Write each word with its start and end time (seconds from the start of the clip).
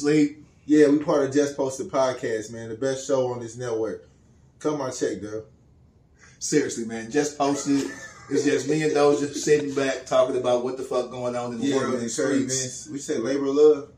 Sleep. 0.00 0.44
Yeah, 0.66 0.88
we 0.88 0.98
part 0.98 1.24
of 1.24 1.32
Just 1.34 1.56
Posted 1.56 1.90
Podcast, 1.90 2.52
man. 2.52 2.68
The 2.68 2.74
best 2.76 3.06
show 3.06 3.32
on 3.32 3.40
this 3.40 3.56
network. 3.56 4.08
Come 4.60 4.80
on, 4.80 4.92
check, 4.92 5.20
though. 5.20 5.44
Seriously, 6.38 6.84
man. 6.84 7.10
Just 7.10 7.36
posted. 7.36 7.90
It's 8.30 8.44
just 8.44 8.68
me 8.68 8.82
and 8.82 8.92
Doja 8.92 9.32
sitting 9.34 9.74
back 9.74 10.06
talking 10.06 10.36
about 10.36 10.62
what 10.62 10.76
the 10.76 10.84
fuck 10.84 11.10
going 11.10 11.34
on 11.34 11.52
in 11.54 11.60
the 11.60 11.66
Yeah, 11.66 11.76
world 11.76 11.98
man. 12.00 12.08
streets. 12.08 12.60
Vince. 12.60 12.88
We 12.88 12.98
said 12.98 13.20
labor 13.20 13.46
of 13.46 13.56
love. 13.56 13.88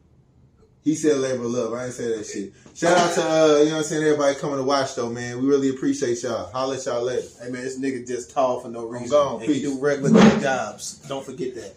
He 0.83 0.95
said 0.95 1.19
labor 1.19 1.45
of 1.45 1.51
love. 1.51 1.73
I 1.75 1.83
didn't 1.85 1.95
say 1.95 2.17
that 2.17 2.25
shit. 2.27 2.53
Shout 2.75 2.97
out 2.97 3.15
to 3.15 3.21
uh, 3.23 3.59
you 3.59 3.65
know 3.67 3.71
what 3.73 3.77
I'm 3.79 3.83
saying, 3.85 4.03
everybody 4.03 4.35
coming 4.39 4.57
to 4.57 4.65
watch 4.65 4.95
though, 4.97 5.11
man. 5.11 5.41
We 5.43 5.47
really 5.49 5.69
appreciate 5.69 6.23
y'all. 6.23 6.51
Holla 6.51 6.77
at 6.77 6.85
y'all 6.87 7.03
later. 7.05 7.29
Hey 7.43 7.51
man, 7.51 7.63
this 7.63 7.79
nigga 7.79 8.05
just 8.07 8.31
tall 8.33 8.59
for 8.61 8.69
no 8.69 8.87
reason. 8.87 9.11
gone. 9.11 9.43
And 9.43 9.43
he 9.43 9.61
Peace. 9.61 9.63
do 9.63 9.79
regular 9.79 10.19
jobs. 10.41 10.95
Don't 11.07 11.25
forget 11.25 11.55
that. 11.57 11.75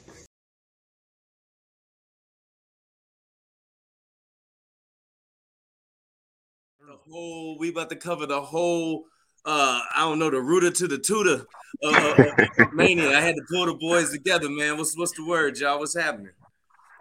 Whole 7.11 7.57
we 7.59 7.69
about 7.69 7.89
to 7.89 7.95
cover 7.95 8.25
the 8.25 8.41
whole 8.41 9.03
uh 9.45 9.81
I 9.95 10.01
don't 10.01 10.19
know 10.19 10.29
the 10.29 10.41
rooter 10.41 10.71
to 10.71 10.87
the 10.87 10.97
tutor 10.97 11.45
uh, 11.83 11.89
uh, 12.17 12.65
mania. 12.73 13.09
I 13.09 13.21
had 13.21 13.35
to 13.35 13.41
pull 13.49 13.65
the 13.65 13.73
boys 13.73 14.11
together, 14.11 14.49
man. 14.49 14.77
What's 14.77 14.97
what's 14.97 15.11
the 15.13 15.25
word, 15.25 15.57
y'all? 15.59 15.79
What's 15.79 15.95
happening? 15.97 16.31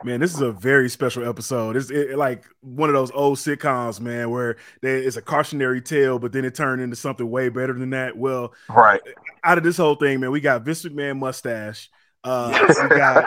Man, 0.03 0.21
this 0.21 0.35
is 0.35 0.43
a 0.43 0.53
very 0.53 0.91
special 0.91 1.27
episode. 1.27 1.77
It's 1.77 1.91
it, 1.91 2.19
like 2.19 2.45
one 2.61 2.91
of 2.91 2.95
those 2.95 3.11
old 3.13 3.38
sitcoms, 3.38 4.01
man, 4.01 4.29
where 4.29 4.57
it's 4.83 5.16
a 5.16 5.23
cautionary 5.23 5.80
tale, 5.80 6.18
but 6.18 6.30
then 6.33 6.45
it 6.45 6.55
turned 6.55 6.83
into 6.83 6.96
something 6.96 7.30
way 7.30 7.49
better 7.49 7.73
than 7.73 7.91
that. 7.91 8.15
Well, 8.15 8.52
Right. 8.68 9.01
out 9.45 9.57
of 9.57 9.65
this 9.65 9.79
whole 9.79 9.95
thing, 9.95 10.21
man, 10.21 10.30
we 10.30 10.43
got 10.43 10.63
Vince 10.63 10.85
McMahon 10.85 11.18
mustache, 11.18 11.89
uh, 12.23 12.51
we 12.83 12.89
got 12.99 13.24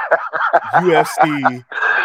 UFC, 0.75 1.64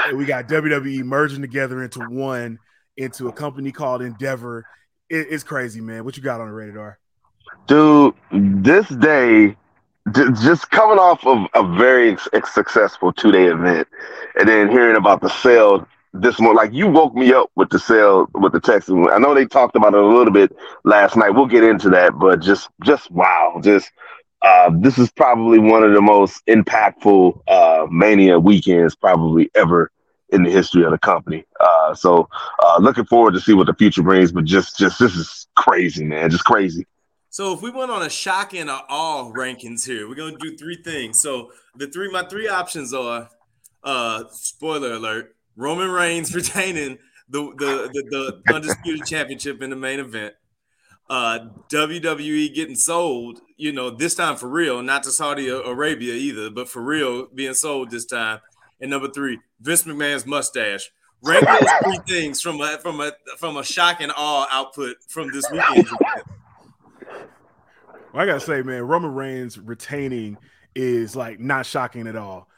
and 0.08 0.16
we 0.16 0.24
got 0.24 0.48
WWE 0.48 1.02
merging 1.02 1.42
together 1.42 1.82
into 1.82 2.00
one, 2.00 2.58
into 2.96 3.28
a 3.28 3.32
company 3.32 3.72
called 3.72 4.02
Endeavor. 4.02 4.66
It- 5.08 5.28
it's 5.30 5.44
crazy, 5.44 5.80
man. 5.80 6.04
What 6.04 6.16
you 6.16 6.22
got 6.22 6.40
on 6.40 6.48
the 6.48 6.54
radar? 6.54 6.98
Dude, 7.66 8.14
this 8.30 8.88
day, 8.88 9.56
just 10.12 10.70
coming 10.70 10.98
off 10.98 11.24
of 11.26 11.46
a 11.54 11.76
very 11.76 12.16
successful 12.44 13.12
two 13.12 13.30
day 13.30 13.44
event, 13.46 13.88
and 14.38 14.48
then 14.48 14.68
hearing 14.68 14.96
about 14.96 15.20
the 15.20 15.28
sale 15.28 15.86
this 16.14 16.40
morning, 16.40 16.56
like 16.56 16.72
you 16.72 16.88
woke 16.88 17.14
me 17.14 17.32
up 17.32 17.50
with 17.56 17.70
the 17.70 17.78
sale 17.78 18.28
with 18.34 18.52
the 18.52 18.60
text. 18.60 18.90
I 18.90 19.18
know 19.18 19.34
they 19.34 19.46
talked 19.46 19.76
about 19.76 19.94
it 19.94 20.00
a 20.00 20.06
little 20.06 20.32
bit 20.32 20.54
last 20.84 21.16
night. 21.16 21.30
We'll 21.30 21.46
get 21.46 21.64
into 21.64 21.88
that, 21.90 22.18
but 22.18 22.40
just, 22.40 22.68
just 22.84 23.10
wow, 23.10 23.60
just. 23.62 23.90
Uh, 24.44 24.70
this 24.80 24.98
is 24.98 25.08
probably 25.12 25.60
one 25.60 25.84
of 25.84 25.94
the 25.94 26.00
most 26.00 26.44
impactful 26.48 27.40
uh, 27.46 27.86
Mania 27.92 28.40
weekends 28.40 28.96
probably 28.96 29.48
ever 29.54 29.91
in 30.32 30.42
the 30.42 30.50
history 30.50 30.82
of 30.84 30.90
the 30.90 30.98
company. 30.98 31.44
Uh, 31.60 31.94
so 31.94 32.28
uh, 32.58 32.78
looking 32.80 33.04
forward 33.04 33.34
to 33.34 33.40
see 33.40 33.52
what 33.52 33.66
the 33.66 33.74
future 33.74 34.02
brings. 34.02 34.32
But 34.32 34.44
just, 34.44 34.78
just 34.78 34.98
this 34.98 35.14
is 35.14 35.46
crazy, 35.54 36.04
man. 36.04 36.30
Just 36.30 36.44
crazy. 36.44 36.86
So 37.32 37.54
if 37.54 37.62
we 37.62 37.70
went 37.70 37.90
on 37.90 38.02
a 38.02 38.10
shock 38.10 38.52
and 38.52 38.68
a 38.68 38.84
awe 38.90 39.32
rankings 39.32 39.86
here, 39.86 40.06
we're 40.06 40.16
gonna 40.16 40.36
do 40.36 40.54
three 40.54 40.82
things. 40.82 41.22
So 41.22 41.50
the 41.76 41.86
three 41.86 42.10
my 42.10 42.24
three 42.24 42.46
options 42.46 42.92
are 42.92 43.30
uh 43.82 44.24
spoiler 44.30 44.92
alert, 44.92 45.34
Roman 45.56 45.90
Reigns 45.90 46.34
retaining 46.34 46.98
the 47.30 47.40
the 47.56 47.90
the, 47.90 48.42
the 48.44 48.54
undisputed 48.54 49.06
championship 49.06 49.62
in 49.62 49.70
the 49.70 49.76
main 49.76 49.98
event. 49.98 50.34
Uh 51.08 51.46
WWE 51.70 52.54
getting 52.54 52.76
sold, 52.76 53.40
you 53.56 53.72
know, 53.72 53.88
this 53.88 54.14
time 54.14 54.36
for 54.36 54.48
real, 54.48 54.82
not 54.82 55.02
to 55.04 55.10
Saudi 55.10 55.48
Arabia 55.48 56.12
either, 56.12 56.50
but 56.50 56.68
for 56.68 56.82
real 56.82 57.28
being 57.34 57.54
sold 57.54 57.90
this 57.90 58.04
time. 58.04 58.40
And 58.82 58.90
number 58.90 59.08
three, 59.08 59.38
Vince 59.60 59.84
McMahon's 59.84 60.26
mustache. 60.26 60.90
Rank 61.22 61.46
those 61.46 61.70
three 61.84 62.00
things 62.08 62.40
from 62.40 62.60
a 62.60 62.78
from 62.78 63.00
a 63.00 63.12
from 63.38 63.56
a 63.56 63.62
shock 63.62 64.00
and 64.00 64.12
awe 64.16 64.46
output 64.50 64.96
from 65.08 65.30
this 65.32 65.44
weekend. 65.52 65.88
Well, 68.12 68.22
I 68.22 68.26
gotta 68.26 68.40
say, 68.40 68.60
man, 68.62 68.82
Roman 68.82 69.14
Reigns 69.14 69.56
retaining 69.56 70.36
is 70.74 71.14
like 71.14 71.38
not 71.38 71.64
shocking 71.64 72.08
at 72.08 72.16
all. 72.16 72.48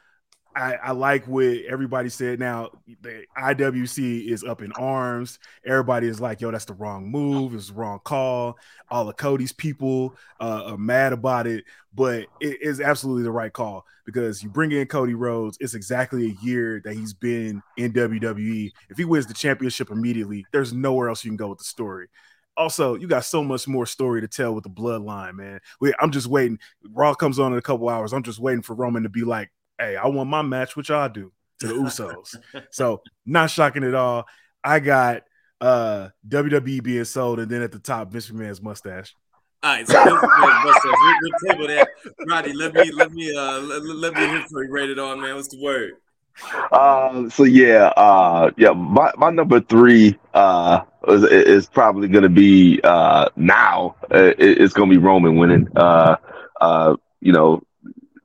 I, 0.57 0.75
I 0.75 0.91
like 0.93 1.27
what 1.27 1.45
everybody 1.69 2.09
said. 2.09 2.39
Now 2.39 2.71
the 3.03 3.25
IWC 3.37 4.29
is 4.29 4.45
up 4.45 4.63
in 4.63 4.73
arms. 4.73 5.39
Everybody 5.67 6.07
is 6.07 6.21
like, 6.21 6.41
"Yo, 6.41 6.51
that's 6.51 6.65
the 6.65 6.75
wrong 6.75 7.11
move. 7.11 7.55
It's 7.55 7.69
the 7.69 7.75
wrong 7.75 8.01
call." 8.05 8.59
All 8.89 9.09
of 9.09 9.17
Cody's 9.17 9.53
people 9.53 10.15
uh, 10.41 10.63
are 10.67 10.79
mad 10.79 11.13
about 11.13 11.47
it, 11.47 11.65
but 11.95 12.27
it 12.41 12.63
is 12.63 12.81
absolutely 12.81 13.25
the 13.25 13.33
right 13.33 13.53
call 13.53 13.85
because 14.07 14.43
you 14.43 14.49
bring 14.49 14.71
in 14.73 14.87
Cody 14.87 15.15
Rhodes. 15.15 15.59
It's 15.61 15.75
exactly 15.75 16.27
a 16.27 16.45
year 16.45 16.81
that 16.85 16.95
he's 16.95 17.15
been 17.15 17.63
in 17.77 17.93
WWE. 17.93 18.71
If 18.91 18.97
he 18.97 19.05
wins 19.05 19.27
the 19.27 19.35
championship 19.35 19.91
immediately, 19.91 20.47
there's 20.53 20.73
nowhere 20.73 21.09
else 21.09 21.25
you 21.25 21.31
can 21.31 21.37
go 21.37 21.49
with 21.49 21.59
the 21.59 21.65
story 21.65 22.09
also 22.57 22.95
you 22.95 23.09
got 23.09 23.25
so 23.25 23.43
much 23.43 23.67
more 23.67 23.85
story 23.85 24.21
to 24.21 24.29
tell 24.29 24.55
with 24.55 24.63
the 24.63 24.71
bloodline 24.71 25.35
man 25.35 25.59
we, 25.81 25.93
i'm 26.01 26.13
just 26.13 26.29
waiting 26.29 26.57
raw 26.93 27.13
comes 27.13 27.41
on 27.41 27.53
in 27.53 27.59
a 27.59 27.63
couple 27.63 27.89
hours 27.89 28.13
i'm 28.13 28.23
just 28.23 28.39
waiting 28.39 28.63
for 28.63 28.75
roman 28.75 29.03
to 29.03 29.09
be 29.09 29.25
like 29.25 29.51
hey 29.79 29.97
i 29.97 30.07
want 30.07 30.29
my 30.29 30.43
match 30.43 30.77
which 30.77 30.91
i 30.91 31.09
do 31.09 31.33
to 31.61 31.67
the 31.67 31.75
usos 31.85 32.37
so 32.71 33.01
not 33.27 33.51
shocking 33.51 33.85
at 33.85 33.95
all 33.95 34.25
i 34.63 34.79
got 34.81 35.23
uh 35.61 36.09
wwe 36.29 36.83
being 36.83 37.05
sold 37.05 37.39
and 37.39 37.51
then 37.51 37.63
at 37.63 37.73
the 37.73 37.79
top 37.79 38.11
vince 38.11 38.29
mcmahon's 38.31 38.61
mustache 38.63 39.15
All 39.63 39.75
right, 39.77 39.87
so 39.89 39.95
Vince 39.95 40.21
McMahon's 40.21 40.65
mustache. 40.65 40.99
We, 41.03 41.15
we 41.23 41.51
table 41.53 41.67
that. 41.69 41.89
Roddy, 42.29 42.53
let 42.53 42.75
me 42.75 42.91
let 42.93 43.13
me 43.13 43.35
uh 43.35 43.61
let, 43.61 43.83
let 43.83 44.15
me 44.15 44.27
hit 44.27 44.43
for 44.51 44.63
you 44.65 44.71
rated 44.71 44.99
on 44.99 45.21
man. 45.23 45.37
What's 45.37 45.49
the 45.49 45.63
word? 45.63 45.93
Uh, 46.73 47.29
so 47.31 47.45
yeah, 47.45 47.93
uh, 47.97 48.51
yeah, 48.59 48.71
my, 48.73 49.11
my 49.17 49.31
number 49.31 49.61
three 49.61 50.19
uh, 50.35 50.81
is, 51.09 51.23
is 51.23 51.67
probably 51.67 52.09
going 52.09 52.25
to 52.25 52.29
be 52.29 52.81
uh, 52.85 53.29
now. 53.37 53.95
Uh, 54.13 54.33
it- 54.39 54.61
it's 54.61 54.75
going 54.75 54.91
to 54.91 54.95
be 54.95 55.03
Roman 55.03 55.37
winning. 55.37 55.69
Uh, 55.77 56.17
uh, 56.61 56.97
you 57.21 57.33
know, 57.33 57.63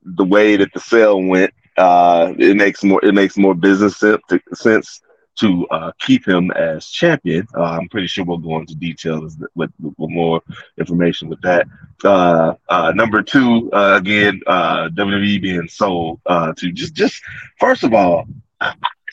the 0.04 0.24
way 0.24 0.56
that 0.56 0.72
the 0.72 0.80
sale 0.80 1.22
went, 1.22 1.52
uh, 1.76 2.34
it 2.38 2.56
makes 2.56 2.82
more 2.82 3.04
it 3.04 3.14
makes 3.14 3.36
more 3.36 3.54
business 3.54 3.96
sense 3.96 4.20
to, 4.28 4.40
sense 4.52 5.00
to 5.36 5.66
uh, 5.68 5.92
keep 6.00 6.26
him 6.26 6.50
as 6.50 6.88
champion. 6.88 7.46
Uh, 7.56 7.62
I'm 7.62 7.88
pretty 7.88 8.06
sure 8.06 8.24
we'll 8.24 8.38
go 8.38 8.58
into 8.58 8.74
details 8.74 9.36
with, 9.54 9.70
with 9.80 10.10
more 10.10 10.42
information 10.78 11.28
with 11.28 11.40
that. 11.42 11.66
Uh, 12.04 12.54
uh, 12.68 12.92
number 12.94 13.22
two, 13.22 13.70
uh, 13.72 13.96
again, 13.96 14.40
uh, 14.46 14.88
WWE 14.90 15.40
being 15.40 15.68
sold 15.68 16.20
uh, 16.26 16.52
to 16.58 16.72
just 16.72 16.94
just 16.94 17.22
first 17.58 17.84
of 17.84 17.94
all, 17.94 18.26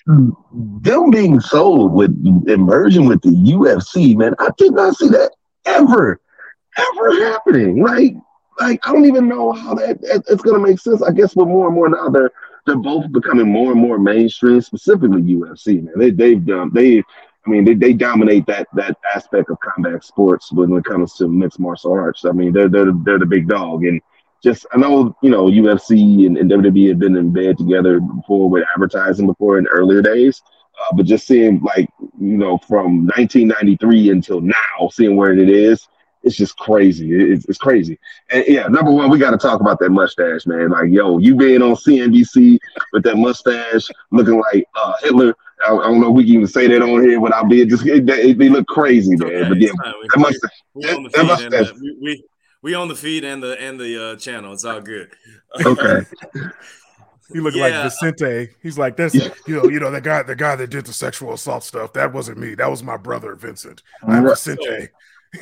them 0.08 1.10
being 1.12 1.40
sold 1.40 1.94
with 1.94 2.12
immersion 2.48 3.08
with 3.08 3.22
the 3.22 3.30
UFC, 3.30 4.16
man, 4.16 4.36
I 4.40 4.50
did 4.58 4.74
not 4.74 4.96
see 4.96 5.10
that 5.10 5.32
ever, 5.66 6.20
ever 6.78 7.26
happening. 7.26 7.84
Like, 7.84 8.16
like 8.60 8.86
I 8.88 8.92
don't 8.92 9.06
even 9.06 9.28
know 9.28 9.52
how 9.52 9.76
that, 9.76 10.00
it's 10.30 10.42
gonna 10.42 10.60
make 10.60 10.80
sense. 10.80 11.02
I 11.02 11.12
guess 11.12 11.36
with 11.36 11.48
more 11.48 11.68
and 11.68 11.76
more 11.76 11.90
now, 11.90 12.10
they're 12.10 12.32
they're 12.66 12.76
both 12.76 13.12
becoming 13.12 13.50
more 13.50 13.72
and 13.72 13.82
more 13.82 13.98
mainstream, 13.98 14.62
specifically 14.62 15.22
UFC. 15.22 15.84
Man, 15.84 15.94
they 15.98 16.12
they've 16.12 16.46
done 16.46 16.72
they. 16.74 17.04
I 17.46 17.50
mean, 17.50 17.64
they, 17.64 17.76
they 17.76 17.94
dominate 17.94 18.46
that 18.48 18.68
that 18.74 18.98
aspect 19.16 19.50
of 19.50 19.60
combat 19.62 20.04
sports 20.04 20.52
when 20.52 20.74
it 20.74 20.84
comes 20.84 21.14
to 21.16 21.30
mixed 21.30 21.60
martial 21.60 21.94
arts. 21.94 22.26
I 22.26 22.32
mean, 22.32 22.52
they're 22.52 22.68
they're 22.68 22.92
they're 23.06 23.20
the 23.20 23.26
big 23.26 23.48
dog, 23.48 23.86
and 23.86 24.02
just 24.44 24.66
I 24.74 24.78
know 24.78 25.16
you 25.22 25.30
know 25.30 25.46
UFC 25.46 26.26
and, 26.26 26.38
and 26.38 26.52
WWE 26.52 26.90
have 26.90 27.00
been 27.00 27.16
in 27.16 27.32
bed 27.32 27.58
together 27.58 28.00
before 28.00 28.50
with 28.50 28.66
advertising 28.74 29.28
before 29.28 29.58
in 29.58 29.68
earlier 29.68 30.02
days, 30.02 30.42
uh, 30.80 30.96
but 30.96 31.06
just 31.06 31.26
seeing 31.26 31.62
like 31.62 31.90
you 32.20 32.38
know 32.38 32.58
from 32.58 33.06
1993 33.08 34.12
until 34.12 34.42
now, 34.42 34.90
seeing 34.92 35.16
where 35.16 35.32
it 35.32 35.50
is, 35.50 35.88
it's 36.28 36.36
just 36.36 36.56
crazy. 36.58 37.12
It's, 37.12 37.46
it's 37.46 37.58
crazy. 37.58 37.98
And 38.30 38.44
yeah, 38.48 38.68
number 38.68 38.92
one, 38.92 39.10
we 39.10 39.18
got 39.18 39.32
to 39.32 39.38
talk 39.38 39.60
about 39.62 39.80
that 39.80 39.90
mustache, 39.90 40.46
man. 40.46 40.70
Like 40.70 40.92
yo, 40.92 41.18
you 41.18 41.36
being 41.36 41.62
on 41.64 41.76
CNBC 41.76 42.60
with 42.94 43.04
that 43.04 43.16
mustache, 43.18 43.88
looking 44.12 44.40
like 44.40 44.66
uh, 44.76 44.94
Hitler. 45.02 45.34
I, 45.68 45.72
I 45.74 45.84
don't 45.84 46.00
know 46.00 46.10
if 46.10 46.14
we 46.14 46.24
can 46.26 46.34
even 46.36 46.48
say 46.48 46.68
that 46.68 46.82
on 46.84 47.02
here 47.02 47.20
without 47.20 47.50
being 47.50 47.68
just 47.68 47.84
it, 47.88 48.08
it, 48.08 48.38
they 48.38 48.50
look 48.50 48.68
crazy, 48.68 49.16
man. 49.16 49.30
Okay, 49.32 49.50
but 49.50 49.58
yeah, 49.60 49.70
it's. 49.70 49.78
We- 49.98 50.08
that 50.14 50.20
mustache. 50.20 50.64
we 50.76 50.86
on 50.92 51.04
that 51.04 51.12
feed 51.16 51.26
must 51.28 51.42
have- 51.44 51.52
the, 51.52 51.74
we, 51.82 51.98
we 52.02 52.24
we 52.62 52.74
on 52.76 52.88
the 52.90 52.96
feed 52.96 53.24
and 53.24 53.42
the 53.42 53.60
and 53.60 53.80
the 53.80 54.04
uh, 54.04 54.16
channel. 54.18 54.54
It's 54.54 54.66
all 54.66 54.82
good. 54.82 55.12
Okay. 55.66 56.02
he 57.34 57.40
looked 57.42 57.58
Yeah. 57.58 57.64
like 57.64 57.84
vicente 57.92 58.50
he's 58.64 58.78
like 58.78 58.96
that's 58.96 59.14
Yeah. 59.14 59.30
you 59.48 59.56
know 59.56 59.70
you 59.70 59.80
know 59.82 59.92
the 59.92 60.00
guy 60.00 60.24
the 60.24 60.36
guy 60.36 60.56
that 60.56 60.70
did 60.70 60.86
the 60.86 60.94
sexual 60.94 61.34
assault 61.34 61.64
stuff 61.66 61.92
that 61.94 62.14
wasn't 62.14 62.38
me 62.38 62.56
that 62.56 62.70
was 62.72 62.82
my 62.84 62.96
brother 62.96 63.36
vincent 63.36 63.84
i'm 64.04 64.24
Right. 64.24 64.30
vicente 64.32 64.88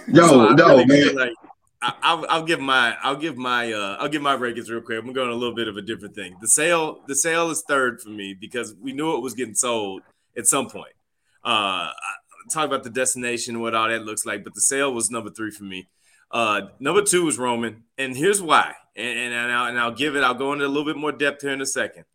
Yo, 0.07 0.27
So 0.27 0.49
no, 0.49 0.77
really 0.83 1.05
man. 1.05 1.15
like 1.15 1.33
I, 1.81 1.93
I'll, 2.01 2.25
I'll 2.29 2.43
give 2.43 2.59
my 2.59 2.95
I'll 3.03 3.15
give 3.15 3.37
my 3.37 3.71
uh, 3.71 3.97
I'll 3.99 4.09
give 4.09 4.21
my 4.21 4.35
rankings 4.35 4.69
real 4.69 4.81
quick. 4.81 4.99
I'm 4.99 5.13
going 5.13 5.29
a 5.29 5.35
little 5.35 5.55
bit 5.55 5.67
of 5.67 5.77
a 5.77 5.81
different 5.81 6.15
thing. 6.15 6.35
The 6.41 6.47
sale 6.47 7.01
the 7.07 7.15
sale 7.15 7.49
is 7.51 7.63
third 7.67 8.01
for 8.01 8.09
me 8.09 8.33
because 8.33 8.75
we 8.81 8.93
knew 8.93 9.15
it 9.15 9.21
was 9.21 9.33
getting 9.33 9.55
sold 9.55 10.01
at 10.37 10.47
some 10.47 10.69
point. 10.69 10.93
Uh, 11.43 11.91
talk 12.51 12.65
about 12.65 12.83
the 12.83 12.89
destination 12.89 13.59
what 13.59 13.75
all 13.75 13.89
that 13.89 14.03
looks 14.03 14.25
like, 14.25 14.43
but 14.43 14.53
the 14.53 14.61
sale 14.61 14.93
was 14.93 15.11
number 15.11 15.29
three 15.29 15.51
for 15.51 15.63
me. 15.63 15.87
Uh, 16.31 16.61
number 16.79 17.01
two 17.01 17.25
was 17.25 17.37
Roman, 17.37 17.83
and 17.97 18.15
here's 18.15 18.41
why. 18.41 18.73
And 18.95 19.17
and, 19.19 19.33
and, 19.33 19.51
I'll, 19.51 19.65
and 19.67 19.79
I'll 19.79 19.91
give 19.91 20.15
it. 20.15 20.23
I'll 20.23 20.33
go 20.33 20.53
into 20.53 20.65
a 20.65 20.67
little 20.67 20.85
bit 20.85 20.97
more 20.97 21.11
depth 21.11 21.41
here 21.41 21.51
in 21.51 21.61
a 21.61 21.65
second 21.65 22.05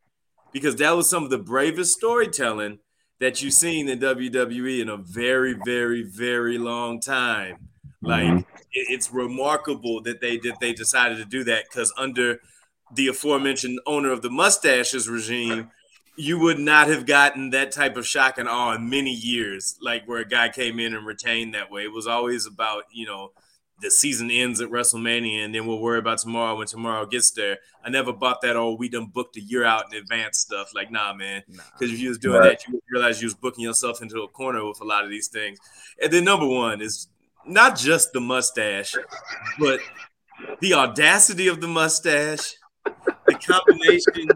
because 0.52 0.76
that 0.76 0.90
was 0.96 1.08
some 1.08 1.22
of 1.22 1.30
the 1.30 1.38
bravest 1.38 1.92
storytelling 1.92 2.80
that 3.20 3.42
you've 3.42 3.54
seen 3.54 3.88
in 3.88 3.98
WWE 4.00 4.80
in 4.80 4.88
a 4.88 4.96
very, 4.96 5.54
very, 5.64 6.02
very 6.02 6.58
long 6.58 7.00
time. 7.00 7.68
Like 8.02 8.24
Mhm. 8.26 8.40
it- 8.72 8.86
it's 8.90 9.12
remarkable 9.12 10.00
that 10.02 10.20
they 10.20 10.38
that 10.38 10.58
they 10.60 10.72
decided 10.72 11.18
to 11.18 11.24
do 11.26 11.44
that 11.44 11.64
because 11.68 11.92
under 11.96 12.40
the 12.94 13.08
aforementioned 13.08 13.78
owner 13.86 14.10
of 14.10 14.22
the 14.22 14.30
mustaches 14.30 15.08
regime, 15.08 15.70
you 16.16 16.38
would 16.38 16.58
not 16.58 16.88
have 16.88 17.06
gotten 17.06 17.50
that 17.50 17.70
type 17.72 17.96
of 17.96 18.06
shock 18.06 18.36
and 18.38 18.48
awe 18.48 18.74
in 18.74 18.88
many 18.90 19.12
years, 19.12 19.76
like 19.80 20.06
where 20.08 20.20
a 20.20 20.24
guy 20.28 20.48
came 20.48 20.80
in 20.80 20.94
and 20.94 21.06
retained 21.06 21.54
that 21.54 21.70
way. 21.70 21.84
It 21.84 21.92
was 21.92 22.06
always 22.06 22.46
about, 22.46 22.84
you 22.92 23.06
know, 23.06 23.32
the 23.80 23.90
season 23.90 24.30
ends 24.30 24.60
at 24.60 24.68
WrestleMania 24.70 25.44
and 25.44 25.54
then 25.54 25.66
we'll 25.66 25.80
worry 25.80 25.98
about 25.98 26.18
tomorrow 26.18 26.56
when 26.56 26.66
tomorrow 26.66 27.06
gets 27.06 27.30
there. 27.30 27.58
I 27.84 27.88
never 27.90 28.12
bought 28.12 28.42
that 28.42 28.56
old 28.56 28.78
we 28.78 28.88
done 28.88 29.06
booked 29.06 29.36
a 29.36 29.40
year 29.40 29.64
out 29.64 29.92
in 29.92 29.98
advance 29.98 30.38
stuff. 30.38 30.74
Like, 30.74 30.90
nah, 30.90 31.14
man. 31.14 31.42
Nah. 31.48 31.62
Because 31.78 31.92
if 31.94 32.00
you 32.00 32.08
was 32.08 32.18
doing 32.18 32.40
Right. 32.40 32.58
that, 32.58 32.66
you 32.66 32.74
would 32.74 32.82
realize 32.90 33.20
you 33.22 33.26
was 33.26 33.34
booking 33.34 33.64
yourself 33.64 34.02
into 34.02 34.20
a 34.22 34.28
corner 34.28 34.66
with 34.66 34.80
a 34.80 34.84
lot 34.84 35.04
of 35.04 35.10
these 35.10 35.28
things. 35.28 35.58
And 36.02 36.12
then 36.12 36.24
number 36.24 36.46
one 36.46 36.80
is 36.82 37.08
not 37.46 37.76
just 37.78 38.12
the 38.12 38.20
mustache, 38.20 38.94
but 39.58 39.80
the 40.60 40.74
audacity 40.74 41.48
of 41.48 41.60
the 41.60 41.68
mustache, 41.68 42.54
the 42.84 43.34
combination 43.34 44.28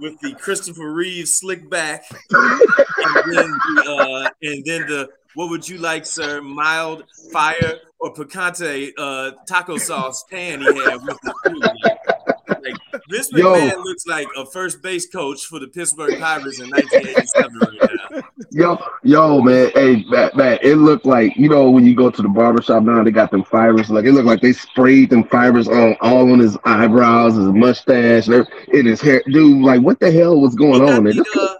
with 0.00 0.18
the 0.20 0.34
Christopher 0.34 0.92
Reeve 0.92 1.28
slick 1.28 1.68
back, 1.70 2.04
and 2.30 3.34
then 3.34 3.50
the, 3.50 3.84
uh, 3.88 4.30
and 4.42 4.64
then 4.64 4.80
the 4.86 5.08
what 5.34 5.50
would 5.50 5.68
you 5.68 5.78
like, 5.78 6.06
sir? 6.06 6.40
Mild 6.40 7.04
fire 7.32 7.78
or 7.98 8.12
picante 8.12 8.92
uh, 8.98 9.32
taco 9.46 9.78
sauce 9.78 10.24
pan 10.30 10.60
he 10.60 10.66
had 10.66 11.02
with 11.02 11.18
the 11.22 11.34
food. 11.44 12.62
Like 12.62 12.76
this 13.08 13.30
Yo. 13.32 13.54
McMahon 13.54 13.84
looks 13.84 14.06
like 14.06 14.28
a 14.36 14.46
first 14.46 14.82
base 14.82 15.08
coach 15.08 15.46
for 15.46 15.58
the 15.58 15.68
Pittsburgh 15.68 16.18
Pirates 16.18 16.60
in 16.60 16.70
1987 16.70 17.58
right 17.58 17.90
now. 18.12 18.22
Yo, 18.50 18.78
yo, 19.02 19.40
man, 19.40 19.70
hey, 19.74 20.04
man, 20.08 20.30
man, 20.34 20.58
it 20.62 20.74
looked 20.74 21.06
like 21.06 21.34
you 21.36 21.48
know 21.48 21.70
when 21.70 21.86
you 21.86 21.96
go 21.96 22.10
to 22.10 22.22
the 22.22 22.28
barbershop 22.28 22.82
now, 22.82 23.02
they 23.02 23.10
got 23.10 23.30
them 23.30 23.44
fibers. 23.44 23.90
Like 23.90 24.04
it 24.04 24.12
looked 24.12 24.26
like 24.26 24.40
they 24.40 24.52
sprayed 24.52 25.10
them 25.10 25.24
fibers 25.24 25.68
on 25.68 25.96
all 26.00 26.30
on 26.30 26.38
his 26.38 26.56
eyebrows, 26.64 27.36
his 27.36 27.46
mustache, 27.46 28.28
and 28.28 28.46
in 28.72 28.86
his 28.86 29.00
hair. 29.00 29.22
Dude, 29.26 29.62
like 29.62 29.80
what 29.80 30.00
the 30.00 30.10
hell 30.10 30.40
was 30.40 30.54
going 30.54 30.80
got, 30.80 30.98
on? 30.98 31.04
The, 31.04 31.24
uh, 31.40 31.54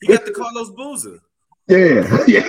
he 0.00 0.08
got 0.08 0.24
the 0.24 0.32
Carlos 0.32 0.70
Boozer. 0.70 1.20
Yeah, 1.68 2.24
yeah. 2.26 2.40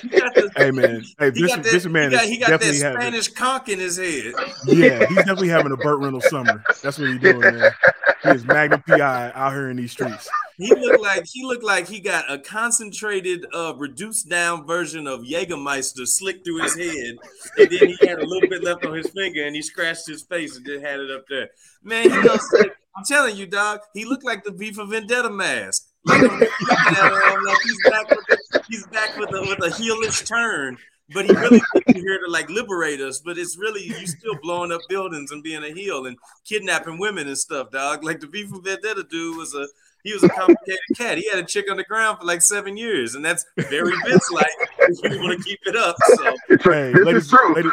He 0.00 0.08
got 0.08 0.34
the, 0.34 0.50
Hey 0.56 0.70
man, 0.70 1.02
hey, 1.18 1.30
he 1.32 1.42
this, 1.42 1.54
got, 1.54 1.64
this 1.64 1.82
that, 1.84 1.88
man 1.88 2.10
he 2.10 2.16
got, 2.16 2.24
is 2.24 2.30
he 2.30 2.38
got 2.38 2.50
that 2.50 2.60
definitely 2.60 2.80
having. 2.80 3.00
Spanish 3.00 3.28
conch 3.28 3.68
in 3.68 3.78
his 3.78 3.96
head. 3.96 4.34
Yeah, 4.66 5.06
he's 5.06 5.16
definitely 5.16 5.48
having 5.48 5.72
a 5.72 5.76
Burt 5.76 5.98
Reynolds 5.98 6.28
summer. 6.28 6.62
That's 6.82 6.98
what 6.98 7.08
he's 7.08 7.20
doing, 7.20 7.40
man. 7.40 7.72
He 8.22 8.28
is 8.30 8.44
Magnum 8.44 8.82
PI 8.86 9.32
out 9.34 9.52
here 9.52 9.70
in 9.70 9.76
these 9.76 9.92
streets. 9.92 10.28
He 10.58 10.72
looked 10.74 11.00
like 11.00 11.24
he 11.26 11.44
looked 11.44 11.64
like 11.64 11.88
he 11.88 12.00
got 12.00 12.30
a 12.30 12.38
concentrated, 12.38 13.46
uh, 13.52 13.74
reduced 13.76 14.28
down 14.28 14.66
version 14.66 15.06
of 15.06 15.20
Jägermeister 15.20 16.06
slick 16.06 16.44
through 16.44 16.62
his 16.62 16.76
head, 16.76 17.16
and 17.58 17.70
then 17.70 17.88
he 17.88 17.96
had 18.06 18.18
a 18.18 18.26
little 18.26 18.48
bit 18.48 18.62
left 18.62 18.84
on 18.84 18.94
his 18.94 19.10
finger, 19.10 19.44
and 19.44 19.56
he 19.56 19.62
scratched 19.62 20.06
his 20.06 20.22
face 20.22 20.56
and 20.56 20.66
just 20.66 20.84
had 20.84 21.00
it 21.00 21.10
up 21.10 21.24
there. 21.28 21.48
Man, 21.82 22.10
he 22.10 22.16
looks 22.20 22.48
I'm 22.96 23.04
telling 23.04 23.36
you, 23.36 23.46
dog. 23.46 23.80
He 23.94 24.04
looked 24.04 24.24
like 24.24 24.44
the 24.44 24.52
V 24.52 24.72
for 24.72 24.84
Vendetta 24.84 25.30
mask. 25.30 25.88
Like, 26.04 26.22
I'm 26.22 26.30
looking 26.30 26.48
at 26.68 27.32
him, 27.32 27.44
like 27.44 27.58
he's 27.62 27.90
back 27.90 28.10
with 28.10 28.26
the, 28.28 28.62
he's 28.68 28.86
back 28.88 29.16
with 29.16 29.30
a 29.34 29.40
with 29.40 29.58
a 29.64 29.68
heelish 29.74 30.26
turn. 30.26 30.76
But 31.14 31.26
he 31.26 31.32
really 31.32 31.60
came 31.86 32.02
here 32.02 32.18
to 32.24 32.30
like 32.30 32.48
liberate 32.48 33.00
us. 33.00 33.20
But 33.20 33.36
it's 33.38 33.56
really 33.58 33.82
you 33.84 34.06
still 34.06 34.36
blowing 34.42 34.72
up 34.72 34.80
buildings 34.88 35.30
and 35.30 35.42
being 35.42 35.62
a 35.62 35.72
heel 35.72 36.06
and 36.06 36.16
kidnapping 36.44 36.98
women 36.98 37.28
and 37.28 37.36
stuff, 37.36 37.70
dog. 37.70 38.02
Like 38.02 38.20
the 38.20 38.26
V 38.26 38.44
for 38.46 38.60
Vendetta 38.60 39.04
dude 39.10 39.36
was 39.36 39.54
a 39.54 39.66
he 40.04 40.12
was 40.12 40.22
a 40.24 40.28
complicated 40.30 40.80
cat. 40.96 41.18
He 41.18 41.28
had 41.30 41.38
a 41.38 41.44
chick 41.44 41.70
on 41.70 41.76
the 41.76 41.84
ground 41.84 42.18
for 42.18 42.24
like 42.24 42.42
seven 42.42 42.76
years, 42.76 43.14
and 43.14 43.24
that's 43.24 43.44
very 43.56 43.92
Vince 44.04 44.30
like. 44.32 44.46
If 44.78 45.12
you 45.12 45.20
want 45.20 45.38
to 45.38 45.44
keep 45.44 45.60
it 45.66 45.76
up, 45.76 45.94
so 46.16 46.24
Hey, 46.48 46.92
this 46.92 47.04
ladies, 47.06 47.22
is 47.24 47.30
true. 47.30 47.54
ladies, 47.54 47.72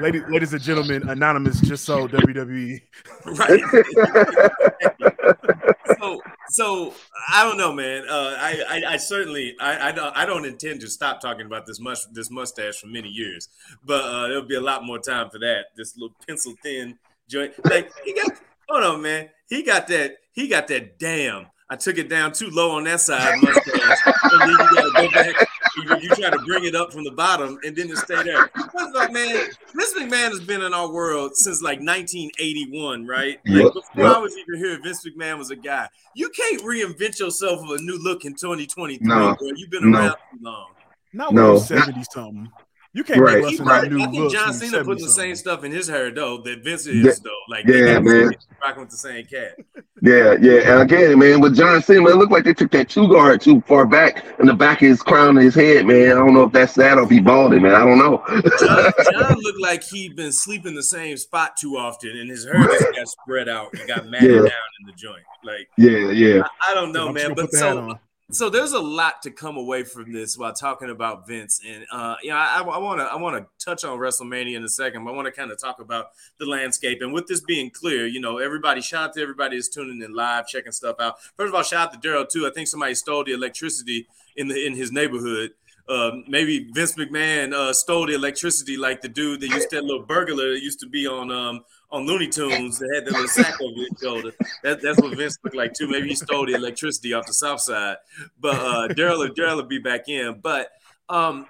ladies, 0.00 0.22
ladies 0.30 0.52
and 0.54 0.62
gentlemen, 0.62 1.06
anonymous 1.08 1.60
just 1.60 1.84
sold 1.84 2.14
E. 2.14 2.16
WWE. 2.16 2.80
right. 3.26 3.60
so 5.98 6.20
so 6.48 6.94
I 7.32 7.44
don't 7.44 7.56
know, 7.56 7.72
man. 7.72 8.04
Uh, 8.08 8.34
I, 8.38 8.62
I 8.68 8.92
I 8.92 8.96
certainly 8.96 9.54
I 9.60 9.88
I 9.88 9.92
don't 9.92 10.16
I 10.16 10.26
don't 10.26 10.44
intend 10.44 10.80
to 10.80 10.88
stop 10.88 11.20
talking 11.20 11.46
about 11.46 11.66
this 11.66 11.80
mus 11.80 12.06
this 12.12 12.30
mustache 12.30 12.76
for 12.76 12.86
many 12.86 13.08
years, 13.08 13.48
but 13.84 14.02
uh, 14.02 14.28
there'll 14.28 14.42
be 14.42 14.56
a 14.56 14.60
lot 14.60 14.84
more 14.84 14.98
time 14.98 15.30
for 15.30 15.38
that. 15.38 15.66
This 15.76 15.96
little 15.96 16.14
pencil 16.26 16.54
thin 16.62 16.98
joint, 17.28 17.52
like 17.64 17.90
he 18.04 18.14
got. 18.14 18.32
Hold 18.68 18.82
on, 18.82 19.02
man. 19.02 19.28
He 19.48 19.62
got 19.62 19.86
that. 19.88 20.16
He 20.32 20.48
got 20.48 20.66
that. 20.68 20.98
Damn. 20.98 21.46
I 21.68 21.76
took 21.76 21.98
it 21.98 22.08
down 22.08 22.32
too 22.32 22.48
low 22.50 22.72
on 22.72 22.84
that 22.84 23.00
side 23.00 23.40
mustache, 23.42 23.98
and 24.06 24.40
then 24.40 24.48
you 24.50 24.56
gotta 24.56 24.90
go 24.94 25.10
back. 25.10 25.48
You, 25.76 25.96
you 26.00 26.08
try 26.10 26.30
to 26.30 26.38
bring 26.46 26.64
it 26.64 26.74
up 26.74 26.92
from 26.92 27.04
the 27.04 27.10
bottom, 27.10 27.58
and 27.64 27.76
then 27.76 27.90
it 27.90 27.96
stay 27.98 28.22
there. 28.22 28.48
First 28.48 28.94
of 28.94 28.96
all, 28.96 29.08
man, 29.10 29.48
Vince 29.74 29.94
McMahon 29.94 30.28
has 30.30 30.40
been 30.40 30.62
in 30.62 30.72
our 30.72 30.90
world 30.90 31.36
since 31.36 31.60
like 31.62 31.78
1981, 31.80 33.06
right? 33.06 33.38
Like 33.46 33.64
Yep, 33.64 33.72
before 33.74 34.04
yep. 34.04 34.16
I 34.16 34.18
was 34.18 34.36
even 34.36 34.64
here, 34.64 34.78
Vince 34.82 35.06
McMahon 35.06 35.38
was 35.38 35.50
a 35.50 35.56
guy. 35.56 35.88
You 36.14 36.30
can't 36.30 36.62
reinvent 36.62 37.18
yourself 37.20 37.60
with 37.68 37.80
a 37.80 37.82
new 37.82 38.02
look 38.02 38.24
in 38.24 38.32
2023, 38.34 39.06
No, 39.06 39.36
bro. 39.38 39.48
You've 39.56 39.70
been 39.70 39.90
no. 39.90 39.98
around 39.98 40.10
too 40.32 40.38
long. 40.40 40.68
Not 41.12 41.34
No. 41.34 41.52
you're 41.52 41.60
70 41.60 42.02
something. 42.12 42.50
You 42.96 43.04
can't 43.04 43.20
Right. 43.20 43.42
make 43.42 43.58
He 43.58 43.62
right. 43.62 43.92
new 43.92 44.00
I 44.02 44.06
think. 44.10 44.32
John 44.32 44.54
Cena 44.54 44.76
you're 44.76 44.84
putting 44.84 45.04
the 45.04 45.10
same 45.12 45.34
stuff 45.36 45.64
in 45.64 45.70
his 45.70 45.86
hair 45.86 46.10
though 46.10 46.38
that 46.38 46.64
Vince 46.64 46.86
Yeah. 46.86 47.10
is 47.10 47.20
though. 47.20 47.30
Like 47.46 47.66
Yeah, 47.66 47.98
man. 47.98 48.32
rocking 48.62 48.80
with 48.80 48.90
the 48.90 48.96
same 48.96 49.26
cat. 49.26 49.58
Yeah, 50.00 50.36
yeah. 50.40 50.72
And 50.72 50.80
again, 50.80 51.18
man, 51.18 51.40
with 51.42 51.54
John 51.54 51.82
Cena, 51.82 52.00
man, 52.00 52.12
it 52.12 52.16
looked 52.16 52.32
like 52.32 52.44
they 52.44 52.54
took 52.54 52.70
that 52.70 52.88
two 52.88 53.06
guard 53.08 53.42
too 53.42 53.60
far 53.68 53.84
back 53.84 54.24
in 54.40 54.46
the 54.46 54.54
back 54.54 54.80
of 54.80 54.88
his 54.88 55.02
crown 55.02 55.36
and 55.36 55.44
his 55.44 55.54
head, 55.54 55.84
man. 55.84 56.12
I 56.12 56.14
don't 56.14 56.32
know 56.32 56.44
if 56.44 56.52
that's 56.52 56.72
that 56.76 56.96
or 56.96 57.02
if 57.02 57.10
he 57.10 57.20
balding, 57.20 57.60
man. 57.62 57.74
I 57.74 57.84
don't 57.84 57.98
know. 57.98 58.22
John, 58.58 58.92
John 59.12 59.36
looked 59.40 59.60
like 59.60 59.82
he'd 59.84 60.16
been 60.16 60.32
sleeping 60.32 60.74
the 60.74 60.82
same 60.82 61.18
spot 61.18 61.58
too 61.60 61.76
often, 61.76 62.16
and 62.16 62.30
his 62.30 62.46
hair 62.46 62.62
just 62.62 62.84
got 62.94 63.08
spread 63.08 63.48
out 63.50 63.74
and 63.74 63.86
got 63.86 64.06
matted 64.06 64.30
Yeah. 64.30 64.36
down 64.38 64.68
in 64.80 64.86
the 64.86 64.92
joint. 64.96 65.22
Like 65.44 65.68
yeah, 65.76 66.10
yeah. 66.12 66.42
I, 66.66 66.72
I 66.72 66.74
don't 66.74 66.92
know, 66.92 67.12
man. 67.12 67.34
But 67.34 67.42
put 67.42 67.50
the 67.52 67.58
hat 67.58 67.72
so 67.74 67.78
on. 67.90 67.98
So 68.32 68.50
there's 68.50 68.72
a 68.72 68.80
lot 68.80 69.22
to 69.22 69.30
come 69.30 69.56
away 69.56 69.84
from 69.84 70.12
this 70.12 70.36
while 70.36 70.52
talking 70.52 70.90
about 70.90 71.28
Vince, 71.28 71.60
and 71.64 71.86
uh, 71.92 72.16
you 72.22 72.30
know, 72.30 72.36
I 72.36 72.60
want 72.60 73.00
to 73.00 73.04
I 73.04 73.14
want 73.16 73.36
to 73.36 73.64
touch 73.64 73.84
on 73.84 73.98
WrestleMania 73.98 74.56
in 74.56 74.64
a 74.64 74.68
second, 74.68 75.04
but 75.04 75.12
I 75.12 75.14
want 75.14 75.26
to 75.26 75.32
kind 75.32 75.52
of 75.52 75.60
talk 75.60 75.78
about 75.80 76.10
the 76.38 76.46
landscape. 76.46 77.02
And 77.02 77.12
with 77.12 77.28
this 77.28 77.40
being 77.40 77.70
clear, 77.70 78.04
you 78.06 78.20
know, 78.20 78.38
everybody 78.38 78.80
shout 78.80 79.10
out 79.10 79.14
to 79.14 79.22
everybody 79.22 79.56
who's 79.56 79.68
tuning 79.68 80.02
in 80.02 80.12
live, 80.12 80.48
checking 80.48 80.72
stuff 80.72 80.96
out. 80.98 81.20
First 81.36 81.50
of 81.50 81.54
all, 81.54 81.62
shout 81.62 81.94
out 81.94 82.02
to 82.02 82.08
Daryl 82.08 82.28
too. 82.28 82.48
I 82.48 82.50
think 82.50 82.66
somebody 82.66 82.96
stole 82.96 83.22
the 83.22 83.32
electricity 83.32 84.08
in 84.36 84.48
the 84.48 84.66
in 84.66 84.74
his 84.74 84.90
neighborhood. 84.90 85.52
Uh, 85.88 86.10
maybe 86.26 86.68
Vince 86.72 86.94
McMahon 86.94 87.52
uh, 87.52 87.72
stole 87.72 88.06
the 88.06 88.14
electricity 88.14 88.76
like 88.76 89.02
the 89.02 89.08
dude 89.08 89.40
that 89.40 89.50
used 89.50 89.70
that 89.70 89.84
little 89.84 90.04
burglar 90.04 90.50
that 90.50 90.62
used 90.62 90.80
to 90.80 90.88
be 90.88 91.06
on 91.06 91.30
um 91.30 91.64
on 91.90 92.06
Looney 92.06 92.28
Tunes 92.28 92.78
that 92.78 92.90
had 92.94 93.04
the 93.04 93.12
little 93.12 93.28
sack 93.28 93.60
over 93.60 93.74
his 93.76 93.88
shoulder. 94.02 94.32
That, 94.62 94.82
that's 94.82 95.00
what 95.00 95.16
Vince 95.16 95.38
looked 95.44 95.56
like 95.56 95.72
too. 95.72 95.88
Maybe 95.88 96.08
he 96.08 96.14
stole 96.14 96.46
the 96.46 96.54
electricity 96.54 97.12
off 97.12 97.26
the 97.26 97.32
south 97.32 97.60
side. 97.60 97.96
But 98.40 98.56
uh, 98.56 98.88
Daryl 98.88 99.28
Daryl 99.28 99.56
will 99.56 99.62
be 99.64 99.78
back 99.78 100.08
in. 100.08 100.40
But 100.42 100.70
um, 101.08 101.46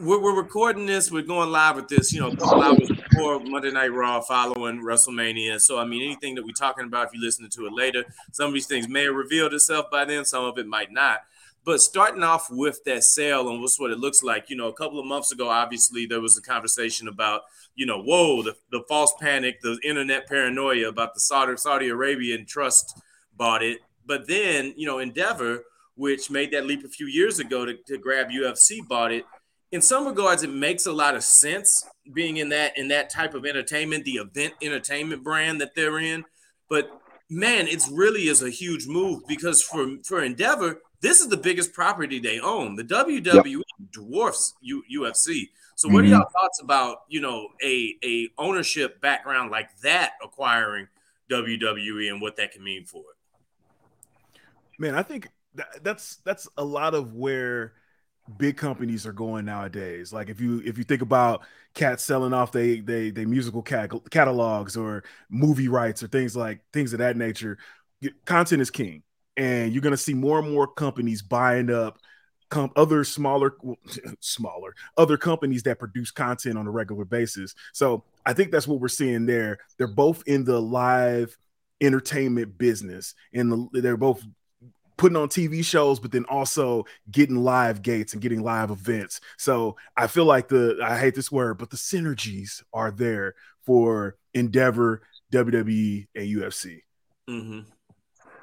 we're, 0.00 0.20
we're 0.20 0.36
recording 0.36 0.86
this. 0.86 1.10
We're 1.10 1.22
going 1.22 1.50
live 1.50 1.76
with 1.76 1.88
this. 1.88 2.12
You 2.12 2.20
know, 2.20 2.30
couple 2.30 2.62
hours 2.62 2.90
before 3.10 3.40
Monday 3.40 3.70
Night 3.70 3.92
Raw, 3.92 4.20
following 4.20 4.82
WrestleMania. 4.82 5.60
So 5.60 5.78
I 5.78 5.84
mean, 5.84 6.02
anything 6.02 6.34
that 6.36 6.44
we're 6.44 6.52
talking 6.52 6.84
about, 6.84 7.08
if 7.08 7.14
you 7.14 7.20
listen 7.20 7.48
to 7.48 7.66
it 7.66 7.72
later, 7.72 8.04
some 8.32 8.48
of 8.48 8.54
these 8.54 8.66
things 8.66 8.88
may 8.88 9.04
have 9.04 9.14
revealed 9.14 9.52
itself 9.52 9.90
by 9.90 10.04
then. 10.04 10.24
Some 10.24 10.44
of 10.44 10.58
it 10.58 10.66
might 10.66 10.92
not. 10.92 11.20
But 11.66 11.80
starting 11.80 12.22
off 12.22 12.46
with 12.48 12.84
that 12.84 13.02
sale 13.02 13.50
and 13.50 13.60
what's 13.60 13.78
what 13.80 13.90
it 13.90 13.98
looks 13.98 14.22
like, 14.22 14.48
you 14.48 14.56
know, 14.56 14.68
a 14.68 14.72
couple 14.72 15.00
of 15.00 15.04
months 15.04 15.32
ago, 15.32 15.48
obviously 15.48 16.06
there 16.06 16.20
was 16.20 16.38
a 16.38 16.42
conversation 16.42 17.08
about, 17.08 17.42
you 17.74 17.84
know, 17.84 18.00
whoa, 18.00 18.40
the, 18.42 18.54
the 18.70 18.84
false 18.88 19.12
panic, 19.20 19.60
the 19.62 19.76
internet 19.82 20.28
paranoia 20.28 20.86
about 20.86 21.12
the 21.14 21.18
Saudi 21.18 21.56
Saudi 21.56 21.88
Arabian 21.88 22.46
trust 22.46 23.02
bought 23.36 23.64
it. 23.64 23.80
But 24.06 24.28
then, 24.28 24.74
you 24.76 24.86
know, 24.86 25.00
Endeavor, 25.00 25.64
which 25.96 26.30
made 26.30 26.52
that 26.52 26.66
leap 26.66 26.84
a 26.84 26.88
few 26.88 27.06
years 27.06 27.40
ago 27.40 27.64
to, 27.64 27.74
to 27.88 27.98
grab 27.98 28.28
UFC, 28.28 28.86
bought 28.86 29.10
it. 29.10 29.24
In 29.72 29.82
some 29.82 30.06
regards, 30.06 30.44
it 30.44 30.52
makes 30.52 30.86
a 30.86 30.92
lot 30.92 31.16
of 31.16 31.24
sense 31.24 31.84
being 32.12 32.36
in 32.36 32.48
that 32.50 32.78
in 32.78 32.86
that 32.88 33.10
type 33.10 33.34
of 33.34 33.44
entertainment, 33.44 34.04
the 34.04 34.18
event 34.18 34.54
entertainment 34.62 35.24
brand 35.24 35.60
that 35.60 35.74
they're 35.74 35.98
in. 35.98 36.24
But 36.70 36.88
man, 37.28 37.66
it's 37.66 37.90
really 37.90 38.28
is 38.28 38.40
a 38.40 38.50
huge 38.50 38.86
move 38.86 39.22
because 39.26 39.64
for 39.64 39.96
for 40.04 40.22
Endeavor, 40.22 40.78
this 41.06 41.20
is 41.20 41.28
the 41.28 41.36
biggest 41.36 41.72
property 41.72 42.18
they 42.18 42.40
own. 42.40 42.74
The 42.74 42.82
WWE 42.84 43.62
dwarfs 43.92 44.54
U- 44.60 44.82
UFC. 44.90 45.50
So, 45.76 45.88
what 45.88 46.04
are 46.04 46.06
Mhm. 46.06 46.10
y'all 46.10 46.30
thoughts 46.32 46.60
about 46.60 46.98
you 47.08 47.20
know 47.20 47.48
a 47.62 47.96
a 48.04 48.28
ownership 48.38 49.00
background 49.00 49.50
like 49.50 49.76
that 49.82 50.12
acquiring 50.22 50.88
WWE 51.28 52.08
and 52.08 52.20
what 52.20 52.36
that 52.36 52.52
can 52.52 52.64
mean 52.64 52.84
for 52.84 53.00
it? 53.00 53.16
Man, 54.78 54.94
I 54.94 55.02
think 55.02 55.28
that, 55.54 55.82
that's 55.82 56.16
that's 56.24 56.48
a 56.56 56.64
lot 56.64 56.94
of 56.94 57.14
where 57.14 57.74
big 58.38 58.56
companies 58.56 59.06
are 59.06 59.12
going 59.12 59.44
nowadays. 59.44 60.12
Like 60.12 60.28
if 60.28 60.40
you 60.40 60.60
if 60.64 60.78
you 60.78 60.84
think 60.84 61.02
about 61.02 61.44
cats 61.74 62.02
selling 62.04 62.32
off 62.32 62.52
they 62.52 62.80
they 62.80 63.10
they 63.10 63.24
musical 63.24 63.62
cat, 63.62 63.92
catalogs 64.10 64.76
or 64.76 65.04
movie 65.30 65.68
rights 65.68 66.02
or 66.02 66.08
things 66.08 66.36
like 66.36 66.60
things 66.72 66.92
of 66.92 66.98
that 66.98 67.16
nature, 67.16 67.58
content 68.24 68.62
is 68.62 68.70
king. 68.70 69.02
And 69.36 69.72
you're 69.72 69.82
going 69.82 69.92
to 69.92 69.96
see 69.96 70.14
more 70.14 70.38
and 70.38 70.52
more 70.52 70.66
companies 70.66 71.22
buying 71.22 71.70
up 71.70 71.98
com- 72.50 72.72
other 72.76 73.04
smaller 73.04 73.54
smaller 74.20 74.74
other 74.96 75.16
companies 75.16 75.62
that 75.64 75.78
produce 75.78 76.10
content 76.10 76.56
on 76.58 76.66
a 76.66 76.70
regular 76.70 77.04
basis 77.04 77.54
so 77.72 78.04
i 78.24 78.32
think 78.32 78.50
that's 78.50 78.68
what 78.68 78.80
we're 78.80 78.88
seeing 78.88 79.26
there 79.26 79.58
they're 79.78 79.86
both 79.86 80.22
in 80.26 80.44
the 80.44 80.60
live 80.60 81.36
entertainment 81.80 82.56
business 82.56 83.14
and 83.32 83.52
the, 83.52 83.80
they're 83.80 83.96
both 83.96 84.24
putting 84.96 85.16
on 85.16 85.28
TV 85.28 85.64
shows, 85.64 86.00
but 86.00 86.10
then 86.10 86.24
also 86.28 86.84
getting 87.10 87.36
live 87.36 87.82
gates 87.82 88.12
and 88.12 88.22
getting 88.22 88.42
live 88.42 88.70
events. 88.70 89.20
So 89.36 89.76
I 89.96 90.06
feel 90.06 90.24
like 90.24 90.48
the 90.48 90.78
I 90.82 90.98
hate 90.98 91.14
this 91.14 91.30
word, 91.30 91.58
but 91.58 91.70
the 91.70 91.76
synergies 91.76 92.62
are 92.72 92.90
there 92.90 93.34
for 93.64 94.16
Endeavor, 94.34 95.02
WWE, 95.32 96.06
and 96.14 96.24
UFC. 96.26 96.82
Mm-hmm. 97.28 97.60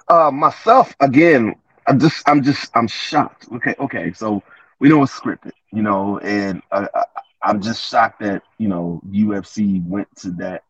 Uh, 0.07 0.31
myself 0.31 0.95
again. 0.99 1.55
I'm 1.87 1.99
just, 1.99 2.27
I'm 2.27 2.43
just, 2.43 2.71
I'm 2.75 2.87
shocked. 2.87 3.47
Okay, 3.53 3.75
okay. 3.79 4.13
So 4.13 4.41
we 4.79 4.89
know 4.89 5.03
it's 5.03 5.17
scripted, 5.17 5.51
you 5.71 5.81
know, 5.81 6.19
and 6.19 6.61
I, 6.71 6.87
I, 6.93 7.03
I'm 7.43 7.61
just 7.61 7.89
shocked 7.89 8.21
that 8.21 8.43
you 8.57 8.67
know 8.67 9.01
UFC 9.09 9.85
went 9.85 10.07
to 10.17 10.31
that 10.31 10.63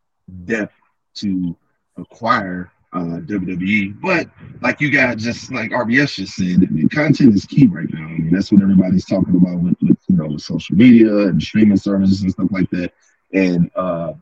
depth 0.45 0.73
to 1.15 1.55
acquire 1.97 2.71
uh, 2.93 3.19
WWE. 3.25 3.99
But 4.01 4.27
like 4.61 4.81
you 4.81 4.89
guys 4.89 5.23
just 5.23 5.51
like 5.51 5.71
RBS 5.71 6.15
just 6.15 6.35
said, 6.35 6.67
I 6.67 6.71
mean, 6.71 6.89
content 6.89 7.35
is 7.35 7.45
key 7.45 7.67
right 7.67 7.91
now. 7.91 8.05
I 8.05 8.09
mean, 8.17 8.31
that's 8.31 8.51
what 8.51 8.61
everybody's 8.61 9.05
talking 9.05 9.35
about 9.35 9.59
with, 9.59 9.75
with 9.81 9.97
you 10.07 10.15
know 10.17 10.27
with 10.27 10.41
social 10.41 10.75
media 10.75 11.15
and 11.27 11.41
streaming 11.41 11.77
services 11.77 12.21
and 12.23 12.31
stuff 12.31 12.49
like 12.51 12.69
that. 12.71 12.91
And 13.33 13.69
uh, 13.75 14.13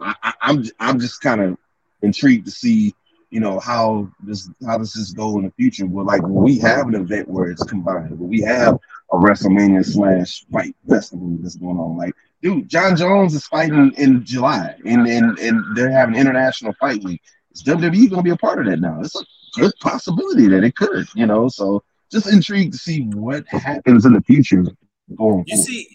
I, 0.00 0.32
I'm 0.42 0.64
I'm 0.78 1.00
just 1.00 1.20
kind 1.20 1.40
of 1.40 1.56
intrigued 2.02 2.46
to 2.46 2.50
see 2.50 2.94
you 3.30 3.40
know 3.40 3.60
how 3.60 4.10
this 4.22 4.50
how 4.66 4.78
does 4.78 4.92
this 4.92 5.12
go 5.12 5.38
in 5.38 5.44
the 5.44 5.52
future. 5.52 5.86
Well, 5.86 6.04
like 6.04 6.22
when 6.22 6.42
we 6.42 6.58
have 6.58 6.88
an 6.88 6.94
event 6.94 7.28
where 7.28 7.50
it's 7.50 7.62
combined, 7.64 8.18
when 8.18 8.28
we 8.28 8.40
have 8.40 8.78
a 9.12 9.16
WrestleMania 9.16 9.84
slash 9.84 10.44
fight 10.52 10.74
festival 10.88 11.36
that's 11.40 11.56
going 11.56 11.78
on, 11.78 11.96
like 11.96 12.14
dude, 12.42 12.68
Jon 12.68 12.96
Jones 12.96 13.34
is 13.34 13.46
fighting 13.46 13.92
in 13.96 14.24
July, 14.24 14.74
and 14.84 15.06
and 15.06 15.38
and 15.38 15.76
they're 15.76 15.90
having 15.92 16.16
international 16.16 16.74
fight 16.80 17.02
week. 17.04 17.22
Is 17.52 17.62
WWE 17.64 18.10
going 18.10 18.20
to 18.20 18.22
be 18.22 18.30
a 18.30 18.36
part 18.36 18.60
of 18.60 18.66
that 18.66 18.80
now? 18.80 19.00
It's 19.00 19.14
a 19.16 19.24
good 19.60 19.72
possibility 19.80 20.46
that 20.48 20.64
it 20.64 20.76
could, 20.76 21.06
you 21.14 21.26
know. 21.26 21.48
So 21.48 21.82
just 22.10 22.32
intrigued 22.32 22.72
to 22.72 22.78
see 22.78 23.02
what 23.02 23.46
happens 23.48 24.04
in 24.04 24.12
the 24.12 24.22
future 24.22 24.62
going 25.16 25.44
You 25.46 25.56
forward. 25.56 25.66
see, 25.66 25.88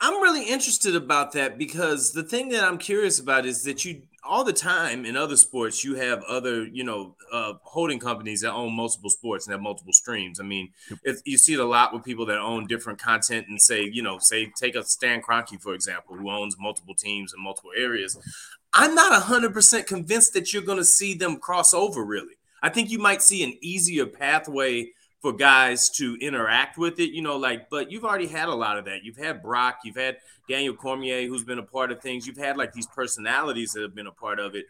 I'm 0.00 0.22
really 0.22 0.44
interested 0.44 0.96
about 0.96 1.32
that 1.32 1.58
because 1.58 2.12
the 2.12 2.22
thing 2.22 2.50
that 2.50 2.64
I'm 2.64 2.78
curious 2.78 3.18
about 3.18 3.44
is 3.44 3.64
that 3.64 3.84
you 3.84 4.02
all 4.24 4.44
the 4.44 4.52
time 4.52 5.04
in 5.04 5.16
other 5.16 5.36
sports 5.36 5.84
you 5.84 5.94
have 5.94 6.22
other 6.24 6.64
you 6.66 6.84
know 6.84 7.14
uh, 7.32 7.54
holding 7.62 7.98
companies 7.98 8.40
that 8.40 8.52
own 8.52 8.72
multiple 8.72 9.10
sports 9.10 9.46
and 9.46 9.52
have 9.52 9.60
multiple 9.60 9.92
streams. 9.92 10.40
I 10.40 10.44
mean, 10.44 10.70
if 11.02 11.20
you 11.24 11.38
see 11.38 11.54
it 11.54 11.60
a 11.60 11.64
lot 11.64 11.92
with 11.92 12.04
people 12.04 12.26
that 12.26 12.38
own 12.38 12.66
different 12.66 12.98
content 12.98 13.48
and 13.48 13.60
say 13.60 13.82
you 13.82 14.02
know 14.02 14.18
say 14.18 14.50
take 14.56 14.74
a 14.74 14.84
Stan 14.84 15.22
Kroenke 15.22 15.60
for 15.60 15.74
example 15.74 16.16
who 16.16 16.30
owns 16.30 16.56
multiple 16.58 16.94
teams 16.94 17.34
in 17.36 17.42
multiple 17.42 17.72
areas. 17.76 18.16
I'm 18.76 18.96
not 18.96 19.22
100% 19.22 19.86
convinced 19.86 20.32
that 20.32 20.52
you're 20.52 20.62
going 20.62 20.78
to 20.78 20.84
see 20.84 21.14
them 21.14 21.36
cross 21.36 21.72
over 21.72 22.04
really. 22.04 22.34
I 22.60 22.70
think 22.70 22.90
you 22.90 22.98
might 22.98 23.22
see 23.22 23.44
an 23.44 23.56
easier 23.60 24.04
pathway 24.04 24.90
for 25.24 25.32
guys 25.32 25.88
to 25.88 26.18
interact 26.20 26.76
with 26.76 27.00
it, 27.00 27.12
you 27.12 27.22
know, 27.22 27.38
like, 27.38 27.70
but 27.70 27.90
you've 27.90 28.04
already 28.04 28.26
had 28.26 28.50
a 28.50 28.54
lot 28.54 28.76
of 28.76 28.84
that. 28.84 29.04
You've 29.04 29.16
had 29.16 29.40
Brock, 29.40 29.78
you've 29.82 29.96
had 29.96 30.18
Daniel 30.50 30.74
Cormier, 30.74 31.26
who's 31.26 31.44
been 31.44 31.58
a 31.58 31.62
part 31.62 31.90
of 31.90 32.02
things. 32.02 32.26
You've 32.26 32.36
had 32.36 32.58
like 32.58 32.74
these 32.74 32.86
personalities 32.88 33.72
that 33.72 33.80
have 33.80 33.94
been 33.94 34.06
a 34.06 34.12
part 34.12 34.38
of 34.38 34.54
it. 34.54 34.66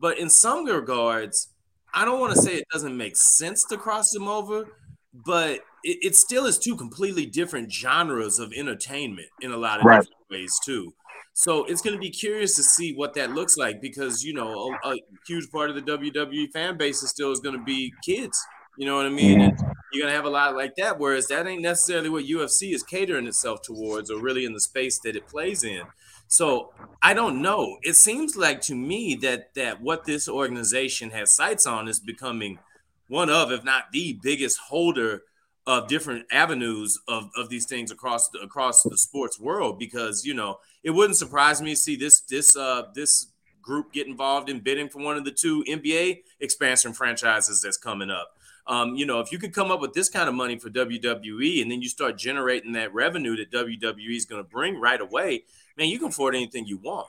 But 0.00 0.16
in 0.18 0.30
some 0.30 0.64
regards, 0.64 1.48
I 1.92 2.06
don't 2.06 2.20
want 2.20 2.34
to 2.34 2.40
say 2.40 2.54
it 2.56 2.64
doesn't 2.72 2.96
make 2.96 3.18
sense 3.18 3.66
to 3.66 3.76
cross 3.76 4.10
them 4.10 4.26
over, 4.28 4.70
but 5.12 5.56
it, 5.84 5.98
it 6.00 6.16
still 6.16 6.46
is 6.46 6.58
two 6.58 6.74
completely 6.74 7.26
different 7.26 7.70
genres 7.70 8.38
of 8.38 8.50
entertainment 8.54 9.28
in 9.42 9.52
a 9.52 9.58
lot 9.58 9.80
of 9.80 9.84
Right. 9.84 10.00
different 10.00 10.30
ways, 10.30 10.58
too. 10.64 10.94
So 11.34 11.66
it's 11.66 11.82
going 11.82 11.94
to 11.94 12.00
be 12.00 12.10
curious 12.10 12.56
to 12.56 12.62
see 12.62 12.94
what 12.94 13.12
that 13.14 13.32
looks 13.32 13.58
like 13.58 13.82
because 13.82 14.24
you 14.24 14.32
know 14.32 14.78
a, 14.82 14.88
a 14.92 14.96
huge 15.26 15.50
part 15.50 15.68
of 15.68 15.76
the 15.76 15.82
WWE 15.82 16.50
fan 16.50 16.78
base 16.78 17.02
is 17.02 17.10
still 17.10 17.30
is 17.30 17.40
going 17.40 17.58
to 17.58 17.62
be 17.62 17.92
kids. 18.02 18.42
You 18.78 18.86
know 18.86 18.94
what 18.94 19.06
I 19.06 19.10
mean? 19.10 19.40
And 19.40 19.58
you're 19.92 20.02
going 20.02 20.12
to 20.12 20.16
have 20.16 20.24
a 20.24 20.30
lot 20.30 20.54
like 20.54 20.76
that. 20.76 21.00
Whereas 21.00 21.26
that 21.26 21.48
ain't 21.48 21.62
necessarily 21.62 22.08
what 22.08 22.24
UFC 22.26 22.72
is 22.72 22.84
catering 22.84 23.26
itself 23.26 23.60
towards, 23.60 24.08
or 24.08 24.20
really 24.20 24.44
in 24.44 24.52
the 24.52 24.60
space 24.60 25.00
that 25.00 25.16
it 25.16 25.26
plays 25.26 25.64
in. 25.64 25.82
So 26.28 26.72
I 27.02 27.12
don't 27.12 27.42
know. 27.42 27.78
It 27.82 27.94
seems 27.96 28.36
like 28.36 28.60
to 28.62 28.76
me 28.76 29.16
that 29.16 29.52
that 29.54 29.82
what 29.82 30.04
this 30.04 30.28
organization 30.28 31.10
has 31.10 31.34
sights 31.34 31.66
on 31.66 31.88
is 31.88 31.98
becoming 31.98 32.60
one 33.08 33.30
of, 33.30 33.50
if 33.50 33.64
not 33.64 33.90
the 33.92 34.16
biggest 34.22 34.58
holder 34.58 35.22
of 35.66 35.88
different 35.88 36.26
avenues 36.30 37.00
of, 37.08 37.30
of 37.36 37.48
these 37.48 37.66
things 37.66 37.90
across 37.90 38.28
the, 38.28 38.38
across 38.38 38.84
the 38.84 38.96
sports 38.96 39.40
world. 39.40 39.76
Because 39.80 40.24
you 40.24 40.34
know, 40.34 40.60
it 40.84 40.90
wouldn't 40.90 41.18
surprise 41.18 41.60
me 41.60 41.70
to 41.70 41.76
see 41.76 41.96
this 41.96 42.20
this 42.20 42.56
uh 42.56 42.84
this 42.94 43.32
group 43.60 43.92
get 43.92 44.06
involved 44.06 44.48
in 44.48 44.60
bidding 44.60 44.88
for 44.88 45.02
one 45.02 45.16
of 45.16 45.24
the 45.24 45.32
two 45.32 45.64
NBA 45.68 46.20
expansion 46.38 46.92
franchises 46.92 47.60
that's 47.60 47.76
coming 47.76 48.10
up. 48.10 48.37
Um, 48.68 48.94
you 48.94 49.06
know, 49.06 49.20
if 49.20 49.32
you 49.32 49.38
could 49.38 49.54
come 49.54 49.70
up 49.70 49.80
with 49.80 49.94
this 49.94 50.08
kind 50.10 50.28
of 50.28 50.34
money 50.34 50.58
for 50.58 50.68
WWE 50.70 51.62
and 51.62 51.70
then 51.70 51.80
you 51.82 51.88
start 51.88 52.18
generating 52.18 52.72
that 52.72 52.92
revenue 52.92 53.34
that 53.36 53.50
WWE 53.50 54.14
is 54.16 54.26
going 54.26 54.42
to 54.44 54.48
bring 54.48 54.78
right 54.78 55.00
away, 55.00 55.44
man, 55.76 55.88
you 55.88 55.98
can 55.98 56.08
afford 56.08 56.34
anything 56.34 56.66
you 56.66 56.76
want. 56.76 57.08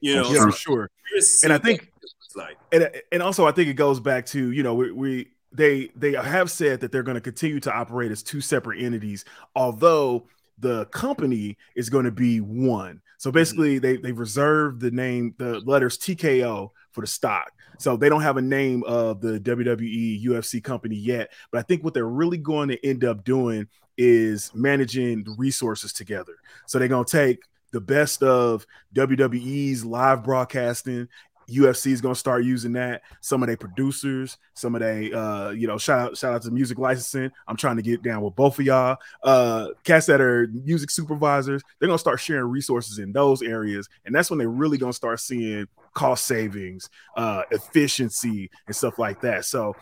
You 0.00 0.14
know, 0.16 0.30
yeah, 0.30 0.38
so 0.38 0.50
for 0.50 0.52
sure. 0.52 0.90
curious 1.08 1.30
to 1.32 1.36
see 1.38 1.46
And 1.46 1.52
I 1.52 1.58
think- 1.58 1.92
like. 2.36 2.56
and 2.72 2.90
and 3.12 3.22
also 3.22 3.46
I 3.46 3.52
think 3.52 3.68
it 3.68 3.74
goes 3.74 4.00
back 4.00 4.26
to 4.26 4.50
you 4.50 4.64
know 4.64 4.74
we, 4.74 4.90
we 4.90 5.28
they 5.52 5.90
they 5.94 6.14
have 6.14 6.50
said 6.50 6.80
that 6.80 6.90
they're 6.90 7.04
going 7.04 7.14
to 7.14 7.20
continue 7.20 7.60
to 7.60 7.72
operate 7.72 8.10
as 8.10 8.24
two 8.24 8.40
separate 8.40 8.82
entities, 8.82 9.24
although 9.54 10.26
the 10.58 10.86
company 10.86 11.56
is 11.76 11.88
going 11.90 12.06
to 12.06 12.10
be 12.10 12.40
one. 12.40 13.00
So 13.18 13.30
basically, 13.30 13.78
they 13.78 13.98
they 13.98 14.10
reserved 14.12 14.80
the 14.80 14.90
name 14.90 15.34
the 15.38 15.60
letters 15.60 15.96
TKO 15.96 16.70
for 16.90 17.00
the 17.02 17.06
stock. 17.06 17.52
So 17.78 17.96
they 17.96 18.08
don't 18.08 18.22
have 18.22 18.36
a 18.36 18.42
name 18.42 18.82
of 18.84 19.20
the 19.20 19.40
WWE 19.40 20.24
UFC 20.24 20.62
company 20.62 20.96
yet, 20.96 21.32
but 21.50 21.58
I 21.58 21.62
think 21.62 21.84
what 21.84 21.94
they're 21.94 22.06
really 22.06 22.38
going 22.38 22.68
to 22.68 22.86
end 22.86 23.04
up 23.04 23.24
doing 23.24 23.68
is 23.96 24.50
managing 24.54 25.24
the 25.24 25.34
resources 25.38 25.92
together. 25.92 26.34
So 26.66 26.78
they're 26.78 26.88
going 26.88 27.04
to 27.04 27.10
take 27.10 27.40
the 27.72 27.80
best 27.80 28.22
of 28.22 28.66
WWE's 28.94 29.84
live 29.84 30.22
broadcasting 30.22 31.08
UFC 31.48 31.92
is 31.92 32.00
going 32.00 32.14
to 32.14 32.18
start 32.18 32.44
using 32.44 32.72
that. 32.74 33.02
Some 33.20 33.42
of 33.42 33.46
their 33.46 33.56
producers, 33.56 34.38
some 34.54 34.74
of 34.74 34.80
they, 34.80 35.12
uh, 35.12 35.50
you 35.50 35.66
know, 35.66 35.78
shout 35.78 36.00
out, 36.00 36.16
shout 36.16 36.34
out 36.34 36.42
to 36.42 36.50
music 36.50 36.78
licensing. 36.78 37.30
I'm 37.46 37.56
trying 37.56 37.76
to 37.76 37.82
get 37.82 38.02
down 38.02 38.22
with 38.22 38.34
both 38.34 38.58
of 38.58 38.64
y'all. 38.64 38.96
Uh, 39.22 39.68
cats 39.84 40.06
that 40.06 40.20
are 40.20 40.48
music 40.48 40.90
supervisors, 40.90 41.62
they're 41.78 41.88
going 41.88 41.96
to 41.96 42.00
start 42.00 42.20
sharing 42.20 42.46
resources 42.46 42.98
in 42.98 43.12
those 43.12 43.42
areas, 43.42 43.88
and 44.04 44.14
that's 44.14 44.30
when 44.30 44.38
they're 44.38 44.48
really 44.48 44.78
going 44.78 44.92
to 44.92 44.96
start 44.96 45.20
seeing 45.20 45.66
cost 45.92 46.26
savings, 46.26 46.90
uh, 47.16 47.42
efficiency, 47.50 48.50
and 48.66 48.76
stuff 48.76 48.98
like 48.98 49.20
that. 49.22 49.44
So. 49.44 49.74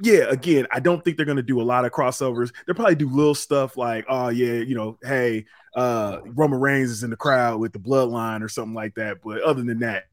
Yeah, 0.00 0.24
again, 0.30 0.66
I 0.72 0.80
don't 0.80 1.04
think 1.04 1.16
they're 1.16 1.26
gonna 1.26 1.42
do 1.42 1.60
a 1.60 1.62
lot 1.62 1.84
of 1.84 1.92
crossovers. 1.92 2.50
They'll 2.66 2.74
probably 2.74 2.96
do 2.96 3.08
little 3.08 3.36
stuff 3.36 3.76
like, 3.76 4.04
oh 4.08 4.30
yeah, 4.30 4.54
you 4.54 4.74
know, 4.74 4.98
hey, 5.04 5.44
uh 5.76 6.18
Roman 6.24 6.58
Reigns 6.58 6.90
is 6.90 7.04
in 7.04 7.10
the 7.10 7.16
crowd 7.16 7.60
with 7.60 7.72
the 7.72 7.78
bloodline 7.78 8.42
or 8.42 8.48
something 8.48 8.74
like 8.74 8.94
that. 8.96 9.18
But 9.22 9.42
other 9.42 9.62
than 9.62 9.78
that, 9.80 10.06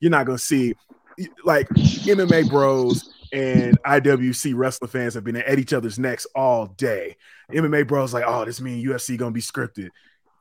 you're 0.00 0.10
not 0.10 0.26
gonna 0.26 0.38
see 0.38 0.74
like 1.44 1.68
MMA 1.68 2.48
bros 2.48 3.12
and 3.32 3.80
IWC 3.82 4.54
wrestler 4.56 4.88
fans 4.88 5.14
have 5.14 5.24
been 5.24 5.36
at 5.36 5.58
each 5.58 5.72
other's 5.72 5.98
necks 5.98 6.26
all 6.34 6.66
day. 6.66 7.16
MMA 7.52 7.86
bros 7.86 8.14
like, 8.14 8.24
oh, 8.26 8.44
this 8.44 8.60
mean 8.60 8.84
UFC 8.84 9.16
gonna 9.16 9.30
be 9.30 9.40
scripted. 9.40 9.90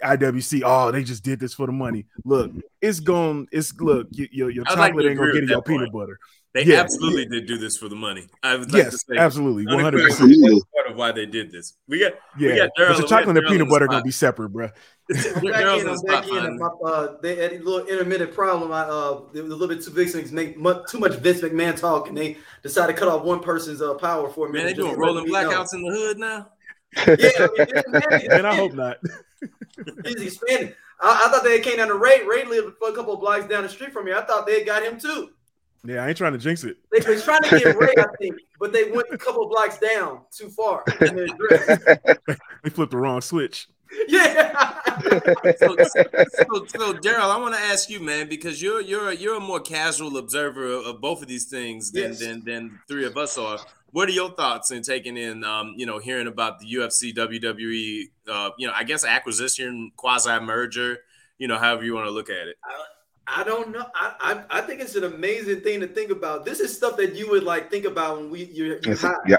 IWC, 0.04 0.62
oh, 0.66 0.92
they 0.92 1.04
just 1.04 1.24
did 1.24 1.40
this 1.40 1.54
for 1.54 1.66
the 1.66 1.74
money. 1.74 2.06
Look, 2.24 2.52
it's 2.82 3.00
going, 3.00 3.48
it's 3.52 3.74
look, 3.82 4.08
your, 4.12 4.50
your 4.50 4.64
I'd 4.68 4.80
like 4.80 4.92
chocolate 4.92 5.06
ain't 5.08 5.18
gonna 5.18 5.34
get 5.34 5.44
in 5.44 5.50
your 5.50 5.58
that 5.58 5.66
peanut 5.66 5.92
butter. 5.92 6.20
They 6.54 6.64
Yeah, 6.64 6.80
absolutely 6.80 7.26
did 7.28 7.46
do 7.46 7.58
this 7.60 7.78
for 7.78 7.90
the 7.90 7.96
money. 7.96 8.28
I 8.42 8.56
would 8.56 8.72
like 8.72 8.86
to 8.86 8.90
yes, 8.90 9.06
say 9.08 9.18
absolutely, 9.18 9.68
one 9.68 9.84
hundred 9.84 10.04
percent. 10.04 10.30
that's 10.42 10.64
part 10.76 10.90
of 10.90 10.96
why 10.98 11.12
they 11.12 11.28
did 11.28 11.52
this. 11.52 11.74
We 11.88 12.00
got 12.00 12.14
Yeah, 12.40 12.56
got 12.58 12.70
but 12.76 12.98
the 12.98 13.04
chocolate 13.08 13.38
and 13.38 13.38
the 13.38 13.42
peanut 13.44 13.70
butter 13.70 13.86
spot. 13.86 13.92
gonna 13.94 14.04
be 14.04 14.12
separate, 14.12 14.50
bro. 14.50 14.66
I'm 14.66 15.16
back 15.16 15.78
in. 15.80 15.86
the 15.86 16.04
back 16.08 16.28
in. 16.28 16.60
My, 16.60 16.68
uh, 16.86 17.18
they 17.22 17.36
had 17.36 17.54
a 17.54 17.60
little 17.64 17.88
intermittent 17.88 18.34
problem. 18.34 18.72
I 18.72 18.82
uh, 18.82 19.22
there 19.32 19.44
was 19.44 19.52
a 19.52 19.56
little 19.56 19.68
bit 19.76 19.84
too 19.84 19.92
big 19.92 20.10
things 20.10 20.32
make 20.32 20.58
mu- 20.58 20.84
too 20.90 20.98
much 21.00 21.14
Vince 21.16 21.42
McMahon 21.42 21.80
talk, 21.80 22.08
and 22.10 22.18
they 22.18 22.38
decided 22.64 22.94
to 22.94 23.00
cut 23.00 23.08
off 23.10 23.24
one 23.24 23.42
person's 23.42 23.82
uh, 23.82 23.94
power 23.96 24.30
for 24.30 24.48
a 24.48 24.52
Man, 24.52 24.64
minute. 24.64 24.76
they 24.78 24.82
just 24.82 24.88
doing 24.88 25.00
rolling 25.00 25.26
blackouts 25.28 25.74
in 25.74 25.84
the 25.84 25.92
hood 25.92 26.18
now. 26.18 26.50
Yeah, 26.98 27.30
I 27.38 28.12
mean, 28.18 28.22
And 28.32 28.48
I 28.48 28.56
hope 28.56 28.74
not. 28.74 28.98
he's 30.06 30.22
expanding. 30.22 30.74
I, 31.00 31.26
I 31.28 31.32
thought 31.32 31.44
they 31.44 31.60
came 31.60 31.78
down 31.78 31.88
to 31.90 31.96
Ray. 31.96 32.26
Ray 32.26 32.44
lived 32.46 32.76
a 32.88 32.92
couple 32.94 33.14
of 33.14 33.20
blocks 33.20 33.46
down 33.46 33.64
the 33.64 33.70
street 33.70 33.94
from 33.94 34.06
me. 34.06 34.14
I 34.14 34.22
thought 34.22 34.46
they 34.48 34.64
got 34.64 34.84
him 34.84 35.00
too. 35.00 35.30
Yeah, 35.86 36.04
I 36.04 36.10
ain't 36.10 36.18
trying 36.18 36.34
to 36.34 36.38
jinx 36.40 36.64
it. 36.64 36.78
They 36.92 37.10
was 37.10 37.24
trying 37.24 37.42
to 37.44 37.60
get 37.60 37.76
Ray, 37.80 37.94
I 37.98 38.06
think, 38.20 38.36
but 38.60 38.74
they 38.74 38.92
went 38.92 39.08
a 39.12 39.18
couple 39.18 39.48
blocks 39.48 39.78
down 39.80 40.22
too 40.32 40.50
far. 40.50 40.84
in 41.02 41.16
their 41.16 41.26
address. 41.26 41.80
They 42.64 42.70
flipped 42.70 42.92
the 42.92 42.98
wrong 42.98 43.22
switch. 43.22 43.68
Yeah. 44.08 44.54
so, 45.58 45.76
so, 45.78 46.66
so 46.68 46.94
Daryl, 46.94 47.32
I 47.32 47.38
want 47.38 47.56
to 47.56 47.60
ask 47.60 47.90
you, 47.90 48.00
man, 48.00 48.28
because 48.30 48.62
you're 48.62 48.82
you're 48.82 49.12
you're 49.14 49.38
a 49.38 49.40
more 49.40 49.60
casual 49.60 50.18
observer 50.18 50.68
of 50.68 51.02
both 51.02 51.22
of 51.24 51.28
these 51.28 51.46
things 51.46 51.92
than 51.92 52.10
Yes. 52.12 52.20
than 52.20 52.44
than 52.46 52.80
three 52.88 53.06
of 53.06 53.18
us 53.18 53.38
are. 53.38 53.58
What 53.92 54.08
are 54.10 54.12
your 54.12 54.30
thoughts 54.32 54.70
in 54.70 54.84
taking 54.84 55.18
in, 55.18 55.44
um, 55.44 55.74
you 55.76 55.88
know, 55.88 55.98
hearing 55.98 56.28
about 56.28 56.60
the 56.60 56.72
UFC, 56.72 57.12
WWE, 57.16 58.10
uh, 58.28 58.52
you 58.60 58.68
know, 58.68 58.74
I 58.76 58.84
guess 58.84 59.04
acquisition, 59.04 59.92
quasi 59.96 60.40
merger, 60.40 61.00
you 61.40 61.48
know, 61.48 61.58
however 61.58 61.84
you 61.84 61.96
want 61.96 62.06
to 62.06 62.12
look 62.12 62.30
at 62.30 62.48
it. 62.48 62.58
I 62.64 62.70
don't 63.46 63.72
know. 63.72 63.86
I, 63.96 64.14
I 64.50 64.60
I 64.60 64.62
think 64.62 64.82
it's 64.82 64.96
an 64.96 65.04
amazing 65.04 65.62
thing 65.62 65.80
to 65.82 65.88
think 65.88 66.12
about. 66.12 66.46
This 66.46 66.60
is 66.60 66.76
stuff 66.76 66.98
that 66.98 67.16
you 67.16 67.30
would 67.30 67.44
like 67.44 67.70
think 67.72 67.86
about 67.86 68.18
when 68.18 68.30
we 68.30 68.46
you're, 68.46 68.80
you're 68.84 68.96
high. 68.96 69.14
yeah. 69.28 69.38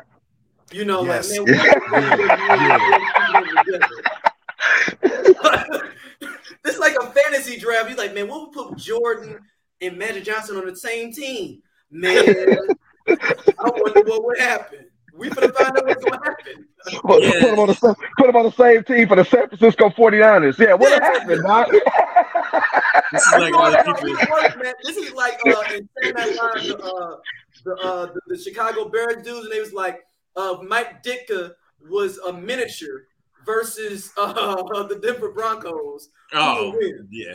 You 0.73 0.85
know, 0.85 1.05
Yes. 1.05 1.37
like 1.37 1.49
man, 1.49 1.59
this 6.63 6.75
is 6.75 6.79
like 6.79 6.95
a 7.01 7.07
fantasy 7.11 7.59
draft. 7.59 7.89
You're 7.89 7.99
like, 7.99 8.15
man, 8.15 8.29
what 8.29 8.43
would 8.43 8.53
put 8.53 8.77
Jordan 8.79 9.41
and 9.81 9.97
Magic 9.99 10.25
Johnson 10.25 10.57
on 10.57 10.67
the 10.67 10.77
same 10.77 11.13
team? 11.13 11.63
Man, 11.91 12.57
I 13.09 13.17
wonder 13.59 14.03
what 14.03 14.25
would 14.25 14.39
happen. 14.39 14.87
We 15.17 15.29
finna 15.31 15.53
find 15.55 15.77
out 15.77 15.87
what's 15.87 16.05
gonna 16.05 16.21
happen. 16.25 16.67
Put, 17.03 17.23
Yeah. 17.23 17.31
put 17.41 17.51
them 17.51 17.59
on 17.59 17.67
the 17.69 17.97
put 18.19 18.27
them 18.27 18.37
on 18.37 18.45
the 18.45 18.53
same 18.53 18.83
team 18.85 19.07
for 19.09 19.17
the 19.17 19.25
San 19.25 19.49
Francisco 19.49 19.91
49ers. 19.91 20.59
Yeah, 20.59 20.75
what 20.75 20.91
Yeah. 20.91 21.05
happened, 21.05 21.43
Doc? 21.43 21.69
This 23.13 23.27
is 23.27 23.33
like 23.33 23.53
know 23.53 23.59
all 23.59 23.71
the 23.71 23.77
how 23.79 23.95
people. 23.95 24.09
it 24.17 24.31
works, 24.31 24.57
man. 24.57 24.73
This 24.85 24.97
is 24.97 25.13
like 25.13 25.35
uh, 25.47 25.65
in 25.75 25.89
Saturday 26.03 26.13
Night 26.15 26.37
Live, 26.37 26.67
the, 26.69 26.79
uh, 26.79 27.17
the, 27.65 27.73
uh, 27.83 28.07
the, 28.07 28.21
the 28.29 28.39
Chicago 28.39 28.89
Bears 28.89 29.25
dudes, 29.25 29.47
and 29.47 29.53
they 29.53 29.59
was 29.61 29.73
like, 29.73 30.01
uh, 30.37 30.59
Mike 30.67 31.03
Ditka 31.03 31.53
was 31.91 32.19
a 32.19 32.33
miniature 32.33 33.07
versus 33.45 34.13
uh, 34.17 34.33
the 34.85 34.99
Denver 35.03 35.33
Broncos. 35.33 36.09
Oh, 36.33 36.57
Who 36.57 36.65
will 36.71 36.79
win? 36.79 37.09
yeah. 37.11 37.35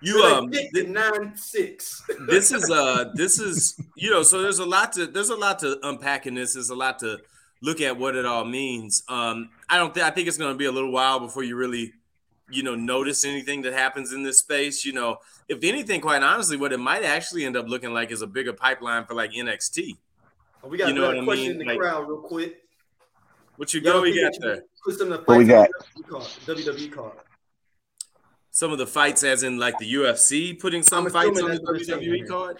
You 0.00 0.14
You 0.16 0.22
like, 0.22 0.32
um, 0.34 0.50
Dick 0.50 0.70
thi- 0.72 0.80
at 0.80 0.88
nine 0.88 1.36
six. 1.36 2.02
this 2.28 2.52
is 2.52 2.70
uh 2.70 3.10
this 3.14 3.38
is 3.40 3.80
you 3.96 4.10
know 4.10 4.22
so 4.22 4.40
there's 4.42 4.58
a 4.60 4.64
lot 4.66 4.92
to 4.94 5.06
there's 5.06 5.30
a 5.30 5.36
lot 5.36 5.58
to 5.60 5.78
unpack 5.82 6.26
in 6.26 6.34
this 6.34 6.54
there's 6.54 6.70
a 6.70 6.74
lot 6.74 6.98
to 7.00 7.18
look 7.62 7.80
at 7.80 7.96
what 7.96 8.14
it 8.14 8.24
all 8.24 8.44
means 8.44 9.02
um 9.08 9.50
i 9.68 9.76
don't 9.76 9.92
think 9.92 10.06
i 10.06 10.10
think 10.10 10.28
it's 10.28 10.36
going 10.38 10.52
to 10.54 10.56
be 10.56 10.66
a 10.66 10.70
little 10.70 10.92
while 10.92 11.18
before 11.18 11.42
you 11.42 11.56
really 11.56 11.92
you 12.48 12.62
know 12.62 12.76
notice 12.76 13.24
anything 13.24 13.62
that 13.62 13.72
happens 13.72 14.12
in 14.12 14.22
this 14.22 14.38
space 14.38 14.84
you 14.84 14.92
know 14.92 15.16
if 15.48 15.58
anything 15.64 16.00
quite 16.00 16.22
honestly 16.22 16.56
what 16.56 16.72
it 16.72 16.78
might 16.78 17.02
actually 17.02 17.44
end 17.44 17.56
up 17.56 17.66
looking 17.66 17.92
like 17.92 18.12
is 18.12 18.22
a 18.22 18.26
bigger 18.28 18.52
pipeline 18.52 19.04
for 19.04 19.14
like 19.14 19.32
nxt 19.32 19.96
we 20.64 20.78
got 20.78 20.88
You 20.88 20.94
know 20.94 21.04
a 21.04 21.06
what 21.08 21.18
I 21.18 21.24
question 21.24 21.42
mean? 21.42 21.50
in 21.52 21.58
the 21.58 21.64
Like- 21.64 21.78
crowd 21.80 22.08
real 22.08 22.18
quick. 22.20 22.62
what 23.56 23.74
you 23.74 23.80
Y'all 23.80 23.94
go 23.94 24.02
we 24.02 24.20
got 24.22 24.32
there 24.40 24.62
Put 24.84 24.96
some 24.96 25.08
the 25.10 25.18
What 25.18 25.38
we 25.38 25.44
got? 25.44 25.68
on 26.12 26.22
the 26.46 26.54
WWE 26.54 26.92
card. 26.92 27.12
Some 28.58 28.72
of 28.72 28.78
the 28.78 28.86
fights 28.86 29.22
as 29.22 29.42
in 29.44 29.56
like 29.58 29.78
the 29.78 29.94
ufc 29.94 30.58
putting 30.58 30.82
some 30.82 31.08
fights 31.10 31.28
on 31.28 31.34
the 31.34 31.42
that's 31.48 31.60
what 31.60 31.74
you're 31.76 31.84
saying. 31.84 32.24
wwe 32.24 32.28
card 32.28 32.56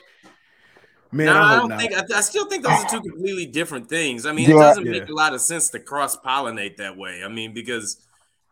Man, 1.11 1.27
no, 1.27 1.33
I 1.41 1.53
I 1.55 1.57
don't 1.57 1.69
not. 1.71 1.81
think. 1.81 1.95
I, 1.95 2.03
I 2.19 2.21
still 2.21 2.45
think 2.51 2.63
those 2.65 2.85
are 2.85 2.89
two 2.91 3.01
completely 3.01 3.47
different 3.47 3.89
things. 3.89 4.27
I 4.27 4.33
mean, 4.33 4.51
it 4.51 4.53
doesn't 4.53 4.85
Yeah. 4.85 4.93
make 4.93 5.09
a 5.09 5.13
lot 5.15 5.33
of 5.33 5.41
sense 5.41 5.71
to 5.71 5.81
cross 5.81 6.15
pollinate 6.19 6.77
that 6.77 6.99
way. 6.99 7.23
I 7.25 7.29
mean, 7.29 7.55
because 7.55 7.97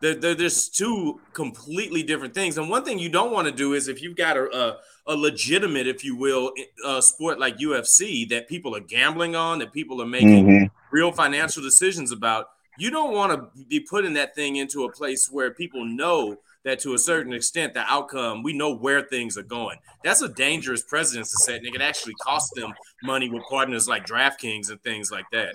they're, 0.01 0.15
they're, 0.15 0.35
there's 0.35 0.71
two 0.71 1.21
completely 1.35 2.03
different 2.03 2.33
things. 2.33 2.57
And 2.57 2.71
one 2.71 2.83
thing 2.83 2.99
you 2.99 3.11
don't 3.11 3.31
want 3.31 3.47
to 3.47 3.53
do 3.53 3.75
is 3.75 3.89
if 3.89 4.01
you've 4.03 4.17
got 4.17 4.39
a, 4.39 4.45
a, 4.57 4.79
a 5.07 5.15
legitimate, 5.15 5.87
if 5.87 6.03
you 6.03 6.17
will, 6.17 6.53
uh, 6.83 7.03
sport 7.03 7.39
like 7.39 7.59
UFC 7.59 8.27
that 8.31 8.49
people 8.49 8.75
are 8.75 8.81
gambling 8.81 9.37
on, 9.37 9.59
that 9.59 9.75
people 9.75 10.01
are 10.01 10.07
making 10.07 10.47
Mhm. 10.47 10.71
real 10.91 11.13
financial 11.13 11.63
decisions 11.63 12.11
about, 12.11 12.47
you 12.79 12.91
don't 12.91 13.13
want 13.13 13.33
to 13.33 13.65
be 13.67 13.81
putting 13.81 14.15
that 14.15 14.35
thing 14.35 14.57
into 14.57 14.85
a 14.85 14.91
place 14.93 15.29
where 15.31 15.51
people 15.51 15.85
know 15.85 16.39
that 16.67 16.79
to 16.81 16.93
a 16.93 16.99
certain 16.99 17.33
extent 17.33 17.73
the 17.73 17.81
outcome 17.89 18.43
we 18.43 18.53
know 18.53 18.75
where 18.77 19.01
things 19.01 19.39
are 19.39 19.43
going 19.45 19.79
that's 20.05 20.21
a 20.21 20.29
dangerous 20.29 20.83
precedence 20.83 21.31
to 21.31 21.39
set 21.39 21.57
and 21.57 21.67
it 21.67 21.73
can 21.73 21.81
actually 21.81 22.13
cost 22.15 22.53
them 22.57 22.75
money 23.03 23.31
with 23.31 23.43
partners 23.49 23.89
like 23.89 24.05
draftkings 24.07 24.69
and 24.71 24.83
things 24.83 25.11
like 25.11 25.25
that 25.33 25.51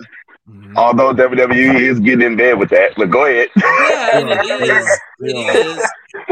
Mhm. 0.50 0.76
Although 0.76 1.14
WWE 1.14 1.78
is 1.88 2.00
getting 2.00 2.22
in 2.26 2.36
bed 2.36 2.58
with 2.58 2.68
that, 2.70 2.94
but 2.96 3.10
go 3.10 3.26
ahead. 3.26 3.48
yeah 3.56 4.18
and 4.18 4.28
it 4.30 4.66
Yeah. 4.66 4.78
is 4.80 5.00
Yeah. 5.20 5.52
it 5.52 5.66
is 5.66 5.86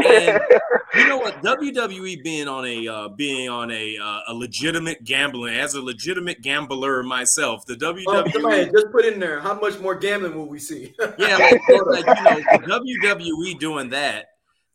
and 0.05 0.41
you 0.95 1.07
know 1.07 1.17
what 1.17 1.41
wwe 1.41 2.21
being 2.21 2.49
on 2.49 2.65
a 2.65 2.87
uh, 2.89 3.07
being 3.07 3.47
on 3.49 3.71
a 3.71 3.97
uh, 3.97 4.19
a 4.27 4.33
legitimate 4.33 5.05
gambling 5.05 5.55
as 5.55 5.75
a 5.75 5.81
legitimate 5.81 6.41
gambler 6.41 7.03
myself 7.03 7.65
the 7.65 7.75
Oh, 7.81 7.93
wwe 7.93 8.31
somebody 8.33 8.65
just 8.65 8.91
put 8.91 9.05
in 9.05 9.17
there. 9.17 9.39
How 9.39 9.53
much 9.57 9.79
more 9.79 9.95
gambling 9.95 10.35
will 10.35 10.49
we 10.49 10.59
see? 10.59 10.93
Yeah, 11.17 11.37
like, 11.37 11.61
like 11.69 11.69
you 11.69 11.77
know, 11.87 12.35
the 12.35 12.99
WWE 13.07 13.59
doing 13.59 13.89
that, 13.91 14.25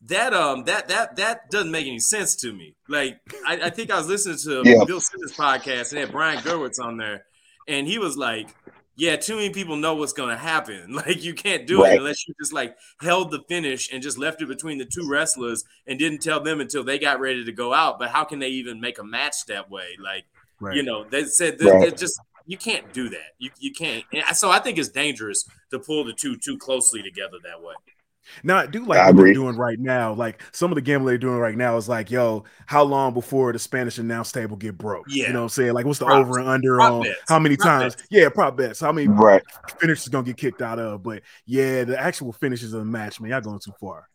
that 0.03 0.33
um, 0.35 0.65
that 0.65 0.89
that 0.89 1.17
that 1.17 1.51
doesn't 1.51 1.71
make 1.71 1.87
any 1.87 1.99
sense 1.99 2.37
to 2.37 2.53
me. 2.53 2.75
Like, 2.89 3.19
I, 3.47 3.61
I 3.65 3.71
think 3.71 3.91
I 3.91 3.99
was 3.99 4.09
listening 4.09 4.39
to 4.39 4.63
Yeah. 4.69 4.85
Bill 4.85 5.01
Simmons 5.01 5.33
podcast 5.33 5.91
and 5.93 6.01
had 6.01 6.13
Brian 6.13 6.39
Gewirtz 6.39 6.79
on 6.81 6.97
there, 6.97 7.25
and 7.67 7.87
he 7.87 7.99
was 7.99 8.17
like, 8.17 8.49
"Yeah, 8.95 9.17
too 9.17 9.37
many 9.37 9.51
people 9.51 9.77
know 9.77 9.95
what's 9.95 10.13
going 10.13 10.31
to 10.31 10.37
happen. 10.37 10.93
Like, 10.95 11.23
you 11.25 11.35
can't 11.35 11.67
do 11.67 11.83
Right. 11.83 11.95
it 11.95 11.99
unless 11.99 12.27
you 12.29 12.35
just 12.41 12.53
like 12.53 12.77
held 13.01 13.31
the 13.31 13.41
finish 13.49 13.91
and 13.93 14.03
just 14.03 14.19
left 14.19 14.43
it 14.43 14.47
between 14.49 14.79
the 14.79 14.85
two 14.85 15.09
wrestlers 15.09 15.65
and 15.87 15.99
didn't 15.99 16.21
tell 16.23 16.41
them 16.41 16.61
until 16.61 16.85
they 16.85 16.99
got 16.99 17.19
ready 17.21 17.45
to 17.45 17.53
go 17.53 17.73
out. 17.73 17.99
But 17.99 18.11
how 18.11 18.25
can 18.25 18.39
they 18.39 18.49
even 18.49 18.81
make 18.81 18.99
a 18.99 19.05
match 19.05 19.47
that 19.47 19.71
way? 19.71 19.89
Like." 20.03 20.25
Right. 20.59 20.75
you 20.75 20.83
know 20.83 21.05
they 21.05 21.25
said 21.25 21.59
that 21.59 21.71
Right. 21.71 21.91
that 21.91 21.99
just 21.99 22.19
you 22.47 22.57
can't 22.57 22.91
do 22.95 23.11
that 23.11 23.35
you, 23.39 23.51
you 23.59 23.75
can't 23.75 24.05
And 24.11 24.25
so 24.35 24.51
i 24.51 24.59
think 24.59 24.79
it's 24.79 24.89
dangerous 24.89 25.45
to 25.71 25.79
pull 25.79 26.03
the 26.05 26.15
two 26.15 26.39
too 26.39 26.57
closely 26.57 27.03
together 27.03 27.37
that 27.45 27.61
way 27.61 27.75
Now, 28.43 28.57
I 28.59 28.67
do 28.67 28.85
like 28.85 28.99
I 28.99 29.05
what 29.07 29.11
agree. 29.11 29.25
they're 29.31 29.35
doing 29.35 29.57
right 29.57 29.79
now. 29.79 30.13
Like 30.13 30.43
some 30.53 30.71
of 30.71 30.75
the 30.77 30.81
gambling 30.83 31.13
they're 31.13 31.19
doing 31.19 31.39
right 31.39 31.57
now 31.57 31.77
is 31.77 31.89
like, 31.89 32.11
yo, 32.11 32.45
how 32.67 32.83
long 32.83 33.15
before 33.15 33.53
the 33.53 33.59
Spanish 33.59 33.99
announce 33.99 34.33
table 34.33 34.57
get 34.57 34.77
broke? 34.79 35.07
Yeah. 35.09 35.29
You 35.29 35.33
know 35.33 35.41
what 35.41 35.45
I'm 35.45 35.49
saying? 35.51 35.73
Like, 35.75 35.87
what's 35.87 35.99
the 35.99 36.07
Props. 36.07 36.27
over 36.29 36.39
and 36.39 36.49
under 36.49 36.77
Prop 36.77 36.93
on 36.93 37.03
bets. 37.03 37.17
how 37.29 37.39
many 37.39 37.57
Prop 37.57 37.81
times? 37.81 37.97
bets. 37.97 38.09
Yeah, 38.11 38.29
prop 38.29 38.57
bets. 38.57 38.81
How 38.81 38.93
many 38.93 39.09
Right. 39.09 39.43
finishes 39.81 40.09
gonna 40.09 40.25
get 40.25 40.37
kicked 40.37 40.63
out 40.63 40.79
of? 40.79 41.03
But 41.03 41.23
yeah, 41.47 41.85
the 41.85 41.99
actual 41.99 42.33
finishes 42.33 42.73
of 42.73 42.81
the 42.81 42.87
match, 42.87 43.21
man, 43.21 43.31
y'all 43.31 43.41
going 43.41 43.61
too 43.61 43.73
far. 43.81 44.09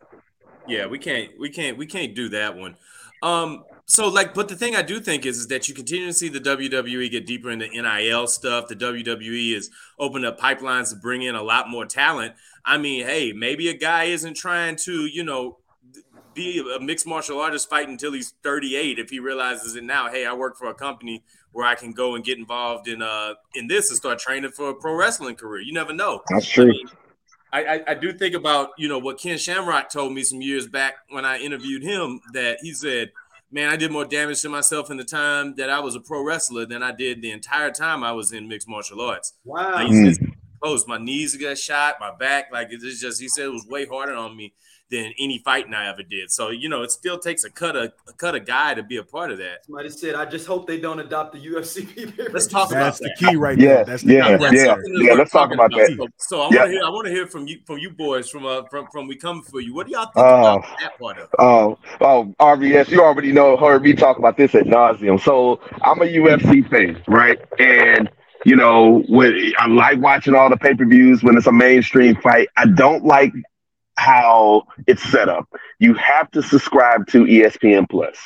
yeah 0.68 0.86
we 0.86 1.00
can't 1.00 1.32
we 1.40 1.50
can't 1.50 1.76
we 1.78 1.88
can't 1.88 2.14
do 2.16 2.30
that 2.30 2.56
one 2.56 2.76
um 3.24 3.64
so 3.86 4.08
like 4.08 4.34
but 4.34 4.48
the 4.48 4.56
thing 4.56 4.76
i 4.76 4.82
do 4.82 5.00
think 5.00 5.26
is, 5.26 5.38
is 5.38 5.48
that 5.48 5.68
you 5.68 5.76
continue 5.76 6.06
to 6.06 6.14
see 6.14 6.30
the 6.30 6.40
wwe 6.40 7.10
get 7.10 7.26
deeper 7.26 7.50
into 7.50 7.68
nil 7.68 8.28
stuff. 8.28 8.68
The 8.68 8.76
wwe 8.76 9.56
is 9.56 9.70
opening 10.00 10.28
up 10.28 10.40
pipelines 10.40 10.90
to 10.90 10.96
bring 10.96 11.22
in 11.24 11.36
a 11.36 11.44
lot 11.44 11.70
more 11.70 11.86
talent. 11.86 12.36
I 12.66 12.78
mean 12.78 13.06
hey 13.06 13.34
maybe 13.34 13.70
a 13.70 13.74
guy 13.74 14.06
isn't 14.06 14.36
trying 14.36 14.76
to 14.84 15.06
you 15.06 15.24
know 15.24 15.58
be 16.34 16.64
a 16.76 16.80
mixed 16.80 17.06
martial 17.06 17.40
artist 17.40 17.70
fight 17.70 17.90
until 17.90 18.14
he's 18.14 18.34
38 18.44 19.00
if 19.00 19.10
he 19.10 19.20
realizes 19.20 19.76
it 19.76 19.84
now 19.84 20.10
hey 20.10 20.26
i 20.26 20.34
work 20.34 20.56
for 20.58 20.68
a 20.68 20.74
company 20.74 21.24
where 21.52 21.66
i 21.66 21.76
can 21.76 21.92
go 21.92 22.16
and 22.16 22.24
get 22.24 22.38
involved 22.38 22.88
in 22.88 23.02
uh 23.02 23.34
in 23.56 23.68
this 23.68 23.90
and 23.90 23.98
start 23.98 24.20
training 24.20 24.52
for 24.52 24.70
a 24.70 24.76
pro 24.76 24.96
wrestling 24.96 25.36
career. 25.36 25.62
You 25.62 25.74
never 25.74 25.94
know. 25.94 26.22
That's 26.30 26.50
I, 26.52 26.54
true. 26.54 26.68
mean, 26.68 26.88
I, 27.54 27.66
I, 27.66 27.84
I 27.88 27.94
do 27.96 28.14
think 28.14 28.36
about 28.36 28.70
you 28.78 28.88
know 28.88 29.00
what 29.00 29.20
ken 29.20 29.38
shamrock 29.38 29.90
told 29.90 30.14
me 30.14 30.24
some 30.24 30.42
years 30.42 30.68
back 30.68 30.96
when 31.10 31.26
i 31.26 31.38
interviewed 31.38 31.84
him 31.84 32.22
that 32.34 32.60
he 32.62 32.74
said 32.74 33.12
man 33.52 33.70
i 33.70 33.76
did 33.76 33.92
more 33.92 34.06
damage 34.06 34.42
to 34.42 34.50
myself 34.50 34.90
in 34.90 34.98
the 34.98 35.04
time 35.04 35.54
that 35.56 35.70
i 35.70 35.80
was 35.80 35.96
a 35.96 36.00
pro 36.00 36.24
wrestler 36.24 36.66
than 36.66 36.82
i 36.84 36.92
did 36.92 37.22
the 37.22 37.32
entire 37.32 37.72
time 37.72 38.04
i 38.04 38.12
was 38.12 38.32
in 38.32 38.48
mixed 38.48 38.68
martial 38.68 39.02
arts 39.02 39.34
Wow. 39.44 39.74
like, 39.74 39.88
he 39.88 39.94
says, 40.06 40.20
close. 40.62 40.86
My 40.88 40.98
knees 41.00 41.36
got 41.38 41.58
shot, 41.58 41.96
my 42.00 42.12
back, 42.16 42.52
like 42.52 42.68
it's 42.72 43.00
just 43.02 43.20
he 43.20 43.28
said 43.28 43.46
it 43.46 43.52
was 43.52 43.66
way 43.68 43.86
harder 43.86 44.14
on 44.14 44.38
me 44.38 44.54
than 44.92 45.14
any 45.20 45.40
fighting 45.40 45.74
I 45.74 45.90
ever 45.90 46.04
did. 46.04 46.32
So 46.32 46.50
you 46.50 46.70
know, 46.70 46.84
it 46.84 46.92
still 46.92 47.18
takes 47.18 47.44
a 47.44 47.50
cut 47.50 47.76
a, 47.76 47.94
a 48.08 48.14
cut 48.14 48.36
a 48.36 48.40
guy 48.40 48.74
to 48.76 48.84
be 48.84 48.98
a 48.98 49.04
part 49.04 49.32
of 49.32 49.38
that. 49.40 49.66
Somebody 49.66 49.90
said, 49.90 50.16
I 50.16 50.26
just 50.26 50.46
hope 50.46 50.68
they 50.68 50.80
don't 50.80 51.00
adopt 51.00 51.34
the 51.34 51.40
UFC. 51.40 52.14
Let's 52.34 52.48
talk 52.48 52.72
about 52.72 52.98
the 52.98 53.06
that. 53.06 53.18
key 53.18 53.36
right 53.36 53.58
Yeah, 53.58 53.84
there. 53.84 53.86
That's 53.86 54.04
the 54.04 54.14
yeah, 54.14 54.28
key 54.28 54.38
That's 54.38 54.44
right 54.44 54.54
yeah. 54.54 54.76
yeah, 55.08 55.14
let's 55.14 55.32
talk 55.32 55.50
talking 55.50 55.54
about 55.54 55.72
that. 55.72 55.96
So, 55.98 56.08
so 56.18 56.42
I 56.42 56.48
want 56.50 56.66
to 56.66 56.70
hear. 56.72 56.84
I 56.84 56.90
want 56.90 57.06
to 57.08 57.12
hear 57.14 57.28
from 57.28 57.48
you, 57.48 57.60
from 57.66 57.78
you 57.80 57.90
boys, 57.92 58.30
from 58.30 58.46
uh, 58.46 58.64
from 58.70 58.88
from 58.92 59.08
we 59.08 59.16
come 59.16 59.42
for 59.42 59.60
you. 59.62 59.74
What 59.74 59.88
do 59.88 59.94
y'all 59.94 60.12
think 60.14 60.28
Oh. 60.28 60.58
about 60.58 60.64
that 60.80 61.00
part 61.00 61.18
of 61.18 61.24
it? 61.26 61.30
Oh, 61.40 61.78
oh, 62.02 62.34
RBS, 62.40 62.90
you 62.90 63.02
already 63.04 63.32
know, 63.32 63.58
heard 63.58 63.84
me 63.84 63.94
talk 63.94 64.18
about 64.20 64.38
this 64.38 64.56
at 64.56 64.66
nauseum. 64.66 65.20
So 65.20 65.60
I'm 65.84 66.02
a 66.02 66.06
UFC 66.06 66.70
fan, 66.70 67.02
right? 67.08 67.40
And 67.60 68.10
you 68.46 68.56
know, 68.56 69.04
when 69.08 69.54
I 69.60 69.68
like 69.68 70.00
watching 70.00 70.36
all 70.36 70.50
the 70.50 70.58
pay 70.58 70.74
per 70.74 70.86
views 70.86 71.24
when 71.24 71.38
it's 71.38 71.48
a 71.48 71.52
mainstream 71.52 72.16
fight. 72.18 72.50
I 72.58 72.66
don't 72.66 73.04
like 73.06 73.32
how 74.02 74.64
it's 74.88 75.04
set 75.04 75.30
up. 75.30 75.48
You 75.80 75.94
have 75.94 76.32
to 76.32 76.42
subscribe 76.42 77.08
to 77.10 77.26
ESPN 77.26 77.88
Plus. 77.88 78.18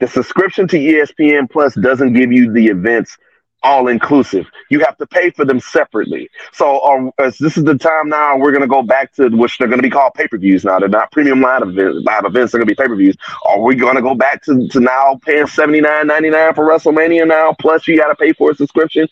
The 0.00 0.08
subscription 0.08 0.66
to 0.68 0.76
ESPN 0.76 1.48
Plus 1.48 1.74
doesn't 1.76 2.14
give 2.14 2.32
you 2.32 2.52
the 2.52 2.66
events 2.66 3.16
all 3.62 3.88
inclusive. 3.88 4.46
You 4.70 4.80
have 4.80 4.96
to 4.96 5.06
pay 5.06 5.30
for 5.30 5.44
them 5.44 5.60
separately. 5.60 6.28
So 6.52 6.78
uh, 6.80 7.24
as 7.24 7.38
this 7.38 7.56
is 7.56 7.64
the 7.64 7.76
time 7.78 8.08
now 8.08 8.38
we're 8.38 8.50
going 8.50 8.62
to 8.62 8.66
go 8.68 8.82
back 8.82 9.12
to 9.16 9.28
which 9.28 9.58
they're 9.58 9.68
going 9.68 9.78
to 9.78 9.82
be 9.82 9.90
called 9.90 10.14
pay-per-views 10.14 10.64
now. 10.64 10.78
They're 10.80 10.88
not 10.88 11.12
premium 11.12 11.42
live 11.42 11.62
events. 11.62 11.98
Live 12.04 12.24
events 12.24 12.54
are 12.54 12.58
going 12.58 12.66
to 12.68 12.74
be 12.74 12.82
pay-per-views. 12.82 13.16
Are 13.46 13.60
we 13.60 13.76
going 13.76 13.96
to 13.96 14.02
go 14.02 14.14
back 14.14 14.42
to, 14.44 14.66
to 14.66 14.80
now 14.80 15.20
paying 15.24 15.46
seventy 15.46 15.80
nine 15.80 16.06
ninety 16.08 16.30
nine 16.30 16.54
for 16.54 16.66
WrestleMania 16.66 17.28
now? 17.28 17.54
Plus 17.60 17.86
you 17.86 17.96
got 17.98 18.08
to 18.08 18.16
pay 18.16 18.32
for 18.32 18.50
a 18.50 18.54
subscription. 18.54 19.06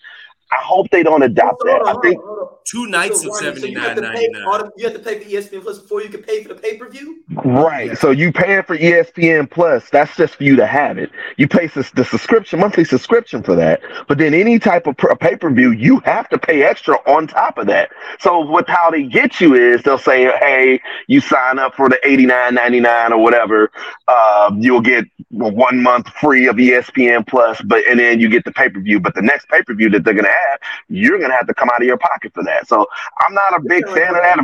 I 0.51 0.57
hope 0.63 0.89
they 0.91 1.03
don't 1.03 1.23
adopt 1.23 1.63
that. 1.65 1.83
Hold 1.83 1.89
on, 1.89 1.97
I 1.97 2.01
think 2.01 2.23
hold 2.23 2.39
on, 2.39 2.47
So 2.47 2.59
two 2.65 2.87
nights 2.87 3.23
so 3.23 3.29
of 3.29 3.35
Ronnie, 3.35 3.39
so 3.39 3.45
seventy 3.45 3.71
you 3.73 3.79
have 3.81 3.97
to 3.97 4.03
pay 4.03 4.29
the- 4.33 4.73
You 4.77 4.85
have 4.87 4.95
to 4.95 5.01
pay 5.01 5.19
for 5.19 5.29
ESPN 5.29 5.63
Plus 5.63 5.79
before 5.79 6.03
you 6.03 6.09
can 6.09 6.23
pay 6.23 6.43
for 6.43 6.49
the 6.49 6.55
pay 6.55 6.77
per 6.77 6.89
view. 6.89 7.17
Right. 7.45 7.97
So 7.99 8.11
you 8.11 8.33
paying 8.33 8.63
for 8.63 8.77
ESPN 8.77 9.51
Plus, 9.51 9.91
that's 9.91 10.17
just 10.17 10.37
for 10.37 10.45
you 10.45 10.57
to 10.57 10.67
have 10.67 10.97
it. 10.99 11.11
You 11.37 11.49
pay 11.49 11.69
sus- 11.69 11.91
the 11.91 12.05
subscription, 12.05 12.61
monthly 12.61 12.85
subscription 12.85 13.43
for 13.43 13.55
that. 13.57 13.81
But 14.07 14.19
then 14.19 14.33
any 14.35 14.59
type 14.59 14.87
of 14.87 14.97
pay 15.21 15.37
per 15.37 15.51
view, 15.51 15.73
you 15.73 16.01
have 16.01 16.29
to 16.31 16.39
pay 16.39 16.63
extra 16.63 16.97
on 17.07 17.27
top 17.27 17.59
of 17.59 17.67
that. 17.67 17.91
So 18.19 18.41
what 18.41 18.69
how 18.69 18.91
they 18.91 19.03
get 19.05 19.41
you 19.41 19.55
is 19.55 19.83
they'll 19.83 19.99
say, 19.99 20.25
hey, 20.39 20.81
you 21.09 21.21
sign 21.21 21.59
up 21.59 21.75
for 21.75 21.89
the 21.89 21.99
eighty 22.07 22.27
nine 22.27 22.55
ninety 22.55 22.81
nine 22.81 23.13
or 23.13 23.23
whatever, 23.23 23.71
um, 24.09 24.61
you'll 24.61 24.81
get 24.81 25.05
one 25.31 25.83
month 25.83 26.09
free 26.21 26.47
of 26.49 26.57
ESPN 26.57 27.27
Plus, 27.27 27.61
but 27.63 27.87
and 27.89 28.01
then 28.01 28.19
you 28.21 28.29
get 28.29 28.45
the 28.45 28.53
pay 28.53 28.69
per 28.69 28.81
view. 28.81 28.99
But 29.01 29.15
the 29.15 29.23
next 29.23 29.49
pay 29.49 29.63
per 29.63 29.75
view 29.75 29.91
that 29.91 30.05
they're 30.05 30.15
gonna 30.15 30.29
have, 30.51 30.61
you're 30.89 31.19
gonna 31.19 31.35
have 31.35 31.47
to 31.49 31.55
come 31.55 31.69
out 31.71 31.81
of 31.81 31.87
your 31.87 31.99
pocket 31.99 32.33
for 32.35 32.45
that. 32.45 32.69
So 32.69 32.87
I'm 33.27 33.35
not 33.35 33.59
a 33.59 33.63
big 33.67 33.89
fan 33.89 34.15
of 34.17 34.23
that. 34.23 34.39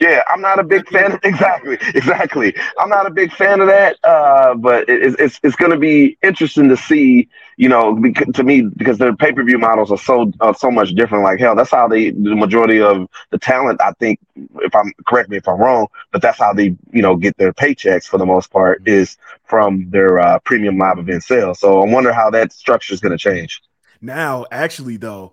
Yeah, 0.00 0.22
I'm 0.28 0.40
not 0.40 0.58
a 0.58 0.64
big 0.64 0.88
fan. 0.88 1.18
Exactly, 1.24 1.78
exactly. 1.94 2.54
I'm 2.78 2.88
not 2.88 3.06
a 3.06 3.10
big 3.10 3.32
fan 3.32 3.60
of 3.60 3.66
that. 3.68 3.96
Uh, 4.02 4.54
but 4.54 4.88
it, 4.88 5.14
it's 5.18 5.38
it's, 5.42 5.56
going 5.56 5.70
to 5.72 5.78
be 5.78 6.16
interesting 6.22 6.68
to 6.68 6.76
see. 6.76 7.28
You 7.56 7.68
know, 7.68 7.94
bec- 7.94 8.32
to 8.34 8.42
me 8.42 8.62
because 8.62 8.98
their 8.98 9.14
pay 9.14 9.32
per 9.32 9.42
view 9.44 9.58
models 9.58 9.90
are 9.92 9.98
so 9.98 10.32
uh, 10.40 10.52
so 10.54 10.70
much 10.70 10.90
different. 10.94 11.24
Like 11.24 11.38
hell, 11.38 11.54
that's 11.54 11.70
how 11.70 11.88
they 11.88 12.10
the 12.10 12.34
majority 12.34 12.80
of 12.80 13.08
the 13.30 13.38
talent. 13.38 13.80
I 13.82 13.92
think, 14.00 14.18
if 14.62 14.74
I'm 14.74 14.92
correct 15.06 15.28
me 15.30 15.36
if 15.36 15.46
I'm 15.48 15.58
wrong, 15.60 15.88
but 16.12 16.22
that's 16.22 16.38
how 16.38 16.52
they 16.54 16.76
you 16.92 17.02
know 17.02 17.16
get 17.16 17.36
their 17.36 17.52
paychecks 17.52 18.04
for 18.04 18.16
the 18.18 18.26
most 18.26 18.50
part 18.50 18.82
is 18.86 19.16
from 19.44 19.88
their 19.90 20.18
uh, 20.18 20.38
premium 20.40 20.78
live 20.78 20.98
event 20.98 21.22
sales. 21.22 21.60
So 21.60 21.82
I 21.82 21.92
wonder 21.92 22.12
how 22.12 22.30
that 22.30 22.52
structure 22.52 22.94
is 22.94 23.00
going 23.00 23.12
to 23.12 23.18
change. 23.18 23.62
Now, 24.00 24.46
actually, 24.50 24.96
though, 24.96 25.32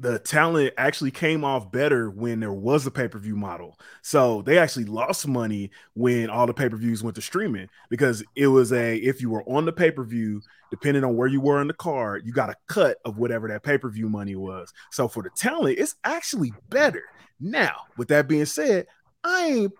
the 0.00 0.18
talent 0.18 0.74
actually 0.78 1.10
came 1.10 1.42
off 1.44 1.72
better 1.72 2.08
when 2.08 2.38
there 2.40 2.52
was 2.52 2.86
a 2.86 2.90
pay 2.90 3.08
per 3.08 3.18
view 3.18 3.34
model. 3.34 3.78
So 4.02 4.42
they 4.42 4.58
actually 4.58 4.84
lost 4.84 5.26
money 5.26 5.70
when 5.94 6.30
all 6.30 6.46
the 6.46 6.54
pay 6.54 6.68
per 6.68 6.76
views 6.76 7.02
went 7.02 7.16
to 7.16 7.22
streaming 7.22 7.68
because 7.90 8.22
it 8.36 8.46
was 8.46 8.72
a 8.72 8.96
if 8.96 9.20
you 9.20 9.30
were 9.30 9.42
on 9.48 9.64
the 9.64 9.72
pay 9.72 9.90
per 9.90 10.04
view, 10.04 10.40
depending 10.70 11.02
on 11.02 11.16
where 11.16 11.26
you 11.26 11.40
were 11.40 11.60
in 11.60 11.66
the 11.66 11.74
card, 11.74 12.22
you 12.24 12.32
got 12.32 12.50
a 12.50 12.56
cut 12.68 12.98
of 13.04 13.18
whatever 13.18 13.48
that 13.48 13.64
pay 13.64 13.76
per 13.76 13.88
view 13.88 14.08
money 14.08 14.36
was. 14.36 14.72
So 14.92 15.08
for 15.08 15.22
the 15.22 15.30
talent, 15.30 15.78
it's 15.78 15.96
actually 16.04 16.52
better. 16.70 17.02
Now, 17.40 17.82
with 17.96 18.08
that 18.08 18.28
being 18.28 18.46
said, 18.46 18.86
I 19.24 19.46
ain't 19.46 19.72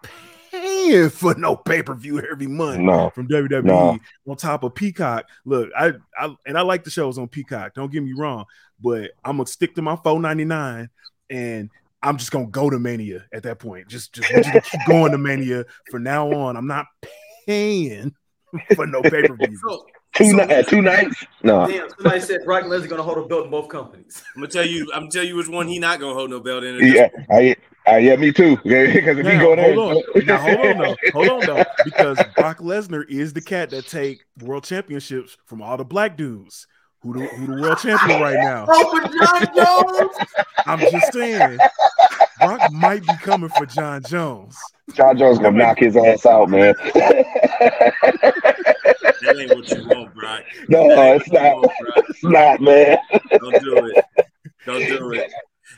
paying 0.51 1.11
for 1.11 1.35
no 1.35 1.57
pay 1.57 1.83
per 1.83 1.95
view 1.95 2.21
every 2.21 2.47
month 2.47 2.81
No, 2.81 3.11
from 3.11 3.29
WWE 3.29 3.65
No. 3.65 3.99
on 4.27 4.37
top 4.37 4.65
of 4.65 4.75
Peacock. 4.75 5.27
Look, 5.45 5.71
I, 5.77 5.93
I 6.19 6.35
and 6.47 6.59
I 6.59 6.63
like 6.63 6.85
the 6.85 6.91
shows 6.91 7.19
on 7.19 7.29
Peacock. 7.29 7.75
Don't 7.75 7.93
get 7.93 8.03
me 8.03 8.13
wrong, 8.13 8.45
but 8.81 9.13
I'm 9.25 9.37
gonna 9.37 9.47
stick 9.47 9.75
to 9.77 9.83
my 9.83 9.97
4.99 9.97 10.89
and 11.31 11.71
I'm 12.03 12.17
just 12.17 12.31
gonna 12.31 12.47
go 12.47 12.71
to 12.71 12.79
Mania 12.79 13.25
at 13.33 13.43
that 13.43 13.59
point. 13.59 13.89
Just 13.89 14.15
just, 14.15 14.33
want 14.33 14.47
you 14.47 14.53
to 14.53 14.61
keep 14.61 14.81
going 14.87 15.13
to 15.13 15.19
Mania 15.19 15.65
from 15.91 16.05
now 16.05 16.33
on. 16.33 16.57
I'm 16.57 16.67
not 16.67 16.87
paying 17.47 18.15
for 18.75 18.87
no 18.87 19.03
pay 19.11 19.27
per 19.27 19.37
view. 19.37 19.59
So, 19.69 19.87
two 20.15 20.31
So- 20.31 20.45
ni- 20.45 20.63
two 20.65 20.83
nights. 20.83 21.25
No, 21.43 21.67
damn, 21.67 21.89
somebody 21.91 22.21
said 22.21 22.41
Brock 22.45 22.65
Lesnar 22.65 22.89
gonna 22.89 23.03
hold 23.03 23.19
a 23.19 23.27
belt 23.27 23.45
in 23.45 23.51
both 23.51 23.69
companies. 23.69 24.23
I'm 24.37 24.43
gonna 24.43 24.53
tell 24.53 24.67
you. 24.67 24.91
I'm 24.95 25.03
gonna 25.03 25.11
tell 25.11 25.25
you 25.25 25.37
which 25.37 25.49
one 25.49 25.69
he 25.69 25.79
not 25.79 26.01
gonna 26.01 26.15
hold 26.15 26.31
no 26.31 26.41
belt 26.41 26.65
in. 26.65 26.79
yeah, 26.95 27.09
I, 27.31 27.57
uh, 27.89 27.97
yeah, 27.97 28.17
me 28.17 28.33
too. 28.33 28.57
Because 28.65 29.19
if 29.19 29.25
you 29.27 29.33
Now, 29.33 29.41
go 29.43 29.57
there, 29.57 29.75
hold 29.75 29.97
on. 29.97 30.27
Now 30.27 30.39
hold 30.39 30.59
on 30.67 30.79
though. 30.79 30.97
Hold 31.13 31.29
on 31.29 31.41
though. 31.47 31.65
Because 31.85 32.19
Brock 32.37 32.59
Lesnar 32.59 33.09
is 33.09 33.33
the 33.33 33.41
cat 33.41 33.71
that 33.71 33.87
take 33.87 34.25
world 34.43 34.65
championships 34.65 35.37
from 35.47 35.63
all 35.63 35.77
the 35.77 35.85
black 35.85 36.17
dudes. 36.17 36.67
Who 37.03 37.13
the, 37.15 37.27
who 37.29 37.47
the 37.47 37.63
world 37.63 37.79
champion 37.79 38.21
right 38.21 38.35
now? 38.35 38.67
Oh, 38.69 38.91
for 38.91 39.09
Jon 39.09 39.55
Jones. 39.55 40.17
I'm 40.67 40.81
just 40.81 41.13
saying. 41.13 41.59
Brock 42.41 42.73
might 42.73 43.03
be 43.03 43.17
coming 43.23 43.49
for 43.51 43.67
Jon 43.67 44.03
Jones. 44.03 44.57
Jon 44.95 45.17
Jones 45.17 45.39
gonna 45.39 45.57
knock 45.57 45.79
his 45.79 45.97
ass 45.97 46.27
out, 46.27 46.51
man. 46.51 46.75
That 49.29 49.39
ain't 49.39 49.55
what 49.55 49.71
you 49.71 49.87
want, 49.87 50.15
Brock. 50.15 50.43
no, 50.69 51.13
it's 51.13 51.31
not. 51.31 51.57
want, 51.57 51.73
It's 52.09 52.25
not, 52.25 52.61
man. 52.61 52.97
Don't 53.31 53.63
do 53.63 53.87
it. 53.87 54.05
Don't 54.65 54.87
do 54.87 55.13
it. 55.13 55.31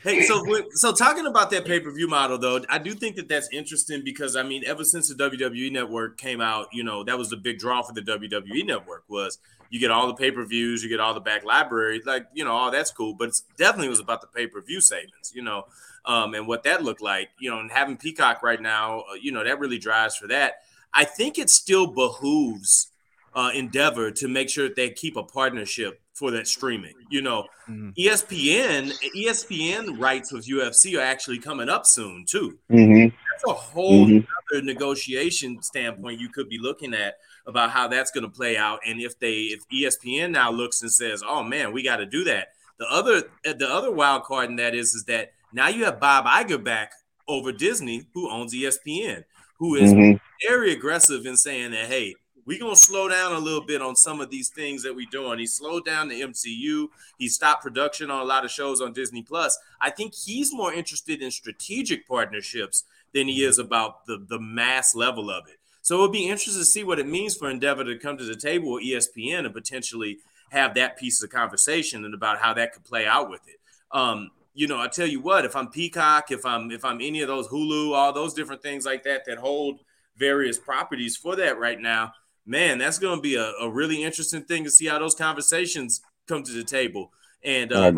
Hey, 0.03 0.21
so 0.21 0.43
so 0.71 0.93
talking 0.93 1.25
about 1.25 1.51
that 1.51 1.65
pay 1.65 1.79
per 1.79 1.91
view 1.91 2.07
model 2.07 2.37
though, 2.37 2.61
I 2.69 2.77
do 2.77 2.93
think 2.93 3.17
that 3.17 3.27
that's 3.27 3.49
interesting 3.51 4.03
because 4.03 4.35
I 4.35 4.43
mean, 4.43 4.63
ever 4.65 4.83
since 4.83 5.09
the 5.09 5.15
WWE 5.15 5.71
Network 5.71 6.17
came 6.17 6.41
out, 6.41 6.67
you 6.71 6.83
know, 6.83 7.03
that 7.03 7.17
was 7.17 7.29
the 7.29 7.37
big 7.37 7.59
draw 7.59 7.81
for 7.81 7.93
the 7.93 8.01
WWE 8.01 8.65
Network 8.65 9.03
was 9.07 9.37
you 9.69 9.79
get 9.79 9.91
all 9.91 10.07
the 10.07 10.13
pay 10.13 10.31
per 10.31 10.43
views, 10.45 10.83
you 10.83 10.89
get 10.89 10.99
all 10.99 11.13
the 11.13 11.19
back 11.19 11.43
library, 11.43 12.01
like 12.05 12.27
you 12.33 12.43
know, 12.43 12.51
all 12.51 12.71
that's 12.71 12.91
cool, 12.91 13.13
but 13.13 13.29
it's 13.29 13.43
definitely 13.57 13.89
was 13.89 13.99
about 13.99 14.21
the 14.21 14.27
pay 14.27 14.47
per 14.47 14.61
view 14.61 14.81
savings, 14.81 15.31
you 15.33 15.41
know, 15.41 15.65
um, 16.05 16.33
and 16.33 16.47
what 16.47 16.63
that 16.63 16.83
looked 16.83 17.01
like, 17.01 17.29
you 17.39 17.49
know, 17.49 17.59
and 17.59 17.71
having 17.71 17.97
Peacock 17.97 18.41
right 18.41 18.61
now, 18.61 19.01
uh, 19.01 19.13
you 19.21 19.31
know, 19.31 19.43
that 19.43 19.59
really 19.59 19.77
drives 19.77 20.15
for 20.15 20.27
that. 20.27 20.55
I 20.93 21.05
think 21.05 21.37
it 21.37 21.49
still 21.49 21.87
behooves 21.87 22.90
uh, 23.33 23.51
Endeavor 23.53 24.11
to 24.11 24.27
make 24.27 24.49
sure 24.49 24.67
that 24.67 24.75
they 24.75 24.89
keep 24.89 25.15
a 25.15 25.23
partnership 25.23 26.01
for 26.13 26.31
that 26.31 26.47
streaming. 26.47 26.93
You 27.09 27.21
know, 27.21 27.47
Mhm. 27.69 27.93
ESPN, 27.97 28.93
ESPN 29.15 29.97
rights 29.97 30.31
with 30.31 30.47
UFC 30.47 30.97
are 30.97 31.01
actually 31.01 31.39
coming 31.39 31.69
up 31.69 31.85
soon 31.85 32.25
too. 32.27 32.57
hmm 32.69 33.05
That's 33.05 33.43
a 33.47 33.53
whole 33.53 34.07
Mhm. 34.07 34.27
other 34.51 34.61
negotiation 34.61 35.61
standpoint 35.61 36.19
you 36.19 36.29
could 36.29 36.49
be 36.49 36.57
looking 36.59 36.93
at 36.93 37.15
about 37.47 37.71
how 37.71 37.87
that's 37.87 38.11
going 38.11 38.23
to 38.23 38.29
play 38.29 38.57
out, 38.57 38.79
and 38.85 39.01
if 39.01 39.17
they, 39.19 39.33
if 39.55 39.61
ESPN 39.73 40.31
now 40.31 40.51
looks 40.51 40.81
and 40.81 40.91
says, 40.91 41.23
"Oh 41.25 41.41
man, 41.43 41.71
we 41.71 41.81
got 41.83 41.97
to 41.97 42.05
do 42.05 42.23
that." 42.25 42.49
The 42.77 42.87
other, 42.91 43.23
the 43.43 43.67
other 43.69 43.91
wild 43.91 44.23
card 44.23 44.49
in 44.49 44.55
that 44.57 44.75
is, 44.75 44.93
is 44.93 45.05
that 45.05 45.33
now 45.53 45.67
you 45.69 45.85
have 45.85 45.99
Bob 45.99 46.25
Iger 46.25 46.63
back 46.63 46.91
over 47.27 47.51
Disney, 47.51 48.07
who 48.13 48.29
owns 48.29 48.53
ESPN, 48.53 49.23
who 49.57 49.75
is 49.75 49.93
hmm 49.93 50.13
very 50.47 50.71
aggressive 50.73 51.25
in 51.27 51.37
saying 51.37 51.69
that, 51.71 51.85
hey, 51.85 52.15
we're 52.45 52.59
gonna 52.59 52.75
slow 52.75 53.07
down 53.07 53.33
a 53.33 53.39
little 53.39 53.65
bit 53.65 53.81
on 53.81 53.95
some 53.95 54.21
of 54.21 54.29
these 54.29 54.49
things 54.49 54.83
that 54.83 54.95
we're 54.95 55.09
doing. 55.09 55.39
He 55.39 55.47
slowed 55.47 55.85
down 55.85 56.07
the 56.07 56.21
MCU, 56.21 56.87
he 57.17 57.27
stopped 57.27 57.63
production 57.63 58.09
on 58.09 58.21
a 58.21 58.25
lot 58.25 58.45
of 58.45 58.51
shows 58.51 58.81
on 58.81 58.93
Disney 58.93 59.21
Plus. 59.21 59.57
I 59.79 59.89
think 59.89 60.13
he's 60.13 60.53
more 60.53 60.73
interested 60.73 61.21
in 61.21 61.31
strategic 61.31 62.07
partnerships 62.07 62.83
than 63.13 63.27
he 63.27 63.43
is 63.43 63.59
about 63.59 64.05
the, 64.05 64.23
the 64.27 64.39
mass 64.39 64.95
level 64.95 65.29
of 65.29 65.47
it. 65.47 65.57
So 65.81 65.95
it'll 65.95 66.09
be 66.09 66.29
interesting 66.29 66.61
to 66.61 66.65
see 66.65 66.83
what 66.83 66.99
it 66.99 67.07
means 67.07 67.35
for 67.35 67.49
Endeavor 67.49 67.83
to 67.83 67.97
come 67.97 68.17
to 68.17 68.23
the 68.23 68.35
table 68.35 68.73
with 68.73 68.83
ESPN 68.83 69.45
and 69.45 69.53
potentially 69.53 70.19
have 70.51 70.75
that 70.75 70.97
piece 70.97 71.23
of 71.23 71.29
conversation 71.29 72.05
and 72.05 72.13
about 72.13 72.39
how 72.39 72.53
that 72.53 72.73
could 72.73 72.83
play 72.83 73.05
out 73.05 73.29
with 73.29 73.41
it. 73.47 73.59
Um, 73.91 74.31
you 74.53 74.67
know, 74.67 74.79
I 74.79 74.87
tell 74.87 75.07
you 75.07 75.21
what, 75.21 75.45
if 75.45 75.55
I'm 75.55 75.69
Peacock, 75.69 76.29
if 76.31 76.45
I'm 76.45 76.71
if 76.71 76.83
I'm 76.83 76.99
any 77.01 77.21
of 77.21 77.27
those 77.27 77.47
Hulu, 77.47 77.93
all 77.93 78.11
those 78.13 78.33
different 78.33 78.61
things 78.61 78.85
like 78.85 79.03
that 79.03 79.25
that 79.25 79.37
hold 79.37 79.79
various 80.17 80.59
properties 80.59 81.15
for 81.15 81.35
that 81.37 81.57
right 81.57 81.79
now, 81.79 82.13
man, 82.45 82.77
that's 82.77 82.99
going 82.99 83.17
to 83.17 83.21
be 83.21 83.35
a, 83.35 83.51
a 83.61 83.69
really 83.69 84.03
interesting 84.03 84.43
thing 84.43 84.63
to 84.63 84.71
see 84.71 84.87
how 84.87 84.99
those 84.99 85.15
conversations 85.15 86.01
come 86.27 86.43
to 86.43 86.51
the 86.51 86.63
table 86.63 87.11
and 87.43 87.71
uh, 87.71 87.91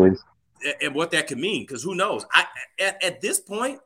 and 0.81 0.95
what 0.95 1.11
that 1.11 1.27
could 1.27 1.37
mean. 1.37 1.63
Because 1.63 1.83
who 1.83 1.95
knows? 1.95 2.25
I 2.31 2.45
at, 2.79 3.03
at 3.03 3.21
this 3.21 3.39
point, 3.39 3.79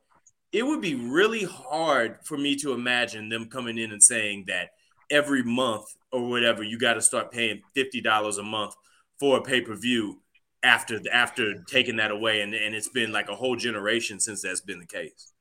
it 0.51 0.63
would 0.63 0.81
be 0.81 0.95
really 0.95 1.43
hard 1.43 2.19
for 2.23 2.37
me 2.37 2.55
to 2.57 2.73
imagine 2.73 3.29
them 3.29 3.49
coming 3.49 3.77
in 3.77 3.91
and 3.91 4.03
saying 4.03 4.45
that 4.47 4.69
every 5.09 5.43
month 5.43 5.85
or 6.11 6.29
whatever 6.29 6.63
you 6.63 6.77
got 6.77 6.93
to 6.93 7.01
start 7.01 7.31
paying 7.31 7.61
fifty 7.73 8.01
dollars 8.01 8.37
a 8.37 8.43
month 8.43 8.75
for 9.19 9.37
a 9.37 9.41
pay 9.41 9.61
per 9.61 9.75
view 9.75 10.21
after 10.63 10.99
after 11.11 11.63
taking 11.63 11.97
that 11.97 12.11
away, 12.11 12.41
and, 12.41 12.53
and 12.53 12.75
it's 12.75 12.89
been 12.89 13.11
like 13.11 13.29
a 13.29 13.35
whole 13.35 13.55
generation 13.55 14.19
since 14.19 14.41
that's 14.41 14.61
been 14.61 14.79
the 14.79 14.85
case. 14.85 15.33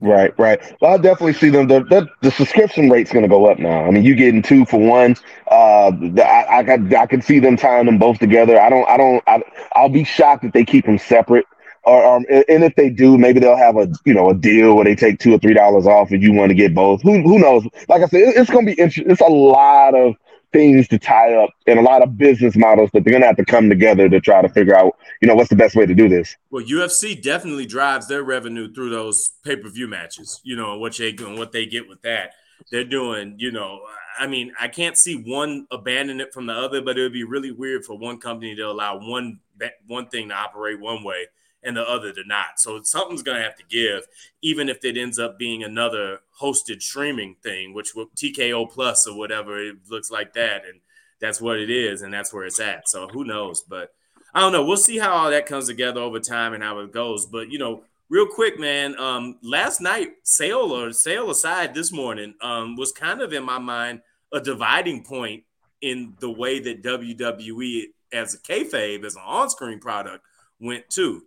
Right, 0.00 0.38
right. 0.38 0.60
Well, 0.80 0.94
I 0.94 0.98
definitely 0.98 1.32
see 1.32 1.48
them. 1.48 1.66
The, 1.66 1.82
the, 1.84 2.06
the 2.20 2.30
subscription 2.30 2.90
rate's 2.90 3.10
going 3.10 3.22
to 3.22 3.28
go 3.28 3.46
up 3.46 3.58
now. 3.58 3.84
I 3.86 3.90
mean, 3.90 4.04
you 4.04 4.14
getting 4.14 4.42
two 4.42 4.66
for 4.66 4.78
one. 4.78 5.16
Uh, 5.50 5.92
the, 5.92 6.22
I, 6.22 6.58
I 6.58 6.62
got, 6.62 6.92
I 6.94 7.06
can 7.06 7.22
see 7.22 7.38
them 7.38 7.56
tying 7.56 7.86
them 7.86 7.98
both 7.98 8.18
together. 8.18 8.60
I 8.60 8.68
don't, 8.68 8.86
I 8.88 8.96
don't, 8.98 9.22
I, 9.26 9.42
I'll 9.74 9.88
be 9.88 10.04
shocked 10.04 10.44
if 10.44 10.52
they 10.52 10.64
keep 10.64 10.84
them 10.84 10.98
separate. 10.98 11.46
Or, 11.84 12.16
and 12.16 12.64
if 12.64 12.74
they 12.76 12.90
do, 12.90 13.16
maybe 13.18 13.40
they'll 13.40 13.56
have 13.56 13.76
a, 13.76 13.88
you 14.04 14.14
know, 14.14 14.30
a 14.30 14.34
deal 14.34 14.74
where 14.74 14.84
they 14.84 14.94
take 14.94 15.20
two 15.20 15.34
or 15.34 15.38
three 15.38 15.54
dollars 15.54 15.86
off 15.86 16.12
if 16.12 16.22
you 16.22 16.32
want 16.32 16.48
to 16.50 16.54
get 16.54 16.74
both. 16.74 17.02
Who, 17.02 17.22
who 17.22 17.38
knows? 17.38 17.64
Like 17.88 18.02
I 18.02 18.06
said, 18.06 18.20
it- 18.22 18.36
it's 18.36 18.50
going 18.50 18.66
to 18.66 18.74
be 18.74 18.80
interesting. 18.80 19.10
It's 19.10 19.20
a 19.20 19.24
lot 19.26 19.94
of 19.94 20.14
things 20.54 20.86
to 20.86 20.98
tie 20.98 21.34
up 21.34 21.50
and 21.66 21.80
a 21.80 21.82
lot 21.82 22.00
of 22.00 22.16
business 22.16 22.54
models 22.56 22.88
that 22.92 23.02
they're 23.02 23.10
going 23.10 23.22
to 23.22 23.26
have 23.26 23.36
to 23.36 23.44
come 23.44 23.68
together 23.68 24.08
to 24.08 24.20
try 24.20 24.40
to 24.40 24.48
figure 24.48 24.76
out, 24.76 24.96
you 25.20 25.26
know, 25.26 25.34
what's 25.34 25.50
the 25.50 25.56
best 25.56 25.74
way 25.74 25.84
to 25.84 25.94
do 25.94 26.08
this. 26.08 26.36
Well, 26.50 26.64
UFC 26.64 27.20
definitely 27.20 27.66
drives 27.66 28.06
their 28.06 28.22
revenue 28.22 28.72
through 28.72 28.90
those 28.90 29.32
pay 29.44 29.56
per 29.56 29.68
view 29.68 29.88
matches. 29.88 30.40
You 30.44 30.56
know 30.56 30.78
what 30.78 30.96
they 30.96 31.10
and 31.10 31.36
what 31.36 31.50
they 31.50 31.66
get 31.66 31.88
with 31.88 32.00
that. 32.02 32.34
They're 32.70 32.84
doing. 32.84 33.34
You 33.36 33.50
know, 33.50 33.80
I 34.16 34.28
mean, 34.28 34.52
I 34.60 34.68
can't 34.68 34.96
see 34.96 35.16
one 35.16 35.66
abandon 35.72 36.20
it 36.20 36.32
from 36.32 36.46
the 36.46 36.54
other, 36.54 36.80
but 36.80 36.96
it 36.96 37.02
would 37.02 37.12
be 37.12 37.24
really 37.24 37.50
weird 37.50 37.84
for 37.84 37.98
one 37.98 38.20
company 38.20 38.54
to 38.54 38.62
allow 38.62 38.98
one 38.98 39.40
one 39.88 40.06
thing 40.06 40.28
to 40.28 40.34
operate 40.34 40.80
one 40.80 41.02
way 41.02 41.26
and 41.64 41.76
the 41.76 41.82
other 41.82 42.12
to 42.12 42.24
not. 42.26 42.58
So 42.58 42.82
something's 42.82 43.22
going 43.22 43.38
to 43.38 43.44
have 43.44 43.56
to 43.56 43.64
give, 43.68 44.06
even 44.42 44.68
if 44.68 44.84
it 44.84 44.96
ends 44.96 45.18
up 45.18 45.38
being 45.38 45.62
another 45.62 46.20
hosted 46.40 46.82
streaming 46.82 47.36
thing, 47.42 47.74
which 47.74 47.94
will 47.94 48.06
TKO 48.16 48.70
Plus 48.70 49.06
or 49.06 49.16
whatever 49.16 49.58
it 49.58 49.76
looks 49.88 50.10
like 50.10 50.32
that, 50.34 50.64
and 50.64 50.80
that's 51.20 51.40
what 51.40 51.58
it 51.58 51.70
is, 51.70 52.02
and 52.02 52.12
that's 52.12 52.32
where 52.32 52.44
it's 52.44 52.60
at. 52.60 52.88
So 52.88 53.08
who 53.08 53.24
knows? 53.24 53.62
But 53.62 53.94
I 54.34 54.40
don't 54.40 54.52
know. 54.52 54.64
We'll 54.64 54.76
see 54.76 54.98
how 54.98 55.12
all 55.12 55.30
that 55.30 55.46
comes 55.46 55.66
together 55.66 56.00
over 56.00 56.20
time 56.20 56.54
and 56.54 56.62
how 56.62 56.80
it 56.80 56.92
goes. 56.92 57.26
But 57.26 57.50
you 57.50 57.58
know, 57.58 57.84
real 58.08 58.26
quick, 58.26 58.58
man. 58.58 58.98
Um, 58.98 59.38
last 59.42 59.80
night, 59.80 60.08
sale 60.22 60.72
or 60.72 60.92
sale 60.92 61.30
aside, 61.30 61.74
this 61.74 61.92
morning 61.92 62.34
um, 62.40 62.76
was 62.76 62.92
kind 62.92 63.20
of 63.20 63.32
in 63.32 63.44
my 63.44 63.58
mind 63.58 64.02
a 64.32 64.40
dividing 64.40 65.04
point 65.04 65.44
in 65.80 66.14
the 66.18 66.30
way 66.30 66.58
that 66.58 66.82
WWE 66.82 67.84
as 68.12 68.34
a 68.34 68.38
kayfabe, 68.38 69.04
as 69.04 69.16
an 69.16 69.22
on-screen 69.24 69.78
product, 69.78 70.24
went 70.60 70.88
too. 70.88 71.24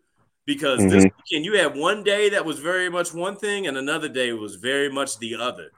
Because 0.47 0.79
this 0.79 1.03
Mhm. 1.05 1.11
weekend 1.17 1.45
you 1.45 1.53
had 1.57 1.75
one 1.75 2.03
day 2.03 2.29
that 2.29 2.43
was 2.45 2.57
very 2.57 2.89
much 2.89 3.13
one 3.13 3.35
thing, 3.35 3.67
and 3.67 3.77
another 3.77 4.07
day 4.09 4.31
was 4.31 4.55
very 4.55 4.89
much 4.89 5.19
the 5.19 5.35
other. 5.35 5.71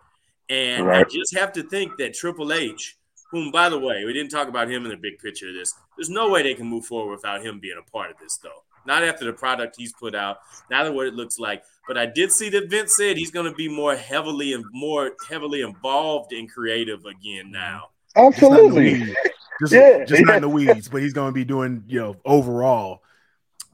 And 0.47 0.89
I 0.89 1.03
just 1.03 1.35
have 1.35 1.51
to 1.53 1.63
think 1.63 1.97
that 1.97 2.13
Triple 2.13 2.53
H, 2.53 2.95
whom 3.31 3.51
by 3.51 3.67
the 3.67 3.77
way, 3.79 4.05
we 4.05 4.13
didn't 4.13 4.31
talk 4.31 4.47
about 4.47 4.69
him 4.69 4.85
in 4.85 4.91
the 4.91 4.95
big 4.97 5.19
picture 5.19 5.49
of 5.49 5.55
this. 5.55 5.73
There's 5.97 6.09
no 6.09 6.29
way 6.29 6.43
they 6.43 6.53
can 6.53 6.67
move 6.67 6.85
forward 6.85 7.15
without 7.15 7.43
him 7.43 7.59
being 7.59 7.77
a 7.77 7.91
part 7.91 8.11
of 8.11 8.17
this, 8.19 8.37
though. 8.37 8.63
Not 8.85 9.03
after 9.03 9.25
the 9.25 9.33
product 9.33 9.75
he's 9.77 9.91
put 9.91 10.15
out, 10.15 10.37
not 10.71 10.85
at 10.85 10.93
what 10.93 11.07
it 11.07 11.13
looks 11.13 11.37
like. 11.37 11.63
But 11.87 11.97
I 11.97 12.05
did 12.05 12.31
see 12.31 12.49
that 12.49 12.69
Vince 12.69 12.95
said 12.95 13.17
he's 13.17 13.31
going 13.31 13.45
to 13.47 13.55
be 13.55 13.67
more 13.67 13.95
heavily 13.95 14.53
and 14.53 14.63
more 14.71 15.11
heavily 15.27 15.61
involved 15.61 16.31
in 16.31 16.47
creative 16.47 17.05
again 17.05 17.51
now. 17.51 17.89
Just 18.15 18.41
not 18.41 18.51
in 18.51 18.55
the 18.55 18.65
Absolutely. 18.67 18.93
weeds. 18.99 19.15
Just, 19.61 19.73
Yeah, 19.73 20.05
just 20.05 20.21
not 20.25 20.29
yeah. 20.31 20.35
in 20.37 20.41
the 20.47 20.49
weeds, 20.49 20.87
but 20.87 21.01
he's 21.01 21.13
going 21.13 21.29
to 21.29 21.33
be 21.33 21.43
doing, 21.43 21.83
you 21.87 21.99
know, 21.99 22.15
overall. 22.25 23.01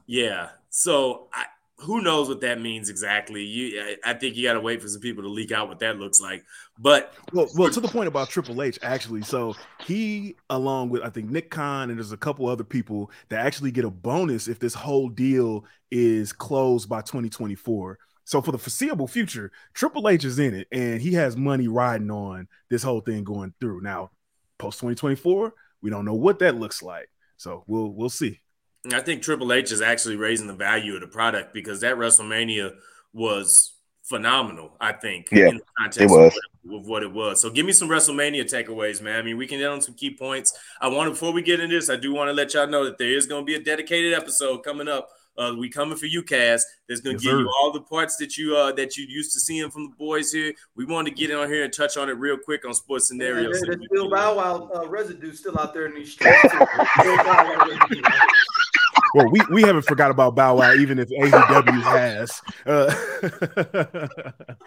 Yeah. 0.06 0.48
So 0.76 1.28
I, 1.32 1.46
who 1.78 2.02
knows 2.02 2.28
what 2.28 2.42
that 2.42 2.60
means 2.60 2.90
exactly? 2.90 3.42
You, 3.42 3.80
I, 3.80 4.10
I 4.10 4.12
think 4.12 4.36
you 4.36 4.46
got 4.46 4.52
to 4.52 4.60
wait 4.60 4.82
for 4.82 4.88
some 4.88 5.00
people 5.00 5.22
to 5.22 5.28
leak 5.30 5.50
out 5.50 5.68
what 5.68 5.78
that 5.78 5.96
looks 5.96 6.20
like. 6.20 6.44
But 6.78 7.14
Well, 7.32 7.48
well, 7.56 7.70
to 7.70 7.80
the 7.80 7.88
point 7.88 8.08
about 8.08 8.28
Triple 8.28 8.60
H, 8.60 8.78
actually. 8.82 9.22
So 9.22 9.56
he, 9.86 10.36
along 10.50 10.90
with 10.90 11.02
I 11.02 11.08
think 11.08 11.30
Nick 11.30 11.50
Khan 11.50 11.88
and 11.88 11.98
there's 11.98 12.12
a 12.12 12.16
couple 12.18 12.46
other 12.46 12.62
people 12.62 13.10
that 13.30 13.44
actually 13.44 13.70
get 13.70 13.86
a 13.86 13.90
bonus 13.90 14.48
if 14.48 14.58
this 14.58 14.74
whole 14.74 15.08
deal 15.08 15.64
is 15.90 16.30
closed 16.30 16.90
by 16.90 17.00
2024. 17.00 17.98
So 18.26 18.42
for 18.42 18.52
the 18.52 18.58
foreseeable 18.58 19.08
future, 19.08 19.52
Triple 19.72 20.10
H 20.10 20.26
is 20.26 20.38
in 20.38 20.52
it, 20.52 20.68
and 20.70 21.00
he 21.00 21.14
has 21.14 21.38
money 21.38 21.68
riding 21.68 22.10
on 22.10 22.48
this 22.68 22.82
whole 22.82 23.00
thing 23.00 23.24
going 23.24 23.54
through. 23.60 23.80
Now, 23.80 24.10
post 24.58 24.80
2024, 24.80 25.54
we 25.80 25.88
don't 25.88 26.04
know 26.04 26.12
what 26.12 26.40
that 26.40 26.60
looks 26.60 26.82
like. 26.82 27.08
So 27.38 27.64
we'll 27.66 27.88
we'll 27.88 28.10
see. 28.10 28.40
I 28.94 29.00
think 29.00 29.22
Triple 29.22 29.52
H 29.52 29.72
is 29.72 29.80
actually 29.80 30.16
raising 30.16 30.46
the 30.46 30.54
value 30.54 30.94
of 30.94 31.00
the 31.00 31.06
product 31.06 31.54
because 31.54 31.80
that 31.80 31.96
WrestleMania 31.96 32.74
was 33.12 33.72
phenomenal. 34.02 34.76
I 34.80 34.92
think 34.92 35.28
Yeah, 35.32 35.48
in 35.48 35.56
the 35.56 35.62
context 35.78 36.00
it 36.00 36.10
was. 36.10 36.36
Of, 36.36 36.42
what, 36.62 36.78
of 36.78 36.86
what 36.86 37.02
it 37.02 37.12
was. 37.12 37.40
So 37.40 37.50
give 37.50 37.66
me 37.66 37.72
some 37.72 37.88
WrestleMania 37.88 38.44
takeaways, 38.44 39.02
man. 39.02 39.18
I 39.18 39.22
mean, 39.22 39.36
we 39.36 39.46
can 39.46 39.58
hit 39.58 39.68
on 39.68 39.80
some 39.80 39.94
key 39.94 40.14
points. 40.14 40.56
I 40.80 40.88
want 40.88 41.10
before 41.10 41.32
we 41.32 41.42
get 41.42 41.60
into 41.60 41.74
this, 41.74 41.90
I 41.90 41.96
do 41.96 42.14
want 42.14 42.28
to 42.28 42.32
let 42.32 42.54
y'all 42.54 42.66
know 42.66 42.84
that 42.84 42.98
there 42.98 43.10
is 43.10 43.26
going 43.26 43.42
to 43.42 43.46
be 43.46 43.54
a 43.54 43.62
dedicated 43.62 44.14
episode 44.14 44.58
coming 44.58 44.88
up. 44.88 45.10
Uh, 45.38 45.54
we 45.58 45.68
coming 45.68 45.96
for 45.96 46.06
you, 46.06 46.22
Cass. 46.22 46.64
That's 46.88 47.00
going 47.00 47.18
to 47.18 47.22
Yes, 47.22 47.30
give 47.30 47.38
sir. 47.38 47.40
you 47.42 47.52
all 47.60 47.72
the 47.72 47.80
parts 47.82 48.16
that 48.16 48.36
you 48.36 48.56
uh, 48.56 48.72
that 48.72 48.96
you 48.96 49.04
used 49.08 49.32
to 49.34 49.40
seeing 49.40 49.70
from 49.70 49.90
the 49.90 49.96
boys 49.96 50.32
here. 50.32 50.52
We 50.76 50.84
wanted 50.86 51.10
to 51.10 51.16
get 51.26 51.34
on 51.36 51.48
here 51.48 51.64
and 51.64 51.72
touch 51.72 51.96
on 51.96 52.08
it 52.08 52.12
real 52.12 52.36
quick 52.38 52.64
on 52.66 52.72
sports 52.74 53.08
Yeah, 53.10 53.14
scenarios. 53.26 53.60
there- 53.60 53.76
there's 53.76 53.86
still 53.92 54.08
Bow 54.10 54.36
Wow 54.36 54.70
uh, 54.74 54.88
residue 54.88 55.32
still 55.32 55.58
out 55.58 55.74
there 55.74 55.86
in 55.86 55.94
these 55.94 56.12
streets. 56.12 56.40
too. 56.42 56.48
Still 57.00 57.16
Bow 57.18 57.44
Wow 57.58 57.66
residue. 57.68 58.02
Well, 59.14 59.30
we, 59.30 59.40
we 59.50 59.62
haven't 59.62 59.86
forgot 59.86 60.10
about 60.10 60.34
Bow 60.36 60.56
Wow, 60.56 60.74
even 60.74 60.98
if 60.98 61.08
AEW 61.08 61.82
has. 61.82 62.40
Uh, 62.66 62.94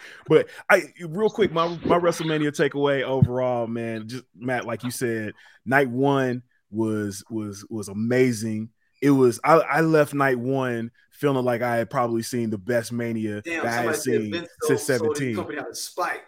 but 0.28 0.48
I 0.70 0.84
real 1.08 1.30
quick, 1.30 1.52
my 1.52 1.68
my 1.86 2.00
WrestleMania 2.00 2.50
takeaway 2.52 3.04
overall, 3.04 3.68
man, 3.68 4.08
just 4.08 4.24
Matt, 4.36 4.66
like 4.66 4.84
you 4.84 4.92
said, 4.92 5.34
night 5.66 5.90
one 5.90 6.44
was 6.72 7.24
was 7.30 7.66
was 7.70 7.90
amazing. 7.90 8.70
It 9.02 9.12
was 9.12 9.40
I, 9.44 9.56
I 9.60 9.82
left 9.82 10.14
night 10.14 10.40
one 10.40 10.92
feeling 11.12 11.46
like 11.46 11.62
I 11.62 11.78
had 11.78 11.90
probably 11.90 12.22
seen 12.22 12.50
the 12.50 12.58
best 12.58 12.92
mania 12.92 13.42
Damn, 13.42 13.64
that 13.64 13.80
I 13.80 13.84
had 13.84 13.96
seen 13.98 14.32
Vince 14.32 14.48
since 14.62 14.84
sold, 14.84 15.00
sold 15.00 15.18
his 15.18 15.28
17. 15.28 15.36
company 15.36 15.60
out 15.60 15.70
of 15.70 15.78
spite. 15.78 16.22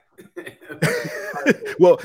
well, 1.80 1.98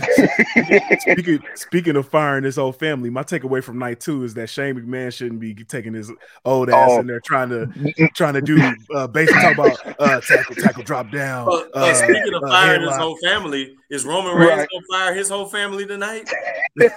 speaking 1.00 1.38
speaking 1.54 1.96
of 1.96 2.08
firing 2.08 2.44
this 2.44 2.56
whole 2.56 2.72
family, 2.72 3.10
my 3.10 3.22
takeaway 3.22 3.62
from 3.62 3.78
night 3.78 4.00
two 4.00 4.24
is 4.24 4.32
that 4.34 4.48
Shane 4.48 4.74
McMahon 4.74 5.12
shouldn't 5.12 5.38
be 5.40 5.52
taking 5.54 5.92
his 5.92 6.10
old 6.44 6.70
ass 6.70 6.92
Oh. 6.92 7.00
in 7.00 7.06
there 7.08 7.20
trying 7.20 7.50
to 7.50 7.66
trying 8.14 8.32
to 8.32 8.40
do 8.40 8.56
uh, 8.94 9.06
basically 9.06 9.42
talk 9.42 9.58
about 9.58 10.00
uh, 10.00 10.20
tackle 10.22 10.54
tackle 10.54 10.82
drop 10.84 11.10
down. 11.10 11.46
Uh, 11.74 11.92
speaking 11.92 12.32
of 12.32 12.42
uh, 12.44 12.48
firing 12.48 12.80
his 12.82 12.96
whole 12.96 13.18
family, 13.22 13.76
is 13.90 14.06
Roman 14.06 14.34
Reigns 14.34 14.60
Right. 14.60 14.68
gonna 14.72 14.84
fire 14.90 15.12
his 15.14 15.28
whole 15.28 15.46
family 15.46 15.84
tonight? 15.86 16.30
it's 16.76 16.94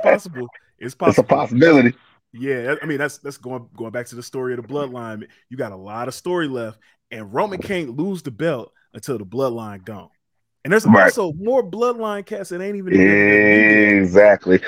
possible. 0.00 0.46
It's 0.80 0.96
it's 1.04 1.18
a 1.18 1.22
possibility. 1.22 1.94
Yeah, 2.32 2.76
I 2.82 2.86
mean 2.86 2.98
that's 2.98 3.18
that's 3.18 3.38
going 3.38 3.68
going 3.76 3.90
back 3.90 4.06
to 4.06 4.14
the 4.16 4.22
story 4.22 4.54
of 4.54 4.62
the 4.62 4.72
bloodline. 4.72 5.26
You 5.48 5.56
got 5.56 5.72
a 5.72 5.76
lot 5.76 6.08
of 6.08 6.14
story 6.14 6.46
left, 6.48 6.78
and 7.10 7.32
Roman 7.32 7.58
can't 7.60 7.96
lose 7.96 8.22
the 8.22 8.30
belt 8.30 8.72
until 8.94 9.18
the 9.18 9.26
bloodline 9.26 9.84
gone. 9.84 10.10
And 10.64 10.72
there's 10.72 10.86
Right. 10.86 11.04
also 11.04 11.32
more 11.32 11.62
bloodline 11.68 12.24
cats 12.26 12.50
that 12.50 12.60
ain't 12.62 12.76
even 12.76 12.94
in 12.94 13.04
WWE. 13.04 13.88
Exactly. 14.00 14.60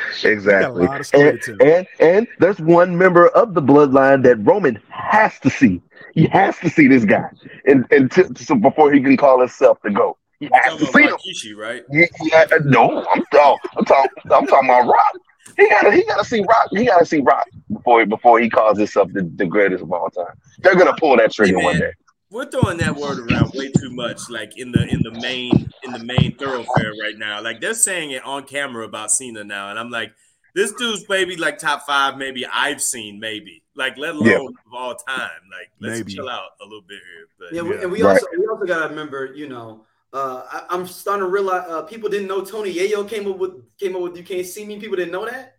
Got 0.59 0.71
a 0.73 0.73
Exactly. 0.73 0.83
lot 0.83 1.01
of 1.01 1.07
story 1.07 1.39
And, 1.39 1.41
to 1.41 1.61
and 1.61 1.87
and 2.01 2.29
there's 2.39 2.59
one 2.61 2.97
member 2.99 3.29
of 3.29 3.55
the 3.55 3.63
bloodline 3.63 4.23
that 4.25 4.37
Roman 4.47 4.81
has 4.89 5.39
to 5.41 5.51
see. 5.51 5.83
He 6.15 6.27
has 6.29 6.59
to 6.59 6.71
see 6.71 6.89
this 6.89 7.05
guy, 7.05 7.29
and 7.67 7.87
and 7.91 8.11
to, 8.13 8.31
so 8.37 8.55
before 8.55 8.93
he 8.93 9.01
can 9.03 9.17
call 9.17 9.41
himself 9.41 9.79
the 9.83 9.91
goat, 9.91 10.19
he 10.41 10.49
You're 10.49 10.61
has 10.61 10.77
to 10.77 10.87
talking 10.87 10.87
see 10.87 11.05
about 11.05 11.13
him. 11.13 11.19
Rikishi, 11.35 11.57
right? 11.57 11.85
He- 11.91 12.09
he- 12.21 12.33
uh, 12.33 12.47
no, 12.65 13.05
I'm 13.13 13.25
talking. 13.33 13.71
I'm 13.77 13.85
talking. 13.85 14.11
I'm 14.33 14.47
talking 14.47 14.69
about 14.71 14.87
Rock. 14.87 15.15
He 15.57 15.69
gotta. 15.69 15.93
He 15.93 16.05
gotta 16.05 16.25
see 16.25 16.41
Rock. 16.41 16.69
He 16.71 16.87
gotta 16.87 17.05
see 17.05 17.21
Rock 17.21 17.47
before 17.73 18.07
before 18.07 18.39
he 18.41 18.49
calls 18.49 18.79
himself 18.79 19.11
the, 19.13 19.31
the 19.37 19.47
greatest 19.47 19.83
of 19.83 19.93
all 19.93 20.09
time. 20.11 20.35
They're 20.61 20.77
gonna 20.77 20.95
pull 20.99 21.17
that 21.17 21.33
trigger 21.33 21.59
Hey, 21.59 21.65
one 21.65 21.79
day. 21.79 21.93
We're 22.31 22.51
throwing 22.51 22.79
that 22.79 22.97
word 22.97 23.19
around 23.19 23.53
way 23.55 23.71
too 23.71 23.91
much, 23.91 24.19
like 24.31 24.57
in 24.57 24.73
the 24.73 24.87
in 24.87 25.03
the 25.03 25.11
main 25.21 25.69
in 25.83 25.93
the 25.93 25.99
main 26.05 26.37
thoroughfare 26.39 26.93
right 27.03 27.17
now. 27.19 27.43
Like 27.43 27.61
they're 27.61 27.75
saying 27.75 28.13
it 28.13 28.25
on 28.25 28.45
camera 28.45 28.87
about 28.87 29.11
Cena 29.11 29.45
now, 29.45 29.69
and 29.69 29.79
I'm 29.79 29.91
like, 29.91 30.13
this 30.55 30.73
dude's 30.73 31.05
maybe 31.09 31.37
like 31.37 31.59
top 31.59 31.83
five, 31.87 32.17
maybe 32.17 32.47
I've 32.47 32.81
seen, 32.81 33.21
maybe 33.21 33.63
like 33.77 33.99
let 33.99 34.15
alone 34.15 34.27
Yeah. 34.27 34.37
of 34.39 34.73
all 34.75 34.95
time. 34.95 35.29
Like 35.51 35.71
let's 35.81 35.99
Maybe. 35.99 36.15
chill 36.15 36.29
out 36.29 36.51
a 36.63 36.65
little 36.65 36.83
bit 36.83 36.99
here. 37.15 37.27
But 37.39 37.53
Yeah, 37.55 37.63
we, 37.63 37.75
Yeah. 37.75 37.83
and 37.83 37.93
we 37.93 38.03
Right. 38.03 38.13
also 38.13 38.27
we 38.39 38.47
also 38.47 38.65
gotta 38.65 38.89
remember, 38.89 39.33
you 39.35 39.49
know, 39.49 39.85
uh, 40.13 40.43
I, 40.51 40.67
I'm 40.71 40.87
starting 40.87 41.25
to 41.25 41.31
realize 41.31 41.65
uh, 41.69 41.83
people 41.83 42.09
didn't 42.09 42.29
know 42.29 42.45
Tony 42.45 42.73
Yayo 42.75 43.09
came 43.09 43.31
up 43.31 43.39
with 43.39 43.53
came 43.79 43.97
up 43.97 44.03
with 44.03 44.17
"You 44.17 44.25
Can't 44.25 44.47
See 44.47 44.65
Me." 44.65 44.79
People 44.79 44.97
didn't 44.97 45.13
know 45.13 45.25
that. 45.25 45.57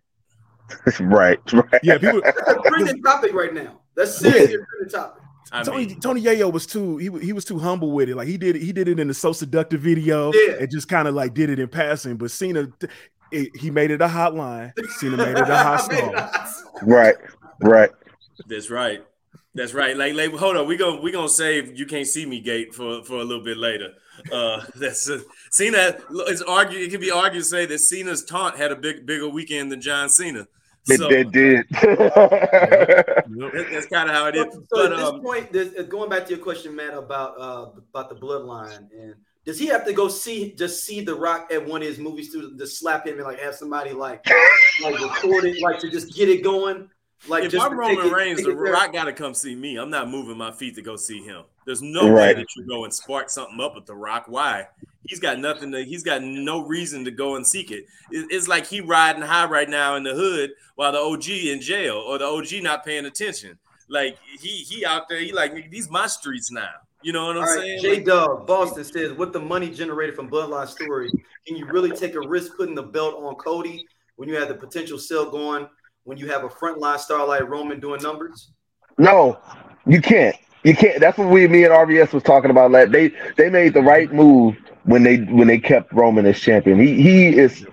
right. 1.00 1.40
Right. 1.52 1.80
Yeah, 1.84 1.98
people. 1.98 2.22
That's 2.24 2.38
a 2.40 2.56
trending 2.68 3.02
topic 3.04 3.34
right 3.34 3.54
now. 3.54 3.82
That's 3.96 4.18
seriously 4.18 4.56
a 4.56 4.66
trending 4.66 4.90
topic. 4.92 5.24
I 5.52 5.64
Tony 5.64 5.86
mean, 5.88 6.00
Tony 6.00 6.22
Yayo 6.22 6.52
was 6.52 6.66
too 6.66 6.98
he 6.98 7.10
he 7.20 7.34
was 7.34 7.46
too 7.46 7.60
humble 7.60 7.92
with 7.92 8.10
it. 8.10 8.16
Like 8.16 8.28
he 8.28 8.38
did 8.38 8.56
he 8.56 8.72
did 8.72 8.88
it 8.88 9.00
in 9.00 9.08
the 9.08 9.14
so 9.14 9.34
seductive 9.34 9.82
video 9.82 10.32
Yeah. 10.34 10.56
and 10.62 10.72
just 10.72 10.88
kind 10.88 11.08
of 11.08 11.14
like 11.16 11.34
did 11.34 11.50
it 11.50 11.60
in 11.60 11.68
passing. 11.68 12.18
But 12.18 12.32
Cena 12.32 12.68
it, 13.32 13.56
he 13.56 13.70
made 13.70 13.92
it 13.92 14.02
a 14.02 14.08
hotline. 14.08 14.72
Cena 14.98 15.18
made 15.18 15.38
it 15.38 15.50
a 15.50 15.58
hot 15.58 15.82
stall. 15.82 16.14
Right. 16.82 17.16
Right. 17.60 17.90
that's 18.48 18.70
right. 18.70 19.04
That's 19.56 19.74
right. 19.74 19.96
Like, 19.96 20.16
like, 20.16 20.32
hold 20.34 20.58
on. 20.58 20.68
We 20.68 20.78
gonna 20.78 21.02
we 21.02 21.12
gonna 21.12 21.30
save 21.30 21.78
you 21.78 21.86
can't 21.86 22.08
see 22.08 22.26
me 22.26 22.40
gate 22.40 22.74
for 22.74 23.04
for 23.04 23.16
a 23.20 23.24
little 23.24 23.44
bit 23.44 23.58
later. 23.58 23.90
Uh, 24.32 24.64
that's 24.76 25.10
uh, 25.10 25.20
Cena. 25.52 25.98
It's 26.28 26.42
argued. 26.42 26.82
It 26.82 26.92
can 26.92 27.02
be 27.02 27.12
argued 27.12 27.44
to 27.44 27.50
say 27.50 27.66
that 27.66 27.80
Cena's 27.80 28.24
taunt 28.24 28.58
had 28.58 28.72
a 28.72 28.76
big 28.76 29.06
bigger 29.06 29.30
weekend 29.30 29.72
than 29.72 29.82
John 29.82 30.10
Cena. 30.10 30.48
It, 30.88 30.98
So 30.98 31.10
it 31.10 31.32
did. 31.32 31.66
that- 31.72 33.68
that's 33.72 33.86
kind 33.88 34.10
of 34.10 34.16
how 34.16 34.28
it 34.28 34.36
is. 34.36 34.46
So, 34.46 34.52
so 34.52 34.66
But 34.72 34.92
at 34.92 34.98
this 34.98 35.08
um, 35.08 35.22
point, 35.22 35.52
this, 35.52 35.74
uh, 35.80 35.84
going 35.84 36.10
back 36.10 36.26
to 36.26 36.32
your 36.32 36.44
question, 36.44 36.76
Matt, 36.76 36.94
about 36.94 37.40
uh, 37.40 37.70
about 37.94 38.10
the 38.10 38.16
bloodline, 38.16 38.90
and 38.98 39.16
does 39.46 39.60
he 39.60 39.68
have 39.68 39.86
to 39.86 39.94
go 39.94 40.08
see 40.08 40.54
just 40.54 40.84
see 40.84 41.02
The 41.02 41.16
Rock 41.16 41.52
at 41.54 41.66
one 41.66 41.82
of 41.82 41.88
his 41.88 42.00
movie 42.00 42.24
studios, 42.24 42.54
just 42.58 42.80
slap 42.80 43.08
him 43.08 43.16
and 43.16 43.24
like 43.24 43.40
have 43.40 43.56
somebody 43.56 43.92
like 43.92 44.26
like 44.82 45.00
record 45.00 45.46
it, 45.46 45.62
like 45.62 45.80
to 45.80 45.90
just 45.90 46.14
get 46.14 46.30
it 46.30 46.44
going? 46.44 46.90
Like 47.28 47.46
if 47.46 47.52
just 47.52 47.66
I'm 47.66 47.78
to 47.78 47.88
take 47.88 47.98
Roman 47.98 48.14
Reigns, 48.14 48.44
The? 48.44 48.54
Rock 48.54 48.92
got 48.92 49.06
to 49.06 49.14
come 49.14 49.34
see 49.34 49.56
me. 49.56 49.78
I'm 49.78 49.90
not 49.90 50.10
moving 50.10 50.38
my 50.38 50.52
feet 50.52 50.76
to 50.76 50.82
go 50.82 50.96
see 50.98 51.24
him. 51.24 51.44
There's 51.66 51.82
no 51.82 52.14
way 52.14 52.34
that 52.34 52.46
you 52.56 52.66
go 52.68 52.84
and 52.84 52.94
spark 52.94 53.30
something 53.30 53.60
up 53.62 53.76
with 53.76 53.86
The 53.86 53.96
Rock. 53.96 54.26
Why? 54.28 54.68
He's 55.06 55.20
got 55.20 55.40
nothing 55.40 55.72
to. 55.72 55.84
He's 55.84 56.04
got 56.04 56.22
no 56.22 56.66
reason 56.66 57.04
to 57.06 57.12
go 57.12 57.36
and 57.36 57.46
seek 57.46 57.72
it. 57.72 57.86
It- 58.12 58.28
It's 58.30 58.48
like 58.48 58.66
he 58.66 58.82
riding 58.82 59.22
high 59.22 59.46
right 59.46 59.70
now 59.70 59.96
in 59.96 60.04
the 60.04 60.14
hood 60.14 60.52
while 60.76 60.92
the 60.92 61.00
OG 61.00 61.52
in 61.52 61.62
jail 61.62 61.96
or 61.96 62.18
the 62.18 62.26
OG 62.26 62.62
not 62.62 62.86
paying 62.86 63.06
attention. 63.06 63.58
Like 63.90 64.18
he 64.40 64.50
he 64.50 64.86
out 64.86 65.10
there. 65.10 65.20
He 65.20 65.32
like 65.34 65.70
these 65.70 65.90
my 65.90 66.08
streets 66.08 66.52
now. 66.52 66.70
You 67.02 67.12
know 67.12 67.26
what 67.26 67.36
I'm 67.36 67.44
All 67.44 67.50
right, 67.50 67.60
saying? 67.60 67.82
J 67.82 67.90
Like, 67.96 68.06
Dub 68.06 68.48
Boston 68.48 68.86
says, 68.86 69.12
with 69.12 69.34
the 69.34 69.40
money 69.42 69.70
generated 69.70 70.16
from 70.16 70.30
Bloodline 70.30 70.70
Story, 70.70 71.12
can 71.46 71.58
you 71.58 71.66
really 71.66 71.92
take 71.92 72.16
a 72.16 72.26
risk 72.26 72.56
putting 72.56 72.76
the 72.76 72.84
belt 72.84 73.16
on 73.22 73.36
Cody 73.36 73.86
when 74.16 74.30
you 74.30 74.36
have 74.38 74.48
the 74.48 74.54
potential 74.54 74.98
sale 74.98 75.30
going? 75.30 75.68
When 76.06 76.18
you 76.18 76.30
have 76.32 76.46
a 76.46 76.50
frontline 76.50 77.00
star 77.00 77.28
like 77.28 77.42
Roman 77.48 77.82
doing 77.82 78.02
numbers? 78.02 78.54
No, 78.98 79.38
you 79.86 80.02
can't. 80.02 80.36
You 80.64 80.76
can't. 80.76 81.00
That's 81.00 81.18
what 81.18 81.30
we, 81.30 81.48
me 81.48 81.64
and 81.64 81.74
RBS 81.74 82.14
was 82.14 82.24
talking 82.24 82.52
about. 82.52 82.72
That 82.72 82.92
they, 82.92 83.12
they 83.38 83.50
made 83.50 83.74
the 83.74 83.82
right 83.82 84.12
move 84.14 84.56
when 84.84 85.04
they 85.04 85.18
when 85.18 85.48
they 85.48 85.60
kept 85.60 85.94
Roman 85.94 86.26
as 86.26 86.40
champion. 86.40 86.80
He 86.80 87.02
he 87.02 87.38
is 87.38 87.66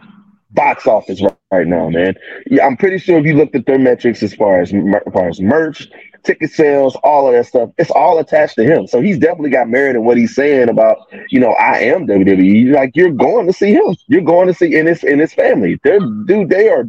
box 0.52 0.86
office 0.86 1.22
right, 1.22 1.36
right 1.52 1.66
now, 1.66 1.88
man. 1.88 2.14
Yeah, 2.46 2.66
I'm 2.66 2.76
pretty 2.76 2.98
sure 2.98 3.18
if 3.18 3.24
you 3.26 3.34
looked 3.34 3.54
at 3.54 3.66
their 3.66 3.78
metrics 3.78 4.22
as 4.22 4.34
far 4.34 4.60
as 4.60 4.72
as 4.72 5.12
far 5.12 5.28
as 5.28 5.40
merch, 5.40 5.88
ticket 6.24 6.50
sales, 6.50 6.96
all 7.04 7.28
of 7.28 7.34
that 7.34 7.46
stuff, 7.46 7.70
it's 7.78 7.90
all 7.90 8.18
attached 8.18 8.56
to 8.56 8.64
him. 8.64 8.86
So 8.86 9.00
he's 9.00 9.18
definitely 9.18 9.50
got 9.50 9.68
merit 9.68 9.96
in 9.96 10.04
what 10.04 10.16
he's 10.16 10.34
saying 10.34 10.68
about, 10.68 10.98
you 11.30 11.40
know, 11.40 11.52
I 11.52 11.78
am 11.80 12.06
WWE. 12.06 12.74
Like 12.74 12.96
you're 12.96 13.12
going 13.12 13.46
to 13.46 13.52
see 13.52 13.72
him. 13.72 13.96
You're 14.08 14.22
going 14.22 14.48
to 14.48 14.54
see 14.54 14.74
in 14.76 14.86
his 14.86 15.04
in 15.04 15.18
his 15.18 15.32
family. 15.32 15.78
They're 15.84 16.00
dude, 16.26 16.50
they 16.50 16.68
are 16.68 16.84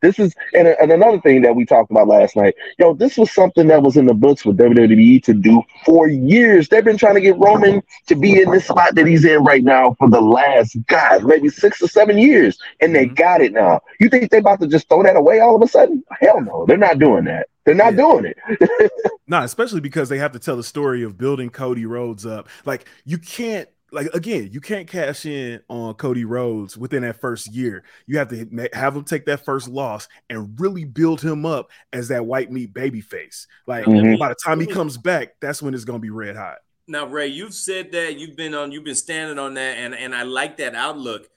this 0.00 0.18
is 0.18 0.34
and, 0.54 0.68
and 0.68 0.92
another 0.92 1.20
thing 1.20 1.42
that 1.42 1.54
we 1.56 1.64
talked 1.64 1.90
about 1.90 2.08
last 2.08 2.36
night. 2.36 2.54
Yo, 2.78 2.94
this 2.94 3.16
was 3.16 3.30
something 3.32 3.66
that 3.68 3.82
was 3.82 3.96
in 3.96 4.06
the 4.06 4.14
books 4.14 4.44
with 4.44 4.56
WWE 4.58 5.22
to 5.24 5.34
do 5.34 5.62
for 5.84 6.08
years. 6.08 6.68
They've 6.68 6.84
been 6.84 6.96
trying 6.98 7.14
to 7.14 7.20
get 7.20 7.36
Roman 7.38 7.82
to 8.06 8.14
be 8.14 8.40
in 8.40 8.50
this 8.50 8.66
spot 8.66 8.94
that 8.94 9.06
he's 9.06 9.24
in 9.24 9.42
right 9.44 9.64
now 9.64 9.94
for 9.98 10.08
the 10.08 10.20
last 10.20 10.76
God, 10.86 11.24
maybe 11.24 11.48
six 11.48 11.82
or 11.82 11.88
seven 11.88 12.18
years, 12.18 12.58
and 12.80 12.94
they 12.94 13.06
Mhm. 13.06 13.16
got 13.16 13.40
it 13.40 13.52
now. 13.52 13.80
You 14.00 14.08
think 14.08 14.30
they're 14.30 14.40
about 14.40 14.60
to 14.60 14.66
just 14.68 14.88
throw 14.88 15.02
that 15.02 15.16
away 15.16 15.40
all 15.40 15.56
of 15.56 15.62
a 15.62 15.68
sudden? 15.68 16.02
Hell 16.20 16.40
no, 16.40 16.64
they're 16.66 16.76
not 16.76 16.98
doing 16.98 17.24
that. 17.24 17.48
They're 17.64 17.74
not 17.74 17.94
Yeah. 17.94 18.02
doing 18.02 18.24
it. 18.26 18.90
No, 19.30 19.42
especially 19.42 19.80
because 19.80 20.08
they 20.08 20.16
have 20.16 20.32
to 20.32 20.38
tell 20.38 20.56
the 20.56 20.62
story 20.62 21.02
of 21.02 21.18
building 21.18 21.50
Cody 21.50 21.84
Rhodes 21.84 22.24
up. 22.24 22.48
Like 22.64 22.86
you 23.04 23.18
can't, 23.18 23.68
like 23.90 24.06
again, 24.14 24.50
you 24.52 24.60
can't 24.60 24.86
cash 24.88 25.24
in 25.26 25.60
on 25.68 25.94
Cody 25.94 26.24
Rhodes 26.24 26.76
within 26.76 27.02
that 27.02 27.20
first 27.20 27.52
year. 27.52 27.84
You 28.06 28.18
have 28.18 28.28
to 28.28 28.68
have 28.72 28.94
him 28.96 29.04
take 29.04 29.26
that 29.26 29.44
first 29.44 29.68
loss 29.68 30.08
and 30.28 30.58
really 30.60 30.84
build 30.84 31.20
him 31.22 31.46
up 31.46 31.70
as 31.92 32.08
that 32.08 32.26
white 32.26 32.50
meat 32.52 32.74
baby 32.74 33.00
face. 33.00 33.46
Like 33.66 33.86
Mhm. 33.86 34.18
by 34.18 34.28
the 34.28 34.36
time 34.44 34.60
he 34.60 34.66
comes 34.66 34.96
back, 34.98 35.36
that's 35.40 35.62
when 35.62 35.74
it's 35.74 35.84
gonna 35.84 35.98
be 35.98 36.10
red 36.10 36.36
hot. 36.36 36.58
Now, 36.86 37.06
Ray, 37.06 37.26
you've 37.28 37.54
said 37.54 37.92
that 37.92 38.18
you've 38.18 38.36
been 38.36 38.54
on, 38.54 38.72
you've 38.72 38.84
been 38.84 38.94
standing 38.94 39.38
on 39.38 39.54
that, 39.54 39.76
and 39.78 39.94
and 39.94 40.14
I 40.14 40.22
like 40.22 40.56
that 40.58 40.74
outlook. 40.74 41.28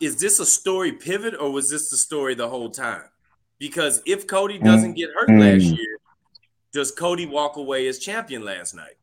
Is 0.00 0.16
this 0.16 0.40
a 0.40 0.46
story 0.46 0.92
pivot, 0.92 1.34
or 1.38 1.52
was 1.52 1.70
this 1.70 1.90
the 1.90 1.96
story 1.96 2.34
the 2.34 2.48
whole 2.48 2.70
time? 2.70 3.04
Because 3.58 4.02
if 4.06 4.26
Cody 4.26 4.58
doesn't 4.58 4.94
get 4.94 5.10
hurt 5.14 5.30
last 5.30 5.62
Mm. 5.62 5.76
year, 5.78 5.96
does 6.72 6.90
Cody 6.90 7.24
walk 7.26 7.56
away 7.56 7.86
as 7.86 7.98
champion 7.98 8.44
last 8.44 8.74
night? 8.74 8.96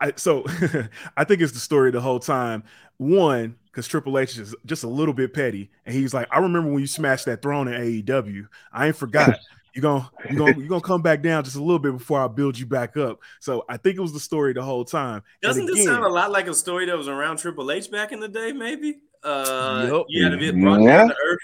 I, 0.00 0.12
so 0.16 0.44
I 1.16 1.24
think 1.24 1.40
it's 1.40 1.52
the 1.52 1.58
story 1.58 1.90
the 1.90 2.00
whole 2.00 2.20
time. 2.20 2.64
One, 2.98 3.56
because 3.66 3.88
Triple 3.88 4.18
H 4.18 4.38
is 4.38 4.54
just 4.66 4.84
a 4.84 4.88
little 4.88 5.14
bit 5.14 5.34
petty, 5.34 5.70
and 5.84 5.94
he's 5.94 6.14
like, 6.14 6.28
"I 6.30 6.38
remember 6.38 6.70
when 6.70 6.80
you 6.80 6.86
smashed 6.86 7.24
that 7.26 7.42
throne 7.42 7.66
in 7.68 7.80
AEW. 7.80 8.46
I 8.72 8.86
ain't 8.88 8.96
forgot. 8.96 9.38
You're 9.74 9.82
gonna 9.82 10.10
you 10.30 10.36
gonna 10.38 10.56
you 10.58 10.68
gonna 10.68 10.80
come 10.80 11.02
back 11.02 11.20
down 11.22 11.42
just 11.42 11.56
a 11.56 11.60
little 11.62 11.80
bit 11.80 11.92
before 11.92 12.20
I 12.22 12.28
build 12.28 12.56
you 12.58 12.66
back 12.66 12.96
up." 12.96 13.20
So 13.40 13.64
I 13.68 13.76
think 13.76 13.96
it 13.96 14.00
was 14.00 14.12
the 14.12 14.20
story 14.20 14.52
the 14.52 14.62
whole 14.62 14.84
time. 14.84 15.16
And 15.16 15.22
Doesn't 15.42 15.66
this 15.66 15.84
sound 15.84 16.04
a 16.04 16.08
lot 16.08 16.30
like 16.30 16.46
a 16.46 16.54
story 16.54 16.86
that 16.86 16.96
was 16.96 17.08
around 17.08 17.38
Triple 17.38 17.70
H 17.72 17.90
back 17.90 18.12
in 18.12 18.20
the 18.20 18.28
day? 18.28 18.52
Maybe. 18.52 18.98
Uh, 19.24 19.88
Yup. 19.90 20.06
you 20.08 20.22
had 20.22 20.30
to 20.30 20.36
get 20.38 20.54
brought 20.60 20.82
Yeah. 20.82 20.98
down 20.98 21.08
to 21.08 21.14
earth 21.26 21.38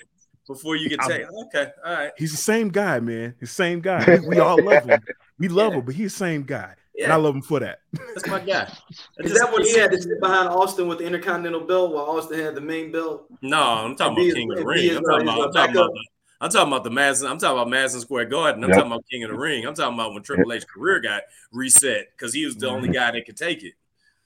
before 0.47 0.77
you 0.77 0.89
could 0.91 1.01
I'm- 1.01 1.11
take. 1.11 1.23
Okay, 1.47 1.71
all 1.85 1.93
right. 1.95 2.13
He's 2.17 2.31
the 2.31 2.37
same 2.37 2.69
guy, 2.69 3.01
man. 3.01 3.35
The 3.41 3.47
same 3.47 3.81
guy. 3.81 4.05
We, 4.21 4.29
we 4.29 4.39
all 4.39 4.63
love 4.63 4.85
him. 4.85 5.01
We 5.39 5.49
love 5.49 5.73
him, 5.73 5.81
but 5.85 5.95
he's 5.95 6.13
the 6.13 6.19
same 6.19 6.43
guy, 6.43 6.75
and 7.05 7.13
I 7.13 7.17
love 7.17 7.35
him 7.35 7.43
for 7.43 7.61
that. 7.61 7.81
that's 7.93 8.27
my 8.27 8.41
guy. 8.41 8.63
I 8.63 8.65
Is 9.19 9.33
just- 9.33 9.35
that 9.41 9.53
when 9.53 9.65
he 9.65 9.79
had 9.79 9.91
to 9.93 10.01
sit 10.01 10.21
behind 10.21 10.49
Austin 10.49 10.89
with 10.89 10.99
the 10.99 11.05
Intercontinental 11.05 11.61
belt 11.61 11.93
while 11.93 12.05
Austin 12.05 12.39
had 12.39 12.55
the 12.55 12.61
main 12.61 12.93
belt? 12.93 13.27
No, 13.43 13.63
I'm 13.63 13.97
talking 13.97 14.17
Be 14.17 14.31
about 14.31 14.37
King 14.37 14.53
of 14.53 14.59
the 14.59 14.65
Ring. 14.65 14.97
I'm 14.97 15.03
talking 15.03 15.29
about. 15.29 15.41
I'm 15.47 15.53
talking 15.53 15.77
about. 15.77 15.93
The, 15.93 16.07
I'm 16.43 16.51
talking 16.51 16.73
about 16.73 16.85
the 16.85 16.91
Madison. 16.91 17.29
I'm 17.29 17.39
talking 17.39 17.59
about 17.59 17.69
Madison 17.69 18.01
Square 18.01 18.27
Garden. 18.27 18.65
I'm 18.65 18.71
Yep. 18.71 18.79
talking 18.79 18.93
about 18.93 19.05
King 19.11 19.25
of 19.25 19.31
the 19.31 19.37
Ring. 19.37 19.67
I'm 19.67 19.75
talking 19.75 19.95
about 19.95 20.15
when 20.15 20.23
Triple 20.23 20.53
H 20.53 20.67
career 20.67 21.01
got 21.01 21.23
reset 21.53 22.07
because 22.17 22.33
he 22.33 22.47
was 22.47 22.57
the 22.57 22.69
only 22.69 22.89
mm-hmm. 22.89 22.95
guy 22.95 23.11
that 23.11 23.27
could 23.27 23.37
take 23.37 23.63
it. 23.63 23.75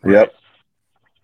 Yep. 0.06 0.32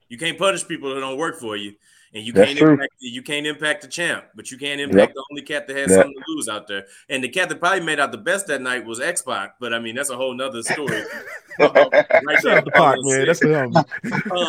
You 0.08 0.18
can't 0.18 0.36
punish 0.36 0.66
people 0.66 0.92
that 0.92 1.00
don't 1.00 1.16
work 1.16 1.38
for 1.38 1.56
you, 1.56 1.74
and 2.12 2.24
you 2.24 2.32
That's 2.32 2.48
can't 2.48 2.58
true. 2.58 2.72
impact, 2.72 2.94
you 2.98 3.22
can't 3.22 3.46
impact 3.46 3.82
the 3.82 3.88
champ, 3.88 4.24
but 4.34 4.50
you 4.50 4.58
can't 4.58 4.80
impact 4.80 5.14
the 5.14 5.24
only 5.30 5.42
cat 5.42 5.68
that 5.68 5.76
has 5.76 5.90
Yep. 5.90 5.98
something 6.00 6.14
to 6.14 6.32
lose 6.32 6.48
out 6.48 6.66
there. 6.66 6.86
And 7.08 7.22
the 7.22 7.28
cat 7.28 7.48
that 7.48 7.60
probably 7.60 7.80
made 7.82 8.00
out 8.00 8.10
the 8.12 8.18
best 8.18 8.48
that 8.48 8.60
night 8.62 8.84
was 8.84 8.98
X 9.00 9.22
Pac, 9.22 9.56
but 9.60 9.72
I 9.72 9.78
mean 9.78 9.94
that's 9.94 10.10
a 10.10 10.16
whole 10.16 10.34
nother 10.34 10.62
story. 10.62 11.02
right 11.60 12.40
Shout 12.42 12.46
out 12.58 12.64
to 12.64 12.70
Pac, 12.72 12.96
man. 13.00 13.26
That's 13.26 13.40
the 13.40 13.62
um, 13.64 13.72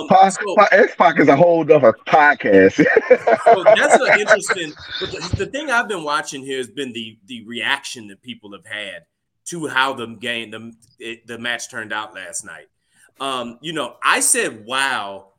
Pac- 0.07 0.31
so- 0.33 0.55
Pac- 0.55 0.71
X-Pac 0.73 1.19
is 1.19 1.27
a 1.27 1.35
whole 1.35 1.61
other 1.71 1.93
podcast. 2.07 2.73
so 3.45 3.63
that's 3.63 3.95
an 4.01 4.19
interesting. 4.19 4.73
But 4.99 5.11
the, 5.11 5.35
the 5.37 5.45
thing 5.47 5.69
I've 5.69 5.87
been 5.87 6.03
watching 6.03 6.41
here 6.43 6.57
has 6.57 6.67
been 6.69 6.93
the 6.93 7.17
the 7.25 7.43
reaction 7.45 8.07
that 8.07 8.21
people 8.21 8.51
have 8.53 8.65
had 8.65 9.05
to 9.45 9.67
how 9.67 9.93
the 9.93 10.07
game 10.07 10.51
the 10.51 10.73
it, 10.99 11.27
the 11.27 11.37
match 11.37 11.69
turned 11.69 11.93
out 11.93 12.13
last 12.15 12.45
night. 12.45 12.67
Um, 13.19 13.59
you 13.61 13.73
know, 13.73 13.97
I 14.03 14.19
said 14.21 14.65
wow, 14.65 15.30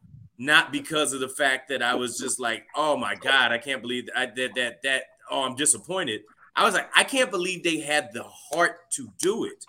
not 0.45 0.73
because 0.73 1.13
of 1.13 1.21
the 1.21 1.29
fact 1.29 1.69
that 1.69 1.83
I 1.83 1.95
was 1.95 2.19
just 2.19 2.41
like, 2.41 2.65
oh 2.75 2.97
my 2.97 3.15
god, 3.15 3.53
I 3.53 3.59
can't 3.59 3.81
believe 3.81 4.07
that 4.07 4.19
I, 4.19 4.27
that 4.27 4.55
that 4.57 4.83
that. 4.83 5.03
Oh, 5.31 5.43
I'm 5.45 5.55
disappointed. 5.55 6.23
I 6.55 6.65
was 6.65 6.75
like, 6.75 6.91
I 6.95 7.05
can't 7.05 7.31
believe 7.31 7.63
they 7.63 7.81
had 7.81 8.11
the 8.13 8.25
heart 8.25 8.91
to 8.93 9.09
do 9.19 9.45
it. 9.45 9.65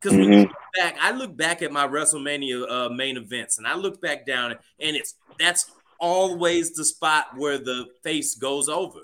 Because 0.00 0.16
when 0.18 0.32
you 0.32 0.40
look 0.40 0.56
back, 0.76 0.96
I 1.00 1.12
look 1.12 1.36
back 1.36 1.62
at 1.62 1.70
my 1.70 1.86
WrestleMania 1.86 2.70
uh, 2.70 2.88
main 2.88 3.16
events, 3.16 3.58
and 3.58 3.66
I 3.66 3.74
look 3.76 4.00
back 4.00 4.26
down, 4.26 4.52
and 4.80 4.96
it's 4.96 5.14
that's 5.38 5.70
always 6.00 6.74
the 6.74 6.84
spot 6.84 7.36
where 7.36 7.58
the 7.58 7.86
face 8.02 8.34
goes 8.34 8.68
over. 8.68 9.00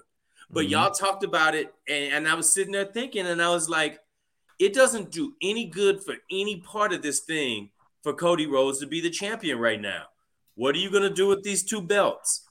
But 0.50 0.66
Mhm. 0.66 0.70
y'all 0.70 0.90
talked 0.90 1.22
about 1.22 1.54
it, 1.54 1.72
and, 1.88 2.12
and 2.14 2.28
I 2.28 2.34
was 2.34 2.52
sitting 2.52 2.72
there 2.72 2.86
thinking, 2.86 3.26
and 3.26 3.40
I 3.40 3.50
was 3.50 3.68
like, 3.68 4.00
it 4.58 4.74
doesn't 4.74 5.10
do 5.10 5.34
any 5.42 5.66
good 5.66 6.02
for 6.02 6.16
any 6.30 6.60
part 6.60 6.92
of 6.92 7.02
this 7.02 7.20
thing 7.20 7.70
for 8.02 8.12
Cody 8.14 8.46
Rhodes 8.46 8.80
to 8.80 8.86
be 8.86 9.00
the 9.00 9.10
champion 9.10 9.58
right 9.58 9.80
now. 9.80 10.04
What 10.60 10.74
are 10.74 10.78
you 10.78 10.90
gonna 10.90 11.08
do 11.08 11.26
with 11.26 11.42
these 11.42 11.62
two 11.62 11.80
belts? 11.80 12.46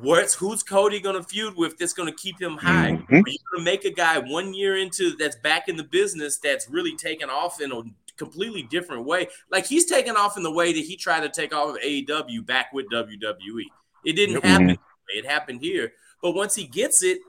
What's 0.00 0.34
who's 0.34 0.64
Cody 0.64 0.98
gonna 0.98 1.22
feud 1.22 1.54
with 1.56 1.78
that's 1.78 1.92
gonna 1.92 2.12
keep 2.12 2.42
him 2.42 2.56
high? 2.56 2.90
Mhm. 3.08 3.24
Are 3.24 3.28
you 3.30 3.38
gonna 3.52 3.62
make 3.62 3.84
a 3.84 3.90
guy 3.92 4.18
one 4.18 4.52
year 4.52 4.78
into 4.78 5.14
that's 5.16 5.36
back 5.36 5.68
in 5.68 5.76
the 5.76 5.84
business 5.84 6.38
that's 6.38 6.68
really 6.68 6.96
taken 6.96 7.30
off 7.30 7.60
in 7.60 7.70
a 7.70 7.82
completely 8.16 8.64
different 8.64 9.04
way? 9.04 9.28
Like 9.48 9.64
he's 9.64 9.84
taken 9.84 10.16
off 10.16 10.36
in 10.36 10.42
the 10.42 10.50
way 10.50 10.72
that 10.72 10.80
he 10.84 10.96
tried 10.96 11.20
to 11.20 11.28
take 11.28 11.54
off 11.54 11.76
of 11.76 11.80
AEW 11.80 12.42
back 12.44 12.72
with 12.72 12.86
WWE. 12.90 13.70
It 14.04 14.14
didn't 14.14 14.34
Yep. 14.36 14.44
happen. 14.44 14.78
It 15.14 15.24
happened 15.24 15.60
here. 15.60 15.92
But 16.20 16.32
once 16.32 16.56
he 16.56 16.64
gets 16.64 17.04
it, 17.04 17.20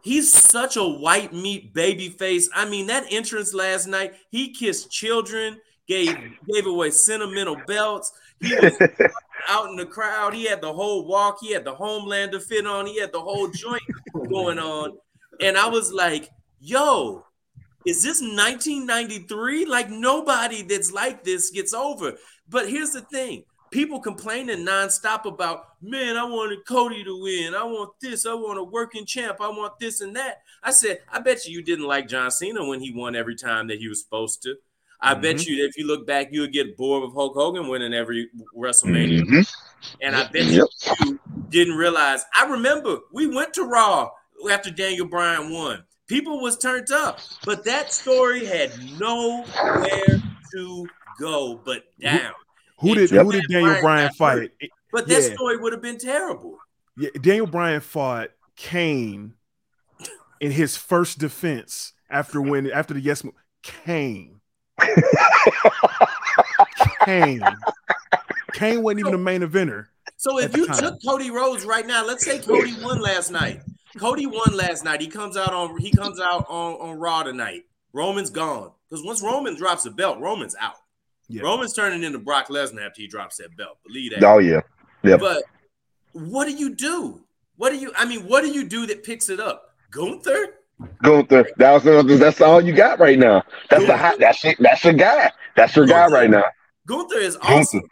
he's 0.00 0.32
such 0.32 0.78
a 0.78 0.84
white 0.88 1.34
meat 1.34 1.74
baby 1.74 2.08
face. 2.08 2.48
I 2.54 2.64
mean, 2.64 2.86
that 2.86 3.04
entrance 3.10 3.52
last 3.52 3.86
night, 3.86 4.14
he 4.30 4.54
kissed 4.54 4.90
children, 4.90 5.60
gave 5.86 6.16
gave 6.50 6.66
away 6.66 6.90
sentimental 6.92 7.56
belts. 7.66 8.12
He 8.40 8.54
was 8.54 8.72
out 9.48 9.70
in 9.70 9.76
the 9.76 9.86
crowd. 9.86 10.34
He 10.34 10.44
had 10.44 10.60
the 10.60 10.72
whole 10.72 11.06
walk. 11.06 11.38
He 11.40 11.52
had 11.52 11.64
the 11.64 11.74
Homelander 11.74 12.42
fit 12.42 12.66
on. 12.66 12.86
He 12.86 12.98
had 12.98 13.12
the 13.12 13.20
whole 13.20 13.48
joint 13.48 13.82
going 14.28 14.58
on. 14.58 14.96
And 15.40 15.56
I 15.56 15.68
was 15.68 15.92
like, 15.92 16.30
yo, 16.60 17.24
is 17.86 18.02
this 18.02 18.20
1993? 18.20 19.64
Like 19.64 19.90
nobody 19.90 20.62
that's 20.62 20.92
like 20.92 21.24
this 21.24 21.50
gets 21.50 21.72
over. 21.72 22.14
But 22.48 22.68
here's 22.68 22.92
the 22.92 23.02
thing. 23.02 23.44
People 23.70 24.00
complaining 24.00 24.66
nonstop 24.66 25.26
about, 25.26 25.64
man, 25.80 26.16
I 26.16 26.24
wanted 26.24 26.66
Cody 26.66 27.04
to 27.04 27.22
win. 27.22 27.54
I 27.54 27.62
want 27.62 27.92
this. 28.00 28.26
I 28.26 28.34
want 28.34 28.58
a 28.58 28.64
working 28.64 29.06
champ. 29.06 29.40
I 29.40 29.48
want 29.48 29.78
this 29.78 30.00
and 30.00 30.14
that. 30.16 30.38
I 30.62 30.72
said, 30.72 31.00
I 31.10 31.20
bet 31.20 31.46
you 31.46 31.56
you 31.56 31.62
didn't 31.62 31.86
like 31.86 32.08
John 32.08 32.32
Cena 32.32 32.64
when 32.66 32.80
he 32.80 32.92
won 32.92 33.14
every 33.14 33.36
time 33.36 33.68
that 33.68 33.78
he 33.78 33.88
was 33.88 34.02
supposed 34.02 34.42
to. 34.42 34.56
I 35.02 35.14
bet 35.14 35.46
you 35.46 35.64
if 35.66 35.76
you 35.78 35.86
look 35.86 36.06
back, 36.06 36.28
you 36.30 36.42
would 36.42 36.52
get 36.52 36.76
bored 36.76 37.04
of 37.04 37.12
Hulk 37.14 37.34
Hogan 37.34 37.68
winning 37.68 37.94
every 37.94 38.28
WrestleMania. 38.56 39.22
Mhm. 39.22 39.52
And 40.02 40.14
I 40.14 40.24
bet 40.28 40.44
Yep. 40.44 40.66
you 41.00 41.20
didn't 41.48 41.74
realize. 41.76 42.22
I 42.34 42.46
remember 42.46 42.98
we 43.12 43.26
went 43.26 43.54
to 43.54 43.62
Raw 43.64 44.10
after 44.50 44.70
Daniel 44.70 45.06
Bryan 45.06 45.50
won. 45.50 45.84
People 46.06 46.40
was 46.42 46.58
turned 46.58 46.90
up, 46.90 47.20
but 47.46 47.64
that 47.64 47.92
story 47.94 48.44
had 48.44 48.72
nowhere 48.98 50.20
to 50.52 50.86
go 51.18 51.60
but 51.64 51.84
down. 52.00 52.32
Who 52.80 52.94
did 52.94 53.10
Yep. 53.10 53.24
who 53.24 53.32
did 53.32 53.44
Daniel 53.48 53.80
Bryan 53.80 54.12
fight? 54.14 54.52
But 54.92 55.06
that 55.08 55.22
Yeah. 55.22 55.34
story 55.34 55.56
would 55.56 55.72
have 55.72 55.82
been 55.82 55.98
terrible. 55.98 56.58
Yeah, 56.96 57.10
Daniel 57.20 57.46
Bryan 57.46 57.80
fought 57.80 58.30
Kane 58.56 59.34
in 60.40 60.50
his 60.50 60.76
first 60.76 61.18
defense 61.18 61.92
after 62.10 62.40
when 62.42 62.70
after 62.70 62.92
the 62.94 63.00
yes 63.00 63.22
mo- 63.24 63.34
Kane. 63.62 64.39
Kane. 67.04 67.42
Kane 68.52 68.82
wasn't 68.82 69.00
even 69.00 69.12
the 69.12 69.18
main 69.18 69.42
eventer. 69.42 69.86
So 70.16 70.38
if 70.38 70.56
you 70.56 70.66
time. 70.66 70.78
took 70.78 71.02
Cody 71.02 71.30
Rhodes 71.30 71.64
right 71.64 71.86
now, 71.86 72.04
let's 72.04 72.24
say 72.24 72.38
Cody 72.38 72.74
won 72.82 73.00
last 73.00 73.30
night. 73.30 73.62
Cody 73.98 74.26
won 74.26 74.54
last 74.54 74.84
night. 74.84 75.00
He 75.00 75.08
comes 75.08 75.36
out 75.36 75.52
on 75.52 75.78
he 75.78 75.90
comes 75.90 76.20
out 76.20 76.46
on, 76.48 76.74
on 76.74 76.98
Raw 76.98 77.22
tonight. 77.22 77.64
Roman's 77.92 78.30
gone. 78.30 78.72
Because 78.88 79.04
once 79.04 79.22
Roman 79.22 79.56
drops 79.56 79.84
the 79.84 79.90
belt, 79.90 80.20
Roman's 80.20 80.54
out. 80.60 80.74
Yeah. 81.28 81.42
Roman's 81.42 81.72
turning 81.72 82.02
into 82.02 82.18
Brock 82.18 82.48
Lesnar 82.48 82.86
after 82.86 83.00
he 83.00 83.08
drops 83.08 83.38
that 83.38 83.56
belt. 83.56 83.78
Believe 83.86 84.12
that. 84.12 84.22
Oh 84.24 84.38
yeah. 84.38 84.60
Yep. 85.04 85.20
But 85.20 85.42
what 86.12 86.46
do 86.46 86.52
you 86.52 86.74
do? 86.74 87.22
What 87.56 87.70
do 87.70 87.78
you 87.78 87.92
I 87.96 88.04
mean, 88.04 88.26
what 88.26 88.42
do 88.42 88.50
you 88.50 88.64
do 88.64 88.86
that 88.86 89.04
picks 89.04 89.30
it 89.30 89.40
up? 89.40 89.74
Gunther? 89.90 90.54
Gunther. 91.02 91.48
That 91.56 91.84
was 91.84 92.18
that's 92.20 92.40
all 92.40 92.60
you 92.60 92.72
got 92.74 92.98
right 92.98 93.18
now. 93.18 93.42
That's 93.68 93.86
the 93.86 93.96
hot. 93.96 94.18
That's 94.18 94.42
your, 94.44 94.54
that's 94.58 94.84
your 94.84 94.92
guy. 94.94 95.30
That's 95.56 95.76
your 95.76 95.86
guy 95.86 96.06
right 96.06 96.30
now. 96.30 96.44
Gunther 96.86 97.18
is 97.18 97.36
Gunther. 97.36 97.54
awesome. 97.54 97.82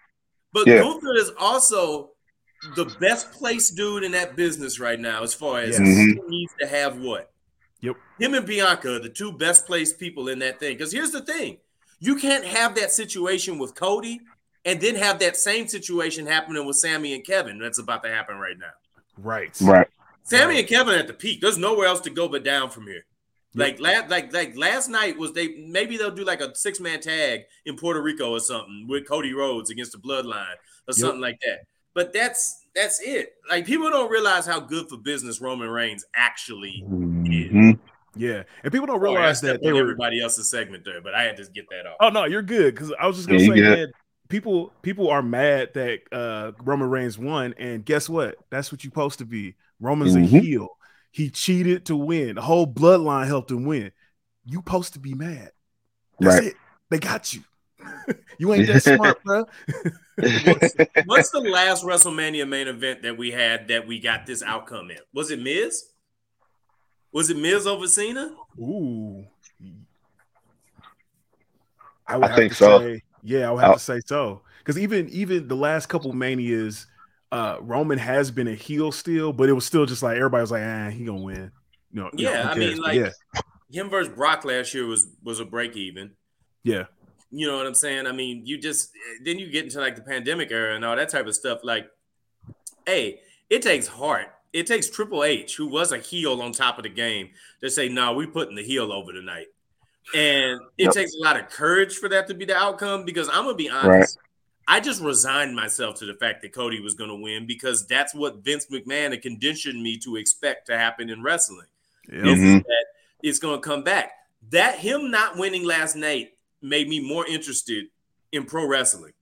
But 0.52 0.66
Yeah. 0.66 0.78
Gunther 0.80 1.14
is 1.16 1.30
also 1.38 2.10
the 2.76 2.86
best 3.00 3.32
place 3.32 3.70
dude 3.70 4.02
in 4.04 4.12
that 4.12 4.34
business 4.36 4.80
right 4.80 4.98
now, 4.98 5.22
as 5.22 5.34
far 5.34 5.60
as 5.60 5.78
Yes. 5.78 5.80
Mhm. 5.80 6.14
he 6.14 6.20
needs 6.28 6.52
to 6.60 6.66
have 6.66 6.98
what? 6.98 7.30
Yep. 7.80 7.96
Him 8.18 8.34
and 8.34 8.46
Bianca 8.46 8.96
are 8.96 8.98
the 8.98 9.08
two 9.08 9.32
best 9.32 9.66
placed 9.66 10.00
people 10.00 10.28
in 10.28 10.38
that 10.40 10.58
thing. 10.58 10.76
Because 10.76 10.90
here's 10.92 11.12
the 11.12 11.20
thing 11.20 11.58
you 12.00 12.16
can't 12.16 12.44
have 12.44 12.74
that 12.76 12.90
situation 12.92 13.58
with 13.58 13.74
Cody 13.74 14.20
and 14.64 14.80
then 14.80 14.94
have 14.96 15.18
that 15.20 15.36
same 15.36 15.68
situation 15.68 16.26
happening 16.26 16.64
with 16.66 16.76
Sami 16.76 17.14
and 17.14 17.24
Kevin 17.24 17.58
that's 17.58 17.78
about 17.78 18.02
to 18.04 18.08
happen 18.08 18.36
right 18.38 18.56
now. 18.58 18.66
Right. 19.16 19.56
Right. 19.60 19.88
Sami 20.28 20.58
and 20.58 20.68
Kevin 20.68 20.94
at 20.98 21.06
the 21.06 21.14
peak. 21.14 21.40
There's 21.40 21.58
nowhere 21.58 21.86
else 21.86 22.00
to 22.02 22.10
go 22.10 22.28
but 22.28 22.44
down 22.44 22.70
from 22.70 22.86
here. 22.86 23.04
Like 23.54 23.80
last, 23.80 24.10
like 24.10 24.32
like 24.32 24.56
last 24.56 24.88
night 24.88 25.18
was 25.18 25.32
they 25.32 25.56
maybe 25.56 25.96
they'll 25.96 26.10
do 26.10 26.24
like 26.24 26.40
a 26.40 26.54
six 26.54 26.78
man 26.80 27.00
tag 27.00 27.42
in 27.64 27.76
Puerto 27.76 28.00
Rico 28.00 28.30
or 28.30 28.40
something 28.40 28.86
with 28.88 29.08
Cody 29.08 29.32
Rhodes 29.32 29.70
against 29.70 29.92
the 29.92 29.98
Bloodline 29.98 30.54
or 30.86 30.92
something 30.92 31.20
like 31.20 31.40
that. 31.40 31.60
But 31.94 32.12
that's 32.12 32.66
that's 32.74 33.00
it. 33.00 33.32
Like 33.50 33.66
people 33.66 33.90
don't 33.90 34.10
realize 34.10 34.46
how 34.46 34.60
good 34.60 34.88
for 34.88 34.98
business 34.98 35.40
Roman 35.40 35.70
Reigns 35.70 36.04
actually. 36.14 36.84
Mhm. 36.86 37.78
Yeah, 38.14 38.42
and 38.62 38.72
people 38.72 38.86
don't 38.86 39.00
Sorry, 39.00 39.10
I 39.10 39.14
realize 39.14 39.40
that 39.40 39.46
stepped 39.48 39.62
they 39.62 39.68
on 39.70 39.74
were. 39.74 39.80
everybody 39.80 40.20
else's 40.20 40.50
segment 40.50 40.84
there, 40.84 41.00
but 41.00 41.14
I 41.14 41.22
had 41.22 41.36
to 41.38 41.44
get 41.52 41.68
that 41.70 41.86
off. 41.86 41.96
Oh 42.00 42.10
no, 42.10 42.26
you're 42.26 42.42
good 42.42 42.74
because 42.74 42.92
I 43.00 43.06
was 43.06 43.16
just 43.16 43.28
gonna 43.28 43.40
Yeah, 43.40 43.46
say, 43.48 43.54
good. 43.54 43.78
man, 43.78 43.88
people 44.28 44.72
people 44.82 45.08
are 45.10 45.22
mad 45.22 45.70
that 45.74 46.00
uh 46.12 46.52
Roman 46.62 46.90
Reigns 46.90 47.18
won, 47.18 47.54
and 47.58 47.84
guess 47.84 48.08
what? 48.08 48.36
That's 48.50 48.70
what 48.70 48.84
you're 48.84 48.90
supposed 48.90 49.18
to 49.20 49.24
be. 49.24 49.54
Roman's 49.80 50.14
a 50.14 50.18
Mhm. 50.18 50.28
heel. 50.42 50.68
He 51.10 51.30
cheated 51.30 51.86
to 51.86 51.96
win. 51.96 52.34
The 52.36 52.42
whole 52.42 52.66
bloodline 52.66 53.26
helped 53.26 53.50
him 53.50 53.64
win. 53.64 53.92
You 54.44 54.58
supposed 54.58 54.92
to 54.94 54.98
be 55.00 55.14
mad. 55.14 55.52
That's 56.20 56.36
Right. 56.36 56.44
it. 56.48 56.56
They 56.90 56.98
got 56.98 57.32
you. 57.34 57.42
you 58.38 58.52
ain't 58.52 58.66
that 58.66 58.82
smart, 58.82 59.22
bro. 59.24 59.44
What's 61.06 61.30
the 61.30 61.40
last 61.40 61.84
WrestleMania 61.84 62.46
main 62.48 62.66
event 62.68 63.02
that 63.02 63.16
we 63.16 63.30
had 63.30 63.68
that 63.68 63.86
we 63.86 64.00
got 64.00 64.26
this 64.26 64.42
outcome 64.42 64.90
in? 64.90 64.98
Was 65.12 65.30
it 65.30 65.40
Miz? 65.40 65.84
Was 67.12 67.30
it 67.30 67.36
Miz 67.36 67.66
over 67.66 67.86
Cena? 67.86 68.34
Ooh. 68.60 69.24
I 72.06 72.16
would 72.16 72.24
I 72.24 72.28
have 72.28 72.36
think 72.36 72.52
to 72.52 72.58
so. 72.58 72.78
Say, 72.80 73.02
yeah, 73.22 73.48
I 73.48 73.52
would 73.52 73.60
have 73.60 73.70
I'll- 73.70 73.74
to 73.78 73.80
say 73.84 74.00
so. 74.06 74.42
Because 74.58 74.78
even 74.78 75.08
even 75.08 75.48
the 75.48 75.56
last 75.56 75.86
couple 75.86 76.12
manias, 76.12 76.86
uh, 77.30 77.58
Roman 77.60 77.98
has 77.98 78.30
been 78.30 78.48
a 78.48 78.54
heel 78.54 78.92
still, 78.92 79.32
but 79.32 79.48
it 79.48 79.52
was 79.52 79.64
still 79.66 79.86
just 79.86 80.02
like 80.02 80.16
everybody 80.16 80.40
was 80.40 80.50
like, 80.50 80.62
ah, 80.64 80.90
he 80.90 81.04
gonna 81.04 81.18
win. 81.22 81.50
You 81.92 82.02
know, 82.02 82.10
you 82.16 82.24
know, 82.24 82.30
Yeah, 82.32 82.42
who 82.44 82.48
I 82.48 82.54
mean, 82.54 82.80
like 82.80 82.96
yeah, 82.96 83.10
him 83.70 83.90
versus 83.90 84.12
Brock 84.14 84.44
last 84.44 84.74
year 84.74 84.86
was 84.86 85.06
was 85.22 85.40
a 85.40 85.44
break 85.44 85.76
even. 85.76 86.12
yeah, 86.64 86.84
You 87.30 87.46
know 87.46 87.56
what 87.58 87.66
I'm 87.66 87.74
saying? 87.74 88.06
I 88.06 88.12
mean, 88.12 88.46
you 88.46 88.58
just 88.58 88.90
then 89.24 89.38
you 89.38 89.50
get 89.50 89.64
into 89.64 89.78
like 89.80 89.96
the 89.96 90.02
pandemic 90.02 90.50
era 90.50 90.74
and 90.74 90.84
all 90.84 90.96
that 90.96 91.08
type 91.10 91.26
of 91.26 91.34
stuff. 91.34 91.60
Like, 91.62 91.90
hey, 92.86 93.20
it 93.50 93.62
takes 93.62 93.86
heart. 93.86 94.28
It 94.52 94.66
takes 94.66 94.88
Triple 94.88 95.24
H, 95.24 95.56
who 95.56 95.66
was 95.68 95.92
a 95.92 95.98
heel 95.98 96.40
on 96.40 96.52
top 96.52 96.78
of 96.78 96.84
the 96.84 96.88
game, 96.88 97.30
to 97.60 97.68
say, 97.70 97.88
"No, 97.88 98.14
we 98.14 98.26
putting 98.26 98.56
the 98.56 98.62
heel 98.64 98.90
over 98.92 99.12
tonight." 99.12 99.48
And 100.14 100.58
it 100.78 100.84
Yep. 100.84 100.94
takes 100.94 101.14
a 101.14 101.22
lot 101.22 101.38
of 101.38 101.50
courage 101.50 101.96
for 101.96 102.08
that 102.08 102.26
to 102.28 102.34
be 102.34 102.46
the 102.46 102.56
outcome. 102.56 103.04
Because 103.04 103.28
I'm 103.28 103.44
gonna 103.44 103.54
be 103.54 103.68
honest, 103.68 104.16
Right. 104.18 104.27
I 104.70 104.80
just 104.80 105.00
resigned 105.00 105.56
myself 105.56 105.96
to 105.96 106.06
the 106.06 106.14
fact 106.14 106.42
that 106.42 106.52
Cody 106.52 106.78
was 106.80 106.94
gonna 106.94 107.16
win 107.16 107.46
because 107.46 107.86
that's 107.86 108.14
what 108.14 108.44
Vince 108.44 108.66
McMahon 108.66 109.10
had 109.10 109.22
conditioned 109.22 109.82
me 109.82 109.96
to 109.98 110.16
expect 110.16 110.66
to 110.66 110.78
happen 110.78 111.08
in 111.08 111.22
wrestling 111.22 111.66
yeah. 112.06 112.26
is 112.26 112.38
Mhm. 112.38 112.62
that 112.64 112.86
it's 113.22 113.38
going 113.38 113.60
to 113.60 113.66
come 113.66 113.82
back. 113.82 114.12
That 114.50 114.78
him 114.78 115.10
not 115.10 115.36
winning 115.36 115.64
last 115.64 115.96
night 115.96 116.34
made 116.62 116.88
me 116.88 117.00
more 117.00 117.26
interested 117.26 117.86
in 118.30 118.44
pro 118.44 118.66
wrestling. 118.66 119.12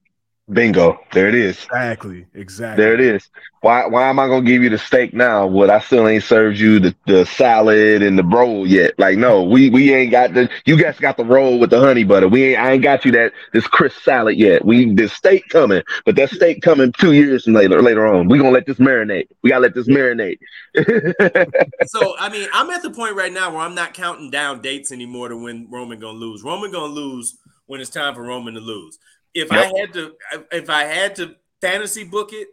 Bingo. 0.51 1.01
There 1.13 1.29
it 1.29 1.35
is. 1.35 1.57
exactly, 1.57 2.27
exactly. 2.35 2.85
There 2.85 2.95
it 2.95 3.01
is. 3.01 3.29
Why 3.63 3.87
why 3.87 4.09
am 4.09 4.21
I 4.21 4.29
gonna 4.29 4.47
give 4.47 4.63
you 4.63 4.71
the 4.71 4.79
steak 4.79 5.13
now? 5.13 5.47
What 5.47 5.71
I 5.71 5.81
still 5.81 6.07
ain't 6.07 6.23
served 6.23 6.59
you 6.59 6.79
the, 6.79 6.95
the 7.07 7.27
salad 7.27 8.03
and 8.03 8.17
the 8.17 8.23
roll 8.23 8.67
yet. 8.67 8.97
Like 8.99 9.19
no, 9.19 9.43
we 9.43 9.71
we 9.71 9.93
ain't 9.93 10.13
got 10.13 10.35
the 10.35 10.49
you 10.65 10.81
guys 10.81 11.01
got 11.01 11.17
the 11.17 11.25
roll 11.25 11.59
with 11.59 11.71
the 11.71 11.81
honey 11.81 12.05
butter. 12.05 12.29
We 12.29 12.45
ain't 12.45 12.61
I 12.61 12.73
ain't 12.73 12.83
got 12.83 13.05
you 13.05 13.11
that 13.13 13.33
this 13.53 13.67
crisp 13.67 14.03
salad 14.03 14.37
yet. 14.37 14.65
We 14.65 14.95
the 14.95 15.09
steak 15.09 15.49
coming, 15.49 15.83
but 16.05 16.15
that 16.17 16.31
steak 16.31 16.63
coming 16.63 16.93
two 16.93 17.13
years 17.13 17.45
from 17.45 17.55
later 17.55 17.83
later 17.83 18.07
on. 18.07 18.29
We 18.29 18.39
gonna 18.39 18.51
let 18.51 18.67
this 18.67 18.79
marinate. 18.79 19.27
We 19.43 19.51
gotta 19.51 19.63
let 19.63 19.75
this 19.75 19.89
marinate. 19.89 20.39
So 21.87 22.15
I 22.19 22.29
mean, 22.29 22.49
I'm 22.53 22.71
at 22.71 22.83
the 22.83 22.91
point 22.91 23.15
right 23.15 23.33
now 23.33 23.51
where 23.51 23.61
I'm 23.61 23.75
not 23.75 23.95
counting 23.95 24.31
down 24.31 24.61
dates 24.61 24.93
anymore 24.93 25.29
to 25.29 25.37
when 25.37 25.69
Roman 25.71 25.99
going 25.99 26.15
to 26.15 26.19
lose. 26.19 26.43
Roman 26.43 26.71
going 26.71 26.91
to 26.91 27.01
lose 27.01 27.39
when 27.67 27.81
it's 27.81 27.91
time 27.91 28.15
for 28.15 28.23
Roman 28.23 28.55
to 28.55 28.61
lose. 28.61 28.99
If 29.37 29.53
I 29.53 29.71
had 29.79 29.93
to, 29.93 30.15
if 30.51 30.71
I 30.71 30.85
had 30.85 31.15
to 31.17 31.37
fantasy 31.61 32.05
book 32.05 32.33
it, 32.33 32.49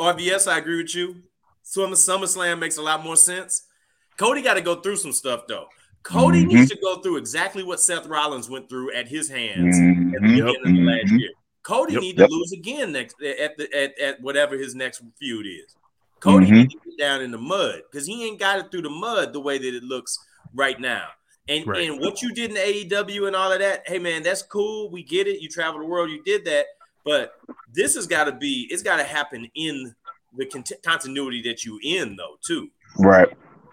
RVS, 0.00 0.50
I 0.50 0.58
agree 0.58 0.82
with 0.82 0.94
you. 0.96 1.22
Summer 1.62 1.94
SummerSlam 1.94 2.58
makes 2.58 2.76
a 2.76 2.82
lot 2.82 3.04
more 3.04 3.14
sense. 3.14 3.68
Cody 4.16 4.42
got 4.42 4.54
to 4.54 4.60
go 4.60 4.80
through 4.80 4.96
some 4.96 5.12
stuff 5.12 5.42
though. 5.46 5.66
Cody 6.02 6.44
Mhm. 6.44 6.48
needs 6.48 6.70
to 6.70 6.76
go 6.82 7.00
through 7.00 7.18
exactly 7.18 7.62
what 7.62 7.80
Seth 7.80 8.06
Rollins 8.06 8.50
went 8.50 8.68
through 8.68 8.92
at 8.92 9.06
his 9.06 9.28
hands 9.28 9.78
at 9.78 9.82
the 9.82 9.92
Mhm. 9.92 10.10
beginning 10.10 10.42
of 10.42 10.56
the 10.64 10.82
last 10.82 11.12
Mhm. 11.12 11.20
year. 11.20 11.30
Cody 11.62 11.92
Yep. 11.92 12.02
need 12.02 12.16
to 12.16 12.22
Yep. 12.22 12.30
lose 12.30 12.52
again 12.52 12.90
next 12.92 13.22
at 13.22 13.56
the 13.56 13.72
at, 13.72 13.96
at 14.00 14.20
whatever 14.20 14.56
his 14.56 14.74
next 14.74 15.00
feud 15.20 15.46
is. 15.46 15.76
Cody 16.18 16.46
Mhm. 16.46 16.50
need 16.50 16.70
to 16.70 16.78
get 16.84 16.98
down 16.98 17.20
in 17.22 17.30
the 17.30 17.38
mud 17.38 17.82
because 17.88 18.08
he 18.08 18.24
ain't 18.26 18.40
got 18.40 18.58
it 18.58 18.72
through 18.72 18.82
the 18.82 18.90
mud 18.90 19.32
the 19.32 19.38
way 19.40 19.56
that 19.58 19.72
it 19.72 19.84
looks 19.84 20.18
right 20.52 20.80
now. 20.80 21.06
And 21.48 21.66
Right. 21.66 21.88
and 21.88 22.00
what 22.00 22.22
you 22.22 22.32
did 22.32 22.50
in 22.50 22.56
AEW 22.56 23.26
and 23.26 23.34
all 23.34 23.50
of 23.52 23.58
that, 23.58 23.82
hey 23.86 23.98
man, 23.98 24.22
that's 24.22 24.42
cool. 24.42 24.90
We 24.90 25.02
get 25.02 25.26
it. 25.26 25.40
You 25.40 25.48
travel 25.48 25.80
the 25.80 25.86
world, 25.86 26.10
you 26.10 26.22
did 26.22 26.44
that. 26.44 26.66
But 27.04 27.34
this 27.72 27.96
has 27.96 28.06
got 28.06 28.24
to 28.24 28.32
be, 28.32 28.68
it's 28.70 28.82
got 28.82 28.98
to 28.98 29.04
happen 29.04 29.50
in 29.56 29.92
the 30.36 30.46
cont- 30.46 30.72
continuity 30.84 31.42
that 31.42 31.64
you 31.64 31.80
in 31.82 32.14
though 32.16 32.36
too. 32.46 32.68
Right. 32.98 33.28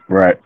Right. 0.08 0.40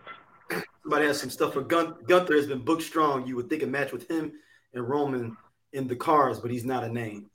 Somebody 0.82 1.06
has 1.06 1.18
some 1.18 1.30
stuff 1.30 1.54
for 1.54 1.62
Gun- 1.62 1.94
Gunther 2.06 2.34
has 2.36 2.46
been 2.46 2.58
booked 2.58 2.82
strong. 2.82 3.26
You 3.26 3.36
would 3.36 3.48
think 3.48 3.62
a 3.62 3.66
match 3.66 3.90
with 3.90 4.08
him 4.10 4.32
and 4.74 4.86
Roman 4.86 5.34
in 5.72 5.88
the 5.88 5.96
cars, 5.96 6.38
but 6.40 6.50
he's 6.50 6.64
not 6.66 6.84
a 6.84 6.88
name. 6.88 7.30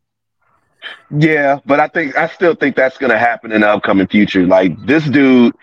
Yeah, 1.18 1.60
but 1.66 1.80
I 1.80 1.88
think 1.88 2.16
I 2.16 2.28
still 2.28 2.54
think 2.56 2.76
that's 2.76 2.98
gonna 2.98 3.18
happen 3.18 3.52
in 3.52 3.62
the 3.62 3.70
upcoming 3.70 4.08
future. 4.08 4.46
Like 4.46 4.80
this 4.86 5.04
dude 5.10 5.54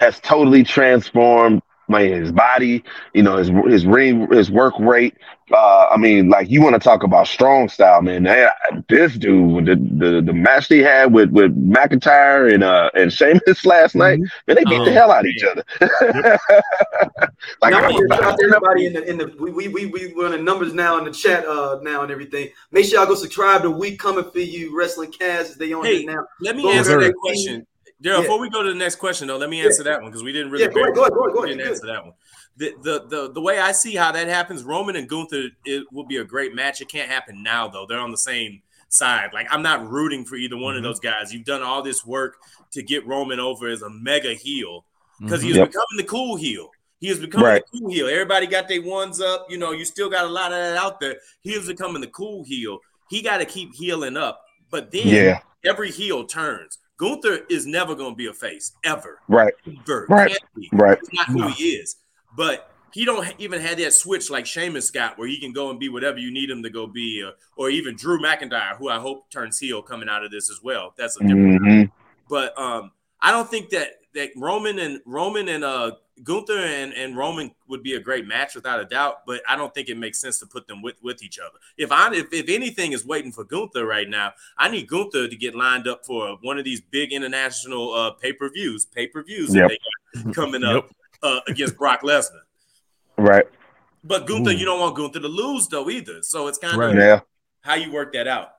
has 0.00 0.18
totally 0.20 0.64
transformed 0.64 1.62
like 1.88 2.10
his 2.10 2.32
body, 2.32 2.82
you 3.14 3.22
know, 3.22 3.36
his 3.36 3.48
his 3.68 3.86
ring, 3.86 4.28
his 4.32 4.50
work 4.50 4.74
rate. 4.78 5.16
Uh, 5.52 5.88
I 5.92 5.96
mean, 5.96 6.28
like 6.28 6.50
you 6.50 6.60
want 6.62 6.74
to 6.74 6.80
talk 6.80 7.04
about 7.04 7.28
strong 7.28 7.68
style, 7.68 8.02
man. 8.02 8.24
They- 8.24 8.48
this 8.88 9.14
dude, 9.16 9.66
the, 9.66 9.76
the 9.76 10.20
the 10.22 10.32
match 10.32 10.68
they 10.68 10.78
had 10.78 11.12
with 11.12 11.30
with 11.30 11.56
McIntyre 11.56 12.52
and 12.52 12.64
uh 12.64 12.90
and 12.94 13.12
Sheamus 13.12 13.64
last 13.64 13.94
night, 13.94 14.20
man, 14.46 14.56
they 14.56 14.64
beat 14.64 14.84
the 14.84 14.90
Oh, 14.90 14.92
hell 14.92 15.10
out 15.12 15.24
of 15.24 15.26
each 15.26 15.44
other. 15.44 15.64
like 17.62 17.72
now, 17.72 17.78
I 17.78 17.82
I 17.82 17.90
want 17.90 18.08
to 18.08 18.14
shout 18.14 18.24
out 18.24 18.38
to 18.38 18.44
everybody 18.44 18.86
in 18.86 18.92
the 18.92 19.08
in 19.10 19.18
the 19.18 19.34
we 19.38 19.50
we 19.50 19.68
we 19.68 19.86
we 19.86 20.12
we're 20.14 20.26
on 20.26 20.32
the 20.32 20.38
numbers 20.38 20.72
now 20.74 20.98
in 20.98 21.04
the 21.04 21.10
chat 21.12 21.46
uh 21.46 21.78
now 21.82 22.02
and 22.02 22.10
everything. 22.10 22.50
Make 22.72 22.86
sure 22.86 22.98
y'all 22.98 23.06
go 23.08 23.14
subscribe 23.14 23.62
to 23.62 23.70
We 23.70 23.96
Coming 23.96 24.30
for 24.30 24.38
You 24.38 24.76
Wrestling 24.76 25.12
Cast. 25.12 25.58
They 25.58 25.72
on 25.72 25.84
Hey, 25.84 26.02
it 26.02 26.06
now. 26.06 26.24
Let 26.40 26.56
me 26.56 26.62
Go 26.62 26.70
answer 26.72 27.00
that 27.00 27.14
question. 27.14 27.66
Daryl, 28.02 28.16
Yeah. 28.16 28.20
before 28.22 28.38
we 28.40 28.50
go 28.50 28.62
to 28.62 28.68
the 28.68 28.74
next 28.78 28.96
question, 28.96 29.26
though, 29.28 29.38
let 29.38 29.48
me 29.48 29.60
answer 29.64 29.82
that 29.84 30.02
one 30.02 30.10
because 30.10 30.22
we 30.22 30.32
didn't 30.32 30.50
really 30.50 30.64
Yeah, 30.64 30.70
go 30.70 30.82
ahead, 30.82 30.94
go 30.94 31.00
ahead, 31.02 31.12
go 31.12 31.20
ahead, 31.24 31.34
go 31.34 31.42
ahead. 31.44 31.56
didn't 31.58 31.70
answer 31.72 31.86
that 31.86 32.04
one. 32.04 32.14
The, 32.58 32.72
the 32.82 33.06
the 33.08 33.32
the 33.32 33.40
way 33.40 33.58
I 33.58 33.72
see 33.72 33.94
how 33.94 34.12
that 34.12 34.28
happens, 34.28 34.64
Roman 34.64 34.96
and 34.96 35.08
Gunther, 35.08 35.48
it 35.66 35.84
will 35.92 36.06
be 36.06 36.16
a 36.18 36.24
great 36.24 36.54
match. 36.54 36.80
It 36.80 36.88
can't 36.88 37.08
happen 37.10 37.42
now 37.42 37.68
though; 37.68 37.84
they're 37.86 37.98
on 37.98 38.10
the 38.10 38.16
same 38.16 38.62
side. 38.88 39.30
Like 39.34 39.46
I'm 39.50 39.62
not 39.62 39.86
rooting 39.90 40.24
for 40.24 40.36
either 40.36 40.56
one 40.56 40.74
of 40.74 40.80
Mhm. 40.80 40.84
those 40.84 41.00
guys. 41.00 41.34
You've 41.34 41.44
done 41.44 41.62
all 41.62 41.82
this 41.82 42.04
work 42.06 42.36
to 42.72 42.82
get 42.82 43.06
Roman 43.06 43.40
over 43.40 43.68
as 43.68 43.82
a 43.82 43.90
mega 43.90 44.32
heel 44.34 44.86
because 45.20 45.42
he 45.42 45.50
is 45.50 45.56
Yep. 45.56 45.68
becoming 45.68 45.96
the 45.98 46.04
cool 46.04 46.36
heel. 46.36 46.70
He 46.98 47.08
is 47.10 47.18
becoming 47.18 47.46
Right. 47.46 47.62
the 47.72 47.78
cool 47.78 47.90
heel. 47.90 48.08
Everybody 48.08 48.46
got 48.46 48.68
their 48.68 48.80
ones 48.80 49.20
up. 49.20 49.46
You 49.50 49.58
know, 49.58 49.72
you 49.72 49.84
still 49.84 50.08
got 50.08 50.24
a 50.24 50.28
lot 50.28 50.50
of 50.52 50.58
that 50.58 50.76
out 50.78 50.98
there. 50.98 51.16
He 51.42 51.52
is 51.52 51.66
becoming 51.66 52.00
the 52.00 52.06
cool 52.08 52.42
heel. 52.44 52.78
He 53.10 53.20
got 53.20 53.38
to 53.38 53.44
keep 53.44 53.74
heeling 53.74 54.16
up. 54.16 54.42
But 54.70 54.90
then 54.92 55.06
Yeah, 55.08 55.40
every 55.64 55.90
heel 55.90 56.24
turns. 56.24 56.78
Gunther 56.98 57.40
is 57.50 57.66
never 57.66 57.94
going 57.94 58.12
to 58.12 58.16
be 58.16 58.26
a 58.26 58.32
face 58.32 58.72
ever. 58.84 59.20
right, 59.28 59.52
Ever. 59.66 60.06
Right. 60.08 60.36
Right. 60.72 60.98
Not 61.12 61.28
who 61.28 61.48
he 61.48 61.70
is. 61.70 61.96
But 62.36 62.70
he 62.92 63.04
don't 63.04 63.34
even 63.38 63.60
have 63.60 63.78
that 63.78 63.92
switch 63.92 64.30
like 64.30 64.46
Sheamus 64.46 64.90
got, 64.90 65.18
where 65.18 65.28
he 65.28 65.38
can 65.38 65.52
go 65.52 65.70
and 65.70 65.78
be 65.78 65.88
whatever 65.88 66.18
you 66.18 66.30
need 66.30 66.48
him 66.48 66.62
to 66.62 66.70
go 66.70 66.86
be, 66.86 67.22
or, 67.22 67.32
or 67.56 67.70
even 67.70 67.94
Drew 67.94 68.18
McIntyre, 68.18 68.76
who 68.78 68.88
I 68.88 68.98
hope 68.98 69.30
turns 69.30 69.58
heel 69.58 69.82
coming 69.82 70.08
out 70.08 70.24
of 70.24 70.30
this 70.30 70.50
as 70.50 70.60
well. 70.62 70.94
That's 70.96 71.16
a 71.20 71.20
different. 71.20 71.62
hmm 71.62 71.82
But 72.28 72.58
um, 72.58 72.92
I 73.20 73.32
don't 73.32 73.50
think 73.50 73.70
that 73.70 74.00
that 74.14 74.30
Roman 74.36 74.78
and 74.78 75.00
Roman 75.04 75.48
and 75.48 75.62
uh 75.62 75.92
Gunther 76.24 76.58
and, 76.58 76.92
and 76.94 77.16
Roman 77.16 77.50
would 77.68 77.82
be 77.82 77.94
a 77.94 78.00
great 78.00 78.26
match 78.26 78.54
without 78.54 78.80
a 78.80 78.84
doubt. 78.84 79.26
But 79.26 79.42
I 79.48 79.54
don't 79.56 79.72
think 79.74 79.88
it 79.88 79.96
makes 79.98 80.18
sense 80.20 80.38
to 80.40 80.46
put 80.46 80.66
them 80.66 80.80
with, 80.82 80.96
with 81.02 81.22
each 81.22 81.38
other. 81.38 81.58
If 81.76 81.92
I 81.92 82.12
if, 82.14 82.32
if 82.32 82.48
anything 82.48 82.92
is 82.92 83.04
waiting 83.04 83.32
for 83.32 83.44
Gunther 83.44 83.84
right 83.86 84.08
now, 84.08 84.32
I 84.56 84.68
need 84.68 84.88
Gunther 84.88 85.28
to 85.28 85.36
get 85.36 85.54
lined 85.54 85.86
up 85.86 86.06
for 86.06 86.38
one 86.42 86.58
of 86.58 86.64
these 86.64 86.80
big 86.80 87.12
international 87.12 87.92
uh 87.92 88.10
pay 88.12 88.32
per 88.32 88.48
views, 88.50 88.84
pay 88.86 89.06
per 89.06 89.22
views 89.22 89.54
Yep. 89.54 89.68
that 89.70 89.78
they 90.14 90.22
got 90.22 90.34
coming 90.34 90.64
up 90.64 90.88
uh, 91.22 91.40
against 91.48 91.76
Brock 91.76 92.02
Lesnar. 92.02 92.40
Right. 93.18 93.46
But 94.04 94.26
Gunther, 94.26 94.50
Ooh. 94.50 94.54
you 94.54 94.64
don't 94.64 94.80
want 94.80 94.96
Gunther 94.96 95.20
to 95.20 95.28
lose 95.28 95.68
though 95.68 95.90
either. 95.90 96.22
So 96.22 96.46
it's 96.48 96.58
kind 96.58 96.78
Right. 96.78 96.90
of 96.90 96.96
Yeah. 96.96 97.20
how 97.62 97.74
you 97.74 97.90
work 97.92 98.12
that 98.14 98.26
out. 98.26 98.52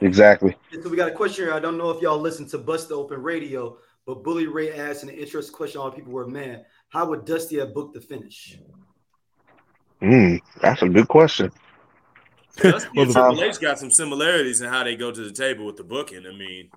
Exactly. 0.00 0.56
So 0.82 0.88
we 0.88 0.96
got 0.96 1.08
a 1.08 1.14
question 1.14 1.46
here. 1.46 1.54
I 1.54 1.60
don't 1.60 1.78
know 1.78 1.90
if 1.90 2.00
y'all 2.02 2.18
listen 2.18 2.46
to 2.48 2.58
Busted 2.58 2.92
Open 2.92 3.22
Radio, 3.22 3.78
but 4.06 4.22
Bully 4.22 4.46
Ray 4.46 4.72
asked 4.78 5.02
an 5.02 5.08
interesting 5.08 5.54
question. 5.54 5.80
All 5.80 5.90
people 5.90 6.12
were, 6.12 6.26
man, 6.26 6.64
how 6.94 7.06
would 7.06 7.24
Dusty 7.24 7.58
have 7.58 7.74
booked 7.74 7.94
the 7.94 8.00
finish? 8.00 8.58
Mm, 10.00 10.40
that's 10.60 10.80
a 10.82 10.88
good 10.88 11.08
question. 11.08 11.50
Dusty 12.56 12.88
Well, 12.94 13.04
and 13.06 13.12
Triple 13.12 13.42
H 13.42 13.60
got 13.60 13.78
some 13.80 13.90
similarities 13.90 14.60
in 14.60 14.68
how 14.68 14.84
they 14.84 14.94
go 14.96 15.10
to 15.10 15.20
the 15.20 15.32
table 15.32 15.66
with 15.66 15.76
the 15.76 15.82
booking. 15.84 16.24
I 16.26 16.30
mean, 16.36 16.70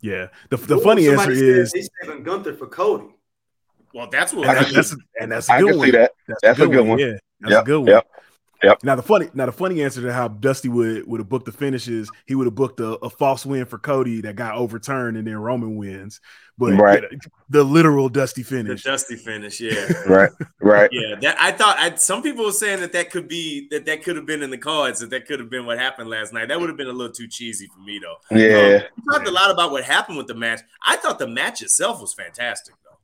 Yeah. 0.00 0.28
The, 0.50 0.56
the 0.58 0.76
Ooh, 0.76 0.80
funny 0.80 1.08
answer 1.08 1.32
is 1.32 1.72
they 1.72 1.82
saving 2.04 2.22
Gunther 2.22 2.54
for 2.54 2.66
Cody. 2.68 3.16
well, 3.92 4.08
that's 4.10 4.32
what 4.32 4.46
and 4.48 4.58
I 4.58 4.62
that- 4.62 4.72
that's 4.72 4.92
a, 4.92 4.96
and 5.20 5.32
that's 5.32 5.48
a 5.48 5.54
I 5.54 5.60
good 5.60 5.70
can 5.70 5.78
one. 5.78 5.86
see 5.86 5.90
that. 5.92 6.12
That's, 6.28 6.40
That's 6.42 6.60
a 6.60 6.66
good 6.68 6.86
one. 6.86 6.98
Yeah, 6.98 7.12
that's 7.40 7.52
Yep, 7.52 7.62
a 7.62 7.66
good 7.66 7.78
one. 7.78 7.88
yep, 7.88 8.06
yep. 8.62 8.78
Now 8.84 8.94
the 8.94 9.02
funny, 9.02 9.28
now 9.34 9.46
the 9.46 9.52
funny 9.52 9.82
answer 9.82 10.02
to 10.02 10.12
how 10.12 10.28
Dusty 10.28 10.68
would 10.68 11.06
would 11.08 11.18
have 11.20 11.28
booked 11.28 11.46
the 11.46 11.52
finishes, 11.52 12.08
he 12.26 12.34
would 12.36 12.46
have 12.46 12.54
booked 12.54 12.78
a, 12.80 12.90
a 13.04 13.10
false 13.10 13.44
win 13.44 13.64
for 13.64 13.78
Cody 13.78 14.20
that 14.20 14.36
got 14.36 14.54
overturned, 14.56 15.16
and 15.16 15.26
then 15.26 15.36
Roman 15.36 15.76
wins. 15.76 16.20
But 16.58 16.72
Right. 16.72 17.02
you 17.02 17.10
know, 17.12 17.18
the 17.50 17.62
literal 17.64 18.08
Dusty 18.08 18.42
finish. 18.42 18.62
the 18.62 18.66
finish. 18.68 18.82
Dusty 18.84 19.16
finish. 19.16 19.60
Yeah, 19.60 19.92
Right. 20.06 20.30
Right. 20.60 20.88
yeah. 20.90 21.16
That 21.20 21.36
I 21.38 21.52
thought. 21.52 21.76
I, 21.78 21.94
some 21.96 22.22
people 22.22 22.46
were 22.46 22.52
saying 22.52 22.80
that 22.80 22.92
that 22.92 23.10
could 23.10 23.28
be 23.28 23.68
that 23.70 23.84
that 23.86 24.02
could 24.02 24.16
have 24.16 24.24
been 24.26 24.42
in 24.42 24.48
the 24.50 24.56
cards. 24.58 25.00
That 25.00 25.10
that 25.10 25.26
could 25.26 25.38
have 25.40 25.50
been 25.50 25.66
what 25.66 25.78
happened 25.78 26.08
last 26.08 26.32
night. 26.32 26.48
That 26.48 26.58
would 26.58 26.70
have 26.70 26.78
been 26.78 26.86
a 26.88 26.92
little 26.92 27.12
too 27.12 27.28
cheesy 27.28 27.66
for 27.66 27.80
me 27.80 28.00
though. 28.02 28.36
Yeah. 28.36 28.76
Um, 28.76 28.82
we 28.96 29.12
talked 29.12 29.28
a 29.28 29.30
lot 29.30 29.50
about 29.50 29.70
what 29.70 29.84
happened 29.84 30.16
with 30.16 30.28
the 30.28 30.34
match. 30.34 30.60
I 30.82 30.96
thought 30.96 31.18
the 31.18 31.28
match 31.28 31.60
itself 31.62 32.00
was 32.00 32.14
fantastic, 32.14 32.74
though. 32.84 32.96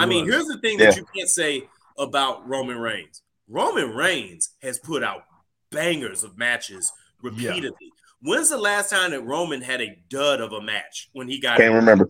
I 0.00 0.04
It 0.04 0.08
mean, 0.08 0.24
was. 0.26 0.34
here's 0.34 0.46
the 0.46 0.58
thing 0.60 0.78
Yeah. 0.78 0.86
that 0.90 0.96
you 0.96 1.06
can't 1.14 1.28
say 1.28 1.68
about 1.98 2.48
Roman 2.48 2.78
Reigns. 2.78 3.22
Roman 3.48 3.90
Reigns 3.94 4.50
has 4.62 4.78
put 4.78 5.02
out 5.02 5.24
bangers 5.70 6.22
of 6.22 6.38
matches 6.38 6.90
repeatedly. 7.20 7.92
When's 8.22 8.50
the 8.50 8.56
last 8.58 8.88
time 8.90 9.10
that 9.10 9.22
Roman 9.22 9.60
had 9.62 9.80
a 9.80 9.98
dud 10.08 10.40
of 10.40 10.52
a 10.52 10.60
match 10.62 11.08
when 11.12 11.28
he 11.28 11.40
got 11.40 11.58
Can't 11.58 11.74
remember. 11.74 12.08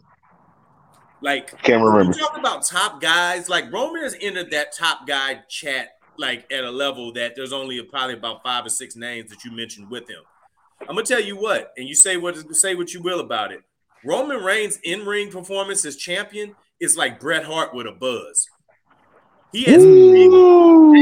Like 1.23 1.57
Can't 1.63 1.83
when 1.83 1.93
remember. 1.93 2.17
you 2.17 2.25
talk 2.25 2.37
about 2.39 2.65
top 2.65 3.01
guys, 3.01 3.49
like 3.49 3.73
Roman 3.73 4.03
has 4.03 4.17
entered 4.21 4.51
that 4.51 4.73
top 4.77 5.07
guy 5.07 5.41
chat 5.49 5.97
like 6.19 6.51
at 6.53 6.65
a 6.65 6.71
level 6.71 7.13
that 7.15 7.35
there's 7.37 7.53
only 7.53 7.83
probably 7.83 8.15
about 8.15 8.43
five 8.43 8.67
or 8.67 8.69
six 8.69 8.97
names 8.97 9.31
that 9.31 9.45
you 9.45 9.53
mentioned 9.53 9.91
with 9.91 10.09
him. 10.09 10.21
I'm 10.81 10.89
gonna 10.89 11.05
tell 11.05 11.21
you 11.21 11.37
what, 11.37 11.73
and 11.77 11.89
you 11.89 11.95
say 11.95 12.17
what 12.17 12.55
say 12.55 12.75
what 12.75 12.93
you 12.93 13.01
will 13.01 13.21
about 13.21 13.53
it. 13.53 13.63
Roman 14.05 14.43
Reigns' 14.43 14.79
in-ring 14.83 15.31
performance 15.31 15.85
as 15.85 15.97
champion 15.97 16.57
is 16.81 16.97
like 16.97 17.21
Bret 17.21 17.45
Hart 17.45 17.73
with 17.73 17.87
a 17.87 17.93
buzz. 17.93 18.49
He 19.53 19.65
has 19.65 19.85
a 19.85 19.87
big 19.87 20.31
Ooh. 20.33 20.93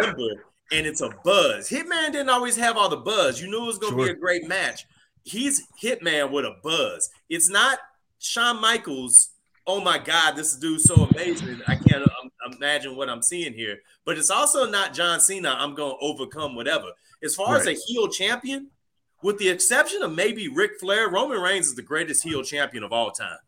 number 0.00 0.44
and 0.72 0.86
it's 0.86 1.00
a 1.00 1.10
buzz. 1.24 1.68
Hitman 1.68 2.12
didn't 2.12 2.28
always 2.28 2.56
have 2.56 2.76
all 2.76 2.88
the 2.88 2.96
buzz. 2.96 3.40
You 3.40 3.50
knew 3.50 3.62
it 3.62 3.66
was 3.66 3.78
going 3.78 3.96
to 3.96 4.04
be 4.04 4.10
a 4.10 4.14
great 4.14 4.46
match. 4.46 4.86
He's 5.24 5.66
Hitman 5.82 6.30
with 6.30 6.44
a 6.44 6.56
buzz. 6.62 7.10
It's 7.28 7.50
not 7.50 7.78
Shawn 8.20 8.60
Michaels. 8.60 9.30
Oh 9.66 9.80
my 9.80 9.98
God, 9.98 10.36
this 10.36 10.54
dude's 10.56 10.84
so 10.84 10.94
amazing. 10.94 11.60
I 11.66 11.74
can't 11.74 12.02
um, 12.02 12.30
imagine 12.52 12.96
what 12.96 13.08
I'm 13.08 13.22
seeing 13.22 13.52
here. 13.52 13.78
But 14.04 14.18
it's 14.18 14.30
also 14.30 14.68
not 14.70 14.94
John 14.94 15.20
Cena. 15.20 15.56
I'm 15.58 15.74
going 15.74 15.96
to 15.98 16.04
overcome 16.04 16.54
whatever. 16.54 16.86
As 17.22 17.34
far 17.34 17.56
as 17.56 17.66
a 17.66 17.72
heel 17.72 18.08
champion, 18.08 18.68
with 19.22 19.38
the 19.38 19.48
exception 19.48 20.02
of 20.02 20.12
maybe 20.12 20.48
Ric 20.48 20.72
Flair, 20.80 21.10
Roman 21.10 21.40
Reigns 21.40 21.66
is 21.66 21.74
the 21.74 21.82
greatest 21.82 22.22
heel 22.22 22.42
champion 22.42 22.82
of 22.82 22.92
all 22.92 23.10
time. 23.10 23.38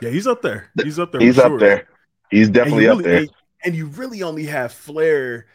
Yeah, 0.00 0.10
he's 0.10 0.26
up 0.26 0.42
there. 0.42 0.70
He's 0.82 0.98
up 0.98 1.12
there. 1.12 1.20
He's 1.20 1.36
for 1.36 1.42
up 1.42 1.48
sure. 1.48 1.60
there. 1.60 1.88
He's 2.30 2.50
definitely 2.50 2.84
you 2.84 2.92
up 2.92 3.02
there. 3.02 3.18
And, 3.18 3.30
and 3.64 3.74
you 3.74 3.86
really 3.86 4.22
only 4.22 4.46
have 4.46 4.72
Flair. 4.72 5.46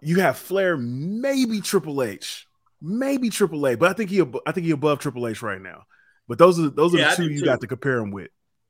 You 0.00 0.20
have 0.20 0.38
Flair, 0.38 0.76
maybe 0.76 1.60
Triple 1.60 2.02
H, 2.02 2.46
maybe 2.80 3.30
Triple 3.30 3.66
H, 3.66 3.78
but 3.78 3.90
I 3.90 3.92
think 3.92 4.10
he, 4.10 4.22
I 4.46 4.52
think 4.52 4.66
he 4.66 4.70
above 4.70 5.00
Triple 5.00 5.26
H 5.26 5.42
right 5.42 5.60
now. 5.60 5.84
But 6.30 6.38
those 6.38 6.60
are 6.60 6.68
those 6.70 6.94
are 6.94 6.98
Yeah, 6.98 7.08
I 7.08 7.10
the 7.10 7.16
two 7.16 7.28
you 7.28 7.40
too. 7.40 7.44
got 7.44 7.60
to 7.60 7.66
compare 7.66 7.98
him 7.98 8.12
with. 8.12 8.28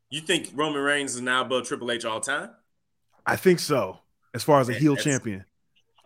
You 0.08 0.22
think 0.22 0.48
Roman 0.54 0.80
Reigns 0.80 1.14
is 1.14 1.20
now 1.20 1.42
above 1.42 1.68
Triple 1.68 1.90
H 1.92 2.06
all 2.06 2.18
time? 2.18 2.48
I 3.26 3.36
think 3.36 3.58
so. 3.58 3.98
As 4.32 4.42
far 4.42 4.60
as 4.60 4.70
a 4.70 4.72
heel 4.72 4.94
that's- 4.94 5.04
champion, 5.04 5.44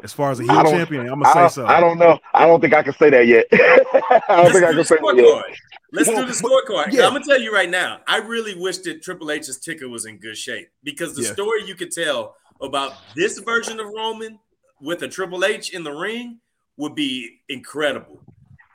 as 0.03 0.13
far 0.13 0.33
as 0.33 0.41
a 0.41 0.43
heel 0.43 0.65
champion, 0.65 1.09
I'm 1.09 1.23
gonna 1.23 1.49
say 1.49 1.55
so. 1.55 1.65
I 1.67 1.79
don't 1.79 1.97
know. 2.01 2.19
I 2.35 2.45
don't 2.47 2.61
think 2.61 2.75
I 2.75 2.83
can 2.83 2.93
say 2.95 3.09
that 3.11 3.29
yet. 3.29 3.47
I 3.53 4.21
don't 4.31 4.37
Let's 4.47 4.53
think 4.53 4.65
I 4.65 4.73
can 4.73 4.85
say 4.85 4.97
that 4.97 5.15
yet. 5.17 5.57
Let's 5.93 6.09
Well, 6.09 6.27
do 6.27 6.27
the 6.27 6.33
scorecard. 6.33 6.93
yeah. 6.93 7.07
I'm 7.07 7.13
gonna 7.13 7.25
tell 7.25 7.41
you 7.41 7.55
right 7.55 7.71
now. 7.71 8.01
I 8.09 8.17
really 8.17 8.57
wish 8.57 8.79
that 8.79 9.01
Triple 9.05 9.31
H's 9.31 9.59
ticker 9.59 9.89
was 9.89 10.07
in 10.07 10.19
good 10.19 10.37
shape 10.37 10.71
because 10.83 11.15
the 11.15 11.23
Yeah. 11.23 11.33
story 11.35 11.65
you 11.67 11.77
could 11.77 11.93
tell 11.93 12.35
about 12.61 12.95
this 13.15 13.39
version 13.39 13.79
of 13.79 13.87
Roman 13.95 14.41
with 14.81 15.03
a 15.05 15.09
Triple 15.09 15.45
H 15.45 15.73
in 15.73 15.85
the 15.85 15.93
ring 15.93 16.41
would 16.79 16.97
be 16.97 17.43
incredible. 17.49 18.25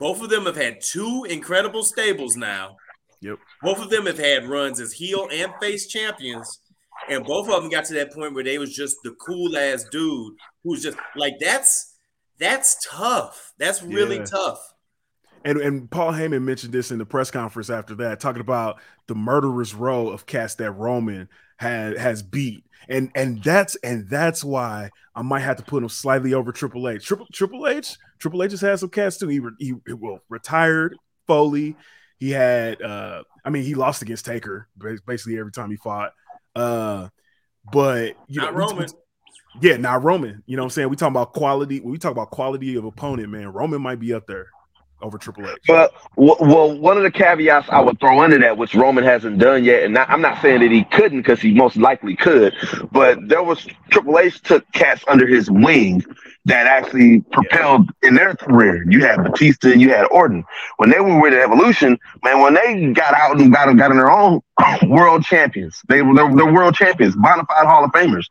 Both 0.00 0.22
of 0.22 0.30
them 0.30 0.46
have 0.46 0.56
had 0.56 0.80
two 0.80 1.24
incredible 1.28 1.82
stables 1.84 2.34
now. 2.36 2.76
Yep. 3.20 3.38
Both 3.62 3.78
of 3.80 3.90
them 3.90 4.06
have 4.06 4.18
had 4.18 4.48
runs 4.48 4.80
as 4.80 4.92
heel 4.92 5.28
and 5.30 5.52
face 5.60 5.86
champions, 5.86 6.60
and 7.08 7.24
both 7.24 7.48
of 7.50 7.60
them 7.62 7.70
got 7.70 7.84
to 7.86 7.94
that 7.94 8.12
point 8.12 8.34
where 8.34 8.42
they 8.44 8.56
was 8.58 8.74
just 8.74 8.96
the 9.04 9.12
cool 9.20 9.56
ass 9.56 9.84
dude 9.84 10.34
who's 10.64 10.82
just 10.82 10.96
like 11.16 11.34
that's 11.38 11.98
that's 12.38 12.78
tough. 12.88 13.52
That's 13.58 13.82
really 13.82 14.16
Yeah. 14.16 14.24
tough. 14.24 14.74
And 15.44 15.58
and 15.58 15.90
Paul 15.90 16.12
Heyman 16.12 16.42
mentioned 16.42 16.72
this 16.72 16.90
in 16.90 16.98
the 16.98 17.06
press 17.06 17.30
conference 17.30 17.68
after 17.70 17.94
that, 17.96 18.20
talking 18.20 18.40
about 18.40 18.80
the 19.06 19.14
murderous 19.14 19.74
row 19.74 20.08
of 20.08 20.24
cats 20.26 20.54
that 20.56 20.72
Roman 20.72 21.28
had 21.58 21.98
has 21.98 22.22
beat. 22.22 22.64
And 22.88 23.10
and 23.14 23.42
that's 23.42 23.76
and 23.76 24.08
that's 24.08 24.42
why 24.42 24.90
I 25.14 25.22
might 25.22 25.40
have 25.40 25.56
to 25.58 25.62
put 25.62 25.82
him 25.82 25.88
slightly 25.88 26.34
over 26.34 26.50
Triple 26.52 26.88
H. 26.88 27.04
Triple 27.04 27.26
Triple 27.32 27.66
H, 27.68 27.96
Triple 28.18 28.42
H 28.42 28.50
has 28.52 28.60
had 28.60 28.78
some 28.78 28.88
cats 28.88 29.18
too. 29.18 29.28
He, 29.28 29.38
re- 29.40 29.52
he 29.58 29.74
well 29.94 30.20
retired 30.28 30.96
Foley. 31.26 31.76
He 32.18 32.30
had 32.30 32.80
uh 32.82 33.22
I 33.44 33.50
mean 33.50 33.62
he 33.64 33.74
lost 33.74 34.02
against 34.02 34.24
Taker 34.26 34.68
basically 35.06 35.38
every 35.38 35.52
time 35.52 35.70
he 35.70 35.76
fought. 35.76 36.12
Uh 36.56 37.08
but 37.72 38.16
you 38.26 38.40
Not 38.40 38.52
know, 38.54 38.58
we- 38.66 38.72
Roman. 38.72 38.88
yeah, 39.60 39.76
not 39.76 40.02
Roman. 40.02 40.42
You 40.46 40.56
know 40.56 40.62
what 40.62 40.66
I'm 40.66 40.70
saying? 40.70 40.88
We 40.88 40.96
talking 40.96 41.12
about 41.12 41.32
quality. 41.34 41.80
When 41.80 41.92
we 41.92 41.98
talk 41.98 42.12
about 42.12 42.30
quality 42.30 42.76
of 42.76 42.84
opponent, 42.84 43.28
man, 43.30 43.48
Roman 43.48 43.82
might 43.82 44.00
be 44.00 44.12
up 44.14 44.26
there 44.26 44.48
over 45.02 45.18
Triple 45.18 45.48
H. 45.48 45.58
But 45.66 45.92
well, 46.16 46.78
one 46.78 46.96
of 46.96 47.02
the 47.02 47.10
caveats 47.10 47.68
I 47.70 47.80
would 47.80 47.98
throw 48.00 48.22
into 48.22 48.38
that, 48.38 48.56
which 48.56 48.74
Roman 48.74 49.04
hasn't 49.04 49.38
done 49.38 49.64
yet, 49.64 49.84
and 49.84 49.96
I'm 49.96 50.20
not 50.20 50.40
saying 50.42 50.60
that 50.60 50.70
he 50.70 50.84
couldn't 50.84 51.22
because 51.22 51.40
he 51.40 51.54
most 51.54 51.76
likely 51.76 52.16
could, 52.16 52.54
but 52.92 53.18
there 53.28 53.42
was 53.42 53.66
Triple 53.90 54.18
H 54.18 54.40
took 54.42 54.70
cats 54.72 55.04
under 55.08 55.26
his 55.26 55.50
wing 55.50 56.04
that 56.46 56.66
actually 56.66 57.20
propelled 57.32 57.90
in 58.02 58.14
their 58.14 58.34
career. 58.34 58.84
You 58.90 59.04
had 59.04 59.22
Batista 59.22 59.70
and 59.70 59.80
you 59.80 59.90
had 59.90 60.06
Orton 60.06 60.44
when 60.78 60.90
they 60.90 61.00
were 61.00 61.20
with 61.20 61.34
Evolution. 61.34 61.98
Man, 62.24 62.40
when 62.40 62.54
they 62.54 62.92
got 62.92 63.14
out 63.14 63.40
and 63.40 63.52
got 63.52 63.74
got 63.76 63.90
in 63.90 63.96
their 63.96 64.10
own 64.10 64.40
world 64.88 65.24
champions, 65.24 65.80
they 65.88 66.02
were 66.02 66.14
they're, 66.14 66.34
they're 66.34 66.52
world 66.52 66.74
champions, 66.74 67.14
bona 67.16 67.44
fide 67.46 67.66
Hall 67.66 67.84
of 67.84 67.92
Famers. 67.92 68.26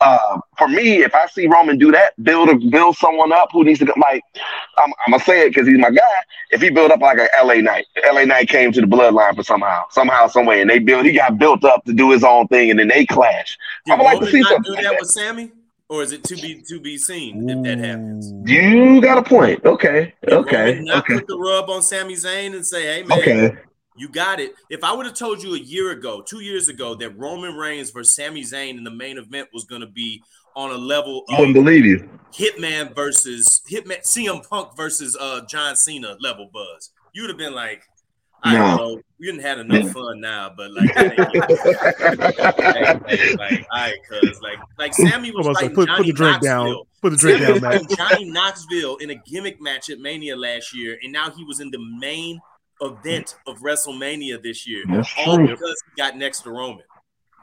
Uh, 0.00 0.38
for 0.58 0.68
me, 0.68 0.98
if 0.98 1.14
I 1.14 1.26
see 1.26 1.46
Roman 1.46 1.78
do 1.78 1.90
that, 1.90 2.12
build 2.22 2.50
a, 2.50 2.56
build 2.56 2.96
someone 2.96 3.32
up 3.32 3.48
who 3.52 3.64
needs 3.64 3.78
to 3.78 3.86
like, 3.96 4.22
I'm, 4.76 4.92
I'm 5.06 5.12
gonna 5.12 5.24
say 5.24 5.46
it 5.46 5.50
because 5.50 5.66
he's 5.66 5.78
my 5.78 5.90
guy. 5.90 6.02
If 6.50 6.60
he 6.60 6.70
built 6.70 6.90
up 6.90 7.00
like 7.00 7.18
a 7.18 7.28
LA 7.42 7.56
Knight, 7.56 7.86
LA 8.12 8.24
Knight 8.24 8.48
came 8.48 8.72
to 8.72 8.80
the 8.82 8.86
bloodline 8.86 9.34
for 9.34 9.42
somehow, 9.42 9.84
somehow, 9.90 10.26
some 10.26 10.44
way, 10.44 10.60
and 10.60 10.68
they 10.68 10.78
built, 10.78 11.06
he 11.06 11.12
got 11.12 11.38
built 11.38 11.64
up 11.64 11.84
to 11.86 11.94
do 11.94 12.10
his 12.10 12.24
own 12.24 12.46
thing, 12.48 12.70
and 12.70 12.78
then 12.78 12.88
they 12.88 13.06
clash. 13.06 13.56
Did 13.86 13.92
I 13.92 13.96
would 13.96 14.04
like 14.04 14.20
to 14.20 14.26
see 14.26 14.42
something 14.42 14.62
do 14.64 14.74
like 14.74 14.84
that 14.84 14.90
that. 14.90 15.00
with 15.00 15.10
Sami, 15.10 15.52
or 15.88 16.02
is 16.02 16.12
it 16.12 16.24
to 16.24 16.36
be 16.36 16.62
to 16.68 16.78
be 16.78 16.98
seen 16.98 17.48
if 17.48 17.62
that 17.64 17.78
happens? 17.78 18.32
You 18.44 19.00
got 19.00 19.16
a 19.16 19.22
point. 19.22 19.64
Okay, 19.64 20.12
Did 20.24 20.34
okay, 20.34 20.72
Roman 20.72 20.84
not 20.84 21.04
okay, 21.04 21.14
put 21.14 21.26
the 21.26 21.38
rub 21.38 21.70
on 21.70 21.82
Sami 21.82 22.14
Zayn 22.14 22.54
and 22.54 22.66
say, 22.66 22.82
"Hey 22.82 23.02
man, 23.02 23.18
okay. 23.18 23.56
You 23.96 24.08
got 24.08 24.40
it." 24.40 24.54
If 24.70 24.84
I 24.84 24.92
would 24.92 25.06
have 25.06 25.14
told 25.14 25.42
you 25.42 25.54
a 25.54 25.58
year 25.58 25.90
ago, 25.90 26.22
two 26.22 26.40
years 26.40 26.68
ago, 26.68 26.94
that 26.96 27.16
Roman 27.18 27.54
Reigns 27.56 27.90
versus 27.90 28.14
Sami 28.14 28.42
Zayn 28.42 28.76
in 28.78 28.84
the 28.84 28.90
main 28.90 29.18
event 29.18 29.48
was 29.52 29.64
going 29.64 29.80
to 29.82 29.86
be 29.86 30.22
on 30.54 30.70
a 30.70 30.78
level 30.78 31.24
I 31.30 31.38
wouldn't 31.40 31.56
of 31.56 31.64
believe 31.64 31.84
you. 31.84 32.08
Hitman 32.32 32.94
versus 32.94 33.62
Hitman, 33.70 34.00
CM 34.02 34.46
Punk 34.48 34.76
versus 34.76 35.16
uh 35.18 35.42
John 35.48 35.76
Cena 35.76 36.16
level 36.20 36.50
buzz, 36.52 36.90
you 37.12 37.22
would 37.22 37.30
have 37.30 37.38
been 37.38 37.54
like, 37.54 37.82
"I 38.42 38.52
No. 38.54 38.58
don't 38.58 38.76
know, 38.76 39.02
we 39.18 39.26
didn't 39.26 39.42
have 39.42 39.58
enough 39.58 39.92
fun 39.92 40.20
now, 40.20 40.52
but 40.56 40.70
like." 40.72 40.92
that 40.94 42.96
like, 43.06 43.38
like, 43.38 43.66
all 43.72 43.80
right, 43.80 43.94
cuz 44.10 44.40
like, 44.42 44.58
like 44.78 44.94
Sami 44.94 45.30
was 45.30 45.46
like 45.46 45.74
put, 45.74 45.88
Johnny 45.88 45.98
put 45.98 46.06
the 46.06 46.12
drink 46.12 46.42
Knoxville. 46.42 46.74
down. 46.74 46.82
Put 47.02 47.10
the 47.10 47.16
drink 47.16 47.40
Sami 47.40 47.60
down, 47.60 47.70
man. 47.70 47.86
Johnny 47.96 48.24
Knoxville 48.30 48.96
in 48.96 49.10
a 49.10 49.14
gimmick 49.14 49.60
match 49.60 49.90
at 49.90 49.98
Mania 49.98 50.36
last 50.36 50.74
year, 50.74 50.98
and 51.02 51.12
now 51.12 51.30
he 51.30 51.44
was 51.44 51.60
in 51.60 51.70
the 51.70 51.78
main 51.78 52.40
event 52.80 53.36
of 53.46 53.58
WrestleMania 53.58 54.42
this 54.42 54.66
year, 54.66 54.84
That's 54.88 55.12
all 55.26 55.36
true. 55.36 55.48
because 55.48 55.82
he 55.86 56.00
got 56.02 56.16
next 56.16 56.40
to 56.42 56.50
Roman. 56.50 56.84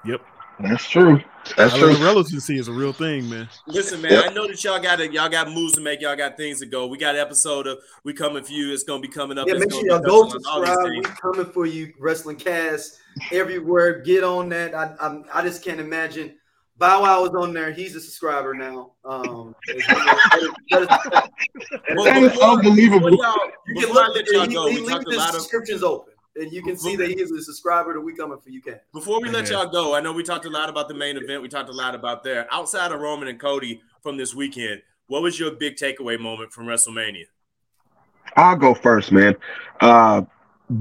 Yep. 0.05 0.21
That's 0.59 0.87
true. 0.87 1.19
That's 1.57 1.73
I 1.73 1.79
true. 1.79 1.87
love 1.93 2.01
relevancy 2.01 2.59
is 2.59 2.67
a 2.67 2.71
real 2.71 2.93
thing, 2.93 3.27
man. 3.27 3.49
Listen, 3.65 3.99
man, 4.01 4.11
Yep. 4.11 4.25
I 4.29 4.33
know 4.33 4.47
that 4.47 4.63
y'all 4.63 4.79
got 4.79 4.99
it. 5.01 5.11
Y'all 5.11 5.27
got 5.27 5.49
moves 5.51 5.73
to 5.73 5.81
make. 5.81 5.99
Y'all 5.99 6.15
got 6.15 6.37
things 6.37 6.59
to 6.59 6.67
go. 6.67 6.85
We 6.85 6.97
got 6.99 7.15
an 7.15 7.21
episode 7.21 7.65
of 7.65 7.79
We 8.03 8.13
Coming 8.13 8.43
For 8.43 8.51
You. 8.51 8.71
It's 8.71 8.83
gonna 8.83 9.01
be 9.01 9.07
coming 9.07 9.39
up. 9.39 9.47
Yeah, 9.47 9.55
It's 9.55 9.61
make 9.65 9.71
sure 9.71 9.85
y'all 9.87 9.99
go 9.99 10.25
touching 10.25 10.41
on 10.45 10.53
all 10.53 10.59
these 10.61 10.69
subscribe. 10.69 11.23
We 11.25 11.41
coming 11.41 11.51
for 11.53 11.65
you, 11.65 11.91
Wrestling 11.99 12.35
Cast 12.35 12.99
everywhere. 13.31 14.01
Get 14.01 14.23
on 14.23 14.49
that. 14.49 14.75
I 14.75 14.93
I'm, 15.01 15.25
I 15.33 15.41
just 15.41 15.63
can't 15.65 15.79
imagine 15.79 16.35
Bow 16.77 17.03
Wow 17.03 17.23
is 17.25 17.31
on 17.31 17.53
there. 17.53 17.71
He's 17.71 17.95
a 17.95 18.01
subscriber 18.01 18.53
now. 18.53 18.91
Um, 19.05 19.55
Well, 20.71 22.05
That 22.05 22.23
is 22.23 22.31
before- 22.31 22.43
unbelievable. 22.59 23.09
before 23.11 23.25
y'all- 23.25 23.51
you 23.67 23.85
can 23.85 23.93
look 23.93 24.07
let 24.15 24.17
at 24.27 24.31
y'all 24.31 24.43
it. 24.43 24.49
He, 24.49 24.55
go, 24.55 24.67
he 24.67 24.73
we 24.75 24.79
leaves 24.81 24.91
talked 24.91 25.07
a 25.07 25.09
his 25.11 25.17
lot 25.17 25.29
of 25.29 25.35
subscriptions 25.41 25.83
open, 25.83 26.13
and 26.35 26.51
you 26.51 26.63
can 26.63 26.75
see 26.77 26.95
that 26.95 27.07
he 27.09 27.21
is 27.21 27.31
a 27.31 27.41
subscriber. 27.41 27.93
That 27.93 28.01
we 28.01 28.15
coming 28.15 28.39
for 28.39 28.49
you 28.49 28.61
can. 28.61 28.79
Before 28.93 29.21
we 29.21 29.29
let 29.29 29.49
y'all 29.49 29.67
go, 29.67 29.93
I 29.95 30.01
know 30.01 30.13
we 30.13 30.23
talked 30.23 30.45
a 30.45 30.49
lot 30.49 30.69
about 30.69 30.87
the 30.87 30.93
main 30.95 31.17
event. 31.17 31.41
We 31.41 31.47
talked 31.47 31.69
a 31.69 31.73
lot 31.73 31.93
about 31.95 32.23
there. 32.23 32.47
Outside 32.51 32.91
of 32.91 32.99
Roman 32.99 33.27
and 33.27 33.39
Cody 33.39 33.81
from 34.01 34.17
this 34.17 34.33
weekend, 34.33 34.81
what 35.07 35.21
was 35.21 35.39
your 35.39 35.51
big 35.51 35.75
takeaway 35.75 36.19
moment 36.19 36.51
from 36.51 36.65
WrestleMania? 36.65 37.25
I'll 38.35 38.55
go 38.55 38.73
first, 38.73 39.11
man. 39.11 39.35
Uh, 39.79 40.23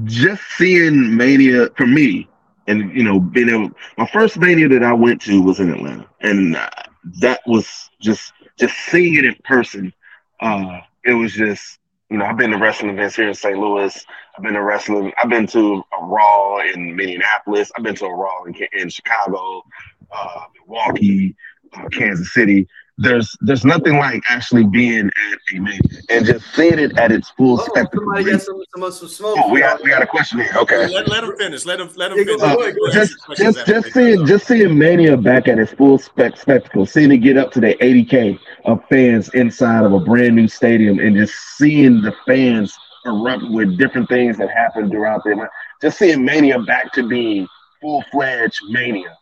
just 0.05 0.41
seeing 0.57 1.15
Mania 1.15 1.69
for 1.77 1.85
me, 1.85 2.27
and 2.67 2.95
you 2.95 3.03
know, 3.03 3.19
being 3.19 3.49
able. 3.49 3.71
My 3.97 4.07
first 4.07 4.37
Mania 4.37 4.67
that 4.69 4.83
I 4.83 4.93
went 4.93 5.21
to 5.23 5.41
was 5.41 5.59
in 5.59 5.73
Atlanta, 5.73 6.07
and 6.21 6.57
that 7.19 7.41
was 7.45 7.89
just 7.99 8.33
just 8.57 8.75
seeing 8.89 9.15
it 9.15 9.25
in 9.25 9.35
person. 9.43 9.93
Uh, 10.39 10.79
it 11.05 11.13
was 11.13 11.33
just 11.33 11.79
you 12.13 12.19
know, 12.19 12.25
I've 12.25 12.37
been 12.37 12.51
to 12.51 12.57
wrestling 12.57 12.91
events 12.91 13.15
here 13.15 13.27
in 13.27 13.33
St. 13.33 13.57
Louis. 13.57 14.05
I've 14.37 14.43
been 14.43 14.53
to 14.53 14.61
wrestling. 14.61 15.11
I've 15.17 15.29
been 15.29 15.47
to 15.47 15.83
a 15.99 16.05
Raw 16.05 16.59
in 16.59 16.95
Minneapolis. 16.95 17.71
I've 17.75 17.83
been 17.83 17.95
to 17.95 18.05
a 18.05 18.13
Raw 18.13 18.43
in, 18.43 18.55
in 18.73 18.89
Chicago, 18.89 19.63
uh, 20.11 20.41
Milwaukee, 20.55 21.35
uh, 21.73 21.89
Kansas 21.89 22.31
City. 22.31 22.67
There's 22.99 23.35
there's 23.41 23.65
nothing 23.65 23.97
like 23.97 24.21
actually 24.29 24.65
being 24.65 25.07
at 25.07 25.55
a 25.55 25.59
Mania 25.59 25.79
and 26.09 26.25
just 26.27 26.45
seeing 26.53 26.77
it 26.77 26.95
at 26.99 27.11
its 27.11 27.31
full 27.31 27.59
Oh, 27.59 27.65
spectrum. 27.65 28.03
somebody 28.05 28.25
got 28.31 28.41
some 28.41 28.61
some, 28.77 28.91
some 28.91 29.07
smoke. 29.09 29.37
Oh, 29.41 29.49
we 29.51 29.61
got 29.61 29.81
we 29.83 29.89
got 29.89 30.03
a 30.03 30.05
question 30.07 30.39
here. 30.39 30.51
Okay. 30.57 30.87
Let, 30.89 31.07
let 31.07 31.23
him 31.23 31.35
finish. 31.35 31.65
Let 31.65 31.79
him 31.79 31.89
let 31.95 32.11
him 32.11 32.19
finish. 32.19 32.39
ahead, 32.39 32.75
go 32.75 32.77
We'll 32.77 32.91
ahead. 32.91 33.01
answer 33.01 33.15
just 33.35 33.37
just 33.57 33.65
just 33.67 33.93
seeing 33.93 34.17
go. 34.19 34.25
just 34.27 34.45
seeing 34.47 34.77
Mania 34.77 35.17
back 35.17 35.47
at 35.47 35.57
its 35.57 35.71
full 35.73 35.97
spec 35.97 36.37
spectacle, 36.37 36.85
seeing 36.85 37.11
it 37.11 37.17
get 37.17 37.35
up 37.35 37.51
to 37.53 37.59
the 37.59 37.73
80k 37.81 38.37
of 38.65 38.83
fans 38.89 39.29
inside 39.33 39.85
of 39.85 39.93
a 39.93 39.99
brand 39.99 40.35
new 40.35 40.47
stadium, 40.47 40.99
and 40.99 41.15
just 41.17 41.33
seeing 41.57 41.99
the 42.01 42.13
fans 42.27 42.77
erupt 43.05 43.43
with 43.49 43.75
different 43.79 44.07
things 44.07 44.37
that 44.37 44.49
happened 44.51 44.91
throughout 44.91 45.23
the 45.23 45.31
event. 45.31 45.49
Just 45.81 45.97
seeing 45.97 46.23
Mania 46.23 46.59
back 46.59 46.93
to 46.93 47.07
being 47.07 47.47
full 47.81 48.03
fledged 48.11 48.59
Mania 48.69 49.17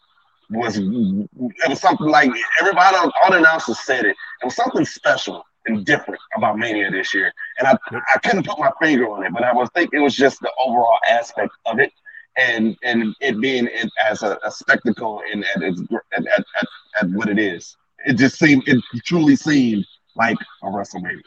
was 0.52 0.78
it 0.78 1.70
was 1.70 1.80
something 1.80 2.08
like 2.08 2.32
everybody 2.60 2.96
all 2.96 3.32
the 3.32 3.38
announcers 3.38 3.80
said 3.80 4.06
it. 4.06 4.16
It 4.42 4.46
was 4.46 4.56
something 4.56 4.86
special 4.86 5.44
and 5.66 5.86
different 5.86 6.20
about 6.36 6.58
Mania 6.58 6.92
this 6.92 7.14
year, 7.14 7.32
and 7.60 7.68
I 7.68 7.78
I 8.14 8.18
couldn't 8.20 8.46
put 8.46 8.60
my 8.60 8.72
finger 8.82 9.10
on 9.10 9.26
it, 9.26 9.34
but 9.34 9.44
I 9.44 9.54
was 9.54 9.70
think 9.74 9.94
it 9.94 10.00
was 10.00 10.16
just 10.16 10.40
the 10.42 10.52
overall 10.60 10.98
aspect 11.10 11.54
of 11.66 11.80
it 11.80 11.92
and 12.38 12.78
and 12.84 13.16
it 13.20 13.40
being 13.40 13.68
it 13.72 13.90
as 14.10 14.24
a, 14.24 14.38
a 14.46 14.52
spectacle 14.52 15.22
and 15.32 15.44
at, 15.56 15.62
its, 15.62 15.82
at, 16.16 16.26
at, 16.26 16.40
at, 16.40 16.68
at 17.02 17.10
what 17.10 17.30
it 17.30 17.40
is. 17.40 17.76
It 18.06 18.14
just 18.14 18.40
seemed 18.40 18.64
it 18.68 18.82
truly 19.06 19.36
seemed 19.36 19.86
like 20.16 20.38
a 20.64 20.68
WrestleMania. 20.68 21.22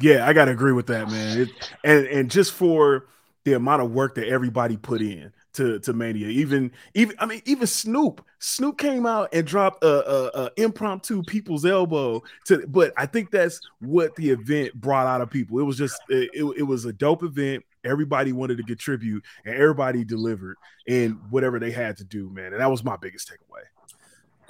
Yeah, 0.00 0.26
I 0.26 0.32
gotta 0.32 0.50
agree 0.50 0.72
with 0.72 0.86
that, 0.88 1.08
man. 1.08 1.42
It, 1.42 1.48
and 1.84 2.06
and 2.06 2.30
just 2.30 2.52
for 2.52 3.06
the 3.44 3.54
amount 3.54 3.82
of 3.82 3.92
work 3.92 4.16
that 4.16 4.28
everybody 4.28 4.76
put 4.76 5.00
in 5.00 5.32
to 5.54 5.78
to 5.80 5.92
Mania, 5.92 6.28
even 6.28 6.72
even 6.94 7.16
I 7.18 7.26
mean 7.26 7.42
even 7.44 7.66
Snoop, 7.66 8.24
Snoop 8.38 8.78
came 8.78 9.06
out 9.06 9.28
and 9.32 9.46
dropped 9.46 9.84
a, 9.84 9.86
a, 9.88 10.44
a 10.44 10.50
impromptu 10.56 11.22
people's 11.22 11.64
elbow 11.64 12.22
to, 12.46 12.66
but 12.66 12.92
I 12.96 13.06
think 13.06 13.30
that's 13.30 13.60
what 13.80 14.14
the 14.16 14.30
event 14.30 14.74
brought 14.74 15.06
out 15.06 15.20
of 15.20 15.30
people. 15.30 15.58
It 15.58 15.64
was 15.64 15.76
just 15.76 16.00
it, 16.08 16.30
it, 16.34 16.62
was 16.62 16.84
a 16.84 16.92
dope 16.92 17.22
event. 17.22 17.64
Everybody 17.84 18.32
wanted 18.32 18.58
to 18.58 18.62
contribute, 18.62 19.24
and 19.44 19.54
everybody 19.54 20.04
delivered 20.04 20.56
in 20.86 21.12
whatever 21.30 21.58
they 21.58 21.70
had 21.70 21.96
to 21.98 22.04
do, 22.04 22.30
man. 22.30 22.52
And 22.52 22.60
that 22.60 22.70
was 22.70 22.84
my 22.84 22.96
biggest 22.96 23.30
takeaway. 23.30 23.64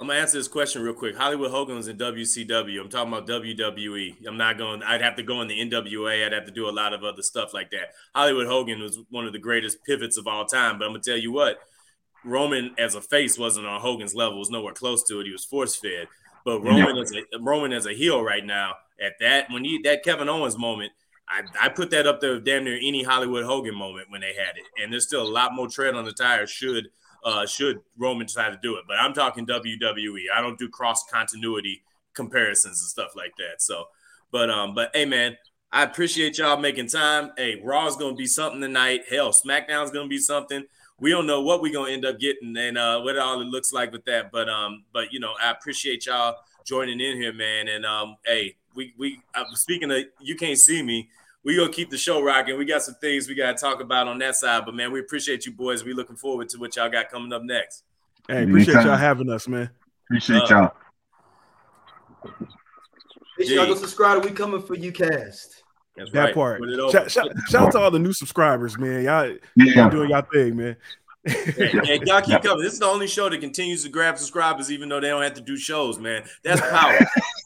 I'm 0.03 0.09
gonna 0.09 0.19
answer 0.19 0.37
this 0.37 0.49
question 0.49 0.81
real 0.81 0.93
quick. 0.93 1.15
Hollywood 1.15 1.49
Hogan 1.51 1.77
was 1.77 1.87
in 1.87 1.97
WCW. 1.97 2.81
I'm 2.81 2.89
talking 2.89 3.13
about 3.13 3.25
WWE. 3.25 4.27
I'm 4.27 4.35
not 4.35 4.57
going. 4.57 4.83
I'd 4.83 5.01
have 5.01 5.15
to 5.15 5.23
go 5.23 5.39
in 5.39 5.47
the 5.47 5.57
NWA. 5.57 6.25
I'd 6.25 6.33
have 6.33 6.43
to 6.43 6.51
do 6.51 6.67
a 6.67 6.71
lot 6.71 6.91
of 6.91 7.05
other 7.05 7.21
stuff 7.21 7.53
like 7.53 7.71
that. 7.71 7.93
Hollywood 8.13 8.47
Hogan 8.47 8.81
was 8.81 8.99
one 9.11 9.25
of 9.25 9.31
the 9.31 9.39
greatest 9.39 9.77
pivots 9.85 10.17
of 10.17 10.27
all 10.27 10.43
time. 10.43 10.77
But 10.77 10.87
I'm 10.87 10.91
gonna 10.91 11.03
tell 11.03 11.15
you 11.15 11.31
what, 11.31 11.59
Roman 12.25 12.75
as 12.77 12.95
a 12.95 13.01
face 13.01 13.37
wasn't 13.37 13.65
on 13.65 13.79
Hogan's 13.79 14.13
level. 14.13 14.39
Was 14.39 14.49
nowhere 14.49 14.73
close 14.73 15.03
to 15.03 15.21
it. 15.21 15.25
He 15.25 15.31
was 15.31 15.45
force 15.45 15.77
fed. 15.77 16.09
But 16.43 16.59
Roman 16.59 16.97
as 16.97 17.13
a 17.13 17.39
Roman 17.39 17.71
as 17.71 17.85
a 17.85 17.93
heel 17.93 18.21
right 18.21 18.45
now, 18.45 18.73
at 19.01 19.13
that 19.21 19.49
when 19.51 19.63
he 19.63 19.79
that 19.85 20.03
Kevin 20.03 20.27
Owens 20.27 20.57
moment, 20.57 20.91
I, 21.29 21.43
I 21.61 21.69
put 21.69 21.91
that 21.91 22.07
up 22.07 22.19
there 22.19 22.33
with 22.33 22.43
damn 22.43 22.65
near 22.65 22.75
any 22.75 23.03
Hollywood 23.03 23.45
Hogan 23.45 23.75
moment 23.75 24.11
when 24.11 24.19
they 24.19 24.33
had 24.33 24.57
it. 24.57 24.65
And 24.83 24.91
there's 24.91 25.07
still 25.07 25.23
a 25.23 25.31
lot 25.31 25.55
more 25.55 25.69
tread 25.69 25.95
on 25.95 26.03
the 26.03 26.11
tire. 26.11 26.45
Should 26.45 26.89
uh, 27.23 27.45
should 27.45 27.81
Roman 27.97 28.27
try 28.27 28.49
to 28.49 28.59
do 28.61 28.75
it. 28.75 28.85
But 28.87 28.97
I'm 28.99 29.13
talking 29.13 29.45
WWE. 29.45 30.25
I 30.35 30.41
don't 30.41 30.57
do 30.57 30.69
cross 30.69 31.05
continuity 31.09 31.83
comparisons 32.13 32.81
and 32.81 32.89
stuff 32.89 33.15
like 33.15 33.35
that. 33.37 33.61
So, 33.61 33.85
but 34.31 34.49
um, 34.49 34.73
but 34.73 34.91
hey 34.93 35.05
man, 35.05 35.37
I 35.71 35.83
appreciate 35.83 36.37
y'all 36.37 36.57
making 36.57 36.89
time. 36.89 37.31
Hey, 37.37 37.59
Raw's 37.63 37.97
gonna 37.97 38.15
be 38.15 38.27
something 38.27 38.61
tonight. 38.61 39.01
Hell, 39.09 39.31
SmackDown's 39.31 39.91
gonna 39.91 40.07
be 40.07 40.19
something. 40.19 40.65
We 40.99 41.09
don't 41.09 41.27
know 41.27 41.41
what 41.41 41.61
we're 41.61 41.73
gonna 41.73 41.91
end 41.91 42.05
up 42.05 42.19
getting 42.19 42.55
and 42.55 42.77
uh, 42.77 43.01
what 43.01 43.17
all 43.17 43.41
it 43.41 43.45
looks 43.45 43.73
like 43.73 43.91
with 43.91 44.05
that. 44.05 44.31
But 44.31 44.49
um, 44.49 44.83
but 44.93 45.11
you 45.11 45.19
know, 45.19 45.33
I 45.41 45.51
appreciate 45.51 46.05
y'all 46.05 46.37
joining 46.63 46.99
in 46.99 47.17
here, 47.17 47.33
man. 47.33 47.67
And 47.67 47.85
um, 47.85 48.17
hey, 48.25 48.55
we 48.75 48.93
we 48.97 49.19
uh, 49.33 49.45
speaking 49.53 49.91
of 49.91 50.03
you 50.21 50.35
can't 50.35 50.57
see 50.57 50.83
me 50.83 51.09
we 51.45 51.55
gonna 51.57 51.71
keep 51.71 51.89
the 51.89 51.97
show 51.97 52.21
rocking. 52.21 52.57
We 52.57 52.65
got 52.65 52.83
some 52.83 52.95
things 52.95 53.27
we 53.27 53.35
gotta 53.35 53.57
talk 53.57 53.81
about 53.81 54.07
on 54.07 54.17
that 54.19 54.35
side, 54.35 54.63
but 54.65 54.73
man, 54.75 54.91
we 54.91 54.99
appreciate 54.99 55.45
you 55.45 55.51
boys. 55.51 55.83
We 55.83 55.93
looking 55.93 56.15
forward 56.15 56.49
to 56.49 56.57
what 56.57 56.75
y'all 56.75 56.89
got 56.89 57.09
coming 57.09 57.33
up 57.33 57.43
next. 57.43 57.83
Hey, 58.27 58.43
appreciate 58.43 58.75
Anytime. 58.75 58.87
y'all 58.87 58.97
having 58.97 59.29
us, 59.29 59.47
man. 59.47 59.69
Appreciate 60.07 60.41
Uh, 60.43 60.47
y'all. 60.49 60.73
Make 63.37 63.47
sure 63.47 63.57
y'all 63.57 63.65
go 63.65 63.75
subscribe. 63.75 64.23
We 64.23 64.31
coming 64.31 64.61
for 64.61 64.75
you, 64.75 64.91
cast. 64.91 65.63
That's 65.97 66.11
That 66.11 66.19
right. 66.25 66.33
part. 66.33 66.59
Put 66.59 66.69
it 66.69 66.79
over. 66.79 66.91
Shout, 66.91 67.11
shout, 67.11 67.27
shout 67.49 67.63
out 67.67 67.71
to 67.73 67.79
all 67.79 67.91
the 67.91 67.99
new 67.99 68.13
subscribers, 68.13 68.77
man. 68.77 69.03
Y'all, 69.03 69.35
y'all 69.55 69.89
doing 69.89 70.09
y'all 70.09 70.21
thing, 70.31 70.55
man. 70.55 70.75
Hey, 71.25 71.69
hey, 71.83 71.99
y'all 72.05 72.21
keep 72.21 72.41
coming. 72.41 72.63
This 72.63 72.73
is 72.73 72.79
the 72.79 72.85
only 72.85 73.07
show 73.07 73.29
that 73.29 73.39
continues 73.39 73.83
to 73.83 73.89
grab 73.89 74.17
subscribers, 74.17 74.71
even 74.71 74.89
though 74.89 74.99
they 74.99 75.09
don't 75.09 75.23
have 75.23 75.35
to 75.35 75.41
do 75.41 75.55
shows, 75.55 75.97
man. 75.97 76.23
That's 76.43 76.59
power. 76.61 76.99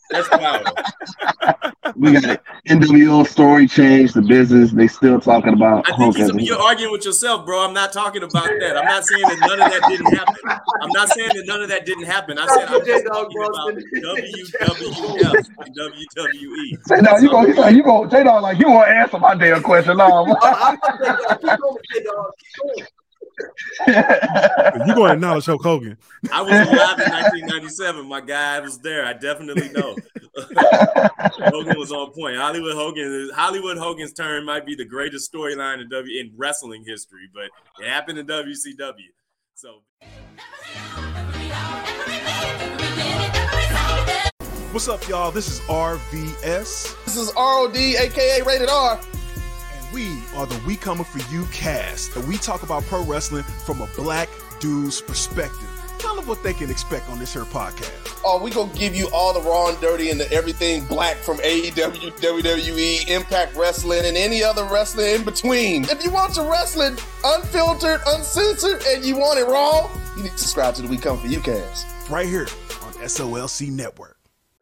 That's 0.09 0.27
power. 0.29 0.63
We 1.95 2.11
got 2.11 2.25
it. 2.25 2.41
NWO 2.67 3.25
story 3.25 3.67
changed 3.67 4.13
the 4.13 4.21
business. 4.21 4.71
They 4.71 4.87
still 4.87 5.19
talking 5.19 5.53
about 5.53 5.89
I 5.91 5.97
think 5.97 6.17
he's, 6.17 6.27
Hogan. 6.27 6.45
you're 6.45 6.59
arguing 6.59 6.91
with 6.91 7.05
yourself, 7.05 7.45
bro. 7.45 7.65
I'm 7.65 7.73
not 7.73 7.91
talking 7.91 8.21
about 8.21 8.49
that. 8.59 8.77
I'm 8.77 8.85
not 8.85 9.03
saying 9.05 9.21
that 9.23 9.37
none 9.39 9.61
of 9.61 9.71
that 9.71 9.89
didn't 9.89 10.13
happen. 10.13 10.35
I'm 10.81 10.89
not 10.89 11.09
saying 11.09 11.29
that 11.33 11.45
none 11.47 11.61
of 11.63 11.69
that 11.69 11.85
didn't 11.85 12.03
happen. 12.03 12.37
I 12.37 12.45
said 12.47 12.67
I'm 12.67 12.85
just 12.85 13.03
J-Dog, 13.03 13.31
talking 13.31 13.41
about 13.41 13.73
WWF 13.73 15.45
and 15.65 15.75
WWE. 15.75 16.85
Say 16.85 17.01
no, 17.01 17.17
you 17.17 17.29
go. 17.29 17.45
You 17.47 17.55
go. 17.55 17.67
You 17.69 17.83
go. 17.83 18.05
J 18.05 18.23
Dog, 18.23 18.43
like 18.43 18.59
you 18.59 18.69
won't 18.69 18.89
answer 18.89 19.17
my 19.17 19.33
damn 19.33 19.63
question. 19.63 19.97
No. 19.97 20.35
I'm 23.37 23.93
gonna 23.93 24.03
say, 24.03 24.17
dog, 24.17 24.17
keep 24.17 24.17
going, 24.17 24.27
J-Dog. 24.27 24.57
Keep 24.57 24.73
going. 24.73 24.87
You 24.87 24.95
going 24.95 25.09
to 25.09 25.13
acknowledge 25.13 25.45
Hulk 25.45 25.63
Hogan? 25.63 25.97
I 26.31 26.41
was 26.41 26.51
alive 26.51 26.99
in 26.99 27.11
1997. 27.11 28.07
My 28.07 28.21
guy 28.21 28.57
I 28.57 28.59
was 28.59 28.79
there. 28.79 29.05
I 29.05 29.13
definitely 29.13 29.69
know. 29.69 29.95
Hogan 31.51 31.77
was 31.77 31.91
on 31.91 32.11
point. 32.11 32.37
Hollywood 32.37 32.75
Hogan. 32.75 33.29
Hollywood 33.35 33.77
Hogan's 33.77 34.13
turn 34.13 34.45
might 34.45 34.65
be 34.65 34.75
the 34.75 34.85
greatest 34.85 35.31
storyline 35.31 35.81
in 35.81 35.89
W 35.89 36.19
in 36.19 36.31
wrestling 36.35 36.83
history, 36.85 37.29
but 37.33 37.49
it 37.83 37.89
happened 37.89 38.19
in 38.19 38.27
WCW. 38.27 39.11
So. 39.55 39.81
What's 44.71 44.87
up, 44.87 45.07
y'all? 45.07 45.31
This 45.31 45.47
is 45.47 45.59
RVS, 45.61 47.05
This 47.05 47.17
is 47.17 47.33
ROD, 47.35 47.75
aka 47.75 48.41
Rated 48.41 48.69
R. 48.69 48.99
we 49.93 50.19
are 50.35 50.45
the 50.45 50.59
We 50.65 50.75
Coming 50.75 51.05
For 51.05 51.19
You 51.31 51.45
cast. 51.51 52.15
And 52.15 52.27
we 52.27 52.37
talk 52.37 52.63
about 52.63 52.83
pro 52.83 53.03
wrestling 53.03 53.43
from 53.43 53.81
a 53.81 53.87
black 53.95 54.29
dude's 54.59 55.01
perspective. 55.01 55.69
Tell 55.99 56.15
them 56.15 56.27
what 56.27 56.43
they 56.43 56.53
can 56.53 56.69
expect 56.69 57.09
on 57.09 57.17
this 57.17 57.33
here 57.33 57.43
podcast. 57.43 58.21
Oh, 58.23 58.39
we 58.41 58.51
gonna 58.51 58.71
give 58.73 58.95
you 58.95 59.09
all 59.11 59.33
the 59.33 59.41
raw 59.41 59.69
and 59.69 59.79
dirty 59.81 60.11
and 60.11 60.19
the 60.19 60.31
everything 60.31 60.85
black 60.85 61.17
from 61.17 61.37
AEW, 61.37 62.11
WWE, 62.19 63.07
Impact 63.09 63.55
Wrestling, 63.55 64.05
and 64.05 64.15
any 64.15 64.43
other 64.43 64.65
wrestling 64.65 65.15
in 65.15 65.23
between. 65.23 65.85
If 65.85 66.03
you 66.03 66.11
want 66.11 66.35
your 66.35 66.49
wrestling 66.49 66.97
unfiltered, 67.25 68.01
uncensored, 68.05 68.83
and 68.87 69.03
you 69.03 69.17
want 69.17 69.39
it 69.39 69.45
raw, 69.45 69.89
you 70.15 70.23
need 70.23 70.31
to 70.33 70.37
subscribe 70.37 70.75
to 70.75 70.83
the 70.83 70.87
We 70.87 70.97
Come 70.97 71.17
For 71.17 71.27
You 71.27 71.39
cast. 71.39 71.87
Right 72.11 72.27
here 72.27 72.47
on 72.83 72.93
SOLC 72.93 73.71
Network. 73.71 74.17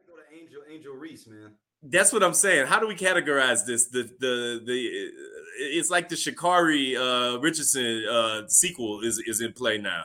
Go 0.07 0.15
to 0.15 0.39
Angel, 0.39 0.61
Angel 0.71 0.93
Reese, 0.93 1.27
man. 1.27 1.51
That's 1.87 2.11
what 2.11 2.23
I'm 2.23 2.33
saying. 2.33 2.67
How 2.67 2.79
do 2.79 2.87
we 2.87 2.95
categorize 2.95 3.65
this? 3.65 3.87
The 3.87 4.03
the 4.19 4.61
the 4.65 5.09
it's 5.57 5.89
like 5.89 6.09
the 6.09 6.15
Sha'Carri 6.15 6.95
uh 6.97 7.39
Richardson 7.39 8.05
uh 8.09 8.47
sequel 8.47 9.01
is 9.01 9.19
is 9.25 9.41
in 9.41 9.53
play 9.53 9.77
now. 9.77 10.03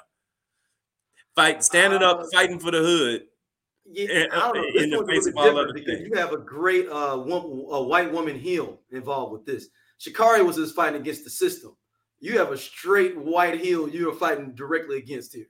Fight 1.35 1.65
standing 1.65 2.03
up, 2.03 2.21
Uh, 2.21 2.25
fighting 2.33 2.59
for 2.59 2.71
the 2.71 2.79
hood. 2.81 3.23
Yeah, 3.87 4.09
in- 4.09 4.31
I 4.33 4.53
don't 4.53 4.55
know. 4.57 4.63
This 4.75 4.91
one's 4.97 5.09
a 5.09 5.13
face 5.13 5.27
little 5.27 5.29
of 5.29 5.35
bit 5.35 5.37
all 5.37 5.45
different 5.55 5.75
because 5.75 5.99
things. 6.01 6.09
you 6.13 6.19
have 6.19 6.33
a 6.33 6.39
great 6.39 6.89
uh, 6.89 7.17
one, 7.17 7.43
a 7.71 7.83
white 7.83 8.13
woman 8.13 8.39
heel 8.39 8.81
involved 8.91 9.33
with 9.33 9.47
this. 9.47 9.69
Sha'Carri 10.01 10.45
was 10.45 10.57
just 10.57 10.75
fighting 10.75 11.01
against 11.01 11.25
the 11.25 11.31
system. 11.31 11.77
You 12.21 12.39
have 12.39 12.53
a 12.53 12.59
straight 12.59 13.17
white 13.17 13.59
heel 13.61 13.89
you 13.89 14.11
are 14.11 14.15
fighting 14.15 14.55
directly 14.55 14.99
against 14.99 15.35
here. 15.35 15.47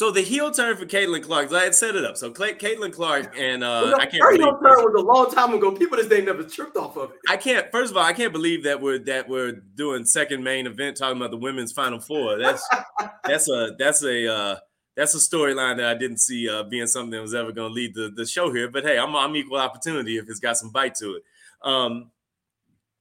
So 0.00 0.10
the 0.10 0.22
heel 0.22 0.50
turn 0.50 0.78
for 0.78 0.86
Caitlin 0.86 1.22
Clark, 1.22 1.52
I 1.52 1.64
had 1.64 1.74
set 1.74 1.94
it 1.94 2.06
up. 2.06 2.16
So 2.16 2.30
Clay, 2.30 2.54
Caitlin 2.54 2.90
Clark 2.90 3.34
and 3.38 3.62
uh, 3.62 3.82
Well, 3.82 3.90
no, 3.90 3.96
I 3.98 4.06
can't 4.06 4.22
her 4.22 4.32
heel 4.32 4.52
turn 4.52 4.62
was 4.62 4.94
a 4.96 5.04
long 5.04 5.30
time 5.30 5.52
ago. 5.52 5.72
People 5.72 5.98
this 5.98 6.06
day 6.06 6.22
never 6.22 6.42
tripped 6.42 6.78
off 6.78 6.96
of 6.96 7.10
it. 7.10 7.18
I 7.28 7.36
can't. 7.36 7.70
First 7.70 7.90
of 7.90 7.98
all, 7.98 8.02
I 8.02 8.14
can't 8.14 8.32
believe 8.32 8.64
that 8.64 8.80
we're 8.80 8.98
that 9.00 9.28
we're 9.28 9.52
doing 9.52 10.06
second 10.06 10.42
main 10.42 10.66
event 10.66 10.96
talking 10.96 11.18
about 11.18 11.32
the 11.32 11.36
women's 11.36 11.72
final 11.72 12.00
four. 12.00 12.38
That's 12.38 12.66
that's 13.24 13.50
a 13.50 13.76
that's 13.78 14.02
a 14.02 14.26
uh, 14.26 14.56
that's 14.96 15.14
a 15.14 15.18
storyline 15.18 15.76
that 15.76 15.94
I 15.94 15.94
didn't 15.98 16.20
see 16.20 16.48
uh, 16.48 16.62
being 16.62 16.86
something 16.86 17.10
that 17.10 17.20
was 17.20 17.34
ever 17.34 17.52
going 17.52 17.68
to 17.68 17.74
lead 17.74 17.94
the, 17.94 18.10
the 18.16 18.24
show 18.24 18.50
here. 18.50 18.70
But 18.70 18.84
hey, 18.84 18.98
I'm 18.98 19.14
I'm 19.14 19.36
equal 19.36 19.58
opportunity 19.58 20.16
if 20.16 20.30
it's 20.30 20.40
got 20.40 20.56
some 20.56 20.70
bite 20.70 20.94
to 20.94 21.16
it. 21.16 21.24
Um, 21.62 22.10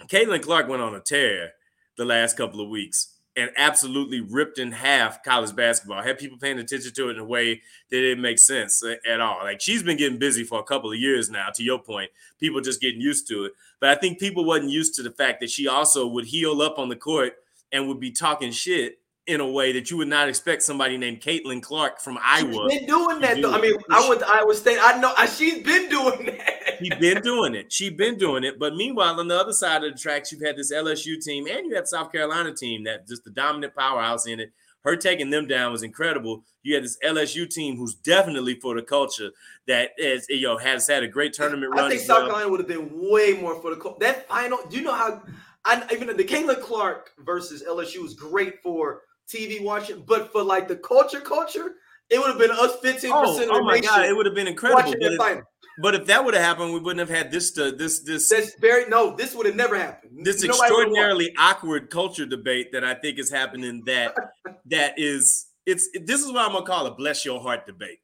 Caitlin 0.08 0.42
Clark 0.42 0.68
went 0.68 0.82
on 0.82 0.96
a 0.96 1.00
tear 1.00 1.52
the 1.96 2.04
last 2.04 2.36
couple 2.36 2.60
of 2.60 2.68
weeks 2.68 3.19
and 3.40 3.52
absolutely 3.58 4.22
ripped 4.22 4.60
in 4.60 4.72
half 4.72 5.24
college 5.24 5.56
basketball. 5.56 6.02
Had 6.02 6.20
people 6.20 6.38
paying 6.38 6.60
attention 6.60 6.94
to 6.94 7.10
it 7.10 7.14
in 7.14 7.20
a 7.20 7.26
way 7.26 7.56
that 7.90 7.98
didn't 7.98 8.22
make 8.22 8.40
sense 8.40 8.84
at 8.84 9.22
all. 9.22 9.40
Like 9.44 9.62
she's 9.62 9.82
been 9.82 9.98
getting 9.98 10.20
busy 10.20 10.44
for 10.44 10.60
a 10.60 10.64
couple 10.64 10.92
of 10.92 10.98
years 10.98 11.30
now. 11.30 11.50
To 11.56 11.64
your 11.64 11.80
point, 11.80 12.12
people 12.40 12.62
just 12.62 12.82
getting 12.82 13.02
used 13.02 13.28
to 13.30 13.46
it. 13.46 13.54
But 13.80 13.90
I 13.90 13.96
think 13.96 14.20
people 14.20 14.46
wasn't 14.46 14.72
used 14.72 14.96
to 14.96 15.04
the 15.04 15.12
fact 15.12 15.40
that 15.40 15.50
she 15.50 15.68
also 15.68 16.06
would 16.08 16.26
heel 16.26 16.62
up 16.62 16.78
on 16.78 16.90
the 16.90 16.96
court 16.96 17.34
and 17.72 17.88
would 17.88 18.00
be 18.00 18.12
talking 18.12 18.52
shit 18.52 18.99
in 19.30 19.42
a 19.42 19.48
way 19.48 19.72
that 19.72 19.92
you 19.92 19.98
would 19.98 20.08
not 20.08 20.28
expect 20.28 20.64
somebody 20.64 20.98
named 20.98 21.22
Caitlin 21.22 21.62
Clark 21.62 22.02
from 22.02 22.18
Iowa. 22.20 22.68
She's 22.72 22.80
been 22.80 22.88
doing 22.88 23.22
that 23.22 23.40
though. 23.40 23.54
I 23.54 23.62
mean, 23.62 23.76
I 23.92 24.10
went 24.10 24.22
to 24.22 24.28
Iowa 24.28 24.56
State. 24.56 24.80
I 24.82 25.00
know 25.00 25.14
she's 25.28 25.64
been 25.64 25.88
doing 25.88 26.26
that. 26.26 26.78
She's 26.80 26.96
been 26.96 27.22
doing 27.22 27.54
it. 27.54 27.72
She's 27.72 27.94
been 27.94 28.18
doing 28.18 28.44
it. 28.44 28.58
But 28.58 28.76
meanwhile, 28.76 29.20
on 29.20 29.28
the 29.28 29.38
other 29.38 29.54
side 29.54 29.84
of 29.84 29.94
the 29.94 30.00
tracks, 30.00 30.32
you've 30.32 30.42
had 30.42 30.58
this 30.58 30.74
LSU 30.74 31.24
team 31.24 31.46
and 31.48 31.68
you 31.68 31.76
had 31.76 31.88
South 31.88 32.12
Carolina 32.12 32.56
team 32.56 32.86
that 32.86 33.08
just 33.08 33.24
the 33.24 33.30
dominant 33.30 33.76
powerhouse 33.76 34.26
in 34.26 34.40
it. 34.40 34.52
Her 34.84 34.96
taking 34.96 35.30
them 35.30 35.46
down 35.46 35.72
was 35.72 35.84
incredible. 35.84 36.44
You 36.64 36.74
had 36.74 36.84
this 36.84 36.98
LSU 37.06 37.48
team 37.48 37.78
who's 37.78 37.94
definitely 37.94 38.56
for 38.56 38.74
the 38.74 38.82
culture 38.82 39.30
that 39.68 39.92
is, 40.00 40.26
you 40.28 40.42
know, 40.42 40.58
has 40.58 40.88
had 40.88 41.04
a 41.04 41.08
great 41.08 41.34
tournament 41.34 41.72
run. 41.76 41.86
I 41.86 41.90
think 41.90 42.02
South 42.02 42.22
Carolina 42.22 42.50
would 42.50 42.62
have 42.62 42.68
been 42.68 42.90
way 42.92 43.34
more 43.34 43.62
for 43.62 43.70
the 43.70 43.80
culture. 43.80 44.00
That 44.00 44.28
final, 44.28 44.58
do 44.70 44.78
you 44.78 44.84
know 44.84 44.96
how? 44.96 45.22
I 45.66 45.86
even 45.92 46.16
the 46.16 46.24
Caitlin 46.24 46.62
Clark 46.62 47.12
versus 47.20 47.64
LSU 47.68 48.02
was 48.02 48.16
great 48.16 48.64
for 48.64 49.02
TV 49.32 49.62
watching, 49.64 50.04
but 50.06 50.32
for 50.32 50.44
like 50.44 50.68
the 50.68 50.76
culture, 50.76 51.20
culture, 51.20 51.76
it 52.10 52.20
would 52.20 52.30
have 52.30 52.40
been 52.40 52.52
us 52.52 52.78
15% 52.84 53.10
oh, 53.12 53.42
of 53.42 53.50
oh 53.52 53.64
my 53.64 53.80
God, 53.80 54.06
it 54.06 54.16
would 54.16 54.26
have 54.26 54.36
been 54.36 54.48
incredible. 54.48 54.92
But 54.92 55.02
if, 55.02 55.44
but 55.82 55.96
if 55.96 56.06
that 56.08 56.26
would 56.26 56.34
have 56.34 56.44
happened, 56.44 56.74
we 56.74 56.80
wouldn't 56.80 57.08
have 57.08 57.16
had 57.16 57.32
this 57.32 57.58
uh, 57.58 57.72
this 57.78 58.02
this 58.02 58.30
That's 58.30 58.56
very 58.60 58.90
no. 58.90 59.16
This 59.16 59.34
would 59.36 59.46
have 59.46 59.56
never 59.56 59.78
happened. 59.78 60.26
this 60.26 60.44
Nobody 60.44 60.60
extraordinarily 60.60 61.34
awkward 61.38 61.90
culture 61.90 62.26
debate 62.26 62.72
that 62.74 62.84
I 62.84 62.96
think 62.96 63.20
is 63.20 63.32
happening 63.32 63.84
that 63.86 64.16
that 64.66 64.96
is 64.98 65.48
it's 65.66 65.88
this 66.04 66.22
is 66.22 66.32
what 66.32 66.46
I'm 66.46 66.54
gonna 66.54 66.66
call 66.66 66.86
a 66.88 66.94
bless 66.94 67.24
your 67.24 67.40
heart 67.40 67.66
debate. 67.66 68.00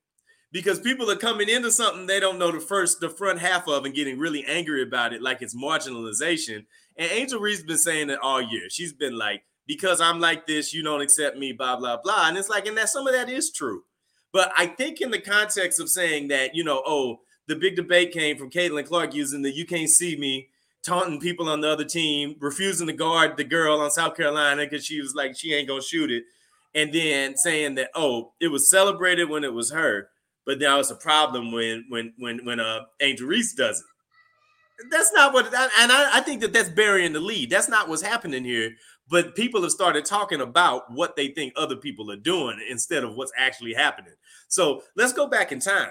Because 0.52 0.80
people 0.80 1.12
are 1.12 1.18
coming 1.18 1.50
into 1.50 1.70
something 1.70 2.06
they 2.06 2.22
don't 2.22 2.40
know 2.40 2.50
the 2.50 2.62
first, 2.62 3.02
the 3.02 3.10
front 3.10 3.40
half 3.40 3.68
of, 3.68 3.84
and 3.84 3.94
getting 3.94 4.18
really 4.18 4.46
angry 4.46 4.82
about 4.82 5.12
it, 5.12 5.22
like 5.22 5.42
it's 5.42 5.56
marginalization. 5.56 6.66
And 6.96 7.12
Angel 7.12 7.42
Reese's 7.42 7.66
been 7.66 7.78
saying 7.78 8.10
it 8.10 8.20
all 8.22 8.42
year. 8.42 8.70
She's 8.70 8.94
been 8.94 9.18
like, 9.18 9.44
because 9.68 10.02
I'm 10.02 10.20
like 10.20 10.48
this, 10.48 10.74
you 10.74 10.84
don't 10.84 11.02
accept 11.02 11.38
me, 11.38 11.52
blah, 11.52 11.76
blah, 11.76 11.98
blah. 12.04 12.28
And 12.28 12.38
it's 12.38 12.50
like, 12.50 12.68
and 12.68 12.78
that 12.78 12.90
some 12.90 13.08
of 13.08 13.14
that 13.14 13.30
is 13.30 13.52
true. 13.52 13.84
But 14.32 14.52
I 14.58 14.68
think 14.68 15.02
in 15.02 15.12
the 15.12 15.20
context 15.22 15.80
of 15.80 15.90
saying 15.90 16.28
that, 16.28 16.54
you 16.54 16.64
know, 16.64 16.84
oh, 16.86 17.22
the 17.48 17.56
big 17.56 17.76
debate 17.76 18.12
came 18.12 18.38
from 18.38 18.50
Caitlin 18.50 18.86
Clark 18.86 19.14
using 19.14 19.42
the 19.42 19.52
you 19.52 19.66
can't 19.66 19.90
see 19.90 20.16
me, 20.16 20.50
taunting 20.84 21.20
people 21.20 21.50
on 21.50 21.62
the 21.62 21.70
other 21.70 21.86
team, 21.86 22.36
refusing 22.40 22.88
to 22.88 22.94
guard 22.94 23.38
the 23.38 23.44
girl 23.44 23.80
on 23.80 23.92
South 23.92 24.16
Carolina 24.16 24.64
because 24.64 24.86
she 24.86 25.02
was 25.02 25.16
like, 25.16 25.36
she 25.38 25.54
ain't 25.54 25.68
gonna 25.68 25.82
shoot 25.82 26.12
it. 26.12 26.24
And 26.74 26.94
then 26.94 27.38
saying 27.38 27.76
that, 27.76 27.92
oh, 27.96 28.34
it 28.42 28.50
was 28.50 28.70
celebrated 28.70 29.30
when 29.30 29.44
it 29.44 29.54
was 29.54 29.72
her, 29.72 30.10
but 30.46 30.60
now 30.60 30.80
it's 30.80 30.92
a 30.92 30.96
problem 30.96 31.52
when 31.52 31.86
when 31.90 32.14
when 32.18 32.44
when 32.46 32.60
uh 32.60 32.82
Angel 33.02 33.28
Reese 33.28 33.54
does 33.54 33.80
it. 33.80 33.86
That's 34.92 35.14
not 35.14 35.34
what, 35.34 35.46
and 35.46 35.92
I, 35.92 36.18
I 36.18 36.20
think 36.20 36.42
that 36.42 36.52
that's 36.52 36.68
burying 36.68 37.14
the 37.14 37.20
lead. 37.22 37.50
That's 37.50 37.70
not 37.70 37.88
what's 37.88 38.02
happening 38.02 38.44
here. 38.44 38.72
But 39.10 39.36
people 39.36 39.62
have 39.62 39.72
started 39.72 40.04
talking 40.06 40.42
about 40.42 40.92
what 40.92 41.16
they 41.16 41.28
think 41.28 41.54
other 41.56 41.76
people 41.76 42.10
are 42.12 42.16
doing 42.16 42.60
instead 42.70 43.04
of 43.04 43.16
what's 43.16 43.32
actually 43.38 43.74
happening. 43.74 44.14
So 44.48 44.82
let's 44.96 45.14
go 45.14 45.28
back 45.28 45.52
in 45.52 45.60
time. 45.60 45.90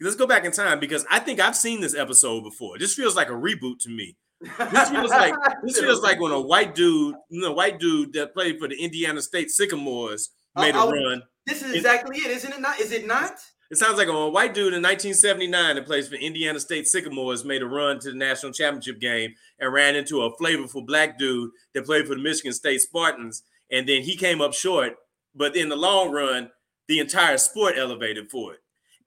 Let's 0.00 0.16
go 0.16 0.26
back 0.26 0.44
in 0.44 0.52
time 0.52 0.80
because 0.80 1.06
I 1.10 1.20
think 1.20 1.40
I've 1.40 1.56
seen 1.56 1.80
this 1.80 1.94
episode 1.94 2.42
before. 2.42 2.78
This 2.78 2.94
feels 2.94 3.16
like 3.16 3.28
a 3.28 3.32
reboot 3.32 3.78
to 3.80 3.88
me. 3.88 4.16
This 4.42 4.90
feels 4.90 5.10
like 5.10 5.32
this 5.62 5.78
feels 5.80 6.02
like 6.02 6.20
when 6.20 6.32
a 6.32 6.40
white 6.40 6.74
dude, 6.74 7.14
you 7.30 7.40
know, 7.40 7.52
white 7.52 7.78
dude 7.80 8.12
that 8.14 8.34
played 8.34 8.58
for 8.58 8.68
the 8.68 8.76
Indiana 8.76 9.22
State 9.22 9.50
Sycamores 9.50 10.30
made 10.56 10.74
a 10.74 10.78
I- 10.78 10.84
I- 10.84 10.90
run. 10.90 11.22
This 11.46 11.62
is 11.62 11.74
exactly 11.74 12.18
it, 12.18 12.30
isn't 12.32 12.52
it? 12.52 12.60
Not? 12.60 12.80
Is 12.80 12.90
it 12.92 13.06
not? 13.06 13.38
It 13.70 13.78
sounds 13.78 13.98
like 13.98 14.08
a 14.08 14.28
white 14.28 14.54
dude 14.54 14.74
in 14.74 14.82
1979 14.82 15.74
that 15.76 15.86
plays 15.86 16.08
for 16.08 16.14
Indiana 16.14 16.60
State 16.60 16.86
Sycamores 16.86 17.44
made 17.44 17.62
a 17.62 17.66
run 17.66 17.98
to 18.00 18.10
the 18.10 18.16
national 18.16 18.52
championship 18.52 19.00
game 19.00 19.34
and 19.58 19.72
ran 19.72 19.96
into 19.96 20.22
a 20.22 20.36
flavorful 20.36 20.86
black 20.86 21.18
dude 21.18 21.50
that 21.74 21.84
played 21.84 22.06
for 22.06 22.14
the 22.14 22.22
Michigan 22.22 22.52
State 22.52 22.80
Spartans. 22.80 23.42
And 23.72 23.88
then 23.88 24.02
he 24.02 24.16
came 24.16 24.40
up 24.40 24.54
short, 24.54 24.94
but 25.34 25.56
in 25.56 25.68
the 25.68 25.76
long 25.76 26.12
run, 26.12 26.50
the 26.86 27.00
entire 27.00 27.38
sport 27.38 27.74
elevated 27.76 28.30
for 28.30 28.54
it. 28.54 28.60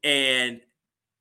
And 0.04 0.60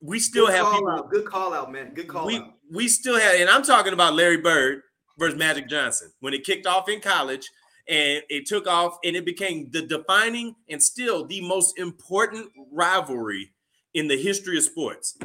we 0.01 0.19
still 0.19 0.47
Good 0.47 0.55
have 0.55 0.73
people. 0.73 0.89
out. 0.89 1.09
Good 1.09 1.25
call 1.25 1.53
out, 1.53 1.71
man. 1.71 1.93
Good 1.93 2.07
call 2.07 2.25
we 2.25 2.37
out. 2.37 2.53
we 2.71 2.87
still 2.87 3.17
have, 3.19 3.35
and 3.39 3.49
I'm 3.49 3.63
talking 3.63 3.93
about 3.93 4.13
Larry 4.15 4.37
Bird 4.37 4.81
versus 5.17 5.37
Magic 5.37 5.69
Johnson 5.69 6.11
when 6.19 6.33
it 6.33 6.43
kicked 6.45 6.67
off 6.67 6.89
in 6.89 6.99
college 7.01 7.49
and 7.87 8.23
it 8.29 8.45
took 8.45 8.67
off 8.67 8.97
and 9.03 9.15
it 9.15 9.25
became 9.25 9.69
the 9.71 9.81
defining 9.81 10.55
and 10.69 10.81
still 10.81 11.25
the 11.25 11.41
most 11.41 11.77
important 11.77 12.51
rivalry 12.71 13.51
in 13.93 14.07
the 14.07 14.21
history 14.21 14.57
of 14.57 14.63
sports. 14.63 15.17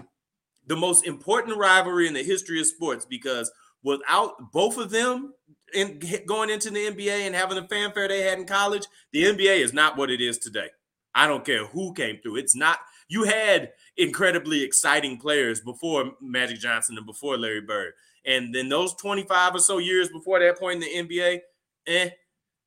The 0.67 0.77
most 0.77 1.07
important 1.07 1.59
rivalry 1.59 2.07
in 2.07 2.15
the 2.15 2.23
history 2.23 2.61
of 2.61 2.67
sports 2.67 3.05
because 3.05 3.51
without 3.83 4.53
both 4.53 4.79
of 4.79 4.91
them 4.91 5.35
in 5.75 6.01
going 6.27 6.51
into 6.51 6.71
the 6.71 6.87
NBA 6.87 7.27
and 7.27 7.35
having 7.35 7.57
the 7.57 7.69
fanfare 7.69 8.09
they 8.09 8.23
had 8.23 8.39
in 8.39 8.47
college, 8.47 8.87
the 9.13 9.25
NBA 9.25 9.59
is 9.59 9.73
not 9.73 9.97
what 9.97 10.11
it 10.11 10.21
is 10.21 10.39
today. 10.39 10.69
I 11.15 11.27
don't 11.27 11.45
care 11.45 11.67
who 11.67 11.93
came 11.95 12.19
through. 12.23 12.37
It's 12.37 12.57
not. 12.57 12.79
You 13.09 13.25
had 13.25 13.73
incredibly 13.97 14.63
exciting 14.63 15.19
players 15.19 15.61
before 15.61 16.13
Magic 16.21 16.59
Johnson 16.59 16.97
and 16.97 17.07
before 17.07 17.37
Larry 17.37 17.61
Bird. 17.61 17.93
And 18.25 18.55
then 18.55 18.69
those 18.69 18.95
25 18.95 19.57
or 19.57 19.59
so 19.59 19.79
years 19.79 20.09
before 20.09 20.41
that 20.41 20.59
point 20.59 20.83
in 20.83 21.09
the 21.09 21.17
NBA, 21.17 21.41
eh, 21.87 22.11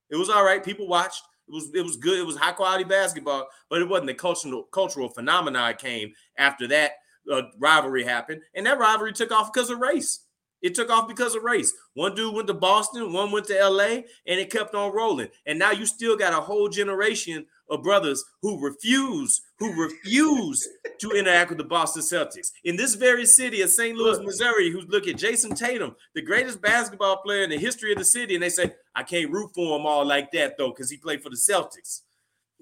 it 0.09 0.15
was 0.15 0.29
all 0.29 0.43
right. 0.43 0.63
People 0.63 0.87
watched. 0.87 1.23
It 1.47 1.53
was 1.53 1.71
it 1.73 1.81
was 1.81 1.97
good. 1.97 2.19
It 2.19 2.25
was 2.25 2.35
high 2.35 2.51
quality 2.51 2.83
basketball, 2.83 3.47
but 3.69 3.81
it 3.81 3.87
wasn't 3.87 4.07
the 4.07 4.13
cultural 4.13 4.63
cultural 4.63 5.09
phenomenon 5.09 5.75
came 5.75 6.13
after 6.37 6.67
that 6.67 6.93
uh, 7.31 7.43
rivalry 7.57 8.03
happened, 8.03 8.41
and 8.53 8.65
that 8.65 8.79
rivalry 8.79 9.13
took 9.13 9.31
off 9.31 9.53
because 9.53 9.69
of 9.69 9.79
race. 9.79 10.21
It 10.61 10.73
took 10.73 10.89
off 10.89 11.07
because 11.07 11.35
of 11.35 11.43
race. 11.43 11.73
One 11.93 12.15
dude 12.15 12.33
went 12.33 12.47
to 12.47 12.53
Boston, 12.53 13.13
one 13.13 13.31
went 13.31 13.45
to 13.47 13.69
LA, 13.69 14.01
and 14.25 14.39
it 14.39 14.51
kept 14.51 14.73
on 14.73 14.93
rolling. 14.93 15.29
And 15.45 15.59
now 15.59 15.71
you 15.71 15.85
still 15.85 16.17
got 16.17 16.33
a 16.33 16.41
whole 16.41 16.67
generation 16.67 17.45
of 17.69 17.83
brothers 17.83 18.23
who 18.41 18.59
refuse, 18.59 19.41
who 19.59 19.73
refuse 19.83 20.67
to 20.99 21.11
interact 21.11 21.49
with 21.49 21.57
the 21.57 21.63
Boston 21.63 22.01
Celtics. 22.01 22.51
In 22.63 22.75
this 22.75 22.95
very 22.95 23.25
city 23.25 23.61
of 23.61 23.69
St. 23.69 23.97
Louis, 23.97 24.19
Missouri, 24.19 24.71
who 24.71 24.81
look 24.81 25.07
at 25.07 25.17
Jayson 25.17 25.55
Tatum, 25.55 25.95
the 26.15 26.21
greatest 26.21 26.61
basketball 26.61 27.17
player 27.17 27.43
in 27.43 27.49
the 27.49 27.57
history 27.57 27.91
of 27.91 27.97
the 27.97 28.05
city, 28.05 28.35
and 28.35 28.43
they 28.43 28.49
say, 28.49 28.73
I 28.95 29.03
can't 29.03 29.31
root 29.31 29.51
for 29.53 29.77
him 29.77 29.85
all 29.85 30.05
like 30.05 30.31
that, 30.31 30.57
though, 30.57 30.69
because 30.69 30.89
he 30.89 30.97
played 30.97 31.21
for 31.21 31.29
the 31.29 31.35
Celtics. 31.35 32.01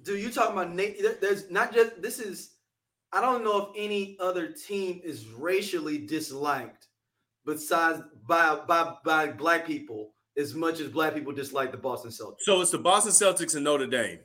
Dude, 0.02 0.22
you 0.22 0.30
talking 0.30 0.54
about 0.54 0.74
Nate? 0.74 1.02
There's 1.22 1.50
not 1.50 1.74
just 1.74 2.02
this 2.02 2.20
is. 2.20 2.52
I 3.14 3.22
don't 3.22 3.46
know 3.46 3.62
if 3.62 3.70
any 3.78 4.18
other 4.20 4.48
team 4.48 5.00
is 5.06 5.28
racially 5.28 6.00
disliked, 6.00 6.88
besides 7.46 8.02
by 8.28 8.60
by 8.68 8.96
by 9.06 9.28
black 9.28 9.66
people 9.66 10.12
as 10.38 10.54
much 10.54 10.80
as 10.80 10.90
black 10.90 11.14
people 11.14 11.32
dislike 11.32 11.72
the 11.72 11.78
Boston 11.78 12.12
Celtics. 12.12 12.42
So 12.42 12.62
it's 12.62 12.72
the 12.72 12.78
Boston 12.78 13.14
Celtics 13.14 13.56
and 13.56 13.64
Notre 13.64 13.88
Dame. 13.88 14.20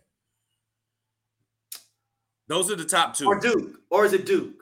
Those 2.51 2.69
are 2.71 2.75
the 2.77 2.85
top 2.85 3.15
two. 3.15 3.27
Or 3.27 3.39
Duke, 3.39 3.81
or 3.91 4.05
is 4.05 4.13
it 4.13 4.27
Duke? 4.27 4.55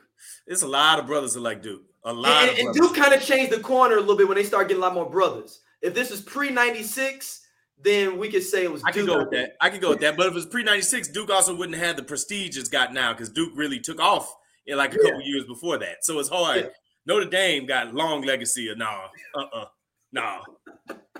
It's 0.47 0.61
a 0.63 0.69
lot 0.69 0.99
of 0.99 1.07
brothers 1.07 1.33
that 1.35 1.41
like 1.41 1.63
Duke. 1.63 1.83
A 2.05 2.13
lot 2.13 2.43
And, 2.43 2.51
of 2.51 2.59
and. 2.67 2.75
Duke 2.75 2.95
kind 2.95 3.15
of 3.15 3.23
changed 3.23 3.51
the 3.51 3.61
corner 3.61 3.97
a 3.97 4.01
little 4.01 4.17
bit 4.17 4.29
when 4.29 4.37
they 4.37 4.45
start 4.45 4.69
getting 4.69 4.83
a 4.83 4.87
lot 4.87 4.93
more 4.95 5.09
brothers. 5.09 5.61
If 5.81 5.95
this 5.95 6.11
is 6.11 6.21
pre 6.21 6.51
'96, 6.51 7.41
then 7.83 8.19
we 8.19 8.29
could 8.31 8.43
say 8.43 8.65
it 8.65 8.71
was. 8.73 8.83
I 8.85 8.91
Duke. 8.93 9.07
can 9.07 9.15
go 9.15 9.19
with 9.21 9.31
that. 9.31 9.57
I 9.61 9.71
can 9.71 9.81
go 9.81 9.89
with 9.89 10.01
that. 10.01 10.19
But 10.19 10.27
if 10.27 10.37
it's 10.37 10.45
pre 10.47 10.63
96, 10.65 11.09
Duke 11.09 11.31
also 11.31 11.55
wouldn't 11.57 11.79
have 11.79 11.97
the 11.97 12.03
prestige 12.03 12.59
it's 12.59 12.69
got 12.69 12.93
now 12.93 13.13
because 13.15 13.31
Duke 13.31 13.53
really 13.57 13.81
took 13.81 14.01
off 14.01 14.33
in 14.67 14.77
like 14.77 14.93
a 14.93 14.99
Yeah. 15.03 15.11
couple 15.11 15.23
years 15.23 15.45
before 15.47 15.79
that. 15.79 16.05
So 16.05 16.19
it's 16.19 16.29
hard. 16.29 16.57
Yeah. 16.65 16.69
Notre 17.07 17.25
Dame 17.31 17.65
got 17.65 17.95
long 17.95 18.21
legacy 18.23 18.69
of 18.69 18.77
nah, 18.77 19.07
uh-uh, 19.35 19.65
nah. 20.13 20.41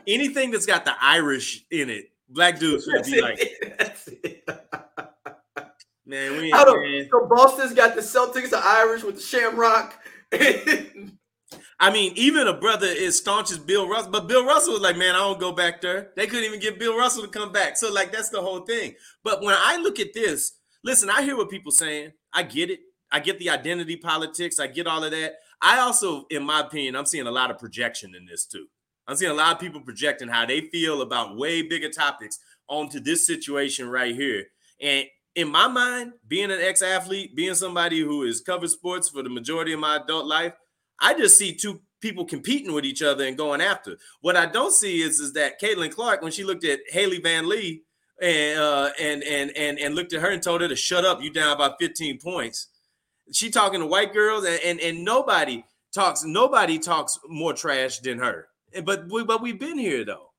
Anything 0.07 0.51
that's 0.51 0.67
got 0.67 0.85
the 0.85 0.95
Irish 1.01 1.65
in 1.71 1.89
it, 1.89 2.11
black 2.29 2.59
dudes 2.59 2.87
would 2.93 3.05
be 3.05 3.23
like. 3.23 3.41
man, 6.09 6.39
we 6.39 6.53
I 6.53 6.65
don't- 6.65 6.85
ain't, 6.85 6.93
man. 7.03 7.09
So 7.11 7.27
Boston's 7.27 7.75
got 7.75 7.95
the 7.95 8.01
Celtics, 8.01 8.51
the 8.51 8.61
Irish 8.63 9.03
with 9.05 9.17
the 9.17 9.23
Shamrock. 9.23 9.95
I 11.81 11.93
mean, 11.93 12.13
even 12.17 12.49
a 12.49 12.55
brother 12.55 12.89
is 12.89 13.17
staunch 13.17 13.53
as 13.53 13.59
Bill 13.59 13.89
Russell, 13.89 14.11
but 14.11 14.27
Bill 14.27 14.45
Russell 14.45 14.73
was 14.73 14.83
like, 14.83 14.97
man, 14.97 15.15
I 15.15 15.19
don't 15.19 15.39
go 15.39 15.53
back 15.53 15.81
there. 15.81 16.11
They 16.17 16.27
couldn't 16.27 16.45
even 16.45 16.59
get 16.59 16.79
Bill 16.79 16.99
Russell 16.99 17.23
to 17.23 17.29
come 17.29 17.53
back. 17.53 17.77
So, 17.77 17.93
like, 17.93 18.11
that's 18.11 18.31
the 18.31 18.41
whole 18.43 18.61
thing. 18.63 18.95
But 19.23 19.43
when 19.43 19.55
I 19.57 19.77
look 19.77 20.01
at 20.01 20.13
this, 20.13 20.55
Listen, 20.85 21.11
I 21.11 21.23
hear 21.23 21.37
what 21.37 21.51
people 21.51 21.73
saying. 21.73 22.13
I 22.33 22.45
get 22.45 22.71
it. 22.71 22.81
I 23.11 23.21
get 23.21 23.39
the 23.39 23.51
identity 23.51 23.97
politics. 23.97 24.61
I 24.61 24.69
get 24.69 24.87
all 24.87 25.03
of 25.03 25.11
that. 25.11 25.35
I 25.61 25.81
also, 25.81 26.25
in 26.31 26.45
my 26.45 26.61
opinion, 26.61 26.95
I'm 26.95 27.05
seeing 27.07 27.27
a 27.27 27.31
lot 27.33 27.51
of 27.51 27.59
projection 27.59 28.15
in 28.15 28.27
this 28.27 28.47
too. 28.47 28.67
I'm 29.07 29.17
seeing 29.17 29.33
a 29.33 29.35
lot 29.35 29.53
of 29.55 29.61
people 29.61 29.81
projecting 29.81 30.29
how 30.29 30.47
they 30.47 30.61
feel 30.61 31.03
about 31.03 31.37
way 31.37 31.63
bigger 31.63 31.89
topics 31.89 32.39
onto 32.69 33.01
this 33.01 33.27
situation 33.27 33.89
right 33.89 34.15
here. 34.15 34.45
And 34.81 35.07
in 35.39 35.49
my 35.49 35.69
mind, 35.69 36.15
being 36.27 36.51
an 36.51 36.61
ex-athlete, 36.61 37.37
being 37.37 37.55
somebody 37.55 38.01
who 38.01 38.27
has 38.27 38.41
covered 38.41 38.71
sports 38.71 39.09
for 39.09 39.23
the 39.23 39.31
majority 39.31 39.73
of 39.73 39.79
my 39.79 39.97
adult 39.97 40.27
life, 40.27 40.53
I 41.01 41.15
just 41.15 41.39
see 41.39 41.55
two 41.55 41.81
people 42.01 42.25
competing 42.25 42.73
with 42.73 42.85
each 42.85 43.03
other 43.03 43.25
and 43.25 43.39
going 43.39 43.61
after. 43.61 43.99
What 44.21 44.37
I 44.37 44.47
don't 44.47 44.73
see 44.73 45.01
is, 45.01 45.21
is 45.21 45.35
that 45.35 45.61
Caitlin 45.61 45.95
Clark, 45.95 46.23
when 46.23 46.33
she 46.33 46.43
looked 46.43 46.65
at 46.65 46.81
Hailey 46.89 47.21
Van 47.21 47.49
Lith 47.49 47.79
and 48.21 48.59
uh, 48.59 48.91
and 48.99 49.23
and 49.23 49.57
and 49.57 49.79
and 49.79 49.95
looked 49.95 50.13
at 50.13 50.23
her 50.23 50.31
and 50.31 50.43
told 50.43 50.61
her 50.61 50.67
to 50.67 50.75
shut 50.75 51.05
up, 51.05 51.23
you 51.23 51.33
down 51.33 51.53
about 51.53 51.77
15 51.79 52.19
points. 52.19 52.67
She 53.33 53.49
talking 53.49 53.79
to 53.79 53.87
white 53.87 54.13
girls, 54.13 54.45
and 54.45 54.59
and, 54.65 54.81
and 54.81 55.05
nobody 55.05 55.65
talks 55.95 56.25
nobody 56.25 56.81
talks 56.81 57.17
more 57.29 57.53
trash 57.53 58.01
than 58.01 58.19
her. 58.19 58.49
But 58.85 59.09
we, 59.09 59.23
but 59.23 59.41
we've 59.41 59.61
been 59.61 59.79
here 59.79 60.05
though. 60.05 60.31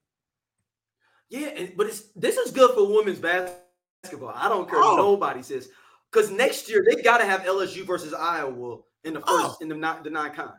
Yeah, 1.29 1.67
but 1.77 1.87
it's 1.87 2.09
this 2.17 2.35
is 2.35 2.51
good 2.51 2.71
for 2.71 2.85
women's 2.85 3.19
basketball. 3.19 3.68
I 4.05 4.49
don't 4.49 4.69
care 4.69 4.79
Oh. 4.79 4.95
what 4.95 4.97
nobody 4.97 5.41
says 5.43 5.69
because 6.11 6.31
next 6.31 6.69
year 6.69 6.85
they 6.89 7.01
got 7.01 7.17
to 7.19 7.25
have 7.25 7.41
LSU 7.41 7.85
versus 7.85 8.13
Iowa 8.13 8.77
in 9.03 9.13
the 9.13 9.19
first 9.21 9.29
Oh. 9.29 9.57
in 9.61 9.69
the 9.69 9.75
non 9.75 10.03
the 10.03 10.09
non 10.09 10.33
con. 10.33 10.53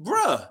Bruh, 0.00 0.48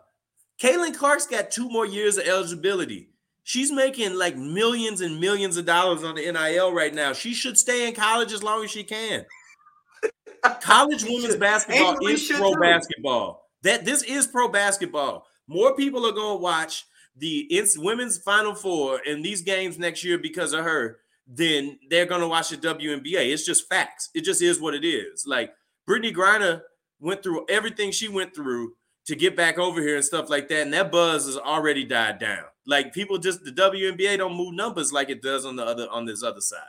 Caitlin 0.61 0.95
Clark's 0.95 1.27
got 1.27 1.51
two 1.51 1.69
more 1.69 1.85
years 1.85 2.17
of 2.17 2.25
eligibility. 2.25 3.09
She's 3.43 3.71
making 3.71 4.15
like 4.15 4.37
millions 4.37 5.01
and 5.01 5.19
millions 5.19 5.57
of 5.57 5.65
dollars 5.65 6.03
on 6.03 6.15
the 6.15 6.31
NIL 6.31 6.71
right 6.73 6.93
now. 6.93 7.11
She 7.13 7.33
should 7.33 7.57
stay 7.57 7.87
in 7.87 7.93
college 7.93 8.31
as 8.31 8.41
long 8.41 8.63
as 8.63 8.71
she 8.71 8.83
can. 8.83 9.25
College 10.61 11.03
women's 11.05 11.37
basketball 11.37 12.05
is 12.07 12.29
pro 12.29 12.53
too. 12.53 12.59
basketball. 12.59 13.49
That 13.61 13.85
this 13.85 14.03
is 14.03 14.27
pro 14.27 14.49
basketball. 14.49 15.25
More 15.47 15.73
people 15.75 16.05
are 16.05 16.11
going 16.11 16.37
to 16.37 16.41
watch 16.41 16.85
the 17.15 17.47
it's 17.49 17.77
women's 17.77 18.17
final 18.17 18.53
four 18.55 18.99
in 19.05 19.21
these 19.21 19.41
games 19.41 19.77
next 19.79 20.03
year 20.03 20.17
because 20.17 20.51
of 20.53 20.65
her 20.65 20.99
than 21.27 21.79
they're 21.89 22.05
to 22.05 22.27
watch 22.27 22.49
the 22.49 22.57
WNBA. 22.57 23.31
It's 23.31 23.45
just 23.45 23.69
facts. 23.69 24.09
It 24.13 24.21
just 24.21 24.41
is 24.41 24.59
what 24.59 24.73
it 24.73 24.85
is. 24.85 25.25
Like 25.25 25.53
Brittney 25.87 26.13
Griner 26.13 26.61
went 26.99 27.23
through 27.23 27.45
everything 27.49 27.91
she 27.91 28.07
went 28.07 28.35
through 28.35 28.73
to 29.05 29.15
get 29.15 29.35
back 29.35 29.57
over 29.57 29.81
here 29.81 29.95
and 29.95 30.05
stuff 30.05 30.29
like 30.29 30.47
that, 30.47 30.61
and 30.61 30.73
that 30.73 30.91
buzz 30.91 31.25
has 31.25 31.37
already 31.37 31.83
died 31.83 32.19
down. 32.19 32.45
Like 32.65 32.93
people 32.93 33.17
just 33.17 33.43
the 33.43 33.51
WNBA 33.51 34.17
don't 34.17 34.35
move 34.35 34.53
numbers 34.53 34.93
like 34.93 35.09
it 35.09 35.21
does 35.21 35.45
on 35.45 35.55
the 35.55 35.65
other 35.65 35.87
on 35.89 36.05
this 36.05 36.23
other 36.23 36.41
side. 36.41 36.59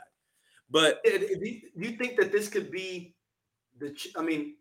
But 0.69 1.03
Do 1.03 1.11
you, 1.75 1.91
think 1.91 2.17
that 2.17 2.31
this 2.31 2.49
could 2.49 2.71
be 2.71 3.15
the? 3.79 3.95
I 4.17 4.21
mean, 4.21 4.55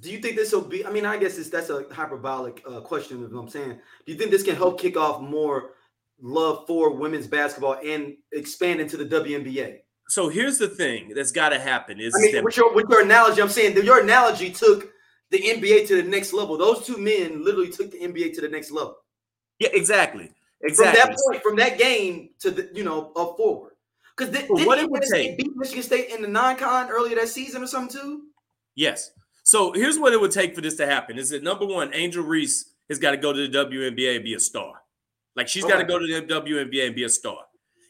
do 0.00 0.10
you 0.10 0.18
think 0.18 0.36
this 0.36 0.52
will 0.52 0.62
be? 0.62 0.84
I 0.84 0.90
mean, 0.90 1.06
I 1.06 1.16
guess 1.16 1.38
it's 1.38 1.48
that's 1.48 1.70
a 1.70 1.86
hyperbolic 1.90 2.62
uh, 2.68 2.80
question. 2.80 3.24
If 3.24 3.32
I'm 3.32 3.48
saying, 3.48 3.78
do 4.04 4.12
you 4.12 4.18
think 4.18 4.30
this 4.30 4.42
can 4.42 4.56
help 4.56 4.80
kick 4.80 4.96
off 4.96 5.22
more 5.22 5.70
love 6.20 6.66
for 6.66 6.90
women's 6.94 7.26
basketball 7.26 7.78
and 7.84 8.16
expand 8.32 8.80
into 8.80 8.96
the 8.96 9.04
WNBA? 9.04 9.78
so 10.10 10.28
here's 10.30 10.56
the 10.56 10.68
thing 10.68 11.12
that's 11.14 11.32
got 11.32 11.50
to 11.50 11.58
happen 11.58 12.00
is 12.00 12.14
I 12.16 12.20
mean, 12.22 12.34
that 12.36 12.44
with 12.44 12.56
your 12.56 12.74
with 12.74 12.86
your 12.88 13.02
analogy, 13.02 13.42
I'm 13.42 13.48
saying 13.50 13.76
your 13.84 14.00
analogy 14.00 14.50
took 14.50 14.90
the 15.30 15.38
NBA 15.38 15.86
to 15.88 16.02
the 16.02 16.08
next 16.08 16.32
level. 16.32 16.56
Those 16.56 16.86
two 16.86 16.96
men 16.96 17.44
literally 17.44 17.68
took 17.70 17.90
the 17.90 17.98
NBA 17.98 18.34
to 18.36 18.40
the 18.40 18.48
next 18.48 18.70
level. 18.70 18.96
yeah, 19.58 19.68
exactly, 19.72 20.30
From 20.74 20.86
that 20.86 21.14
point, 21.26 21.42
from 21.42 21.56
that 21.56 21.76
game 21.78 22.30
to 22.40 22.50
the 22.50 22.70
you 22.72 22.84
know 22.84 23.12
up 23.16 23.36
forward. 23.36 23.74
Because 24.16 24.34
th- 24.34 24.48
what 24.48 24.78
it 24.78 24.90
would 24.90 25.04
State 25.04 25.28
take- 25.28 25.38
beat 25.38 25.50
Michigan 25.56 25.82
State 25.82 26.08
in 26.08 26.22
the 26.22 26.28
non-con 26.28 26.88
earlier 26.90 27.14
that 27.16 27.28
season 27.28 27.62
or 27.62 27.66
something 27.66 28.00
too. 28.00 28.22
Yes. 28.74 29.10
So 29.44 29.72
here's 29.72 29.98
what 29.98 30.12
it 30.12 30.20
would 30.20 30.32
take 30.32 30.54
for 30.54 30.60
this 30.62 30.76
to 30.76 30.86
happen: 30.86 31.18
is 31.18 31.28
that 31.30 31.42
number 31.42 31.66
one, 31.66 31.90
Angel 31.92 32.24
Reese 32.24 32.72
has 32.88 32.98
got 32.98 33.10
to 33.10 33.18
go 33.18 33.32
to 33.34 33.46
the 33.46 33.58
WNBA 33.58 34.16
and 34.16 34.24
be 34.24 34.32
a 34.32 34.40
star. 34.40 34.72
Like 35.36 35.48
she's 35.48 35.64
got 35.64 35.78
to 35.78 35.84
go 35.84 35.98
to 35.98 36.06
the 36.06 36.22
WNBA 36.22 36.86
and 36.86 36.94
be 36.94 37.04
a 37.04 37.08
star. 37.08 37.38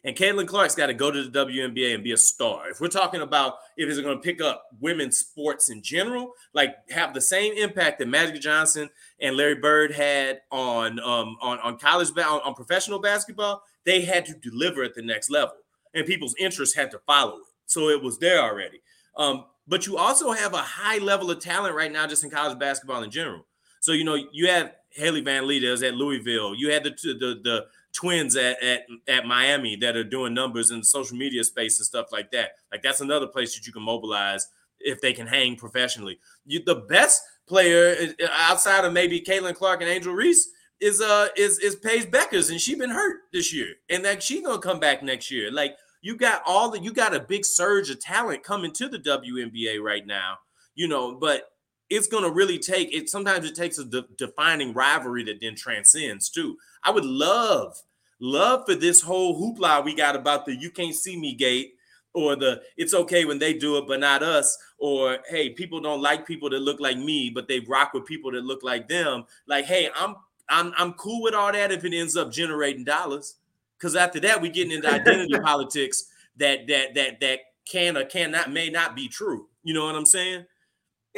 And 0.05 0.17
Caitlin 0.17 0.47
Clark's 0.47 0.75
got 0.75 0.87
to 0.87 0.95
go 0.95 1.11
to 1.11 1.25
the 1.25 1.47
WNBA 1.47 1.95
and 1.95 2.05
be 2.05 2.13
a 2.13 2.17
star. 2.17 2.71
If 2.71 2.81
we're 2.81 2.89
talking 2.89 3.21
about 3.21 3.55
if 3.77 3.89
it's 3.89 4.01
going 4.01 4.17
to 4.17 4.23
pick 4.23 4.41
up 4.41 4.65
women's 4.81 5.19
sports 5.19 5.71
in 5.71 5.83
general, 5.83 6.33
like 6.55 6.77
have 6.91 7.15
the 7.15 7.21
same 7.21 7.53
impact 7.55 7.99
that 7.99 8.09
Magic 8.09 8.41
Johnson 8.41 8.91
and 9.21 9.37
Larry 9.37 9.57
Bird 9.57 9.93
had 9.93 10.41
on 10.53 11.01
um, 11.01 11.37
on 11.41 11.59
on 11.59 11.79
college 11.79 12.11
on, 12.17 12.41
on 12.43 12.55
professional 12.55 13.01
basketball, 13.01 13.63
they 13.85 14.03
had 14.03 14.25
to 14.27 14.35
deliver 14.35 14.83
at 14.85 14.95
the 14.95 15.03
next 15.03 15.31
level, 15.31 15.57
and 15.95 16.07
people's 16.07 16.35
interest 16.39 16.77
had 16.77 16.91
to 16.93 17.01
follow 17.01 17.39
it. 17.39 17.45
So 17.67 17.89
it 17.89 18.03
was 18.03 18.19
there 18.19 18.41
already. 18.41 18.81
Um, 19.17 19.47
but 19.67 19.87
you 19.87 19.99
also 19.99 20.33
have 20.33 20.55
a 20.55 20.59
high 20.59 20.99
level 20.99 21.31
of 21.31 21.41
talent 21.41 21.75
right 21.75 21.93
now, 21.93 22.07
just 22.07 22.25
in 22.25 22.31
college 22.31 22.59
basketball 22.59 23.03
in 23.03 23.11
general. 23.11 23.47
So 23.81 23.93
you 23.93 24.05
know 24.05 24.17
you 24.33 24.49
have 24.49 24.73
Hailey 24.99 25.21
Van 25.21 25.47
Lith 25.47 25.63
is 25.63 25.83
at 25.83 25.95
Louisville. 25.95 26.55
You 26.55 26.71
had 26.71 26.85
the 26.85 26.91
the 26.91 27.41
the 27.43 27.67
twins 27.93 28.37
at, 28.37 28.63
at 28.63 28.87
at 29.07 29.27
Miami 29.27 29.77
that 29.77 29.97
are 29.97 30.05
doing 30.05 30.35
numbers 30.35 30.71
in 30.71 30.79
the 30.79 30.85
social 30.85 31.17
media 31.17 31.45
space 31.45 31.79
and 31.79 31.87
stuff 31.87 32.13
like 32.13 32.31
that. 32.33 32.53
Like 32.71 32.83
that's 32.83 33.01
another 33.01 33.27
place 33.27 33.55
that 33.55 33.67
you 33.67 33.73
can 33.73 33.83
mobilize 33.83 34.49
if 34.81 35.01
they 35.01 35.13
can 35.13 35.27
hang 35.27 35.57
professionally. 35.57 36.19
You, 36.47 36.63
the 36.65 36.77
best 36.89 37.23
player 37.47 38.15
uh, 38.23 38.27
outside 38.37 38.85
of 38.85 38.93
maybe 38.93 39.21
Caitlin 39.21 39.55
Clark 39.55 39.81
and 39.81 39.91
Angel 39.91 40.13
Reese 40.13 40.51
is 40.81 41.01
uh 41.01 41.29
is 41.37 41.59
is 41.59 41.77
Paige 41.77 42.11
Bueckers, 42.11 42.51
and 42.51 42.61
she 42.61 42.75
been 42.75 42.91
hurt 42.91 43.21
this 43.33 43.53
year, 43.53 43.75
and 43.89 44.05
that 44.05 44.23
she 44.23 44.43
gonna 44.43 44.59
come 44.59 44.81
back 44.81 45.03
next 45.03 45.31
year. 45.31 45.51
Like 45.51 45.77
you 46.03 46.17
got 46.17 46.43
all 46.47 46.71
the 46.71 46.81
you 46.81 46.93
got 46.93 47.15
a 47.15 47.21
big 47.21 47.45
surge 47.45 47.91
of 47.91 48.01
talent 48.01 48.43
coming 48.43 48.73
to 48.73 48.89
the 48.89 48.99
WNBA 48.99 49.81
right 49.83 50.07
now, 50.07 50.39
you 50.75 50.87
know, 50.89 51.15
but 51.15 51.51
it's 51.91 52.07
gonna 52.07 52.31
really 52.31 52.59
take 52.59 52.95
it. 52.95 53.09
Sometimes 53.09 53.47
it 53.47 53.55
takes 53.55 53.79
a 53.79 53.85
de- 53.85 54.07
defining 54.17 54.75
rivalry 54.75 55.25
that 55.25 55.41
then 55.41 55.55
transcends 55.55 56.29
too. 56.29 56.57
I 56.85 56.91
would 56.91 57.05
love 57.05 57.81
love 58.21 58.65
for 58.67 58.75
this 58.75 59.01
whole 59.01 59.41
hoopla 59.41 59.85
we 59.85 59.95
got 59.95 60.17
about 60.17 60.45
the 60.45 60.55
you 60.55 60.71
can't 60.71 60.95
see 60.95 61.19
me 61.19 61.35
gate 61.35 61.75
or 62.15 62.35
the 62.35 62.61
it's 62.77 62.95
okay 62.95 63.25
when 63.25 63.39
they 63.39 63.55
do 63.55 63.77
it 63.79 63.87
but 63.87 64.01
not 64.01 64.23
us 64.23 64.59
or 64.79 65.19
hey 65.29 65.51
people 65.51 65.81
don't 65.81 66.03
like 66.03 66.27
people 66.27 66.51
that 66.51 66.59
look 66.59 66.81
like 66.81 66.99
me 66.99 67.31
but 67.31 67.47
they 67.47 67.61
rock 67.61 67.95
with 67.95 68.05
people 68.05 68.33
that 68.33 68.43
look 68.43 68.63
like 68.63 68.89
them 68.89 69.25
like 69.47 69.65
hey 69.65 69.89
i'm 69.95 70.17
i'm 70.49 70.73
i'm 70.77 70.93
cool 70.95 71.23
with 71.23 71.35
all 71.35 71.53
that 71.53 71.71
if 71.71 71.85
it 71.85 71.95
ends 71.95 72.17
up 72.17 72.33
generating 72.33 72.85
dollars 72.85 73.37
because 73.79 73.95
after 73.95 74.19
that 74.19 74.41
we 74.41 74.49
getting 74.49 74.73
into 74.73 74.93
identity 74.93 75.39
politics 75.43 76.07
that 76.37 76.67
that 76.67 76.95
that 76.95 77.21
that 77.21 77.39
can 77.67 77.97
or 77.97 78.05
cannot 78.05 78.51
may 78.51 78.69
not 78.69 78.97
be 78.97 79.07
true 79.07 79.47
you 79.63 79.73
know 79.73 79.85
what 79.85 79.95
i'm 79.95 80.07
saying 80.07 80.45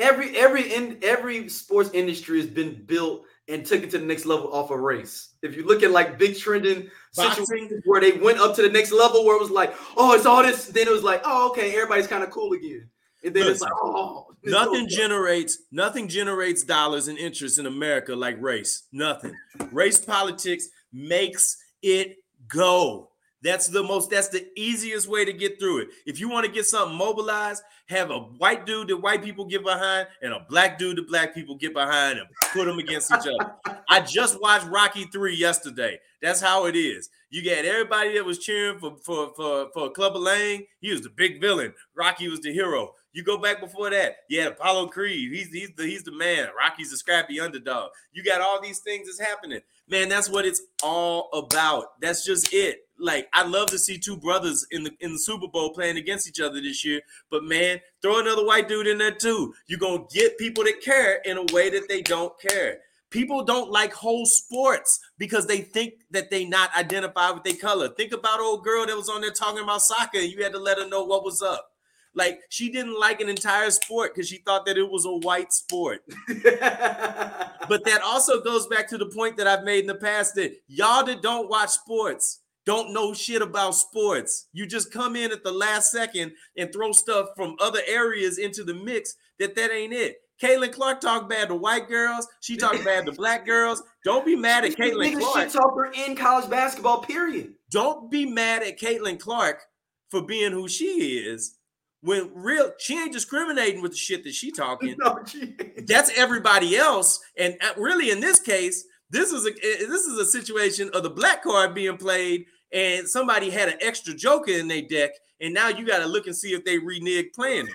Every 0.00 0.36
every 0.36 0.74
in 0.74 0.98
every 1.02 1.48
sports 1.48 1.90
industry 1.92 2.40
has 2.40 2.48
been 2.48 2.82
built 2.86 3.24
and 3.48 3.66
took 3.66 3.82
it 3.82 3.90
to 3.90 3.98
the 3.98 4.04
next 4.06 4.26
level 4.26 4.52
off 4.52 4.70
a 4.70 4.78
race. 4.78 5.34
If 5.42 5.56
you 5.56 5.66
look 5.66 5.82
at 5.82 5.90
like 5.90 6.18
big 6.18 6.38
trending 6.38 6.88
Boxing. 7.16 7.44
situations 7.44 7.82
where 7.84 8.00
they 8.00 8.12
went 8.12 8.38
up 8.38 8.54
to 8.56 8.62
the 8.62 8.68
next 8.68 8.92
level, 8.92 9.24
where 9.24 9.36
it 9.36 9.40
was 9.40 9.50
like, 9.50 9.74
oh, 9.96 10.14
it's 10.14 10.26
all 10.26 10.42
this. 10.42 10.66
Then 10.66 10.86
it 10.86 10.92
was 10.92 11.02
like, 11.02 11.22
oh, 11.24 11.50
okay, 11.50 11.74
everybody's 11.74 12.06
kind 12.06 12.22
of 12.22 12.30
cool 12.30 12.52
again. 12.52 12.88
And 13.24 13.34
then 13.34 13.48
it's 13.48 13.60
like, 13.60 13.72
oh, 13.82 14.28
Nothing 14.42 14.84
goes- 14.84 14.96
generates 14.96 15.58
nothing 15.70 16.08
generates 16.08 16.64
dollars 16.64 17.08
and 17.08 17.18
interest 17.18 17.58
in 17.58 17.66
America 17.66 18.16
like 18.16 18.40
race. 18.40 18.84
Nothing. 18.92 19.34
Race 19.72 20.00
politics 20.00 20.68
makes 20.92 21.56
it 21.82 22.16
go. 22.48 23.09
That's 23.42 23.68
the 23.68 23.82
most 23.82 24.10
that's 24.10 24.28
the 24.28 24.46
easiest 24.56 25.08
way 25.08 25.24
to 25.24 25.32
get 25.32 25.58
through 25.58 25.82
it. 25.82 25.88
If 26.06 26.20
you 26.20 26.28
want 26.28 26.46
to 26.46 26.52
get 26.52 26.66
something 26.66 26.96
mobilized, 26.96 27.62
have 27.86 28.10
a 28.10 28.18
white 28.18 28.66
dude 28.66 28.88
that 28.88 28.96
white 28.98 29.22
people 29.22 29.44
get 29.46 29.64
behind 29.64 30.08
and 30.22 30.32
a 30.32 30.44
black 30.48 30.78
dude 30.78 30.98
that 30.98 31.08
black 31.08 31.34
people 31.34 31.56
get 31.56 31.72
behind 31.72 32.18
and 32.18 32.28
put 32.52 32.66
them 32.66 32.78
against 32.78 33.10
each 33.10 33.26
other. 33.26 33.54
I 33.88 34.00
just 34.00 34.40
watched 34.40 34.66
Rocky 34.66 35.04
3 35.04 35.34
yesterday. 35.34 35.98
That's 36.20 36.40
how 36.40 36.66
it 36.66 36.76
is. 36.76 37.08
You 37.30 37.44
got 37.44 37.64
everybody 37.64 38.14
that 38.14 38.24
was 38.24 38.38
cheering 38.38 38.78
for 38.78 38.96
for 39.02 39.32
for 39.34 39.68
for 39.72 39.90
Clubber 39.90 40.18
Lang. 40.18 40.66
He 40.80 40.92
was 40.92 41.02
the 41.02 41.10
big 41.10 41.40
villain. 41.40 41.72
Rocky 41.94 42.28
was 42.28 42.40
the 42.40 42.52
hero. 42.52 42.92
You 43.12 43.24
go 43.24 43.38
back 43.38 43.60
before 43.60 43.90
that. 43.90 44.16
You 44.28 44.40
had 44.40 44.52
Apollo 44.52 44.88
Creed. 44.88 45.32
He's 45.32 45.50
he's 45.50 45.70
the 45.76 45.84
he's 45.84 46.04
the 46.04 46.12
man. 46.12 46.48
Rocky's 46.56 46.90
the 46.90 46.96
scrappy 46.96 47.40
underdog. 47.40 47.90
You 48.12 48.22
got 48.22 48.40
all 48.40 48.60
these 48.60 48.80
things 48.80 49.06
that's 49.06 49.28
happening. 49.28 49.60
Man, 49.88 50.08
that's 50.08 50.28
what 50.28 50.44
it's 50.44 50.62
all 50.82 51.28
about. 51.32 52.00
That's 52.00 52.24
just 52.24 52.52
it. 52.52 52.86
Like 53.00 53.28
I'd 53.32 53.48
love 53.48 53.68
to 53.68 53.78
see 53.78 53.98
two 53.98 54.16
brothers 54.16 54.66
in 54.70 54.84
the 54.84 54.92
in 55.00 55.12
the 55.12 55.18
Super 55.18 55.48
Bowl 55.48 55.72
playing 55.72 55.96
against 55.96 56.28
each 56.28 56.40
other 56.40 56.60
this 56.60 56.84
year. 56.84 57.00
But 57.30 57.44
man, 57.44 57.80
throw 58.02 58.20
another 58.20 58.44
white 58.44 58.68
dude 58.68 58.86
in 58.86 58.98
there 58.98 59.14
too. 59.14 59.54
You're 59.66 59.78
gonna 59.78 60.04
get 60.12 60.38
people 60.38 60.64
that 60.64 60.80
care 60.80 61.20
in 61.24 61.38
a 61.38 61.44
way 61.52 61.70
that 61.70 61.88
they 61.88 62.02
don't 62.02 62.38
care. 62.40 62.78
People 63.10 63.42
don't 63.44 63.72
like 63.72 63.92
whole 63.92 64.24
sports 64.24 65.00
because 65.18 65.46
they 65.46 65.62
think 65.62 65.94
that 66.12 66.30
they 66.30 66.44
not 66.44 66.74
identify 66.76 67.30
with 67.30 67.42
their 67.42 67.56
color. 67.56 67.88
Think 67.88 68.12
about 68.12 68.38
old 68.38 68.62
girl 68.62 68.86
that 68.86 68.96
was 68.96 69.08
on 69.08 69.20
there 69.20 69.32
talking 69.32 69.64
about 69.64 69.82
soccer, 69.82 70.18
and 70.18 70.30
you 70.30 70.44
had 70.44 70.52
to 70.52 70.60
let 70.60 70.78
her 70.78 70.88
know 70.88 71.04
what 71.04 71.24
was 71.24 71.42
up. 71.42 71.72
Like 72.14 72.40
she 72.48 72.70
didn't 72.70 72.98
like 72.98 73.20
an 73.20 73.28
entire 73.28 73.70
sport 73.70 74.14
because 74.14 74.28
she 74.28 74.38
thought 74.38 74.66
that 74.66 74.76
it 74.76 74.88
was 74.88 75.06
a 75.06 75.16
white 75.26 75.52
sport. 75.52 76.02
But 77.70 77.84
that 77.84 78.02
also 78.02 78.42
goes 78.42 78.66
back 78.66 78.88
to 78.88 78.98
the 78.98 79.06
point 79.06 79.36
that 79.36 79.46
I've 79.46 79.62
made 79.62 79.82
in 79.82 79.86
the 79.86 79.94
past 79.94 80.34
that 80.34 80.56
y'all 80.66 81.04
that 81.04 81.22
don't 81.22 81.48
watch 81.48 81.70
sports, 81.70 82.39
don't 82.66 82.92
know 82.92 83.14
shit 83.14 83.42
about 83.42 83.74
sports. 83.74 84.48
You 84.52 84.66
just 84.66 84.92
come 84.92 85.16
in 85.16 85.32
at 85.32 85.42
the 85.42 85.52
last 85.52 85.90
second 85.90 86.32
and 86.56 86.72
throw 86.72 86.92
stuff 86.92 87.28
from 87.36 87.56
other 87.60 87.80
areas 87.86 88.38
into 88.38 88.64
the 88.64 88.74
mix 88.74 89.14
that 89.38 89.54
that 89.56 89.70
ain't 89.72 89.92
it. 89.92 90.16
Caitlin 90.42 90.72
Clark 90.72 91.00
talk 91.00 91.28
bad 91.28 91.48
to 91.48 91.54
white 91.54 91.88
girls. 91.88 92.26
She 92.40 92.56
talk 92.56 92.72
bad 92.84 93.06
to 93.06 93.12
black 93.12 93.44
girls. 93.44 93.82
Don't 94.04 94.24
be 94.24 94.36
mad 94.36 94.64
at 94.64 94.72
Caitlin 94.76 95.18
Clark. 95.18 95.36
shit 95.50 95.52
talker 95.52 95.92
in 95.94 96.16
college 96.16 96.48
basketball, 96.48 97.02
period. 97.02 97.54
Don't 97.70 98.10
be 98.10 98.24
mad 98.26 98.62
at 98.62 98.78
Caitlin 98.78 99.18
Clark 99.18 99.62
for 100.10 100.22
being 100.22 100.52
who 100.52 100.66
she 100.68 101.18
is. 101.18 101.56
When 102.02 102.30
real, 102.34 102.72
she 102.78 102.98
ain't 102.98 103.12
discriminating 103.12 103.82
with 103.82 103.90
the 103.92 103.98
shit 103.98 104.24
that 104.24 104.34
she 104.34 104.50
talking. 104.50 104.96
No, 105.04 105.18
she- 105.26 105.54
That's 105.86 106.10
everybody 106.16 106.74
else. 106.76 107.20
And 107.36 107.56
uh, 107.60 107.72
really, 107.76 108.10
in 108.10 108.20
this 108.20 108.40
case, 108.40 108.86
this 109.10 109.32
is 109.32 109.46
a 109.46 109.50
eh, 109.50 109.86
this 109.88 110.06
is 110.06 110.18
a 110.18 110.24
situation 110.24 110.90
of 110.94 111.02
the 111.02 111.10
black 111.10 111.42
card 111.42 111.74
being 111.74 111.96
played, 111.96 112.46
and 112.72 113.08
somebody 113.08 113.50
had 113.50 113.68
an 113.68 113.78
extra 113.80 114.14
joker 114.14 114.52
in 114.52 114.68
their 114.68 114.82
deck, 114.82 115.10
and 115.40 115.52
now 115.52 115.68
you 115.68 115.86
got 115.86 115.98
to 115.98 116.06
look 116.06 116.26
and 116.26 116.36
see 116.36 116.52
if 116.52 116.64
they 116.64 116.78
renege 116.78 117.32
playing 117.34 117.68
it. 117.68 117.74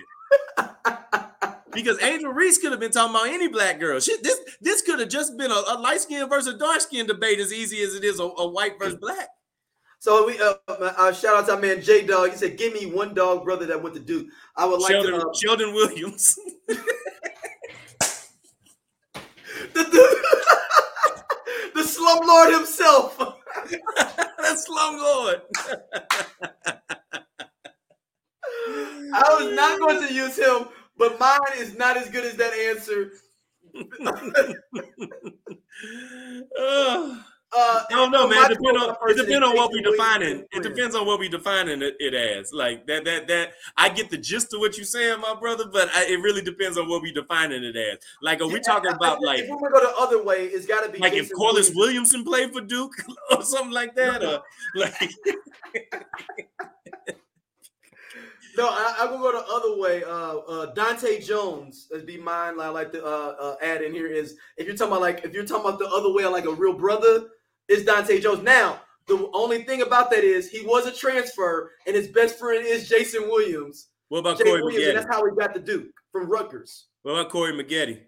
because 1.72 2.02
Angel 2.02 2.32
Reese 2.32 2.58
could 2.58 2.72
have 2.72 2.80
been 2.80 2.90
talking 2.90 3.14
about 3.14 3.28
any 3.28 3.48
black 3.48 3.78
girl. 3.78 4.00
Shit, 4.00 4.22
this 4.22 4.38
this 4.60 4.82
could 4.82 4.98
have 4.98 5.10
just 5.10 5.36
been 5.36 5.50
a, 5.50 5.62
a 5.68 5.78
light 5.78 6.00
skin 6.00 6.28
versus 6.28 6.54
dark 6.58 6.80
skin 6.80 7.06
debate 7.06 7.38
as 7.38 7.52
easy 7.52 7.82
as 7.82 7.94
it 7.94 8.02
is 8.02 8.18
a, 8.18 8.24
a 8.24 8.48
white 8.48 8.78
versus 8.78 8.98
black. 8.98 9.28
So 9.98 10.26
we 10.26 10.38
uh, 10.40 10.54
uh, 10.68 11.12
shout 11.12 11.36
out 11.36 11.46
to 11.46 11.54
our 11.54 11.60
man 11.60 11.82
J 11.82 12.06
Dog. 12.06 12.30
He 12.30 12.36
said, 12.36 12.56
"Give 12.56 12.72
me 12.72 12.86
one 12.86 13.14
dog 13.14 13.44
brother 13.44 13.66
that 13.66 13.82
went 13.82 13.94
to 13.94 14.00
Duke." 14.00 14.28
I 14.56 14.66
would 14.66 14.80
like 14.80 14.92
Sheldon, 14.92 15.12
to. 15.12 15.26
Uh, 15.26 15.32
Sheldon 15.34 15.74
Williams. 15.74 16.38
the, 16.66 16.74
the, 19.74 20.16
the 21.76 21.82
slumlord 21.82 22.56
himself. 22.56 23.18
That's 24.38 24.68
Slumlord. 24.68 25.42
I 29.14 29.34
was 29.38 29.54
not 29.54 29.78
going 29.78 30.06
to 30.06 30.12
use 30.12 30.36
him, 30.38 30.68
but 30.96 31.18
mine 31.20 31.38
is 31.58 31.76
not 31.76 31.96
as 31.96 32.08
good 32.10 32.24
as 32.24 32.36
that 32.36 32.52
answer. 32.54 33.12
Oh. 36.58 37.24
Uh, 37.58 37.82
I 37.90 37.94
don't 37.94 38.10
know, 38.10 38.28
man. 38.28 38.50
It 38.50 38.58
depends 38.58 38.82
on, 38.82 38.96
it 39.08 39.16
depends 39.16 39.46
on 39.46 39.56
what 39.56 39.72
we 39.72 39.80
defining. 39.80 40.44
It 40.52 40.62
depends 40.62 40.94
on 40.94 41.06
what 41.06 41.18
we 41.18 41.28
defining 41.30 41.80
it, 41.80 41.96
it 41.98 42.12
as. 42.12 42.52
Like 42.52 42.86
that, 42.86 43.06
that, 43.06 43.26
that. 43.28 43.54
I 43.78 43.88
get 43.88 44.10
the 44.10 44.18
gist 44.18 44.52
of 44.52 44.60
what 44.60 44.76
you're 44.76 44.84
saying, 44.84 45.20
my 45.20 45.34
brother, 45.34 45.64
but 45.72 45.88
I, 45.94 46.04
it 46.04 46.20
really 46.20 46.42
depends 46.42 46.76
on 46.76 46.86
what 46.86 47.00
we 47.00 47.12
defining 47.12 47.64
it 47.64 47.74
as. 47.74 47.98
Like, 48.20 48.42
are 48.42 48.48
we 48.48 48.60
talking 48.60 48.92
about 48.92 49.22
like, 49.22 49.40
if 49.40 49.48
gonna 49.48 49.70
go 49.70 49.80
the 49.80 49.94
other 49.98 50.22
way, 50.22 50.44
it's 50.44 50.66
got 50.66 50.84
to 50.84 50.92
be 50.92 50.98
like 50.98 51.14
if 51.14 51.24
Jason 51.24 51.36
Corliss 51.36 51.72
Williams. 51.74 52.12
Williamson 52.12 52.24
played 52.24 52.52
for 52.52 52.60
Duke 52.60 52.92
or 53.30 53.42
something 53.42 53.72
like 53.72 53.94
that, 53.94 54.22
or 54.22 54.42
like, 54.74 55.10
No, 58.56 58.68
I, 58.68 58.94
I'm 59.00 59.08
gonna 59.08 59.22
go 59.22 59.32
the 59.32 59.46
other 59.52 59.80
way. 59.80 60.02
Uh, 60.02 60.38
uh, 60.38 60.74
Dahntay 60.74 61.24
Jones 61.24 61.88
would 61.90 62.06
be 62.06 62.16
mine. 62.16 62.58
I 62.58 62.68
like 62.68 62.90
to 62.92 63.04
uh, 63.04 63.34
uh, 63.38 63.56
add 63.62 63.82
in 63.82 63.92
here 63.92 64.06
is 64.06 64.36
if 64.56 64.66
you're 64.66 64.76
talking 64.76 64.92
about 64.92 65.02
like 65.02 65.24
if 65.24 65.34
you're 65.34 65.44
talking 65.44 65.66
about 65.66 65.78
the 65.78 65.88
other 65.88 66.10
way, 66.12 66.24
like 66.26 66.46
a 66.46 66.52
real 66.52 66.72
brother, 66.72 67.24
is 67.68 67.84
Dahntay 67.84 68.22
Jones. 68.22 68.42
Now, 68.42 68.80
the 69.06 69.30
only 69.32 69.62
thing 69.62 69.82
about 69.82 70.10
that 70.10 70.24
is 70.24 70.48
he 70.50 70.64
was 70.66 70.86
a 70.86 70.92
transfer, 70.92 71.72
and 71.86 71.94
his 71.94 72.08
best 72.08 72.38
friend 72.38 72.64
is 72.66 72.88
Jason 72.88 73.22
Williams. 73.28 73.88
what 74.08 74.18
about 74.20 74.38
Jay 74.38 74.44
Corey 74.44 74.62
Williams, 74.62 74.94
that's 74.94 75.06
how 75.06 75.24
he 75.24 75.34
got 75.36 75.54
the 75.54 75.60
Duke 75.60 75.88
from 76.12 76.28
Rutgers. 76.28 76.86
What 77.02 77.12
about 77.12 77.30
Corey 77.30 77.52
Maggette? 77.52 78.00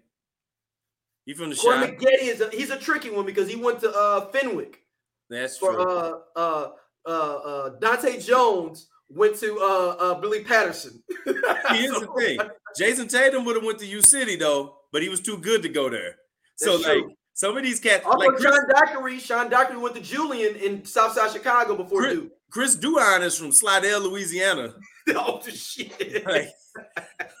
You 1.25 1.35
from 1.35 1.49
the 1.51 1.55
Corey 1.55 1.87
shop? 1.87 1.89
Maggette 1.89 2.21
is 2.21 2.41
a, 2.41 2.49
he's 2.49 2.69
a 2.69 2.77
tricky 2.77 3.09
one 3.09 3.25
because 3.25 3.47
he 3.49 3.55
went 3.55 3.79
to 3.81 3.91
uh, 3.91 4.25
Fenwick. 4.31 4.83
That's 5.29 5.57
For 5.57 5.73
true. 5.73 5.83
uh, 5.83 6.19
uh, 6.35 6.69
uh, 7.05 7.09
uh, 7.09 7.79
Dahntay 7.79 8.25
Jones 8.25 8.89
went 9.09 9.35
to 9.37 9.57
uh, 9.59 9.95
uh, 9.99 10.13
Billy 10.15 10.43
Patterson. 10.43 11.01
Here's 11.25 11.99
the 11.99 12.09
thing: 12.17 12.39
Jayson 12.79 13.07
Tatum 13.07 13.45
would 13.45 13.55
have 13.55 13.65
went 13.65 13.79
to 13.79 13.85
U 13.85 14.01
City 14.01 14.35
though, 14.35 14.75
but 14.91 15.01
he 15.01 15.09
was 15.09 15.19
too 15.19 15.37
good 15.37 15.61
to 15.63 15.69
go 15.69 15.89
there. 15.89 16.15
So 16.55 16.73
That's 16.77 16.83
like 16.89 16.97
true. 16.99 17.13
Some 17.39 17.55
of 17.55 17.63
these 17.63 17.79
cats, 17.79 18.05
Also, 18.05 18.17
like 18.17 18.31
Chris, 18.31 18.43
Sean 18.43 18.67
Dockery, 18.67 19.17
Sean 19.19 19.49
Dockery 19.49 19.77
went 19.77 19.95
to 19.95 20.01
Julian 20.01 20.57
in 20.57 20.83
Southside 20.83 21.31
Chicago 21.31 21.73
before 21.73 22.01
Chris- 22.01 22.13
Duke. 22.15 22.31
Chris 22.51 22.75
Duhon 22.75 23.21
is 23.21 23.37
from 23.37 23.53
Slidell, 23.53 24.01
Louisiana. 24.01 24.73
oh 25.11 25.39
shit! 25.47 26.25
Like, 26.25 26.49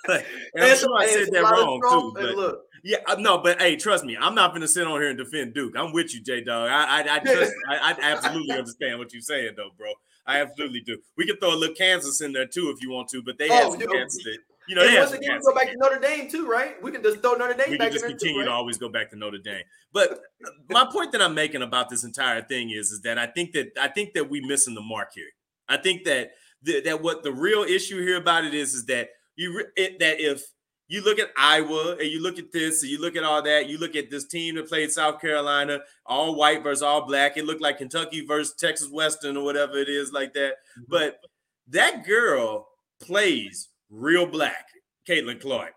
like, 0.07 0.25
and 0.53 0.63
I'm 0.63 0.77
sure 0.77 0.97
I 0.97 1.07
said 1.07 1.27
that 1.33 1.41
wrong 1.43 1.81
Strong- 1.83 2.15
too. 2.15 2.21
But 2.21 2.35
look, 2.35 2.59
yeah, 2.81 2.99
uh, 3.07 3.15
no, 3.19 3.39
but 3.39 3.61
hey, 3.61 3.75
trust 3.75 4.05
me, 4.05 4.15
I'm 4.17 4.35
not 4.35 4.53
gonna 4.53 4.69
sit 4.69 4.87
on 4.87 5.01
here 5.01 5.09
and 5.09 5.17
defend 5.17 5.53
Duke. 5.53 5.73
I'm 5.75 5.91
with 5.91 6.13
you, 6.15 6.21
J 6.21 6.45
Dog. 6.45 6.69
I, 6.69 7.01
I, 7.01 7.15
I 7.15 7.19
just, 7.19 7.53
I, 7.67 7.75
I 7.77 7.95
absolutely 8.01 8.55
understand 8.57 8.99
what 8.99 9.11
you're 9.11 9.21
saying, 9.21 9.55
though, 9.57 9.71
bro. 9.77 9.89
I 10.25 10.39
absolutely 10.39 10.79
do. 10.81 10.97
We 11.17 11.25
can 11.25 11.35
throw 11.37 11.53
a 11.53 11.57
little 11.57 11.75
Kansas 11.75 12.21
in 12.21 12.31
there 12.31 12.45
too 12.45 12.71
if 12.73 12.81
you 12.81 12.89
want 12.91 13.09
to, 13.09 13.21
but 13.21 13.37
they 13.37 13.47
Oh, 13.51 13.71
some 13.71 13.79
cats 13.91 14.15
that, 14.23 14.37
you 14.69 14.75
know, 14.75 14.83
and 14.83 14.97
once 14.97 15.13
again, 15.13 15.39
we 15.39 15.51
go 15.51 15.55
back 15.55 15.71
to 15.71 15.77
Notre 15.77 15.99
Dame 15.99 16.29
too, 16.29 16.47
right? 16.47 16.81
We 16.83 16.91
can 16.91 17.01
just 17.01 17.21
throw 17.21 17.33
Notre 17.33 17.55
Dame 17.55 17.71
we 17.71 17.77
back 17.79 17.87
can 17.87 17.93
just 17.93 18.05
in 18.05 18.11
continue 18.11 18.41
too, 18.41 18.45
to 18.45 18.51
always 18.51 18.77
go 18.77 18.87
back 18.87 19.09
to 19.09 19.15
Notre 19.15 19.39
Dame. 19.39 19.63
But 19.91 20.11
uh, 20.11 20.49
my 20.69 20.87
point 20.91 21.11
that 21.13 21.23
I'm 21.23 21.33
making 21.33 21.63
about 21.63 21.89
this 21.89 22.03
entire 22.03 22.43
thing 22.43 22.69
is, 22.69 22.91
is 22.91 23.01
that 23.01 23.17
I 23.17 23.25
think 23.25 23.53
that 23.53 23.71
I 23.81 23.87
think 23.87 24.13
that 24.13 24.29
we 24.29 24.41
missing 24.41 24.75
the 24.75 24.81
mark 24.81 25.09
here. 25.15 25.31
I 25.67 25.77
think 25.77 26.03
that 26.05 26.33
the, 26.61 26.81
that 26.81 27.01
what 27.01 27.23
the 27.23 27.31
real 27.31 27.63
issue 27.63 27.99
here 28.05 28.17
about 28.17 28.45
it 28.45 28.53
is, 28.53 28.75
is 28.75 28.85
that 28.85 29.09
you 29.35 29.65
it, 29.75 29.97
that 29.97 30.19
if 30.19 30.43
you 30.87 31.03
look 31.03 31.17
at 31.17 31.29
Iowa 31.35 31.95
and 31.99 32.07
you 32.07 32.21
look 32.21 32.37
at 32.37 32.51
this 32.51 32.83
and 32.83 32.91
you 32.91 33.01
look 33.01 33.15
at 33.15 33.23
all 33.23 33.41
that, 33.41 33.69
you 33.69 33.79
look 33.79 33.95
at 33.95 34.11
this 34.11 34.27
team 34.27 34.53
that 34.55 34.69
played 34.69 34.91
South 34.91 35.19
Carolina, 35.19 35.79
all 36.05 36.35
white 36.35 36.61
versus 36.61 36.83
all 36.83 37.07
black. 37.07 37.37
It 37.37 37.45
looked 37.45 37.61
like 37.61 37.79
Kentucky 37.79 38.23
versus 38.23 38.53
Texas 38.55 38.91
Western 38.91 39.35
or 39.35 39.43
whatever 39.43 39.77
it 39.77 39.89
is 39.89 40.11
like 40.11 40.33
that. 40.33 40.57
But 40.87 41.21
that 41.69 42.05
girl 42.05 42.67
plays 43.01 43.69
real 43.89 44.25
black, 44.25 44.67
Caitlin 45.07 45.39
Clark, 45.41 45.73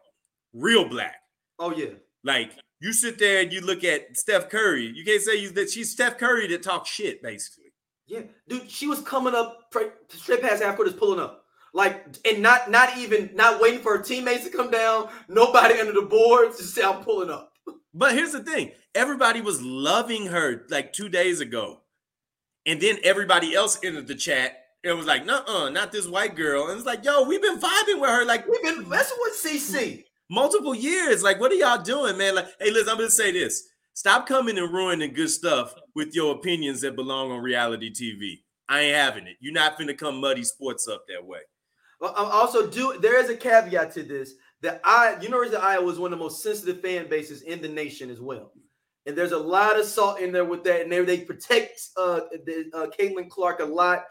real 0.53 0.89
black. 0.89 1.17
Oh 1.59 1.75
yeah, 1.75 1.91
Like 2.25 2.53
you 2.81 2.93
sit 2.93 3.19
there 3.19 3.43
and 3.43 3.53
you 3.53 3.61
look 3.61 3.85
at 3.85 4.17
Steph 4.17 4.49
Curry. 4.51 4.87
You 4.95 5.05
can't 5.05 5.23
say 5.23 5.37
you, 5.37 5.51
that 5.51 5.71
she's 5.71 5.91
Steph 5.93 6.19
Curry 6.19 6.49
that 6.49 6.63
talks 6.63 6.91
shit, 6.91 7.23
basically. 7.23 7.73
yeah, 8.07 8.23
dude. 8.49 8.69
She 8.71 8.87
was 8.87 9.01
coming 9.01 9.35
up 9.35 9.73
straight 10.09 10.43
past 10.43 10.63
half 10.63 10.77
court, 10.77 10.89
is 10.89 10.95
pulling 10.95 11.21
up. 11.21 11.45
Like 11.75 12.05
and 12.27 12.43
not 12.43 12.71
not 12.71 12.99
even 12.99 13.31
not 13.35 13.61
waiting 13.61 13.81
for 13.81 13.97
her 13.97 14.03
teammates 14.03 14.45
to 14.45 14.51
come 14.51 14.71
down. 14.71 15.09
Nobody 15.29 15.81
under 15.81 15.93
the 15.93 16.03
boards 16.03 16.59
to 16.59 16.65
say 16.65 16.83
I'm 16.83 17.03
pulling 17.03 17.31
up. 17.31 17.53
But 17.95 18.15
here's 18.15 18.33
the 18.33 18.43
thing: 18.43 18.73
everybody 18.95 19.41
was 19.43 19.61
loving 19.63 20.27
her 20.27 20.65
like 20.71 20.93
two 20.95 21.09
days 21.11 21.41
ago, 21.41 21.81
and 22.67 22.81
then 22.81 22.97
everybody 23.05 23.55
else 23.55 23.79
entered 23.85 24.07
the 24.07 24.15
chat 24.15 24.62
and 24.85 24.97
was 24.99 25.07
like, 25.07 25.25
"Nuh-uh, 25.25 25.69
not 25.71 25.93
this 25.93 26.07
white 26.07 26.35
girl." 26.35 26.69
And 26.69 26.77
it's 26.77 26.87
like, 26.87 27.05
"Yo, 27.05 27.23
we've 27.25 27.43
been 27.43 27.59
vibing 27.61 28.01
with 28.01 28.11
her 28.11 28.25
like 28.25 28.47
We've 28.47 28.63
been 28.63 28.89
messing 28.89 29.19
with 29.21 29.35
CC. 29.35 30.05
multiple 30.31 30.75
years. 30.75 31.23
Like, 31.23 31.41
what 31.41 31.53
are 31.53 31.57
y'all 31.57 31.83
doing, 31.83 32.17
man? 32.19 32.35
Like, 32.35 32.49
hey, 32.61 32.71
listen, 32.71 32.89
I'm 32.91 32.97
gonna 32.97 33.11
say 33.11 33.33
this: 33.33 33.69
stop 33.95 34.27
coming 34.27 34.59
and 34.59 34.73
ruining 34.73 35.13
good 35.13 35.31
stuff 35.31 35.75
with 35.95 36.15
your 36.15 36.35
opinions 36.35 36.81
that 36.81 36.97
belong 36.97 37.31
on 37.31 37.43
reality 37.43 37.93
TV. 37.93 38.43
I 38.69 38.81
ain't 38.81 38.97
having 38.97 39.27
it. 39.27 39.37
You're 39.41 39.53
not 39.53 39.79
finna 39.79 39.97
come 39.97 40.21
muddy 40.21 40.45
sports 40.45 40.89
up 40.89 41.05
that 41.09 41.25
way. 41.25 41.41
Well, 42.01 42.15
I'm 42.17 42.27
also 42.27 42.67
do 42.67 42.99
there 43.01 43.21
is 43.23 43.29
a 43.31 43.37
caveat 43.37 43.93
to 43.93 44.03
this 44.03 44.35
that 44.63 44.81
I 44.85 45.17
University 45.21 45.57
of 45.57 45.63
Iowa 45.63 45.89
is 45.91 45.99
one 45.99 46.13
of 46.13 46.19
the 46.19 46.25
most 46.25 46.43
sensitive 46.43 46.81
fan 46.81 47.09
bases 47.09 47.43
in 47.43 47.61
the 47.61 47.69
nation 47.69 48.11
as 48.11 48.21
well, 48.21 48.53
and 49.07 49.17
there's 49.17 49.33
a 49.33 49.39
lot 49.39 49.79
of 49.79 49.85
salt 49.87 50.19
in 50.21 50.33
there 50.33 50.45
with 50.45 50.65
that, 50.65 50.81
and 50.81 50.91
they, 50.91 51.05
they 51.05 51.21
protect 51.21 51.81
uh, 51.97 52.21
the, 52.45 52.71
uh, 52.75 52.87
Caitlin 52.99 53.29
Clark 53.29 53.61
a 53.61 53.65
lot, 53.65 54.05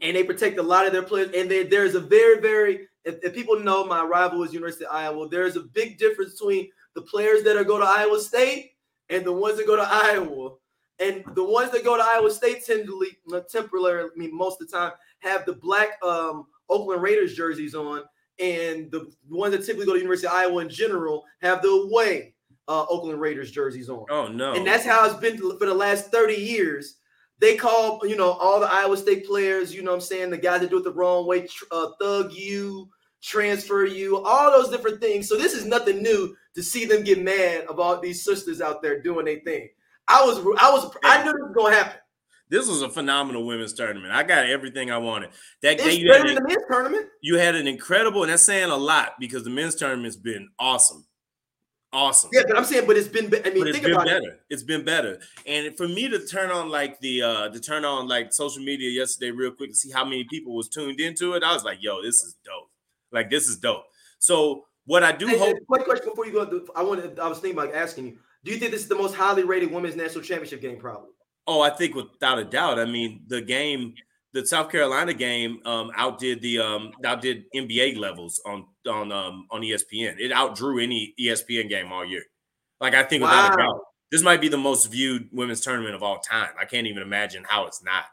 and 0.00 0.16
they 0.16 0.24
protect 0.24 0.58
a 0.58 0.62
lot 0.62 0.86
of 0.86 0.92
their 0.92 1.02
players, 1.02 1.30
and 1.34 1.50
they, 1.50 1.64
there's 1.64 1.94
a 1.94 2.00
very 2.00 2.40
very 2.40 2.88
if, 3.04 3.16
if 3.22 3.34
people 3.34 3.58
know 3.58 3.84
my 3.84 4.02
rival 4.02 4.42
is 4.42 4.52
University 4.52 4.84
of 4.84 4.92
Iowa, 4.92 5.28
there's 5.28 5.56
a 5.56 5.60
big 5.60 5.98
difference 5.98 6.38
between 6.38 6.68
the 6.94 7.02
players 7.02 7.42
that 7.44 7.56
are 7.56 7.64
go 7.64 7.78
to 7.78 7.84
Iowa 7.84 8.20
State 8.20 8.72
and 9.10 9.24
the 9.24 9.32
ones 9.32 9.56
that 9.58 9.66
go 9.66 9.76
to 9.76 9.86
Iowa. 9.88 10.54
And 10.98 11.24
the 11.34 11.44
ones 11.44 11.72
that 11.72 11.84
go 11.84 11.96
to 11.96 12.02
Iowa 12.02 12.30
State 12.30 12.64
tend 12.64 12.86
to 12.86 13.06
le- 13.26 13.42
temporarily, 13.44 14.10
I 14.14 14.18
mean, 14.18 14.36
most 14.36 14.60
of 14.60 14.68
the 14.68 14.76
time, 14.76 14.92
have 15.20 15.44
the 15.46 15.54
black 15.54 15.98
um, 16.04 16.46
Oakland 16.68 17.02
Raiders 17.02 17.34
jerseys 17.34 17.74
on, 17.74 18.02
and 18.38 18.90
the 18.90 19.12
ones 19.28 19.52
that 19.52 19.64
typically 19.64 19.86
go 19.86 19.94
to 19.94 19.98
University 19.98 20.28
of 20.28 20.34
Iowa 20.34 20.62
in 20.62 20.68
general 20.68 21.24
have 21.40 21.62
the 21.62 21.68
away 21.68 22.34
uh, 22.68 22.84
Oakland 22.88 23.20
Raiders 23.20 23.50
jerseys 23.50 23.88
on. 23.88 24.04
Oh 24.10 24.28
no! 24.28 24.52
And 24.52 24.66
that's 24.66 24.84
how 24.84 25.04
it's 25.04 25.14
been 25.14 25.38
for 25.38 25.66
the 25.66 25.74
last 25.74 26.12
30 26.12 26.34
years. 26.34 26.96
They 27.42 27.56
call, 27.56 28.00
you 28.06 28.16
know, 28.16 28.32
all 28.32 28.60
the 28.60 28.72
Iowa 28.72 28.96
State 28.96 29.26
players, 29.26 29.74
you 29.74 29.82
know 29.82 29.90
what 29.90 29.96
I'm 29.96 30.00
saying, 30.00 30.30
the 30.30 30.38
guys 30.38 30.60
that 30.60 30.70
do 30.70 30.78
it 30.78 30.84
the 30.84 30.92
wrong 30.92 31.26
way, 31.26 31.46
uh, 31.72 31.88
thug 32.00 32.32
you, 32.32 32.88
transfer 33.20 33.84
you, 33.84 34.22
all 34.24 34.50
those 34.52 34.70
different 34.70 35.00
things. 35.00 35.28
So 35.28 35.36
this 35.36 35.52
is 35.52 35.66
nothing 35.66 36.02
new 36.02 36.34
to 36.54 36.62
see 36.62 36.84
them 36.84 37.02
get 37.02 37.20
mad 37.22 37.64
about 37.68 38.00
these 38.00 38.24
sisters 38.24 38.60
out 38.60 38.80
there 38.80 39.02
doing 39.02 39.24
their 39.26 39.40
thing. 39.40 39.68
I 40.08 40.24
was, 40.24 40.38
I 40.38 40.70
was, 40.70 40.96
I 41.04 41.24
knew 41.24 41.32
this 41.32 41.42
was 41.42 41.54
gonna 41.56 41.74
happen. 41.74 42.00
this 42.48 42.68
was 42.68 42.82
a 42.82 42.88
phenomenal 42.88 43.44
women's 43.44 43.72
tournament. 43.72 44.12
I 44.12 44.22
got 44.22 44.46
everything 44.46 44.90
I 44.90 44.98
wanted. 44.98 45.30
That 45.62 45.74
It's 45.74 45.84
game 45.84 46.00
you 46.00 46.12
had, 46.12 46.22
better 46.22 46.28
an, 46.30 46.34
the 46.36 46.48
men's 46.48 46.62
tournament. 46.70 47.06
you 47.22 47.38
had 47.38 47.54
an 47.56 47.66
incredible, 47.66 48.22
and 48.22 48.30
that's 48.32 48.42
saying 48.44 48.70
a 48.70 48.76
lot 48.76 49.14
because 49.18 49.42
the 49.44 49.50
men's 49.50 49.74
tournament's 49.74 50.16
been 50.16 50.48
awesome. 50.60 51.06
Awesome. 51.92 52.30
Yeah, 52.32 52.42
but 52.46 52.56
I'm 52.56 52.64
saying, 52.64 52.86
but 52.86 52.96
it's 52.96 53.08
been. 53.08 53.26
I 53.26 53.50
mean, 53.50 53.66
it's 53.66 53.72
think 53.72 53.84
been 53.84 53.92
about 53.92 54.06
better. 54.06 54.28
it. 54.28 54.40
It's 54.50 54.62
been 54.62 54.84
better. 54.84 55.18
And 55.46 55.76
for 55.76 55.88
me 55.88 56.08
to 56.08 56.24
turn 56.26 56.50
on 56.50 56.68
like 56.68 56.98
the 57.00 57.22
uh 57.22 57.48
to 57.50 57.60
turn 57.60 57.84
on 57.84 58.08
like 58.08 58.32
social 58.32 58.62
media 58.62 58.90
yesterday 58.90 59.30
real 59.30 59.52
quick 59.52 59.70
to 59.70 59.76
see 59.76 59.90
how 59.90 60.04
many 60.04 60.24
people 60.24 60.54
was 60.54 60.68
tuned 60.68 61.00
into 61.00 61.34
it, 61.34 61.42
I 61.42 61.52
was 61.52 61.64
like, 61.64 61.78
yo, 61.80 62.02
this 62.02 62.22
is 62.22 62.36
dope. 62.44 62.70
Like 63.12 63.30
this 63.30 63.48
is 63.48 63.58
dope. 63.58 63.84
So 64.18 64.64
what 64.86 65.02
I 65.02 65.12
do 65.12 65.26
Hey, 65.26 65.38
hope 65.38 65.56
quick 65.68 65.84
question 65.84 66.10
before 66.10 66.26
you 66.26 66.32
go. 66.32 66.66
I 66.74 66.82
wanted. 66.82 67.18
I 67.18 67.28
was 67.28 67.38
thinking 67.38 67.58
about 67.58 67.74
asking 67.74 68.06
you. 68.06 68.18
Do 68.44 68.50
you 68.50 68.58
think 68.58 68.72
this 68.72 68.82
is 68.82 68.88
the 68.88 68.96
most 68.96 69.14
highly 69.14 69.44
rated 69.44 69.70
women's 69.70 69.94
national 69.94 70.24
championship 70.24 70.60
game? 70.60 70.76
Probably. 70.76 71.10
Oh, 71.46 71.60
I 71.60 71.70
think 71.70 71.94
without 71.94 72.38
a 72.38 72.44
doubt. 72.44 72.78
I 72.78 72.84
mean, 72.84 73.22
the 73.28 73.40
game, 73.40 73.94
the 74.32 74.44
South 74.44 74.70
Carolina 74.70 75.14
game, 75.14 75.60
um, 75.64 75.90
outdid 75.96 76.42
the 76.42 76.58
um, 76.58 76.92
outdid 77.04 77.44
NBA 77.54 77.96
levels 77.98 78.40
on 78.44 78.66
on 78.86 79.12
um, 79.12 79.46
on 79.50 79.62
ESPN. 79.62 80.16
It 80.18 80.32
outdrew 80.32 80.78
any 80.78 81.14
ESPN 81.20 81.68
game 81.68 81.92
all 81.92 82.04
year. 82.04 82.24
Like 82.80 82.94
I 82.94 83.02
think 83.02 83.22
without 83.22 83.54
a 83.54 83.56
doubt, 83.56 83.80
this 84.10 84.22
might 84.22 84.40
be 84.40 84.48
the 84.48 84.58
most 84.58 84.86
viewed 84.86 85.28
women's 85.32 85.60
tournament 85.60 85.94
of 85.94 86.02
all 86.02 86.18
time. 86.18 86.50
I 86.60 86.64
can't 86.64 86.86
even 86.86 87.02
imagine 87.02 87.44
how 87.46 87.66
it's 87.66 87.82
not. 87.82 88.04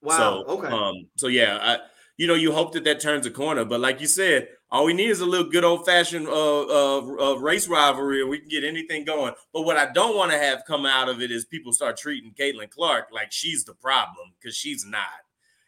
Wow. 0.00 0.16
So, 0.16 0.44
okay. 0.54 0.68
Um, 0.68 0.94
so 1.16 1.28
yeah, 1.28 1.58
I, 1.60 1.78
you 2.16 2.26
know, 2.26 2.34
you 2.34 2.52
hope 2.52 2.72
that 2.72 2.84
that 2.84 3.00
turns 3.00 3.26
a 3.26 3.30
corner. 3.30 3.64
But 3.64 3.80
like 3.80 4.00
you 4.00 4.06
said, 4.06 4.48
all 4.70 4.86
we 4.86 4.94
need 4.94 5.10
is 5.10 5.20
a 5.20 5.26
little 5.26 5.50
good 5.50 5.64
old 5.64 5.84
fashioned 5.84 6.26
uh, 6.28 6.62
uh, 6.62 7.00
uh, 7.20 7.34
race 7.36 7.68
rivalry, 7.68 8.22
and 8.22 8.30
we 8.30 8.38
can 8.38 8.48
get 8.48 8.64
anything 8.64 9.04
going. 9.04 9.34
But 9.52 9.62
what 9.62 9.76
I 9.76 9.92
don't 9.92 10.16
want 10.16 10.32
to 10.32 10.38
have 10.38 10.64
come 10.66 10.86
out 10.86 11.08
of 11.08 11.20
it 11.20 11.30
is 11.30 11.44
people 11.44 11.72
start 11.72 11.96
treating 11.96 12.32
Caitlin 12.32 12.70
Clark 12.70 13.08
like 13.12 13.32
she's 13.32 13.64
the 13.64 13.74
problem 13.74 14.32
because 14.40 14.56
she's 14.56 14.84
not. 14.86 15.02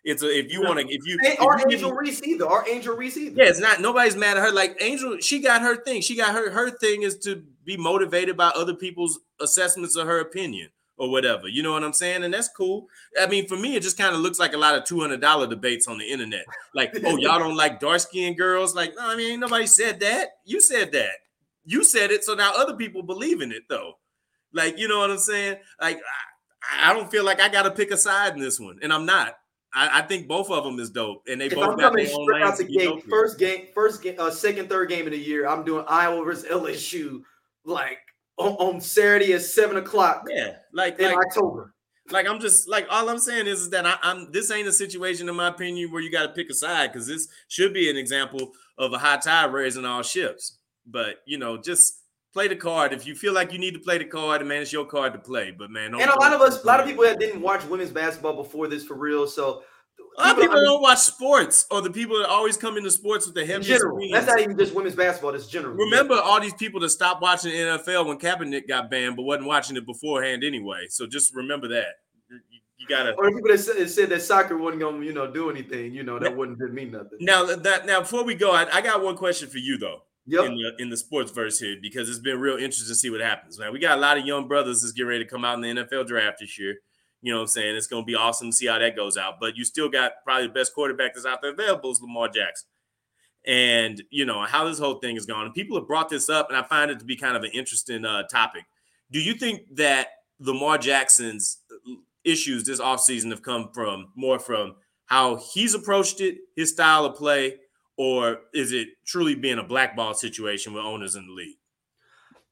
It's 0.05 0.23
a, 0.23 0.29
if 0.29 0.53
you 0.53 0.63
want 0.63 0.81
to, 0.81 0.87
if 0.87 1.07
you, 1.07 1.19
if 1.23 1.41
our 1.41 1.59
you 1.61 1.65
Angel 1.73 1.93
Reese 1.93 2.23
either. 2.23 2.47
Our 2.47 2.69
Angel 2.69 2.95
Reese 2.95 3.17
either. 3.17 3.43
yeah, 3.43 3.49
it's 3.49 3.59
not. 3.59 3.81
Nobody's 3.81 4.17
mad 4.17 4.37
at 4.37 4.43
her. 4.43 4.53
Like 4.53 4.77
Angel, 4.81 5.19
she 5.19 5.41
got 5.41 5.63
her 5.63 5.77
thing. 5.77 6.03
She 6.03 6.15
got 6.15 6.35
her. 6.35 6.51
Her 6.51 6.71
thing 6.71 7.03
is 7.03 7.17
to 7.21 7.43
be 7.65 7.79
motivated 7.79 8.37
by 8.37 8.49
other 8.49 8.75
people's 8.75 9.19
assessments 9.41 9.97
of 9.97 10.07
her 10.07 10.21
opinion 10.21 10.69
or 10.99 11.11
whatever. 11.11 11.49
You 11.49 11.63
know 11.63 11.73
what 11.73 11.83
I'm 11.83 11.95
saying? 11.95 12.23
And 12.23 12.35
that's 12.35 12.49
cool. 12.49 12.87
I 13.21 13.27
mean, 13.27 13.49
for 13.49 13.57
me, 13.57 13.77
it 13.77 13.83
just 13.83 13.99
kind 13.99 14.15
of 14.15 14.21
looks 14.21 14.39
like 14.39 14.53
a 14.53 14.59
lot 14.59 14.77
of 14.77 14.85
two 14.85 15.01
hundred 15.01 15.21
dollar 15.23 15.47
debates 15.47 15.89
on 15.89 15.99
the 15.99 16.05
internet. 16.05 16.45
Like, 16.75 16.93
oh, 17.05 17.17
y'all 17.17 17.39
don't 17.39 17.57
like 17.57 17.81
dark 17.81 18.01
skinned 18.01 18.37
girls? 18.37 18.75
Like, 18.75 18.95
no, 18.97 19.09
I 19.09 19.17
mean, 19.17 19.33
ain't 19.33 19.41
nobody 19.41 19.67
said 19.67 20.01
that. 20.01 20.31
You 20.45 20.61
said 20.61 20.93
that. 20.93 21.13
You 21.65 21.83
said 21.83 22.11
it. 22.11 22.25
So 22.25 22.35
now 22.35 22.53
other 22.57 22.77
people 22.77 23.03
believe 23.03 23.41
in 23.41 23.53
it, 23.53 23.63
though. 23.69 23.95
Like, 24.53 24.79
you 24.79 24.87
know 24.87 24.99
what 24.99 25.11
I'm 25.11 25.19
saying? 25.19 25.57
Like, 25.81 26.01
I, 26.71 26.91
I 26.91 26.95
don't 26.95 27.11
feel 27.11 27.25
like 27.25 27.41
I 27.41 27.49
got 27.49 27.63
to 27.63 27.71
pick 27.71 27.91
a 27.91 27.97
side 27.97 28.35
in 28.35 28.41
this 28.41 28.61
one, 28.61 28.79
and 28.83 28.93
I'm 28.93 29.07
not. 29.07 29.37
I, 29.75 29.99
I 29.99 30.03
think 30.03 30.29
both 30.29 30.51
of 30.51 30.65
them 30.65 30.79
is 30.79 30.91
dope, 30.91 31.23
and 31.29 31.41
they 31.41 31.47
If 31.47 31.55
both 31.55 31.71
I'm 31.71 31.77
got 31.77 31.95
their 31.95 32.07
own 32.15 32.25
straight 32.25 32.43
out 32.43 32.57
the 32.57 32.65
gate, 32.65 33.05
first 33.09 33.39
game, 33.39 33.67
first 33.75 34.03
game, 34.03 34.15
uh, 34.19 34.31
second, 34.31 34.69
third 34.69 34.89
game 34.89 35.07
of 35.07 35.13
the 35.13 35.19
year, 35.19 35.49
I'm 35.49 35.65
doing 35.65 35.85
Iowa 35.89 36.25
versus 36.25 36.45
LSU, 36.49 37.23
like 37.65 37.99
on, 38.37 38.53
on 38.53 38.81
Saturday 38.81 39.33
at 39.33 39.43
seven 39.43 39.77
o'clock 39.77 40.27
Yeah, 40.31 40.57
like 40.73 40.99
in 40.99 41.07
like 41.07 41.17
October. 41.27 41.75
like 42.11 42.27
I'm 42.29 42.41
just 42.41 42.69
like 42.69 42.87
all 42.91 43.09
I'm 43.09 43.19
saying 43.19 43.47
is, 43.47 43.63
is 43.63 43.71
that 43.71 43.87
I, 43.87 43.97
I'm 44.03 44.31
this 44.33 44.51
ain't 44.51 44.69
a 44.69 44.73
situation 44.73 45.29
in 45.29 45.35
my 45.35 45.49
opinion 45.49 45.91
where 45.91 46.03
you 46.03 46.11
got 46.11 46.23
to 46.23 46.33
pick 46.33 46.51
a 46.51 46.55
side 46.55 46.93
because 46.93 47.07
this 47.07 47.29
should 47.49 47.75
be 47.75 47.91
an 47.91 47.97
example 47.97 48.53
of 48.79 48.93
a 48.93 48.99
high 48.99 49.19
tide 49.19 49.53
raising 49.53 49.85
all 49.85 50.03
ships. 50.03 50.59
But 50.87 51.17
you 51.27 51.39
know, 51.39 51.57
just 51.57 52.04
play 52.35 52.49
the 52.49 52.57
card 52.57 52.93
if 52.93 53.07
you 53.07 53.15
feel 53.15 53.33
like 53.33 53.53
you 53.53 53.59
need 53.59 53.73
to 53.75 53.81
play 53.81 53.97
the 53.97 54.05
card, 54.05 54.43
and 54.43 54.49
man, 54.49 54.61
it's 54.61 54.73
your 54.73 54.85
card 54.85 55.13
to 55.15 55.19
play. 55.19 55.53
But 55.57 55.71
man, 55.71 55.93
don't, 55.93 56.03
And 56.03 56.11
a 56.11 56.21
lot 56.21 56.35
of 56.35 56.41
us, 56.43 56.63
a 56.63 56.67
lot 56.67 56.81
of 56.81 56.87
people 56.87 57.05
that 57.05 57.19
didn't 57.19 57.41
watch 57.41 57.65
women's 57.65 57.91
basketball 57.91 58.35
before 58.35 58.67
this 58.69 58.85
for 58.85 58.95
real. 58.95 59.27
So 59.27 59.63
a 60.19 60.21
lot 60.21 60.37
of 60.37 60.43
people 60.43 60.61
don't 60.61 60.83
watch 60.83 60.99
sports, 60.99 61.67
or 61.71 61.81
the 61.81 61.91
people 61.91 62.19
that 62.19 62.29
always 62.29 62.57
come 62.57 62.77
into 62.77 62.91
sports 62.91 63.27
with 63.27 63.37
the 63.37 63.47
heaviest 63.47 63.69
general, 63.69 63.97
screens. 63.97 64.13
that's 64.13 64.27
not 64.27 64.41
even 64.41 64.59
just 64.59 64.75
women's 64.75 64.97
basketball. 64.97 65.33
That's 65.33 65.47
general. 65.47 65.75
Remember 65.75 66.15
all 66.15 66.41
these 66.41 66.55
people 66.55 66.81
that 66.81 66.91
stopped 66.91 67.23
watching 67.23 67.53
NFL 67.53 68.07
when 68.07 68.19
Kaepernick 68.19 68.69
got 68.69 68.91
banned, 68.91 69.17
but 69.17 69.23
wasn't 69.23 69.47
watching 69.47 69.77
it 69.77 69.87
beforehand 69.87 70.45
anyway. 70.45 70.87
So 70.89 71.07
just 71.07 71.35
remember 71.35 71.69
that. 71.69 71.95
You, 72.29 72.41
you 72.79 72.87
gotta. 72.89 73.15
or 73.15 73.31
people 73.31 73.51
that 73.51 73.59
said, 73.59 73.91
said 73.91 74.09
that 74.11 74.23
soccer 74.23 74.59
wasn't 74.59 74.83
gonna, 74.83 75.05
you 75.05 75.13
know, 75.13 75.31
do 75.31 75.51
anything. 75.51 75.95
You 75.95 76.03
know, 76.03 76.19
that 76.19 76.37
wouldn't 76.37 76.59
didn't 76.59 76.75
mean 76.75 76.91
nothing. 76.91 77.19
Now 77.21 77.45
that 77.45 77.87
now 77.87 78.01
before 78.01 78.25
we 78.25 78.35
go, 78.35 78.53
I, 78.53 78.67
I 78.73 78.81
got 78.81 79.03
one 79.03 79.17
question 79.17 79.49
for 79.49 79.59
you 79.59 79.79
though. 79.79 80.03
Yep. 80.27 80.45
in 80.47 80.55
the 80.55 80.73
in 80.79 80.89
the 80.89 80.97
sports 80.97 81.31
verse 81.31 81.59
here 81.59 81.77
because 81.83 82.09
it's 82.09 82.19
been 82.19 82.41
real 82.41 82.55
interesting 82.55 82.89
to 82.89 82.95
see 82.95 83.11
what 83.11 83.21
happens. 83.21 83.59
Man, 83.59 83.73
we 83.73 83.79
got 83.79 83.99
a 83.99 84.01
lot 84.01 84.17
of 84.17 84.25
young 84.25 84.49
brothers 84.49 84.81
that's 84.81 84.93
getting 84.93 85.09
ready 85.09 85.25
to 85.25 85.31
come 85.31 85.45
out 85.45 85.55
in 85.55 85.61
the 85.61 85.83
NFL 85.83 86.07
draft 86.07 86.39
this 86.41 86.59
year. 86.59 86.77
You 87.21 87.33
know 87.33 87.39
what 87.39 87.43
I'm 87.43 87.49
saying? 87.49 87.77
It's 87.77 87.87
gonna 87.87 88.05
be 88.05 88.15
awesome 88.15 88.51
to 88.51 88.57
see 88.57 88.67
how 88.67 88.79
that 88.79 88.97
goes 88.97 89.19
out. 89.19 89.35
But 89.39 89.57
you 89.57 89.65
still 89.65 89.91
got 89.91 90.13
probably 90.25 90.47
the 90.47 90.53
best 90.55 90.75
quarterback 90.75 91.15
that's 91.15 91.27
out 91.27 91.43
there 91.43 91.53
available 91.53 91.91
is 91.91 92.01
Lamar 92.01 92.29
Jackson. 92.29 92.69
And 93.47 94.03
you 94.11 94.25
know 94.25 94.43
how 94.45 94.65
this 94.65 94.79
whole 94.79 94.99
thing 94.99 95.17
is 95.17 95.27
going. 95.27 95.45
And 95.45 95.55
people 95.55 95.79
have 95.79 95.87
brought 95.87 96.09
this 96.09 96.31
up, 96.31 96.49
and 96.49 96.57
I 96.57 96.63
find 96.63 96.91
it 96.91 96.99
to 97.01 97.05
be 97.05 97.17
kind 97.17 97.37
of 97.37 97.43
an 97.43 97.51
interesting 97.53 98.07
uh, 98.07 98.23
topic. 98.23 98.65
Do 99.11 99.21
you 99.21 99.35
think 99.35 99.63
that 99.77 100.09
Lamar 100.39 100.79
Jackson's 100.79 101.61
issues 102.25 102.65
this 102.65 102.81
offseason 102.81 103.31
have 103.31 103.43
come 103.43 103.69
from 103.75 104.13
more 104.17 104.39
from 104.39 104.77
how 105.07 105.37
he's 105.37 105.75
approached 105.75 106.21
it, 106.21 106.39
his 106.57 106.71
style 106.71 107.05
of 107.05 107.17
play, 107.17 107.57
or 107.97 108.41
is 108.53 108.73
it 108.73 108.89
truly 109.05 109.35
being 109.35 109.59
a 109.59 109.63
blackball 109.63 110.15
situation 110.15 110.73
with 110.73 110.85
owners 110.85 111.17
in 111.17 111.27
the 111.27 111.33
league? 111.33 111.57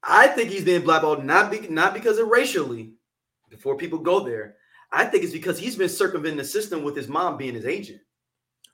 I 0.02 0.28
think 0.28 0.50
he's 0.50 0.64
being 0.64 0.82
blackballed 0.82 1.24
not 1.24 1.50
be, 1.50 1.60
not 1.68 1.94
because 1.94 2.18
of 2.18 2.28
racially. 2.28 2.92
Before 3.50 3.76
people 3.76 3.98
go 3.98 4.20
there, 4.20 4.56
I 4.90 5.04
think 5.04 5.24
it's 5.24 5.32
because 5.32 5.58
he's 5.58 5.76
been 5.76 5.88
circumventing 5.88 6.38
the 6.38 6.44
system 6.44 6.82
with 6.82 6.96
his 6.96 7.06
mom 7.06 7.36
being 7.36 7.54
his 7.54 7.66
agent. 7.66 8.00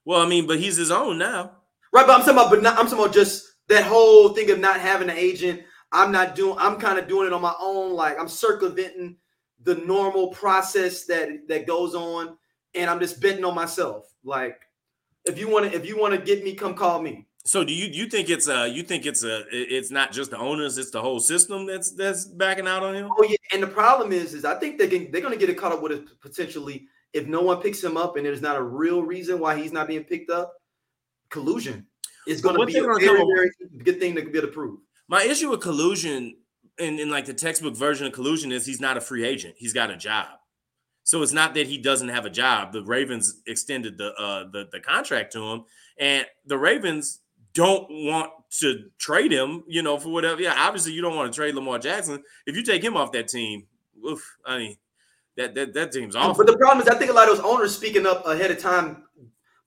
Well, 0.05 0.21
I 0.21 0.29
mean, 0.29 0.47
but 0.47 0.59
he's 0.59 0.77
his 0.77 0.91
own 0.91 1.19
now. 1.19 1.53
Right, 1.93 2.07
but 2.07 2.15
I'm 2.15 2.21
talking 2.21 2.35
about, 2.35 2.51
but 2.51 2.63
not, 2.63 2.79
I'm 2.79 2.87
talking 2.87 3.01
about 3.01 3.15
just 3.15 3.45
that 3.69 3.85
whole 3.85 4.31
thing 4.31 4.51
of 4.51 4.59
not 4.59 4.81
having 4.81 5.11
an 5.11 5.17
agent. 5.17 5.63
I'm 5.93 6.13
not 6.13 6.35
doing. 6.35 6.57
I'm 6.59 6.79
kind 6.79 6.99
of 6.99 7.09
doing 7.09 7.27
it 7.27 7.33
on 7.33 7.43
my 7.43 7.55
own. 7.61 7.93
Like 7.93 8.19
I'm 8.19 8.29
circumventing 8.29 9.17
the 9.65 9.77
normal 9.77 10.29
process 10.29 11.05
that 11.07 11.49
that 11.49 11.67
goes 11.67 11.95
on, 11.95 12.37
and 12.75 12.91
I'm 12.91 13.01
just 13.01 13.21
betting 13.21 13.45
on 13.45 13.55
myself. 13.55 14.13
Like 14.23 14.61
if 15.29 15.39
you 15.39 15.49
want 15.49 15.71
to, 15.71 15.77
if 15.77 15.87
you 15.87 15.99
want 15.99 16.15
to 16.15 16.21
get 16.21 16.43
me, 16.43 16.55
come 16.55 16.75
call 16.75 17.01
me. 17.01 17.27
So 17.45 17.65
do 17.65 17.73
you 17.73 17.87
you 17.87 18.09
think 18.11 18.29
it's 18.29 18.49
uh 18.49 18.69
you 18.71 18.83
think 18.83 19.07
it's 19.07 19.25
a 19.25 19.45
it's 19.51 19.91
not 19.91 20.13
just 20.13 20.31
the 20.31 20.39
owners, 20.39 20.77
it's 20.77 20.91
the 20.91 21.01
whole 21.01 21.21
system 21.21 21.67
that's 21.67 21.93
that's 21.93 22.27
backing 22.27 22.67
out 22.67 22.83
on 22.83 22.95
him? 22.95 23.09
Oh 23.17 23.23
yeah, 23.23 23.37
and 23.53 23.63
the 23.63 23.69
problem 23.69 24.13
is, 24.13 24.35
is 24.35 24.45
I 24.45 24.55
think 24.57 24.79
they 24.79 24.87
can 24.87 25.11
they're 25.11 25.23
gonna 25.23 25.37
get 25.37 25.49
it 25.49 25.55
caught 25.55 25.73
up 25.73 25.81
with 25.81 25.93
it 25.93 26.21
potentially 26.21 26.89
if 27.15 27.27
no 27.27 27.41
one 27.41 27.63
picks 27.63 27.83
him 27.83 27.97
up 27.97 28.17
and 28.17 28.27
there's 28.27 28.43
not 28.43 28.57
a 28.57 28.63
real 28.63 29.03
reason 29.03 29.39
why 29.39 29.57
he's 29.57 29.73
not 29.73 29.89
being 29.89 30.05
picked 30.05 30.31
up. 30.31 30.53
Collusion 31.31 31.87
is 32.27 32.43
gonna 32.43 32.67
be 32.67 32.75
they're 32.75 32.91
a 32.91 33.01
very, 33.01 33.25
very 33.25 33.51
good 33.79 33.99
thing 33.99 34.15
to 34.15 34.23
be 34.23 34.39
able 34.39 34.53
to. 34.53 34.83
My 35.09 35.23
issue 35.23 35.51
with 35.51 35.63
collusion 35.63 36.37
in, 36.79 36.99
in 36.99 37.11
like 37.11 37.25
the 37.25 37.35
textbook 37.35 37.77
version 37.77 38.07
of 38.07 38.13
collusion 38.13 38.53
is 38.53 38.67
he's 38.67 38.81
not 38.81 38.97
a 38.97 39.01
free 39.01 39.25
agent. 39.25 39.55
He's 39.57 39.73
got 39.73 39.91
a 39.91 39.97
job. 39.97 40.27
So 41.09 41.23
it's 41.23 41.33
not 41.33 41.55
that 41.55 41.67
he 41.67 41.79
doesn't 41.79 42.11
have 42.11 42.27
a 42.27 42.31
job. 42.31 42.75
The 42.75 42.85
Ravens 42.85 43.41
extended 43.47 43.97
the 43.97 44.13
uh 44.13 44.45
the, 44.53 44.69
the 44.71 44.79
contract 44.79 45.33
to 45.33 45.43
him, 45.43 45.65
and 45.99 46.27
the 46.45 46.59
Ravens 46.59 47.21
don't 47.55 47.87
want 47.89 48.31
to 48.61 48.91
trade 48.99 49.33
him, 49.33 49.65
you 49.67 49.81
know, 49.81 49.99
for 49.99 50.11
whatever. 50.11 50.43
Yeah, 50.43 50.55
obviously 50.55 50.93
you 50.93 51.01
don't 51.01 51.17
want 51.17 51.33
to 51.33 51.35
trade 51.35 51.55
Lamar 51.55 51.79
Jackson. 51.79 52.23
If 52.45 52.57
you 52.57 52.63
take 52.63 52.85
him 52.85 52.95
off 52.95 53.13
that 53.13 53.29
team, 53.29 53.67
oof, 54.07 54.23
I 54.45 54.59
mean 54.59 54.77
that 55.39 55.55
that, 55.55 55.73
that 55.73 55.93
team's 55.93 56.15
awful. 56.15 56.45
But 56.45 56.53
the 56.53 56.59
problem 56.59 56.87
is, 56.87 56.89
I 56.89 56.99
think 56.99 57.11
a 57.11 57.15
lot 57.15 57.31
of 57.31 57.39
those 57.39 57.45
owners 57.47 57.75
speaking 57.75 58.05
up 58.05 58.27
ahead 58.27 58.51
of 58.51 58.59
time 58.59 59.05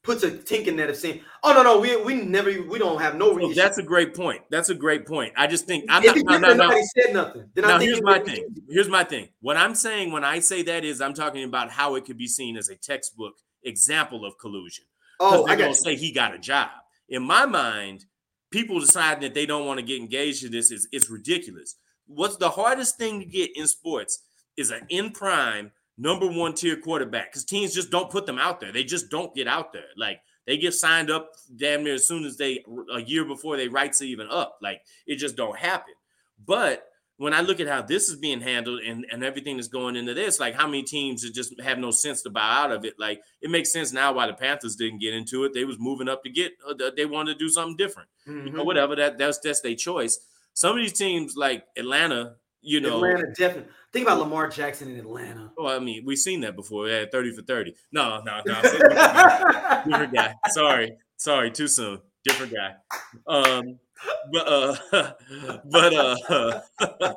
puts 0.03 0.23
a 0.23 0.31
tink 0.31 0.67
in 0.67 0.75
that 0.77 0.89
of 0.89 0.97
saying, 0.97 1.21
"Oh 1.43 1.53
no, 1.53 1.63
no, 1.63 1.79
we 1.79 1.95
we 2.03 2.15
never 2.15 2.49
we 2.63 2.79
don't 2.79 2.99
have 2.99 3.15
no 3.15 3.33
reason." 3.33 3.55
that's 3.55 3.77
a 3.77 3.83
great 3.83 4.15
point. 4.15 4.41
That's 4.49 4.69
a 4.69 4.75
great 4.75 5.05
point. 5.05 5.33
I 5.37 5.47
just 5.47 5.65
think 5.65 5.85
I'm 5.89 6.03
if 6.03 6.15
not. 6.23 6.41
No, 6.41 6.49
no, 6.49 6.53
no. 6.53 6.63
nobody 6.65 6.83
said 6.97 7.13
nothing, 7.13 7.49
then 7.53 7.65
I 7.65 7.67
Now 7.69 7.79
think 7.79 7.89
here's 7.89 8.03
my 8.03 8.19
thing. 8.19 8.55
Here's 8.69 8.89
my 8.89 9.03
thing. 9.03 9.29
What 9.41 9.57
I'm 9.57 9.75
saying 9.75 10.11
when 10.11 10.23
I 10.23 10.39
say 10.39 10.63
that 10.63 10.83
is 10.83 11.01
I'm 11.01 11.13
talking 11.13 11.43
about 11.43 11.69
how 11.69 11.95
it 11.95 12.05
could 12.05 12.17
be 12.17 12.27
seen 12.27 12.57
as 12.57 12.69
a 12.69 12.75
textbook 12.75 13.33
example 13.63 14.25
of 14.25 14.37
collusion. 14.39 14.85
Oh, 15.19 15.45
they're 15.45 15.55
I 15.55 15.59
gonna 15.59 15.75
say 15.75 15.95
he 15.95 16.11
got 16.11 16.33
a 16.33 16.39
job. 16.39 16.69
In 17.09 17.23
my 17.23 17.45
mind, 17.45 18.05
people 18.51 18.79
deciding 18.79 19.21
that 19.21 19.33
they 19.33 19.45
don't 19.45 19.67
want 19.67 19.79
to 19.79 19.85
get 19.85 19.99
engaged 19.99 20.43
in 20.43 20.51
this 20.51 20.71
is 20.71 20.87
it's 20.91 21.09
ridiculous. 21.09 21.75
What's 22.07 22.37
the 22.37 22.49
hardest 22.49 22.97
thing 22.97 23.19
to 23.19 23.25
get 23.25 23.51
in 23.55 23.67
sports 23.67 24.23
is 24.57 24.71
an 24.71 24.85
in 24.89 25.11
prime 25.11 25.71
number 26.01 26.27
one 26.27 26.53
tier 26.53 26.75
quarterback 26.77 27.31
because 27.31 27.45
teams 27.45 27.73
just 27.73 27.91
don't 27.91 28.09
put 28.09 28.25
them 28.25 28.39
out 28.39 28.59
there. 28.59 28.71
They 28.71 28.83
just 28.83 29.09
don't 29.09 29.33
get 29.35 29.47
out 29.47 29.71
there. 29.73 29.89
Like 29.95 30.21
they 30.47 30.57
get 30.57 30.73
signed 30.73 31.11
up 31.11 31.31
damn 31.55 31.83
near 31.83 31.93
as 31.95 32.07
soon 32.07 32.25
as 32.25 32.37
they 32.37 32.63
a 32.93 32.99
year 33.01 33.23
before 33.25 33.55
they 33.57 33.67
rights 33.67 34.01
even 34.01 34.27
up. 34.29 34.57
Like 34.61 34.81
it 35.05 35.17
just 35.17 35.35
don't 35.35 35.57
happen. 35.57 35.93
But 36.45 36.87
when 37.17 37.33
I 37.35 37.41
look 37.41 37.59
at 37.59 37.67
how 37.67 37.83
this 37.83 38.09
is 38.09 38.15
being 38.15 38.41
handled 38.41 38.79
and, 38.81 39.05
and 39.11 39.23
everything 39.23 39.57
that's 39.57 39.67
going 39.67 39.95
into 39.95 40.15
this, 40.15 40.39
like 40.39 40.55
how 40.55 40.65
many 40.65 40.81
teams 40.81 41.21
that 41.21 41.35
just 41.35 41.59
have 41.61 41.77
no 41.77 41.91
sense 41.91 42.23
to 42.23 42.31
buy 42.31 42.63
out 42.63 42.71
of 42.71 42.83
it, 42.83 42.95
like 42.97 43.21
it 43.41 43.51
makes 43.51 43.71
sense 43.71 43.91
now 43.93 44.11
why 44.11 44.25
the 44.25 44.33
Panthers 44.33 44.75
didn't 44.75 44.99
get 45.01 45.13
into 45.13 45.43
it. 45.43 45.53
They 45.53 45.65
was 45.65 45.77
moving 45.77 46.09
up 46.09 46.23
to 46.23 46.31
get, 46.31 46.53
uh, 46.67 46.73
they 46.97 47.05
wanted 47.05 47.33
to 47.33 47.39
do 47.39 47.49
something 47.49 47.77
different, 47.77 48.09
you 48.25 48.49
know, 48.49 48.63
Mhm. 48.63 48.65
whatever. 48.65 48.95
That 48.95 49.19
that's 49.19 49.37
that's 49.37 49.61
their 49.61 49.75
choice. 49.75 50.19
Some 50.53 50.71
of 50.71 50.81
these 50.81 50.93
teams 50.93 51.35
like 51.37 51.63
Atlanta, 51.77 52.37
you 52.61 52.79
know, 52.79 52.95
Atlanta 52.95 53.27
definitely. 53.37 53.71
Think 53.91 54.07
about 54.07 54.19
Lamar 54.19 54.47
Jackson 54.47 54.89
in 54.91 54.99
Atlanta. 54.99 55.51
well, 55.57 55.75
I 55.75 55.79
mean, 55.79 56.03
we've 56.05 56.17
seen 56.17 56.41
that 56.41 56.55
before. 56.55 56.87
Had 56.87 57.11
30 57.11 57.35
for 57.35 57.41
30. 57.41 57.75
No, 57.91 58.21
no, 58.21 58.41
no. 58.45 58.61
Different 59.85 60.13
guy. 60.13 60.33
Sorry. 60.49 60.93
Sorry, 61.17 61.51
too 61.51 61.67
soon. 61.67 61.99
Different 62.23 62.53
guy. 62.53 62.75
Um, 63.27 63.79
but 64.31 64.47
uh, 64.47 64.75
but 65.65 65.93
uh, 65.93 66.61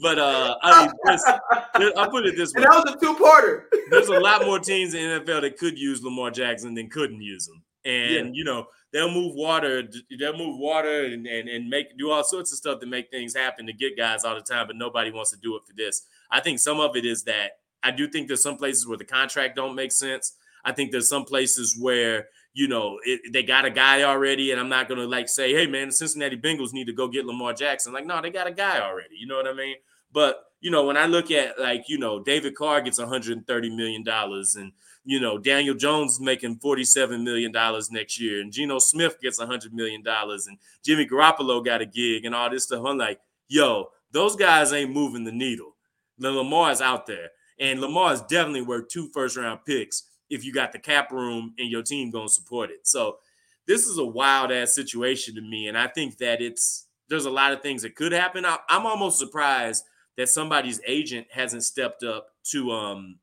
but 0.00 0.18
uh, 0.18 0.56
I 0.62 0.86
mean, 0.86 0.94
this, 1.04 1.92
I'll 1.96 2.10
put 2.10 2.26
it 2.26 2.36
this 2.36 2.52
way: 2.54 2.62
And 2.62 2.72
that 2.72 2.84
was 2.84 2.94
a 2.94 2.98
two-parter. 2.98 3.64
there's 3.90 4.08
a 4.08 4.20
lot 4.20 4.44
more 4.44 4.58
teams 4.58 4.94
in 4.94 5.08
the 5.08 5.20
NFL 5.20 5.42
that 5.42 5.58
could 5.58 5.78
use 5.78 6.02
Lamar 6.02 6.30
Jackson 6.30 6.74
than 6.74 6.88
couldn't 6.88 7.20
use 7.20 7.48
him. 7.48 7.62
And 7.84 8.34
you 8.36 8.44
know, 8.44 8.66
they'll 8.94 9.10
move 9.10 9.34
water, 9.34 9.82
they'll 10.18 10.38
move 10.38 10.56
water 10.56 11.04
and, 11.04 11.26
and 11.26 11.48
and 11.48 11.68
make 11.68 11.98
do 11.98 12.10
all 12.10 12.24
sorts 12.24 12.52
of 12.52 12.58
stuff 12.58 12.80
to 12.80 12.86
make 12.86 13.10
things 13.10 13.34
happen 13.36 13.66
to 13.66 13.72
get 13.72 13.98
guys 13.98 14.24
all 14.24 14.36
the 14.36 14.40
time, 14.40 14.68
but 14.68 14.76
nobody 14.76 15.10
wants 15.10 15.32
to 15.32 15.36
do 15.36 15.56
it 15.56 15.62
for 15.66 15.74
this. 15.76 16.02
I 16.30 16.40
think 16.40 16.60
some 16.60 16.80
of 16.80 16.96
it 16.96 17.04
is 17.04 17.24
that 17.24 17.58
I 17.82 17.90
do 17.90 18.08
think 18.08 18.28
there's 18.28 18.42
some 18.42 18.56
places 18.56 18.86
where 18.86 18.96
the 18.96 19.04
contract 19.04 19.56
don't 19.56 19.74
make 19.74 19.92
sense. 19.92 20.34
I 20.64 20.72
think 20.72 20.92
there's 20.92 21.08
some 21.08 21.24
places 21.24 21.76
where 21.78 22.28
you 22.54 22.68
know 22.68 22.98
it, 23.04 23.32
they 23.32 23.42
got 23.42 23.64
a 23.64 23.70
guy 23.70 24.04
already, 24.04 24.52
and 24.52 24.60
I'm 24.60 24.68
not 24.68 24.88
gonna 24.88 25.06
like 25.06 25.28
say, 25.28 25.52
hey 25.52 25.66
man, 25.66 25.88
the 25.88 25.92
Cincinnati 25.92 26.36
Bengals 26.36 26.72
need 26.72 26.86
to 26.86 26.94
go 26.94 27.08
get 27.08 27.26
Lamar 27.26 27.52
Jackson. 27.52 27.92
Like, 27.92 28.06
no, 28.06 28.22
they 28.22 28.30
got 28.30 28.46
a 28.46 28.52
guy 28.52 28.80
already. 28.80 29.16
You 29.18 29.26
know 29.26 29.36
what 29.36 29.48
I 29.48 29.54
mean? 29.54 29.76
But 30.12 30.40
you 30.60 30.70
know, 30.70 30.84
when 30.84 30.96
I 30.96 31.06
look 31.06 31.32
at 31.32 31.58
like 31.58 31.88
you 31.88 31.98
know 31.98 32.22
David 32.22 32.54
Carr 32.54 32.80
gets 32.80 32.98
130 33.00 33.70
million 33.70 34.04
dollars, 34.04 34.54
and 34.54 34.70
you 35.04 35.20
know 35.20 35.38
Daniel 35.38 35.74
Jones 35.74 36.20
making 36.20 36.56
47 36.56 37.22
million 37.22 37.52
dollars 37.52 37.90
next 37.90 38.20
year, 38.20 38.40
and 38.40 38.52
Geno 38.52 38.78
Smith 38.78 39.20
gets 39.20 39.38
100 39.38 39.72
million 39.72 40.02
dollars, 40.02 40.46
and 40.46 40.58
Jimmy 40.84 41.06
Garoppolo 41.06 41.64
got 41.64 41.82
a 41.82 41.86
gig, 41.86 42.24
and 42.24 42.34
all 42.34 42.50
this 42.50 42.64
stuff. 42.64 42.84
I'm 42.84 42.98
like, 42.98 43.20
yo, 43.48 43.88
those 44.12 44.36
guys 44.36 44.72
ain't 44.72 44.92
moving 44.92 45.24
the 45.24 45.32
needle. 45.32 45.76
The 46.18 46.30
Lamar's 46.30 46.80
out 46.80 47.06
there, 47.06 47.30
and 47.58 47.80
Lamar 47.80 48.12
is 48.14 48.22
definitely 48.22 48.62
worth 48.62 48.88
two 48.88 49.08
first 49.12 49.36
round 49.36 49.60
picks 49.66 50.04
if 50.30 50.44
you 50.44 50.52
got 50.52 50.72
the 50.72 50.78
cap 50.78 51.12
room 51.12 51.54
and 51.58 51.70
your 51.70 51.82
team 51.82 52.10
gonna 52.10 52.28
support 52.28 52.70
it. 52.70 52.86
So 52.86 53.18
this 53.66 53.86
is 53.86 53.98
a 53.98 54.04
wild 54.04 54.52
ass 54.52 54.74
situation 54.74 55.34
to 55.34 55.40
me, 55.40 55.68
and 55.68 55.76
I 55.76 55.86
think 55.86 56.18
that 56.18 56.40
it's 56.40 56.86
there's 57.08 57.26
a 57.26 57.30
lot 57.30 57.52
of 57.52 57.60
things 57.60 57.82
that 57.82 57.94
could 57.94 58.12
happen. 58.12 58.46
I, 58.46 58.58
I'm 58.68 58.86
almost 58.86 59.18
surprised 59.18 59.84
that 60.16 60.28
somebody's 60.28 60.80
agent 60.86 61.26
hasn't 61.30 61.64
stepped 61.64 62.02
up 62.02 62.28
to 62.50 62.70
um 62.70 63.18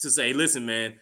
to 0.00 0.10
say, 0.10 0.32
listen, 0.32 0.66
man, 0.66 0.94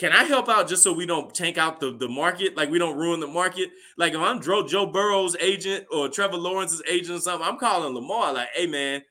can 0.00 0.12
I 0.12 0.24
help 0.24 0.48
out 0.48 0.66
just 0.66 0.82
so 0.82 0.94
we 0.94 1.04
don't 1.04 1.32
tank 1.34 1.58
out 1.58 1.78
the, 1.78 1.94
the 1.94 2.08
market? 2.08 2.56
Like 2.56 2.70
we 2.70 2.78
don't 2.78 2.96
ruin 2.96 3.20
the 3.20 3.26
market. 3.26 3.68
Like 3.98 4.14
if 4.14 4.18
I'm 4.18 4.40
Joe, 4.40 4.66
Joe 4.66 4.86
Burrow's 4.86 5.36
agent 5.36 5.84
or 5.92 6.08
Trevor 6.08 6.38
Lawrence's 6.38 6.82
agent 6.88 7.18
or 7.18 7.20
something, 7.20 7.46
I'm 7.46 7.58
calling 7.58 7.94
Lamar 7.94 8.32
like, 8.32 8.48
hey 8.54 8.66
man, 8.66 9.02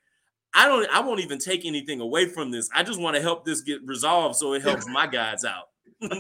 I 0.56 0.68
don't 0.68 0.90
I 0.90 1.02
won't 1.02 1.20
even 1.20 1.38
take 1.38 1.64
anything 1.64 2.02
away 2.02 2.26
from 2.26 2.49
this. 2.49 2.68
I 2.74 2.82
just 2.82 2.99
want 2.99 3.16
to 3.16 3.22
help 3.22 3.45
this 3.45 3.61
get 3.61 3.82
resolved 3.86 4.38
so 4.38 4.53
it 4.53 4.64
helps 4.64 4.88
my 4.88 5.06
guys 5.06 5.45
out. 5.45 5.66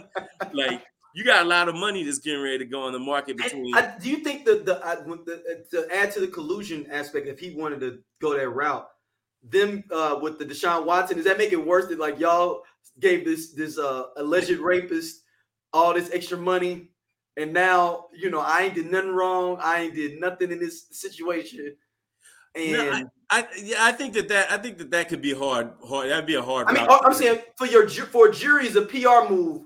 like 0.53 0.83
you 1.15 1.25
got 1.25 1.43
a 1.43 1.49
lot 1.49 1.67
of 1.67 1.73
money 1.73 2.03
that's 2.03 2.19
getting 2.19 2.43
ready 2.43 2.59
to 2.59 2.65
go 2.65 2.85
in 2.85 2.93
the 2.93 2.99
market 2.99 3.37
between 3.37 3.73
I, 3.75 3.95
do 3.99 4.07
you 4.07 4.17
think 4.17 4.45
that 4.45 4.67
the, 4.67 4.85
I, 4.85 4.97
the 4.97 5.41
uh, 5.49 5.63
to 5.71 5.95
add 5.95 6.11
to 6.11 6.19
the 6.19 6.27
collusion 6.27 6.85
aspect, 6.91 7.25
if 7.25 7.39
he 7.39 7.55
wanted 7.55 7.79
to 7.79 7.97
go 8.21 8.37
that 8.37 8.47
route, 8.47 8.87
them 9.43 9.83
uh, 9.91 10.19
with 10.21 10.39
the 10.39 10.45
Deshaun 10.45 10.85
Watson, 10.85 11.17
does 11.17 11.25
that 11.25 11.37
make 11.37 11.51
it 11.51 11.65
worse 11.65 11.87
that 11.87 11.99
like 11.99 12.19
y'all 12.19 12.63
gave 12.99 13.25
this 13.25 13.53
this 13.53 13.77
uh, 13.77 14.05
alleged 14.17 14.51
rapist 14.59 15.23
all 15.71 15.93
this 15.93 16.09
extra 16.11 16.37
money, 16.37 16.89
and 17.37 17.53
now 17.53 18.07
you 18.13 18.29
know 18.29 18.39
I 18.39 18.63
ain't 18.63 18.75
did 18.75 18.91
nothing 18.91 19.11
wrong, 19.11 19.57
I 19.61 19.81
ain't 19.81 19.95
did 19.95 20.19
nothing 20.19 20.51
in 20.51 20.59
this 20.59 20.87
situation, 20.91 21.75
and 22.55 22.71
No, 22.73 22.91
I, 22.91 23.05
I 23.29 23.47
yeah, 23.61 23.77
I 23.79 23.91
think 23.91 24.13
that 24.15 24.27
that 24.29 24.51
I 24.51 24.57
think 24.57 24.77
that 24.79 24.91
that 24.91 25.09
could 25.09 25.21
be 25.21 25.33
hard. 25.33 25.71
Hard. 25.87 26.09
That'd 26.09 26.25
be 26.25 26.35
a 26.35 26.41
hard. 26.41 26.67
I 26.67 26.73
mean. 26.73 26.87
I'm 26.89 27.13
saying 27.13 27.39
for 27.57 27.67
your 27.67 27.87
for 27.87 28.29
juries, 28.29 28.75
a 28.75 28.81
PR 28.81 29.29
move. 29.29 29.63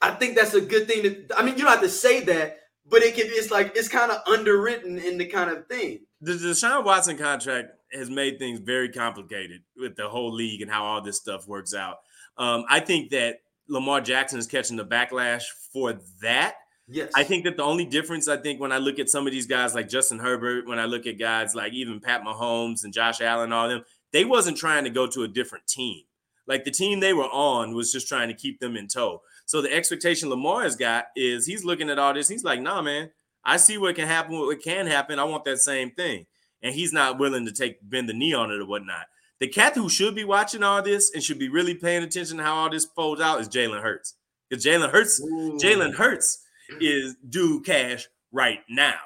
I 0.00 0.12
think 0.12 0.34
that's 0.34 0.54
a 0.54 0.60
good 0.60 0.88
thing. 0.88 1.02
To, 1.02 1.26
I 1.36 1.42
mean, 1.42 1.58
you 1.58 1.64
don't 1.64 1.72
have 1.72 1.82
to 1.82 1.88
say 1.88 2.20
that, 2.24 2.60
but 2.86 3.02
it 3.02 3.14
can. 3.14 3.26
It's 3.26 3.50
like 3.50 3.72
it's 3.76 3.88
kind 3.88 4.10
of 4.10 4.22
underwritten 4.26 4.98
in 4.98 5.18
the 5.18 5.26
kind 5.26 5.50
of 5.50 5.66
thing. 5.66 6.00
the 6.20 6.32
Deshaun 6.32 6.84
Watson 6.84 7.18
contract 7.18 7.72
has 7.92 8.10
made 8.10 8.38
things 8.38 8.60
very 8.60 8.88
complicated 8.88 9.62
with 9.76 9.96
the 9.96 10.08
whole 10.08 10.32
league 10.32 10.62
and 10.62 10.70
how 10.70 10.84
all 10.84 11.02
this 11.02 11.16
stuff 11.16 11.48
works 11.48 11.74
out. 11.74 11.98
Um, 12.36 12.64
I 12.68 12.80
think 12.80 13.10
that 13.10 13.40
Lamar 13.68 14.00
Jackson 14.00 14.38
is 14.38 14.46
catching 14.46 14.76
the 14.76 14.84
backlash 14.84 15.44
for 15.72 16.00
that. 16.22 16.56
Yes, 16.88 17.12
I 17.14 17.22
think 17.22 17.44
that 17.44 17.56
the 17.56 17.62
only 17.62 17.84
difference, 17.84 18.26
I 18.26 18.36
think, 18.36 18.60
when 18.60 18.72
I 18.72 18.78
look 18.78 18.98
at 18.98 19.08
some 19.08 19.26
of 19.26 19.32
these 19.32 19.46
guys 19.46 19.74
like 19.74 19.88
Justin 19.88 20.18
Herbert, 20.18 20.66
when 20.66 20.80
I 20.80 20.86
look 20.86 21.06
at 21.06 21.18
guys 21.18 21.54
like 21.54 21.72
even 21.72 22.00
Pat 22.00 22.22
Mahomes 22.22 22.82
and 22.82 22.92
Josh 22.92 23.20
Allen, 23.20 23.52
all 23.52 23.68
them, 23.68 23.84
they 24.12 24.24
wasn't 24.24 24.56
trying 24.56 24.84
to 24.84 24.90
go 24.90 25.06
to 25.06 25.22
a 25.22 25.28
different 25.28 25.66
team. 25.68 26.02
Like 26.48 26.64
the 26.64 26.72
team 26.72 26.98
they 26.98 27.12
were 27.12 27.28
on 27.28 27.74
was 27.74 27.92
just 27.92 28.08
trying 28.08 28.26
to 28.26 28.34
keep 28.34 28.58
them 28.58 28.76
in 28.76 28.88
tow. 28.88 29.22
So 29.46 29.62
the 29.62 29.72
expectation 29.72 30.30
Lamar 30.30 30.62
has 30.62 30.74
got 30.74 31.06
is 31.14 31.46
he's 31.46 31.64
looking 31.64 31.90
at 31.90 31.98
all 31.98 32.12
this. 32.12 32.26
He's 32.26 32.42
like, 32.42 32.60
nah, 32.60 32.82
man, 32.82 33.10
I 33.44 33.56
see 33.56 33.78
what 33.78 33.94
can 33.94 34.08
happen, 34.08 34.36
what 34.36 34.60
can 34.60 34.88
happen. 34.88 35.20
I 35.20 35.24
want 35.24 35.44
that 35.44 35.58
same 35.58 35.92
thing. 35.92 36.26
And 36.62 36.74
he's 36.74 36.92
not 36.92 37.18
willing 37.18 37.46
to 37.46 37.52
take 37.52 37.78
bend 37.88 38.08
the 38.08 38.14
knee 38.14 38.34
on 38.34 38.50
it 38.50 38.60
or 38.60 38.66
whatnot. 38.66 39.06
The 39.38 39.48
cat 39.48 39.74
who 39.74 39.88
should 39.88 40.14
be 40.14 40.24
watching 40.24 40.62
all 40.62 40.82
this 40.82 41.12
and 41.14 41.22
should 41.22 41.38
be 41.38 41.48
really 41.48 41.74
paying 41.74 42.02
attention 42.02 42.36
to 42.36 42.42
how 42.42 42.54
all 42.54 42.70
this 42.70 42.84
folds 42.84 43.22
out 43.22 43.40
is 43.40 43.48
Jalen 43.48 43.82
Hurts. 43.82 44.14
Because 44.48 44.64
Jalen 44.64 44.90
Hurts, 44.90 45.20
Jalen 45.22 45.94
Hurts 45.94 46.44
is 46.80 47.16
due 47.28 47.62
cash 47.62 48.06
right 48.32 48.60
now. 48.68 48.98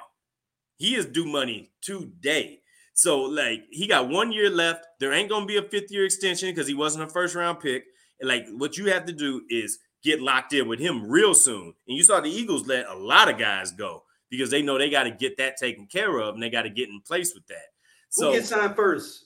He 0.77 0.95
is 0.95 1.05
due 1.05 1.25
money 1.25 1.71
today. 1.81 2.59
So, 2.93 3.21
like, 3.21 3.63
he 3.71 3.87
got 3.87 4.09
one 4.09 4.31
year 4.31 4.49
left. 4.49 4.85
There 4.99 5.13
ain't 5.13 5.29
gonna 5.29 5.45
be 5.45 5.57
a 5.57 5.63
fifth 5.63 5.91
year 5.91 6.05
extension 6.05 6.49
because 6.49 6.67
he 6.67 6.73
wasn't 6.73 7.05
a 7.05 7.07
first 7.07 7.35
round 7.35 7.59
pick. 7.59 7.85
And 8.19 8.27
like, 8.27 8.45
what 8.55 8.77
you 8.77 8.91
have 8.91 9.05
to 9.05 9.13
do 9.13 9.43
is 9.49 9.79
get 10.03 10.21
locked 10.21 10.53
in 10.53 10.67
with 10.67 10.79
him 10.79 11.09
real 11.09 11.33
soon. 11.33 11.73
And 11.87 11.97
you 11.97 12.03
saw 12.03 12.19
the 12.19 12.29
Eagles 12.29 12.67
let 12.67 12.87
a 12.87 12.95
lot 12.95 13.29
of 13.29 13.37
guys 13.37 13.71
go 13.71 14.03
because 14.35 14.51
they 14.51 14.61
know 14.61 14.77
they 14.77 14.89
got 14.89 15.03
to 15.03 15.11
get 15.11 15.37
that 15.37 15.57
taken 15.57 15.87
care 15.87 16.17
of 16.19 16.33
and 16.33 16.43
they 16.43 16.49
got 16.49 16.63
to 16.63 16.69
get 16.69 16.89
in 16.89 17.01
place 17.01 17.33
with 17.33 17.45
that. 17.47 17.73
So, 18.09 18.31
who 18.31 18.37
gets 18.37 18.49
signed 18.49 18.75
first? 18.75 19.25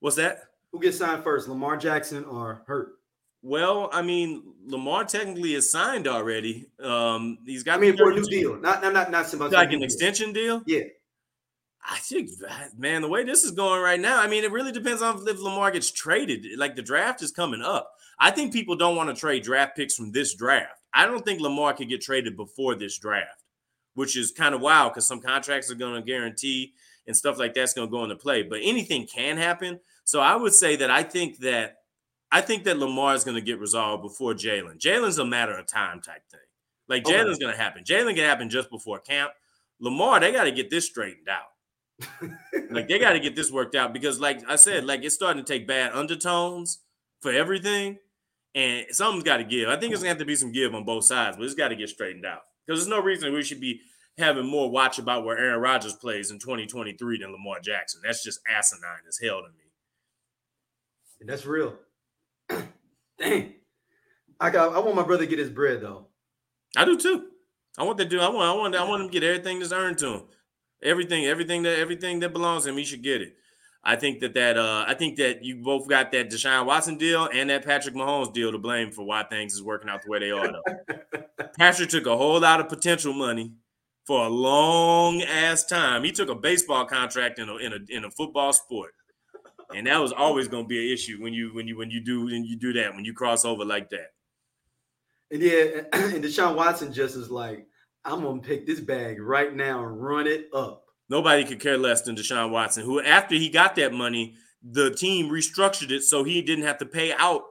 what's 0.00 0.16
that? 0.16 0.42
Who 0.72 0.80
gets 0.80 0.98
signed 0.98 1.24
first, 1.24 1.48
Lamar 1.48 1.76
Jackson 1.76 2.24
or 2.24 2.62
Hurt? 2.66 2.92
Well, 3.42 3.88
I 3.92 4.02
mean, 4.02 4.42
Lamar 4.66 5.04
technically 5.04 5.54
is 5.54 5.70
signed 5.70 6.06
already. 6.06 6.66
Um, 6.82 7.38
he's 7.46 7.62
got 7.62 7.78
I 7.78 7.80
mean, 7.80 7.96
for 7.96 8.10
a 8.10 8.14
new 8.14 8.22
32 8.22 8.30
deal, 8.30 8.60
not 8.60 8.82
not 8.82 8.92
not 8.92 9.10
not 9.10 9.26
somebody 9.26 9.56
like 9.56 9.72
an 9.72 9.82
extension 9.82 10.32
deal. 10.32 10.62
Yeah, 10.66 10.82
I 11.82 11.98
think, 11.98 12.30
man, 12.76 13.02
the 13.02 13.08
way 13.08 13.24
this 13.24 13.44
is 13.44 13.52
going 13.52 13.80
right 13.80 13.98
now, 13.98 14.20
I 14.20 14.26
mean, 14.26 14.44
it 14.44 14.52
really 14.52 14.72
depends 14.72 15.00
on 15.00 15.26
if 15.26 15.40
Lamar 15.40 15.70
gets 15.70 15.90
traded. 15.90 16.46
Like 16.58 16.76
the 16.76 16.82
draft 16.82 17.22
is 17.22 17.30
coming 17.30 17.62
up. 17.62 17.90
I 18.18 18.30
think 18.30 18.52
people 18.52 18.76
don't 18.76 18.96
want 18.96 19.08
to 19.08 19.18
trade 19.18 19.42
draft 19.42 19.76
picks 19.76 19.94
from 19.94 20.12
this 20.12 20.34
draft. 20.34 20.78
I 20.92 21.06
don't 21.06 21.24
think 21.24 21.40
Lamar 21.40 21.72
could 21.72 21.88
get 21.88 22.02
traded 22.02 22.36
before 22.36 22.74
this 22.74 22.98
draft, 22.98 23.39
which 23.94 24.16
is 24.16 24.30
kind 24.30 24.54
of 24.54 24.60
wild 24.60 24.92
because 24.92 25.06
some 25.06 25.20
contracts 25.20 25.70
are 25.70 25.74
going 25.74 25.94
to 25.94 26.02
guarantee 26.02 26.74
and 27.06 27.16
stuff 27.16 27.38
like 27.38 27.54
that's 27.54 27.74
going 27.74 27.88
to 27.88 27.90
go 27.90 28.02
into 28.04 28.16
play. 28.16 28.42
But 28.42 28.60
anything 28.62 29.06
can 29.06 29.36
happen. 29.36 29.80
So 30.04 30.20
I 30.20 30.36
would 30.36 30.54
say 30.54 30.76
that 30.76 30.90
I 30.90 31.02
think 31.02 31.38
that 31.38 31.78
I 32.32 32.40
think 32.40 32.64
that 32.64 32.78
Lamar 32.78 33.14
is 33.14 33.24
going 33.24 33.34
to 33.34 33.40
get 33.40 33.58
resolved 33.58 34.02
before 34.02 34.34
Jalen. 34.34 34.78
Jalen's 34.78 35.18
a 35.18 35.24
matter 35.24 35.58
of 35.58 35.66
time 35.66 36.00
type 36.00 36.22
thing. 36.30 36.40
Like. 36.88 37.04
Jalen's 37.04 37.38
going 37.38 37.52
to 37.52 37.60
happen. 37.60 37.82
Jalen 37.82 38.14
can 38.14 38.24
happen 38.24 38.48
just 38.48 38.70
before 38.70 39.00
camp. 39.00 39.32
Lamar, 39.80 40.20
they 40.20 40.30
got 40.30 40.44
to 40.44 40.52
get 40.52 40.70
this 40.70 40.86
straightened 40.86 41.28
out. 41.28 42.30
like 42.70 42.88
they 42.88 42.98
got 42.98 43.12
to 43.12 43.20
get 43.20 43.36
this 43.36 43.50
worked 43.50 43.74
out 43.74 43.92
because, 43.92 44.20
like 44.20 44.40
I 44.48 44.56
said, 44.56 44.84
like 44.84 45.02
it's 45.02 45.14
starting 45.14 45.44
to 45.44 45.52
take 45.52 45.66
bad 45.66 45.92
undertones 45.92 46.78
for 47.20 47.30
everything, 47.30 47.98
and 48.54 48.86
something's 48.90 49.24
got 49.24 49.36
to 49.36 49.44
give. 49.44 49.68
I 49.68 49.76
think 49.76 49.92
it's 49.92 50.00
gonna 50.00 50.08
have 50.08 50.18
to 50.18 50.24
be 50.24 50.34
some 50.34 50.50
give 50.50 50.74
on 50.74 50.84
both 50.84 51.04
sides, 51.04 51.36
but 51.36 51.44
it's 51.44 51.54
got 51.54 51.68
to 51.68 51.76
get 51.76 51.90
straightened 51.90 52.24
out 52.24 52.40
because 52.70 52.84
there's 52.84 52.96
no 52.96 53.02
reason 53.02 53.32
we 53.32 53.42
should 53.42 53.60
be 53.60 53.80
having 54.16 54.46
more 54.46 54.70
watch 54.70 55.00
about 55.00 55.24
where 55.24 55.36
Aaron 55.36 55.60
Rodgers 55.60 55.94
plays 55.94 56.30
in 56.30 56.38
2023 56.38 57.18
than 57.18 57.32
Lamar 57.32 57.58
Jackson. 57.58 58.00
That's 58.04 58.22
just 58.22 58.38
asinine 58.48 59.00
as 59.08 59.18
hell 59.18 59.40
to 59.40 59.48
me. 59.48 59.64
And 61.20 61.28
that's 61.28 61.44
real. 61.44 61.74
Dang, 63.18 63.54
I 64.38 64.50
got. 64.50 64.72
I 64.72 64.78
want 64.78 64.94
my 64.94 65.02
brother 65.02 65.24
to 65.24 65.28
get 65.28 65.40
his 65.40 65.50
bread 65.50 65.80
though. 65.80 66.06
I 66.76 66.84
do 66.84 66.96
too. 66.96 67.26
I 67.76 67.82
want 67.82 67.98
that 67.98 68.08
dude. 68.08 68.20
I 68.20 68.28
want. 68.28 68.48
I 68.48 68.52
want. 68.52 68.76
I 68.76 68.88
want 68.88 69.02
him 69.02 69.08
to 69.08 69.12
get 69.12 69.24
everything 69.24 69.58
that's 69.58 69.72
earned 69.72 69.98
to 69.98 70.14
him. 70.14 70.22
Everything. 70.80 71.26
Everything 71.26 71.64
that. 71.64 71.76
Everything 71.76 72.20
that 72.20 72.32
belongs 72.32 72.64
to 72.64 72.70
him. 72.70 72.76
He 72.76 72.84
should 72.84 73.02
get 73.02 73.20
it. 73.20 73.34
I 73.82 73.96
think 73.96 74.20
that 74.20 74.34
that. 74.34 74.58
Uh. 74.58 74.84
I 74.86 74.94
think 74.94 75.16
that 75.16 75.42
you 75.44 75.56
both 75.56 75.88
got 75.88 76.12
that 76.12 76.30
Deshaun 76.30 76.66
Watson 76.66 76.98
deal 76.98 77.28
and 77.32 77.50
that 77.50 77.64
Patrick 77.64 77.94
Mahomes 77.94 78.32
deal 78.32 78.52
to 78.52 78.58
blame 78.58 78.90
for 78.90 79.04
why 79.04 79.22
things 79.24 79.54
is 79.54 79.62
working 79.62 79.88
out 79.88 80.02
the 80.02 80.10
way 80.10 80.18
they 80.18 80.30
are. 80.30 80.52
Though. 80.52 81.46
Patrick 81.58 81.88
took 81.88 82.06
a 82.06 82.16
whole 82.16 82.40
lot 82.40 82.60
of 82.60 82.68
potential 82.68 83.12
money 83.12 83.52
for 84.06 84.26
a 84.26 84.28
long 84.28 85.22
ass 85.22 85.64
time. 85.64 86.04
He 86.04 86.12
took 86.12 86.28
a 86.28 86.34
baseball 86.34 86.84
contract 86.84 87.38
in 87.38 87.48
a 87.48 87.56
in 87.56 87.72
a 87.72 87.78
in 87.88 88.04
a 88.04 88.10
football 88.10 88.52
sport. 88.52 88.92
And 89.74 89.86
that 89.86 89.98
was 89.98 90.12
always 90.12 90.48
going 90.48 90.64
to 90.64 90.68
be 90.68 90.84
an 90.88 90.92
issue 90.92 91.22
when 91.22 91.32
you 91.32 91.54
when 91.54 91.68
you 91.68 91.78
when 91.78 91.90
you 91.90 92.00
do 92.00 92.24
when 92.24 92.44
you 92.44 92.58
do 92.58 92.72
that 92.74 92.94
when 92.94 93.04
you 93.04 93.12
cross 93.14 93.44
over 93.44 93.64
like 93.64 93.88
that. 93.90 94.08
And 95.30 95.40
yeah, 95.40 95.82
and 95.92 96.24
Deshaun 96.24 96.56
Watson 96.56 96.92
just 96.92 97.16
is 97.16 97.30
like, 97.30 97.66
I'm 98.04 98.22
gonna 98.22 98.40
pick 98.40 98.66
this 98.66 98.80
bag 98.80 99.20
right 99.20 99.54
now 99.54 99.84
and 99.84 100.02
run 100.02 100.26
it 100.26 100.48
up. 100.52 100.84
Nobody 101.10 101.44
could 101.44 101.60
care 101.60 101.76
less 101.76 102.02
than 102.02 102.14
Deshaun 102.14 102.50
Watson, 102.50 102.84
who 102.84 103.02
after 103.02 103.34
he 103.34 103.48
got 103.50 103.74
that 103.76 103.92
money, 103.92 104.34
the 104.62 104.94
team 104.94 105.28
restructured 105.28 105.90
it 105.90 106.02
so 106.02 106.22
he 106.22 106.40
didn't 106.40 106.64
have 106.64 106.78
to 106.78 106.86
pay 106.86 107.12
out 107.12 107.42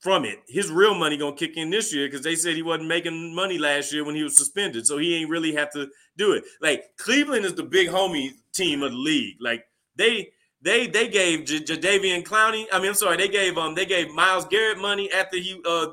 from 0.00 0.24
it. 0.24 0.38
His 0.48 0.70
real 0.70 0.94
money 0.94 1.16
gonna 1.18 1.36
kick 1.36 1.56
in 1.56 1.70
this 1.70 1.92
year 1.92 2.06
because 2.06 2.22
they 2.22 2.34
said 2.34 2.56
he 2.56 2.62
wasn't 2.62 2.88
making 2.88 3.34
money 3.34 3.58
last 3.58 3.92
year 3.92 4.04
when 4.04 4.14
he 4.14 4.22
was 4.22 4.36
suspended, 4.36 4.86
so 4.86 4.96
he 4.96 5.16
ain't 5.16 5.28
really 5.28 5.52
have 5.54 5.70
to 5.72 5.88
do 6.16 6.32
it. 6.32 6.44
Like 6.62 6.84
Cleveland 6.96 7.44
is 7.44 7.54
the 7.54 7.64
big 7.64 7.88
homie 7.88 8.32
team 8.54 8.82
of 8.82 8.92
the 8.92 8.96
league. 8.96 9.36
Like 9.40 9.64
they 9.96 10.30
they 10.62 10.86
they 10.86 11.08
gave 11.08 11.44
J- 11.44 11.60
Jadeveon 11.60 12.24
Clowney. 12.24 12.66
I 12.72 12.78
mean, 12.78 12.88
I'm 12.88 12.94
sorry, 12.94 13.18
they 13.18 13.28
gave 13.28 13.58
um 13.58 13.74
they 13.74 13.86
gave 13.86 14.10
Myles 14.10 14.46
Garrett 14.46 14.78
money 14.78 15.12
after 15.12 15.36
he 15.36 15.60
uh 15.66 15.88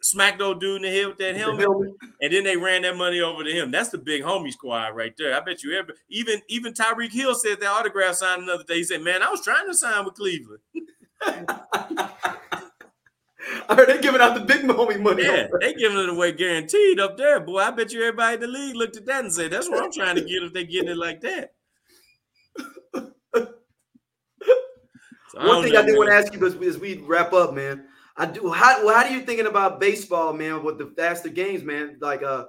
smacked 0.00 0.40
old 0.40 0.60
dude 0.60 0.76
in 0.76 0.82
the 0.82 0.90
head 0.90 1.06
with 1.08 1.18
that 1.18 1.36
helmet, 1.36 1.66
and 2.20 2.32
then 2.32 2.44
they 2.44 2.56
ran 2.56 2.82
that 2.82 2.96
money 2.96 3.20
over 3.20 3.44
to 3.44 3.50
him. 3.50 3.70
That's 3.70 3.90
the 3.90 3.98
big 3.98 4.22
homie 4.22 4.52
squad 4.52 4.88
right 4.96 5.14
there. 5.18 5.34
I 5.34 5.40
bet 5.40 5.62
you 5.62 5.76
ever 5.78 5.94
even 6.08 6.40
even 6.48 6.72
Tyreek 6.72 7.12
Hill 7.12 7.34
said 7.34 7.60
that 7.60 7.70
autograph 7.70 8.16
signed 8.16 8.42
another 8.42 8.64
day. 8.64 8.76
He 8.76 8.84
said, 8.84 9.02
"Man, 9.02 9.22
I 9.22 9.30
was 9.30 9.42
trying 9.42 9.66
to 9.66 9.74
sign 9.74 10.04
with 10.04 10.14
Cleveland." 10.14 10.60
I 13.68 13.74
heard 13.74 13.88
they 13.88 14.00
giving 14.00 14.20
out 14.20 14.34
the 14.34 14.44
big 14.44 14.62
homie 14.62 15.00
money. 15.00 15.22
Yeah, 15.24 15.46
they 15.60 15.74
giving 15.74 15.98
it 15.98 16.08
away 16.08 16.32
guaranteed 16.32 17.00
up 17.00 17.16
there, 17.16 17.40
boy. 17.40 17.60
I 17.60 17.70
bet 17.70 17.92
you 17.92 18.02
everybody 18.02 18.34
in 18.34 18.40
the 18.40 18.46
league 18.46 18.76
looked 18.76 18.96
at 18.96 19.06
that 19.06 19.24
and 19.24 19.32
said, 19.32 19.50
"That's 19.50 19.68
what 19.68 19.82
I'm 19.82 19.92
trying 19.92 20.16
to 20.16 20.22
get 20.22 20.42
if 20.42 20.52
they 20.52 20.64
getting 20.64 20.90
it 20.90 20.96
like 20.96 21.20
that." 21.22 21.52
So 25.30 25.46
One 25.46 25.62
thing 25.62 25.72
don't 25.72 25.82
I 25.84 25.86
did 25.86 25.92
know, 25.92 25.98
want 25.98 26.10
to 26.10 26.16
ask 26.16 26.32
you 26.32 26.46
as 26.46 26.78
we 26.78 26.98
wrap 26.98 27.32
up, 27.34 27.52
man. 27.54 27.84
I 28.18 28.26
do. 28.26 28.50
How 28.50 28.84
well, 28.84 28.96
how 28.96 29.06
do 29.08 29.14
you 29.14 29.22
thinking 29.22 29.46
about 29.46 29.78
baseball, 29.80 30.32
man? 30.32 30.64
With 30.64 30.76
the 30.78 30.92
faster 30.96 31.28
games, 31.28 31.62
man. 31.62 31.96
Like, 32.00 32.22
uh, 32.22 32.44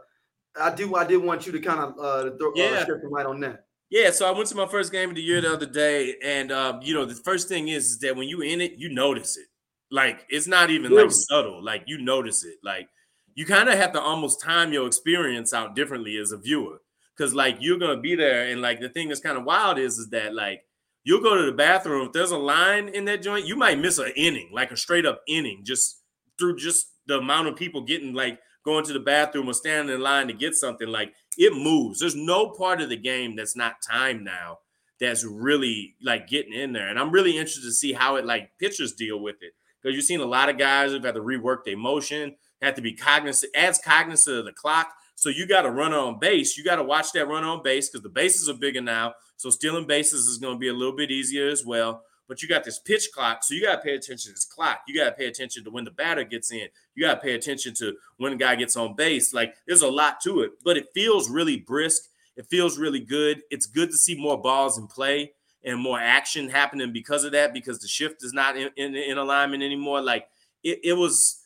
I 0.60 0.74
do. 0.74 0.96
I 0.96 1.06
did 1.06 1.18
want 1.18 1.46
you 1.46 1.52
to 1.52 1.60
kind 1.60 1.80
of 1.80 1.94
uh, 2.00 2.36
throw, 2.38 2.52
Yeah. 2.56 2.80
uh, 2.82 2.86
some 2.86 3.12
light 3.12 3.28
on 3.28 3.40
that. 3.42 3.66
Yeah, 3.92 4.12
so 4.12 4.28
I 4.28 4.32
went 4.32 4.48
to 4.50 4.56
my 4.56 4.68
first 4.68 4.92
game 4.92 5.10
of 5.10 5.16
the 5.16 5.22
year 5.22 5.42
the 5.42 5.52
other 5.54 5.66
day, 5.66 6.16
and 6.24 6.52
um, 6.52 6.80
you 6.82 6.94
know, 6.94 7.06
the 7.06 7.16
first 7.16 7.48
thing 7.48 7.70
is, 7.70 7.92
is 7.92 8.00
that 8.00 8.16
when 8.16 8.28
you 8.28 8.42
in 8.42 8.62
it, 8.62 8.74
you 8.78 8.90
notice 8.90 9.38
it. 9.38 9.48
Like 9.92 10.26
it's 10.30 10.48
not 10.48 10.70
even 10.70 10.92
like 10.92 11.12
subtle. 11.12 11.64
Like 11.64 11.84
you 11.88 12.00
notice 12.00 12.44
it. 12.44 12.58
Like 12.64 12.88
you 13.36 13.46
kind 13.46 13.70
of 13.70 13.76
have 13.76 13.94
to 13.94 14.02
almost 14.02 14.42
time 14.42 14.74
your 14.74 14.86
experience 14.86 15.54
out 15.54 15.76
differently 15.76 16.18
as 16.18 16.32
a 16.32 16.38
viewer, 16.38 16.82
because 17.16 17.34
like 17.34 17.58
you're 17.60 17.80
gonna 17.80 18.00
be 18.00 18.16
there, 18.16 18.50
and 18.50 18.62
like 18.62 18.80
the 18.80 18.90
thing 18.90 19.08
that's 19.08 19.22
kind 19.22 19.38
of 19.38 19.44
wild 19.44 19.80
is, 19.80 19.98
is 19.98 20.10
that 20.10 20.36
like 20.36 20.62
you'll 21.04 21.22
go 21.22 21.36
to 21.36 21.46
the 21.46 21.52
bathroom. 21.52 22.08
If 22.08 22.14
there's 22.14 22.32
a 22.32 22.38
line 22.38 22.90
in 22.90 23.06
that 23.06 23.22
joint, 23.22 23.46
you 23.46 23.56
might 23.56 23.80
miss 23.80 23.98
an 23.98 24.12
inning, 24.16 24.50
like 24.54 24.72
a 24.72 24.78
straight 24.78 25.06
up 25.06 25.22
inning, 25.28 25.62
just 25.64 26.02
through 26.38 26.58
just 26.58 26.88
the 27.08 27.18
amount 27.18 27.48
of 27.48 27.56
people 27.56 27.82
getting 27.82 28.14
like 28.14 28.40
going 28.64 28.86
to 28.86 28.94
the 28.94 29.00
bathroom 29.00 29.50
or 29.50 29.54
standing 29.54 29.94
in 29.94 30.02
line 30.02 30.28
to 30.28 30.34
get 30.34 30.56
something. 30.56 30.88
Like 30.88 31.14
it 31.38 31.54
moves. 31.54 32.00
There's 32.00 32.16
no 32.16 32.50
part 32.50 32.82
of 32.82 32.90
the 32.90 32.98
game 32.98 33.36
that's 33.36 33.56
not 33.56 33.82
timed 33.88 34.24
now 34.24 34.60
that's 35.00 35.24
really 35.24 35.96
like 36.02 36.28
getting 36.28 36.54
in 36.54 36.74
there. 36.74 36.90
And 36.90 37.00
I'm 37.00 37.12
really 37.12 37.38
interested 37.38 37.64
to 37.64 37.72
see 37.72 37.94
how 37.94 38.18
it 38.18 38.26
like 38.26 38.52
pitchers 38.60 38.94
deal 38.94 39.20
with 39.20 39.38
it. 39.42 39.54
Because 39.82 39.96
you've 39.96 40.06
seen 40.06 40.20
a 40.20 40.26
lot 40.26 40.50
of 40.50 40.58
guys 40.58 40.92
who've 40.92 41.04
had 41.04 41.16
to 41.16 41.22
rework 41.22 41.64
their 41.64 41.78
motion, 41.78 42.36
have 42.62 42.76
to 42.76 42.82
be 42.82 42.94
cognizant, 42.94 43.56
as 43.56 43.80
cognizant 43.80 44.40
of 44.40 44.46
the 44.46 44.52
clock. 44.52 44.92
So 45.16 45.30
you 45.30 45.48
got 45.48 45.62
to 45.62 45.72
run 45.72 45.94
on 45.94 46.20
base. 46.20 46.58
You 46.58 46.66
got 46.66 46.76
to 46.76 46.84
watch 46.84 47.14
that 47.14 47.28
run 47.28 47.46
on 47.46 47.64
base 47.64 47.90
because 47.90 48.04
the 48.04 48.10
bases 48.10 48.50
are 48.50 48.54
bigger 48.54 48.82
now. 48.82 49.14
So 49.40 49.50
stealing 49.50 49.88
bases 49.88 50.28
is 50.28 50.38
going 50.38 50.56
to 50.56 50.60
be 50.60 50.68
a 50.68 50.74
little 50.74 50.96
bit 50.96 51.12
easier 51.12 51.48
as 51.48 51.66
well. 51.66 52.04
But 52.28 52.42
you 52.44 52.50
got 52.50 52.66
this 52.66 52.78
pitch 52.78 53.08
clock, 53.14 53.42
so 53.42 53.56
you 53.56 53.64
got 53.64 53.78
to 53.78 53.82
pay 53.82 53.96
attention 53.96 54.32
to 54.32 54.36
this 54.36 54.44
clock. 54.44 54.82
You 54.86 55.00
got 55.00 55.06
to 55.06 55.12
pay 55.14 55.28
attention 55.28 55.64
to 55.64 55.72
when 55.72 55.86
the 55.86 55.92
batter 55.92 56.26
gets 56.26 56.52
in. 56.52 56.68
You 56.94 57.06
got 57.08 57.16
to 57.16 57.20
pay 57.22 57.36
attention 57.36 57.74
to 57.76 57.96
when 58.18 58.34
the 58.34 58.38
guy 58.38 58.56
gets 58.56 58.76
on 58.76 58.96
base. 58.98 59.34
Like 59.34 59.56
there's 59.66 59.82
a 59.82 59.88
lot 59.90 60.20
to 60.26 60.42
it, 60.42 60.52
but 60.64 60.76
it 60.76 60.88
feels 60.94 61.30
really 61.30 61.56
brisk. 61.58 62.04
It 62.36 62.48
feels 62.48 62.78
really 62.78 63.00
good. 63.00 63.42
It's 63.50 63.66
good 63.66 63.90
to 63.92 63.98
see 63.98 64.14
more 64.14 64.40
balls 64.40 64.78
in 64.78 64.88
play 64.88 65.32
and 65.64 65.80
more 65.80 66.00
action 66.00 66.50
happening 66.50 66.92
because 66.92 67.24
of 67.24 67.32
that. 67.32 67.54
Because 67.54 67.80
the 67.80 67.88
shift 67.88 68.24
is 68.26 68.34
not 68.34 68.58
in, 68.58 68.70
in, 68.76 68.94
in 68.94 69.18
alignment 69.18 69.64
anymore. 69.64 70.02
Like 70.02 70.28
it, 70.64 70.80
it 70.84 70.94
was. 70.94 71.46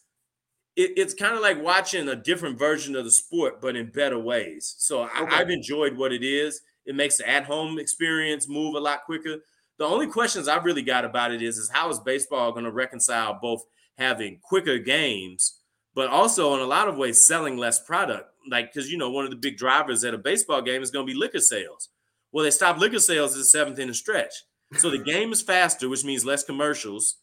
It, 0.75 0.93
it's 0.97 1.13
kind 1.13 1.35
of 1.35 1.41
like 1.43 1.61
watching 1.61 2.09
a 2.09 2.15
different 2.15 2.57
version 2.57 2.95
of 2.95 3.05
the 3.05 3.11
sport, 3.11 3.61
but 3.61 3.75
in 3.75 3.91
better 3.91 4.17
ways. 4.17 4.73
So 4.79 5.03
I, 5.03 5.21
Okay. 5.21 5.35
I've 5.35 5.51
enjoyed 5.51 5.95
what 5.95 6.11
it 6.11 6.23
is. 6.23 6.61
It 6.85 6.95
makes 6.95 7.17
the 7.17 7.29
at-home 7.29 7.79
experience 7.79 8.47
move 8.47 8.75
a 8.75 8.79
lot 8.79 9.03
quicker. 9.05 9.37
The 9.79 9.85
only 9.85 10.07
questions 10.07 10.47
I've 10.47 10.65
really 10.65 10.81
got 10.81 11.05
about 11.05 11.31
it 11.31 11.41
is, 11.41 11.57
is 11.57 11.69
how 11.69 11.89
is 11.89 11.99
baseball 11.99 12.51
going 12.51 12.65
to 12.65 12.71
reconcile 12.71 13.39
both 13.41 13.63
having 13.97 14.39
quicker 14.43 14.77
games, 14.77 15.59
but 15.95 16.09
also 16.09 16.53
in 16.53 16.59
a 16.59 16.65
lot 16.65 16.87
of 16.87 16.97
ways 16.97 17.25
selling 17.25 17.57
less 17.57 17.79
product? 17.79 18.29
Like, 18.49 18.73
because 18.73 18.91
you 18.91 18.97
know, 18.97 19.09
one 19.09 19.25
of 19.25 19.31
the 19.31 19.37
big 19.37 19.57
drivers 19.57 20.03
at 20.03 20.13
a 20.13 20.17
baseball 20.17 20.61
game 20.61 20.81
is 20.81 20.91
going 20.91 21.07
to 21.07 21.13
be 21.13 21.17
liquor 21.17 21.39
sales. 21.39 21.89
Well, 22.31 22.43
they 22.43 22.51
stopped 22.51 22.79
liquor 22.79 22.99
sales 22.99 23.33
at 23.33 23.37
the 23.39 23.45
seventh 23.45 23.79
inning 23.79 23.93
stretch. 23.93 24.33
So 24.77 24.89
the 24.89 24.97
game 24.97 25.31
is 25.31 25.41
faster, 25.41 25.87
which 25.87 26.03
means 26.03 26.25
less 26.25 26.43
commercials, 26.43 27.17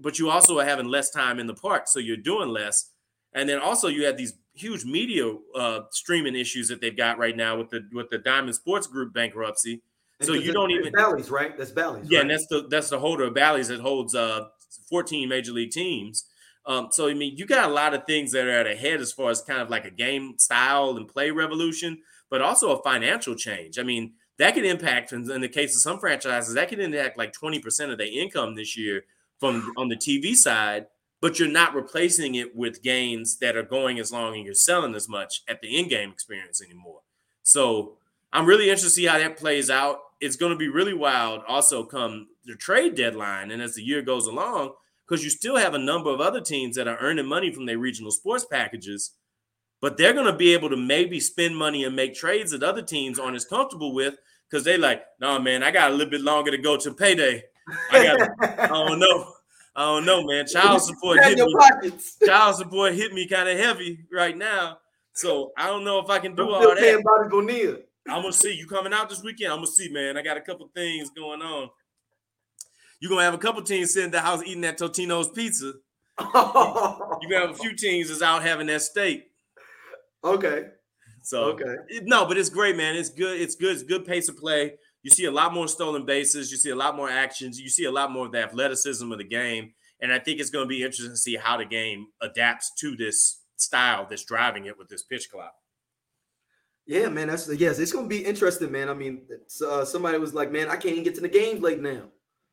but 0.00 0.18
you 0.18 0.28
also 0.28 0.58
are 0.58 0.64
having 0.64 0.88
less 0.88 1.10
time 1.10 1.38
in 1.38 1.46
the 1.46 1.54
park. 1.54 1.86
So 1.86 2.00
you're 2.00 2.16
doing 2.16 2.48
less. 2.48 2.90
And 3.32 3.48
then 3.48 3.60
also 3.60 3.88
you 3.88 4.04
have 4.06 4.16
these 4.16 4.34
huge 4.56 4.84
media 4.84 5.34
uh, 5.54 5.80
streaming 5.90 6.34
issues 6.34 6.68
that 6.68 6.80
they've 6.80 6.96
got 6.96 7.18
right 7.18 7.36
now 7.36 7.58
with 7.58 7.70
the 7.70 7.86
with 7.92 8.10
the 8.10 8.18
Diamond 8.18 8.54
Sports 8.54 8.86
Group 8.86 9.12
bankruptcy. 9.12 9.82
So 10.22 10.32
you 10.32 10.52
don't 10.52 10.70
even 10.70 10.92
Bally's, 10.92 11.30
right? 11.30 11.56
That's 11.56 11.70
Bally's. 11.70 12.10
yeah, 12.10 12.18
right? 12.18 12.22
and 12.22 12.30
that's 12.30 12.46
the 12.46 12.66
that's 12.68 12.88
the 12.88 12.98
holder 12.98 13.24
of 13.24 13.34
Bally's 13.34 13.68
that 13.68 13.80
holds 13.80 14.14
uh 14.14 14.46
14 14.88 15.28
major 15.28 15.52
league 15.52 15.70
teams. 15.70 16.24
Um, 16.64 16.88
so 16.90 17.08
I 17.08 17.14
mean, 17.14 17.36
you 17.36 17.46
got 17.46 17.70
a 17.70 17.72
lot 17.72 17.94
of 17.94 18.04
things 18.04 18.32
that 18.32 18.46
are 18.46 18.50
at 18.50 18.66
ahead 18.66 19.00
as 19.00 19.12
far 19.12 19.30
as 19.30 19.42
kind 19.42 19.60
of 19.60 19.70
like 19.70 19.84
a 19.84 19.90
game 19.90 20.34
style 20.38 20.96
and 20.96 21.06
play 21.06 21.30
revolution, 21.30 21.98
but 22.30 22.42
also 22.42 22.72
a 22.72 22.82
financial 22.82 23.34
change. 23.34 23.78
I 23.78 23.82
mean, 23.82 24.14
that 24.38 24.54
could 24.54 24.64
impact 24.64 25.12
in, 25.12 25.30
in 25.30 25.40
the 25.40 25.48
case 25.48 25.74
of 25.74 25.82
some 25.82 25.98
franchises, 25.98 26.54
that 26.54 26.68
could 26.68 26.80
impact 26.80 27.18
like 27.18 27.32
20% 27.32 27.92
of 27.92 27.98
their 27.98 28.06
income 28.06 28.54
this 28.54 28.76
year 28.76 29.04
from 29.38 29.72
on 29.76 29.88
the 29.88 29.96
TV 29.96 30.34
side, 30.34 30.86
but 31.26 31.40
you're 31.40 31.48
not 31.48 31.74
replacing 31.74 32.36
it 32.36 32.54
with 32.54 32.84
gains 32.84 33.38
that 33.38 33.56
are 33.56 33.64
going 33.64 33.98
as 33.98 34.12
long 34.12 34.36
and 34.36 34.44
you're 34.44 34.54
selling 34.54 34.94
as 34.94 35.08
much 35.08 35.42
at 35.48 35.60
the 35.60 35.76
in-game 35.76 36.08
experience 36.08 36.62
anymore. 36.62 37.00
So 37.42 37.96
I'm 38.32 38.46
really 38.46 38.66
interested 38.66 38.86
to 38.86 38.94
see 38.94 39.06
how 39.06 39.18
that 39.18 39.36
plays 39.36 39.68
out. 39.68 39.98
It's 40.20 40.36
going 40.36 40.52
to 40.52 40.56
be 40.56 40.68
really 40.68 40.94
wild 40.94 41.42
also 41.48 41.82
come 41.82 42.28
the 42.44 42.54
trade 42.54 42.94
deadline 42.94 43.50
and 43.50 43.60
as 43.60 43.74
the 43.74 43.82
year 43.82 44.02
goes 44.02 44.28
along, 44.28 44.74
because 45.04 45.24
you 45.24 45.30
still 45.30 45.56
have 45.56 45.74
a 45.74 45.80
number 45.80 46.10
of 46.10 46.20
other 46.20 46.40
teams 46.40 46.76
that 46.76 46.86
are 46.86 46.98
earning 46.98 47.26
money 47.26 47.50
from 47.50 47.66
their 47.66 47.76
regional 47.76 48.12
sports 48.12 48.44
packages, 48.44 49.16
but 49.80 49.96
they're 49.96 50.12
going 50.12 50.26
to 50.26 50.32
be 50.32 50.54
able 50.54 50.70
to 50.70 50.76
maybe 50.76 51.18
spend 51.18 51.56
money 51.56 51.82
and 51.82 51.96
make 51.96 52.14
trades 52.14 52.52
that 52.52 52.62
other 52.62 52.82
teams 52.82 53.18
aren't 53.18 53.34
as 53.34 53.44
comfortable 53.44 53.92
with 53.92 54.14
because 54.48 54.62
they 54.62 54.78
like, 54.78 55.02
no, 55.20 55.40
man, 55.40 55.64
I 55.64 55.72
got 55.72 55.90
a 55.90 55.94
little 55.94 56.08
bit 56.08 56.20
longer 56.20 56.52
to 56.52 56.58
go 56.58 56.76
to 56.76 56.94
payday. 56.94 57.42
I 57.90 58.04
got, 58.04 58.60
I 58.60 58.66
don't 58.68 59.00
know. 59.00 59.32
I 59.76 59.82
don't 59.84 60.04
know, 60.06 60.24
man. 60.24 60.46
Child 60.52 60.82
support 60.82 61.22
hit 61.22 61.38
me. 61.38 61.54
pockets. 61.58 62.16
Child 62.24 62.56
support 62.56 62.94
hit 62.94 63.12
me 63.12 63.28
kind 63.28 63.48
of 63.48 63.58
heavy 63.58 64.00
right 64.12 64.36
now. 64.36 64.78
So 65.12 65.52
I 65.56 65.66
don't 65.68 65.84
know 65.84 65.98
if 66.00 66.10
I 66.10 66.18
can 66.18 66.34
do 66.34 66.42
I'm 66.48 66.54
all 66.54 66.60
that. 66.62 66.78
paying 66.78 67.02
Bobby 67.04 67.28
Bonilla. 67.30 67.76
I'm 68.08 68.22
gonna 68.22 68.32
see 68.32 68.54
you 68.54 68.66
coming 68.66 68.92
out 68.92 69.08
this 69.08 69.22
weekend. 69.22 69.52
I'm 69.52 69.58
gonna 69.58 69.66
see, 69.68 69.88
man. 69.90 70.16
I 70.16 70.22
got 70.22 70.36
a 70.36 70.40
couple 70.40 70.68
things 70.74 71.10
going 71.10 71.42
on. 71.42 71.68
You're 73.00 73.10
gonna 73.10 73.22
have 73.22 73.34
a 73.34 73.38
couple 73.38 73.62
teams 73.62 73.92
sitting 73.92 74.06
at 74.06 74.12
the 74.12 74.20
house 74.20 74.42
eating 74.44 74.62
that 74.62 74.78
Totino's 74.78 75.28
pizza. 75.28 75.72
You're 76.20 76.32
gonna 76.32 77.40
have 77.40 77.50
a 77.50 77.54
few 77.54 77.74
teams 77.76 78.08
that's 78.08 78.22
out 78.22 78.42
having 78.42 78.66
that 78.68 78.82
steak. 78.82 79.24
okay. 80.24 80.66
So 81.22 81.44
Okay. 81.52 81.74
it- 81.88 82.04
no, 82.04 82.24
but 82.24 82.38
it's 82.38 82.48
great, 82.48 82.76
man. 82.76 82.94
It's 82.94 83.10
good. 83.10 83.40
It's 83.40 83.56
good. 83.56 83.72
It's 83.74 83.82
good 83.82 84.06
pace 84.06 84.28
of 84.28 84.36
play. 84.36 84.74
You 85.06 85.10
see 85.10 85.26
a 85.26 85.30
lot 85.30 85.54
more 85.54 85.68
stolen 85.68 86.04
bases. 86.04 86.50
You 86.50 86.58
see 86.58 86.70
a 86.70 86.74
lot 86.74 86.96
more 86.96 87.08
actions. 87.08 87.60
You 87.60 87.68
see 87.68 87.84
a 87.84 87.92
lot 87.92 88.10
more 88.10 88.26
of 88.26 88.32
the 88.32 88.42
athleticism 88.42 89.12
of 89.12 89.18
the 89.18 89.24
game. 89.24 89.72
And 90.00 90.12
I 90.12 90.18
think 90.18 90.40
it's 90.40 90.50
going 90.50 90.64
to 90.64 90.68
be 90.68 90.82
interesting 90.82 91.10
to 91.10 91.16
see 91.16 91.36
how 91.36 91.56
the 91.56 91.64
game 91.64 92.08
adapts 92.20 92.72
to 92.80 92.96
this 92.96 93.40
style 93.54 94.08
that's 94.10 94.24
driving 94.24 94.66
it 94.66 94.76
with 94.76 94.88
this 94.88 95.04
pitch 95.04 95.30
clock. 95.30 95.54
Yeah, 96.86 97.08
man. 97.08 97.28
That's 97.28 97.48
yes. 97.54 97.78
It's 97.78 97.92
gonna 97.92 98.08
be 98.08 98.24
interesting, 98.24 98.72
man. 98.72 98.88
I 98.88 98.94
mean, 98.94 99.22
uh, 99.64 99.84
somebody 99.84 100.18
was 100.18 100.34
like, 100.34 100.52
"Man, 100.52 100.68
I 100.68 100.76
can't 100.76 100.92
even 100.92 101.02
get 101.02 101.16
to 101.16 101.20
the 101.20 101.28
games 101.28 101.60
late 101.60 101.80
now." 101.80 102.02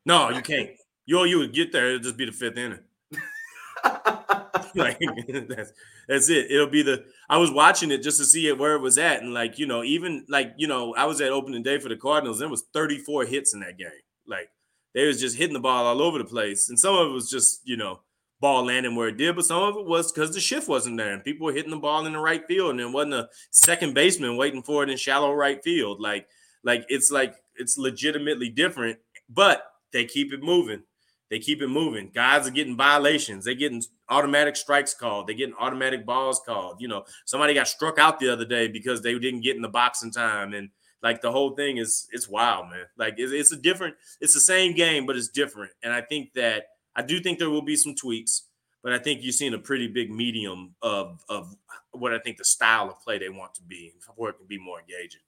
No, 0.06 0.30
you 0.30 0.42
can't. 0.42 0.72
You 1.06 1.24
you 1.26 1.38
would 1.40 1.54
get 1.54 1.72
there. 1.72 1.90
It'll 1.90 2.00
just 2.00 2.18
be 2.18 2.26
the 2.26 2.32
fifth 2.32 2.58
inning. 2.58 2.80
like 4.76 5.00
that's 5.48 5.72
that's 6.08 6.30
it. 6.30 6.52
It'll 6.52 6.70
be 6.70 6.84
the. 6.84 7.06
I 7.30 7.38
was 7.38 7.52
watching 7.52 7.92
it 7.92 8.04
just 8.04 8.20
to 8.20 8.26
see 8.26 8.48
it 8.48 8.58
where 8.58 8.76
it 8.76 8.82
was 8.82 8.98
at, 8.98 9.22
and 9.22 9.34
like 9.34 9.60
you 9.60 9.66
know, 9.66 9.84
even 9.84 10.26
like 10.30 10.54
you 10.58 10.68
know, 10.68 10.94
I 10.96 11.06
was 11.06 11.22
at 11.22 11.32
opening 11.32 11.64
day 11.64 11.80
for 11.80 11.90
the 11.90 11.96
Cardinals. 11.96 12.40
There 12.40 12.50
was 12.50 12.64
34 12.74 13.26
hits 13.26 13.54
in 13.54 13.62
that 13.62 13.78
game. 13.78 13.90
Like 14.28 14.50
they 14.94 15.08
was 15.08 15.20
just 15.20 15.38
hitting 15.38 15.54
the 15.54 15.60
ball 15.60 15.86
all 15.86 16.02
over 16.02 16.18
the 16.18 16.26
place, 16.26 16.70
and 16.70 16.80
some 16.80 16.96
of 16.96 17.08
it 17.08 17.14
was 17.14 17.30
just 17.30 17.62
you 17.66 17.78
know 17.78 18.02
ball 18.40 18.66
landing 18.66 18.96
where 18.96 19.08
it 19.08 19.18
did, 19.18 19.36
but 19.36 19.46
some 19.46 19.64
of 19.64 19.78
it 19.78 19.86
was 19.86 20.12
because 20.12 20.34
the 20.34 20.40
shift 20.40 20.68
wasn't 20.68 20.98
there, 20.98 21.14
and 21.14 21.24
people 21.24 21.46
were 21.46 21.54
hitting 21.54 21.72
the 21.72 21.78
ball 21.78 22.06
in 22.06 22.14
the 22.14 22.20
right 22.20 22.46
field, 22.48 22.72
and 22.72 22.80
there 22.80 22.90
wasn't 22.90 23.14
a 23.14 23.30
second 23.52 23.94
baseman 23.94 24.36
waiting 24.36 24.62
for 24.62 24.84
it 24.84 24.90
in 24.90 24.98
shallow 24.98 25.34
right 25.34 25.64
field. 25.64 26.02
Like 26.02 26.28
like 26.64 26.86
it's 26.90 27.12
like 27.12 27.36
it's 27.56 27.78
legitimately 27.78 28.50
different, 28.50 29.00
but 29.30 29.66
they 29.92 30.06
keep 30.06 30.34
it 30.34 30.42
moving. 30.42 30.84
They 31.30 31.40
keep 31.40 31.62
it 31.62 31.68
moving. 31.68 32.12
Guys 32.14 32.48
are 32.48 32.52
getting 32.52 32.78
violations. 32.78 33.46
They're 33.46 33.56
getting 33.56 33.82
automatic 34.14 34.56
strikes 34.56 34.94
called. 34.94 35.28
They're 35.28 35.36
getting 35.36 35.56
automatic 35.60 36.06
balls 36.06 36.42
called. 36.46 36.82
You 36.82 36.88
know, 36.88 37.04
somebody 37.26 37.54
got 37.54 37.68
struck 37.68 38.00
out 38.00 38.20
the 38.20 38.32
other 38.32 38.46
day 38.46 38.68
because 38.68 39.02
they 39.02 39.18
didn't 39.18 39.42
get 39.42 39.56
in 39.56 39.62
the 39.62 39.70
box 39.70 40.04
in 40.04 40.12
time. 40.12 40.54
And 40.54 40.70
like 41.02 41.22
the 41.22 41.32
whole 41.32 41.56
thing 41.56 41.78
is, 41.78 42.08
it's 42.12 42.30
wild, 42.30 42.70
man. 42.70 42.86
Like 42.98 43.16
it's, 43.18 43.32
it's 43.32 43.52
a 43.52 43.58
different, 43.58 43.96
it's 44.22 44.34
the 44.34 44.40
same 44.40 44.74
game, 44.74 45.06
but 45.06 45.18
it's 45.18 45.30
different. 45.30 45.72
And 45.84 45.92
I 45.92 46.02
think 46.02 46.34
that 46.34 46.66
I 46.96 47.02
do 47.02 47.20
think 47.20 47.40
there 47.40 47.50
will 47.50 47.62
be 47.62 47.76
some 47.76 47.96
tweaks, 47.96 48.44
but 48.84 48.94
I 48.94 49.00
think 49.00 49.24
you're 49.24 49.32
seeing 49.32 49.54
a 49.54 49.60
pretty 49.60 49.88
big 49.88 50.12
medium 50.12 50.76
of 50.82 51.24
of 51.30 51.56
what 51.92 52.14
I 52.14 52.20
think 52.20 52.38
the 52.38 52.46
style 52.46 52.90
of 52.90 53.00
play 53.02 53.18
they 53.18 53.30
want 53.30 53.54
to 53.56 53.64
be 53.64 53.94
for 54.16 54.30
it 54.30 54.40
to 54.40 54.46
be 54.46 54.58
more 54.58 54.80
engaging. 54.80 55.22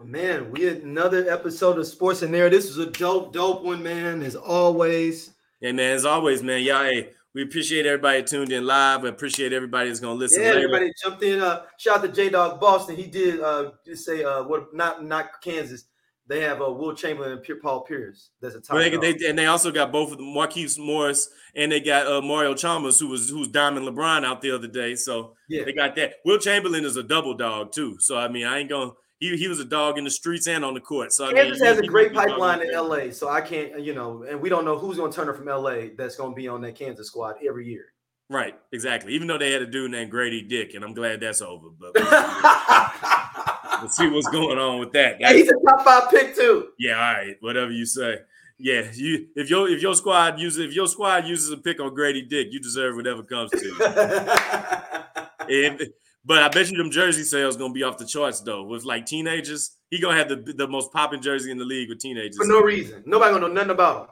Oh, 0.00 0.04
man, 0.04 0.52
we 0.52 0.62
had 0.62 0.82
another 0.82 1.28
episode 1.28 1.76
of 1.76 1.86
Sports 1.86 2.22
in 2.22 2.30
there. 2.30 2.48
This 2.48 2.68
was 2.68 2.78
a 2.78 2.90
dope, 2.90 3.32
dope 3.32 3.64
one, 3.64 3.82
man. 3.82 4.22
As 4.22 4.36
always. 4.36 5.34
Yeah, 5.60 5.72
man. 5.72 5.92
As 5.92 6.04
always, 6.04 6.40
man. 6.40 6.62
Y'all, 6.62 6.84
hey, 6.84 7.10
we 7.34 7.42
appreciate 7.42 7.86
everybody 7.86 8.22
tuned 8.22 8.52
in 8.52 8.66
live. 8.66 9.02
We 9.02 9.08
appreciate 9.08 9.52
everybody 9.52 9.88
that's 9.88 10.00
gonna 10.00 10.18
listen. 10.18 10.42
Yeah, 10.42 10.48
later. 10.50 10.64
everybody 10.64 10.92
jumped 11.02 11.22
in. 11.22 11.40
Uh, 11.40 11.62
shout 11.78 11.98
out 11.98 12.02
to 12.02 12.08
J 12.08 12.30
Dog 12.30 12.60
Boston. 12.60 12.96
He 12.96 13.06
did 13.06 13.40
uh 13.40 13.72
just 13.86 14.04
say 14.04 14.24
uh 14.24 14.44
what 14.44 14.74
not 14.74 15.04
not 15.04 15.40
Kansas. 15.42 15.84
They 16.28 16.42
have 16.42 16.60
uh, 16.60 16.70
Wilt 16.70 16.98
Chamberlain 16.98 17.32
and 17.32 17.60
Paul 17.62 17.80
Pierce. 17.84 18.30
That's 18.42 18.54
a 18.54 18.60
top. 18.60 18.76
Well, 18.76 18.90
they, 18.90 19.12
they, 19.14 19.28
and 19.28 19.38
they 19.38 19.46
also 19.46 19.72
got 19.72 19.90
both 19.90 20.12
of 20.12 20.18
them, 20.18 20.34
Marquise 20.34 20.78
Morris, 20.78 21.30
and 21.56 21.72
they 21.72 21.80
got 21.80 22.06
uh, 22.06 22.20
Mario 22.20 22.54
Chalmers, 22.54 23.00
who 23.00 23.08
was 23.08 23.30
who's 23.30 23.48
Diamond 23.48 23.88
LeBron 23.88 24.26
out 24.26 24.42
the 24.42 24.50
other 24.50 24.68
day. 24.68 24.94
So 24.94 25.34
yeah. 25.48 25.64
they 25.64 25.72
got 25.72 25.96
that. 25.96 26.16
Wilt 26.26 26.42
Chamberlain 26.42 26.84
is 26.84 26.96
a 26.96 27.02
double 27.02 27.34
dog 27.34 27.72
too. 27.72 27.96
So 27.98 28.18
I 28.18 28.28
mean, 28.28 28.46
I 28.46 28.58
ain't 28.58 28.68
gonna. 28.68 28.90
He, 29.20 29.36
he 29.36 29.48
was 29.48 29.58
a 29.58 29.64
dog 29.64 29.98
in 29.98 30.04
the 30.04 30.10
streets 30.10 30.46
and 30.46 30.64
on 30.64 30.74
the 30.74 30.80
court. 30.80 31.12
So 31.12 31.24
I 31.26 31.32
mean, 31.32 31.42
Kansas 31.44 31.62
has 31.62 31.78
a 31.78 31.82
he- 31.82 31.88
great 31.88 32.12
he- 32.12 32.18
he- 32.18 32.24
pipeline 32.26 32.62
in 32.62 32.70
LA, 32.72 33.10
so 33.10 33.28
I 33.28 33.40
can't, 33.40 33.80
you 33.80 33.92
know, 33.94 34.22
and 34.22 34.40
we 34.40 34.48
don't 34.48 34.64
know 34.64 34.78
who's 34.78 34.96
going 34.96 35.10
to 35.10 35.16
turn 35.16 35.28
up 35.28 35.36
from 35.36 35.46
LA 35.46 35.88
that's 35.96 36.14
going 36.16 36.30
to 36.32 36.36
be 36.36 36.46
on 36.48 36.60
that 36.60 36.76
Kansas 36.76 37.08
squad 37.08 37.34
every 37.46 37.66
year. 37.66 37.86
Right, 38.30 38.54
exactly. 38.72 39.14
Even 39.14 39.26
though 39.26 39.38
they 39.38 39.50
had 39.52 39.62
a 39.62 39.66
dude 39.66 39.90
named 39.90 40.10
Grady 40.10 40.42
Dick, 40.42 40.74
and 40.74 40.84
I'm 40.84 40.92
glad 40.94 41.18
that's 41.20 41.40
over. 41.42 41.68
But 41.70 41.94
we'll 43.80 43.88
see 43.88 44.06
what's 44.08 44.28
going 44.28 44.58
on 44.58 44.80
with 44.80 44.92
that. 44.92 45.16
Hey, 45.18 45.38
he's 45.38 45.48
a 45.48 45.54
top 45.66 45.82
five 45.84 46.10
pick 46.10 46.36
too. 46.36 46.68
Yeah, 46.78 46.94
all 46.94 47.00
right, 47.14 47.36
whatever 47.40 47.70
you 47.72 47.86
say. 47.86 48.18
Yeah, 48.58 48.90
you 48.92 49.28
if 49.34 49.48
your 49.50 49.68
if 49.68 49.80
your 49.80 49.94
squad 49.94 50.38
uses 50.38 50.60
if 50.64 50.74
your 50.74 50.88
squad 50.88 51.26
uses 51.26 51.50
a 51.52 51.56
pick 51.56 51.80
on 51.80 51.94
Grady 51.94 52.22
Dick, 52.22 52.48
you 52.50 52.60
deserve 52.60 52.96
whatever 52.96 53.22
comes 53.22 53.50
to 53.52 53.64
you. 53.64 53.76
And- 55.50 55.80
but 56.24 56.42
I 56.42 56.48
bet 56.48 56.70
you 56.70 56.76
them 56.76 56.90
jersey 56.90 57.22
sales 57.22 57.56
gonna 57.56 57.72
be 57.72 57.82
off 57.82 57.98
the 57.98 58.06
charts 58.06 58.40
though. 58.40 58.64
With 58.64 58.84
like 58.84 59.06
teenagers, 59.06 59.76
he 59.90 60.00
gonna 60.00 60.16
have 60.16 60.28
the 60.28 60.36
the 60.36 60.68
most 60.68 60.92
popping 60.92 61.22
jersey 61.22 61.50
in 61.50 61.58
the 61.58 61.64
league 61.64 61.88
with 61.88 62.00
teenagers. 62.00 62.36
For 62.36 62.46
no 62.46 62.60
reason. 62.60 63.02
Nobody 63.06 63.32
gonna 63.32 63.48
know 63.48 63.54
nothing 63.54 63.70
about 63.70 64.02
him. 64.02 64.08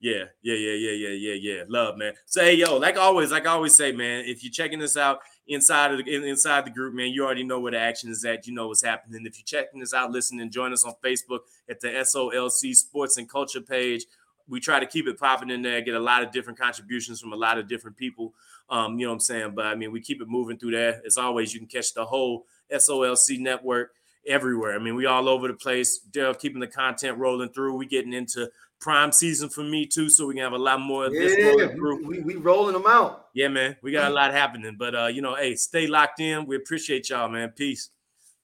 Yeah, 0.00 0.24
yeah, 0.42 0.54
yeah, 0.54 0.72
yeah, 0.74 1.08
yeah, 1.08 1.32
yeah, 1.32 1.34
yeah. 1.34 1.62
Love, 1.68 1.96
man. 1.96 2.12
So 2.26 2.40
hey, 2.40 2.54
yo, 2.54 2.76
like 2.76 2.96
always, 2.96 3.32
like 3.32 3.46
I 3.46 3.50
always 3.50 3.74
say, 3.74 3.90
man, 3.90 4.24
if 4.26 4.44
you're 4.44 4.52
checking 4.52 4.78
this 4.78 4.96
out 4.96 5.18
inside 5.48 5.90
of 5.90 5.98
the 5.98 6.14
in- 6.14 6.22
inside 6.22 6.64
the 6.64 6.70
group, 6.70 6.94
man, 6.94 7.08
you 7.08 7.24
already 7.24 7.42
know 7.42 7.58
where 7.58 7.72
the 7.72 7.80
action 7.80 8.08
is 8.08 8.24
at. 8.24 8.46
You 8.46 8.54
know 8.54 8.68
what's 8.68 8.84
happening. 8.84 9.26
If 9.26 9.36
you're 9.38 9.44
checking 9.44 9.80
this 9.80 9.92
out, 9.92 10.12
listening, 10.12 10.50
join 10.50 10.72
us 10.72 10.84
on 10.84 10.94
Facebook 11.04 11.40
at 11.68 11.80
the 11.80 11.88
SOLC 11.88 12.76
Sports 12.76 13.16
and 13.16 13.28
Culture 13.28 13.60
page. 13.60 14.04
We 14.46 14.60
try 14.60 14.78
to 14.78 14.86
keep 14.86 15.08
it 15.08 15.18
popping 15.18 15.50
in 15.50 15.62
there, 15.62 15.80
get 15.80 15.94
a 15.94 16.00
lot 16.00 16.22
of 16.22 16.30
different 16.30 16.58
contributions 16.58 17.20
from 17.20 17.32
a 17.32 17.36
lot 17.36 17.58
of 17.58 17.68
different 17.68 17.96
people. 17.96 18.34
Um, 18.70 18.98
you 18.98 19.06
know 19.06 19.12
what 19.12 19.14
I'm 19.14 19.20
saying? 19.20 19.52
But 19.54 19.66
I 19.66 19.74
mean, 19.74 19.92
we 19.92 20.00
keep 20.00 20.20
it 20.20 20.28
moving 20.28 20.58
through 20.58 20.72
there. 20.72 21.00
As 21.06 21.16
always, 21.16 21.54
you 21.54 21.60
can 21.60 21.68
catch 21.68 21.94
the 21.94 22.04
whole 22.04 22.46
SOLC 22.72 23.38
network 23.38 23.92
everywhere. 24.26 24.74
I 24.74 24.78
mean, 24.78 24.94
we 24.94 25.06
all 25.06 25.28
over 25.28 25.48
the 25.48 25.54
place. 25.54 26.00
Daryl 26.10 26.38
keeping 26.38 26.60
the 26.60 26.66
content 26.66 27.18
rolling 27.18 27.48
through. 27.50 27.76
We 27.76 27.86
getting 27.86 28.12
into 28.12 28.50
prime 28.80 29.10
season 29.10 29.48
for 29.48 29.64
me 29.64 29.86
too, 29.86 30.08
so 30.10 30.26
we 30.26 30.34
can 30.34 30.42
have 30.42 30.52
a 30.52 30.58
lot 30.58 30.80
more 30.80 31.06
of 31.06 31.12
this 31.12 31.34
Yeah, 31.38 31.46
rolling 31.48 31.70
through. 31.76 32.06
we, 32.06 32.20
we 32.20 32.36
rolling 32.36 32.74
them 32.74 32.86
out. 32.86 33.28
Yeah, 33.34 33.48
man, 33.48 33.76
we 33.82 33.90
got 33.90 34.10
a 34.10 34.14
lot 34.14 34.32
happening. 34.32 34.76
But 34.78 34.94
uh, 34.94 35.06
you 35.06 35.22
know, 35.22 35.34
hey, 35.34 35.54
stay 35.54 35.86
locked 35.86 36.20
in. 36.20 36.46
We 36.46 36.56
appreciate 36.56 37.08
y'all, 37.08 37.28
man. 37.28 37.50
Peace. 37.50 37.90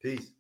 Peace. 0.01 0.31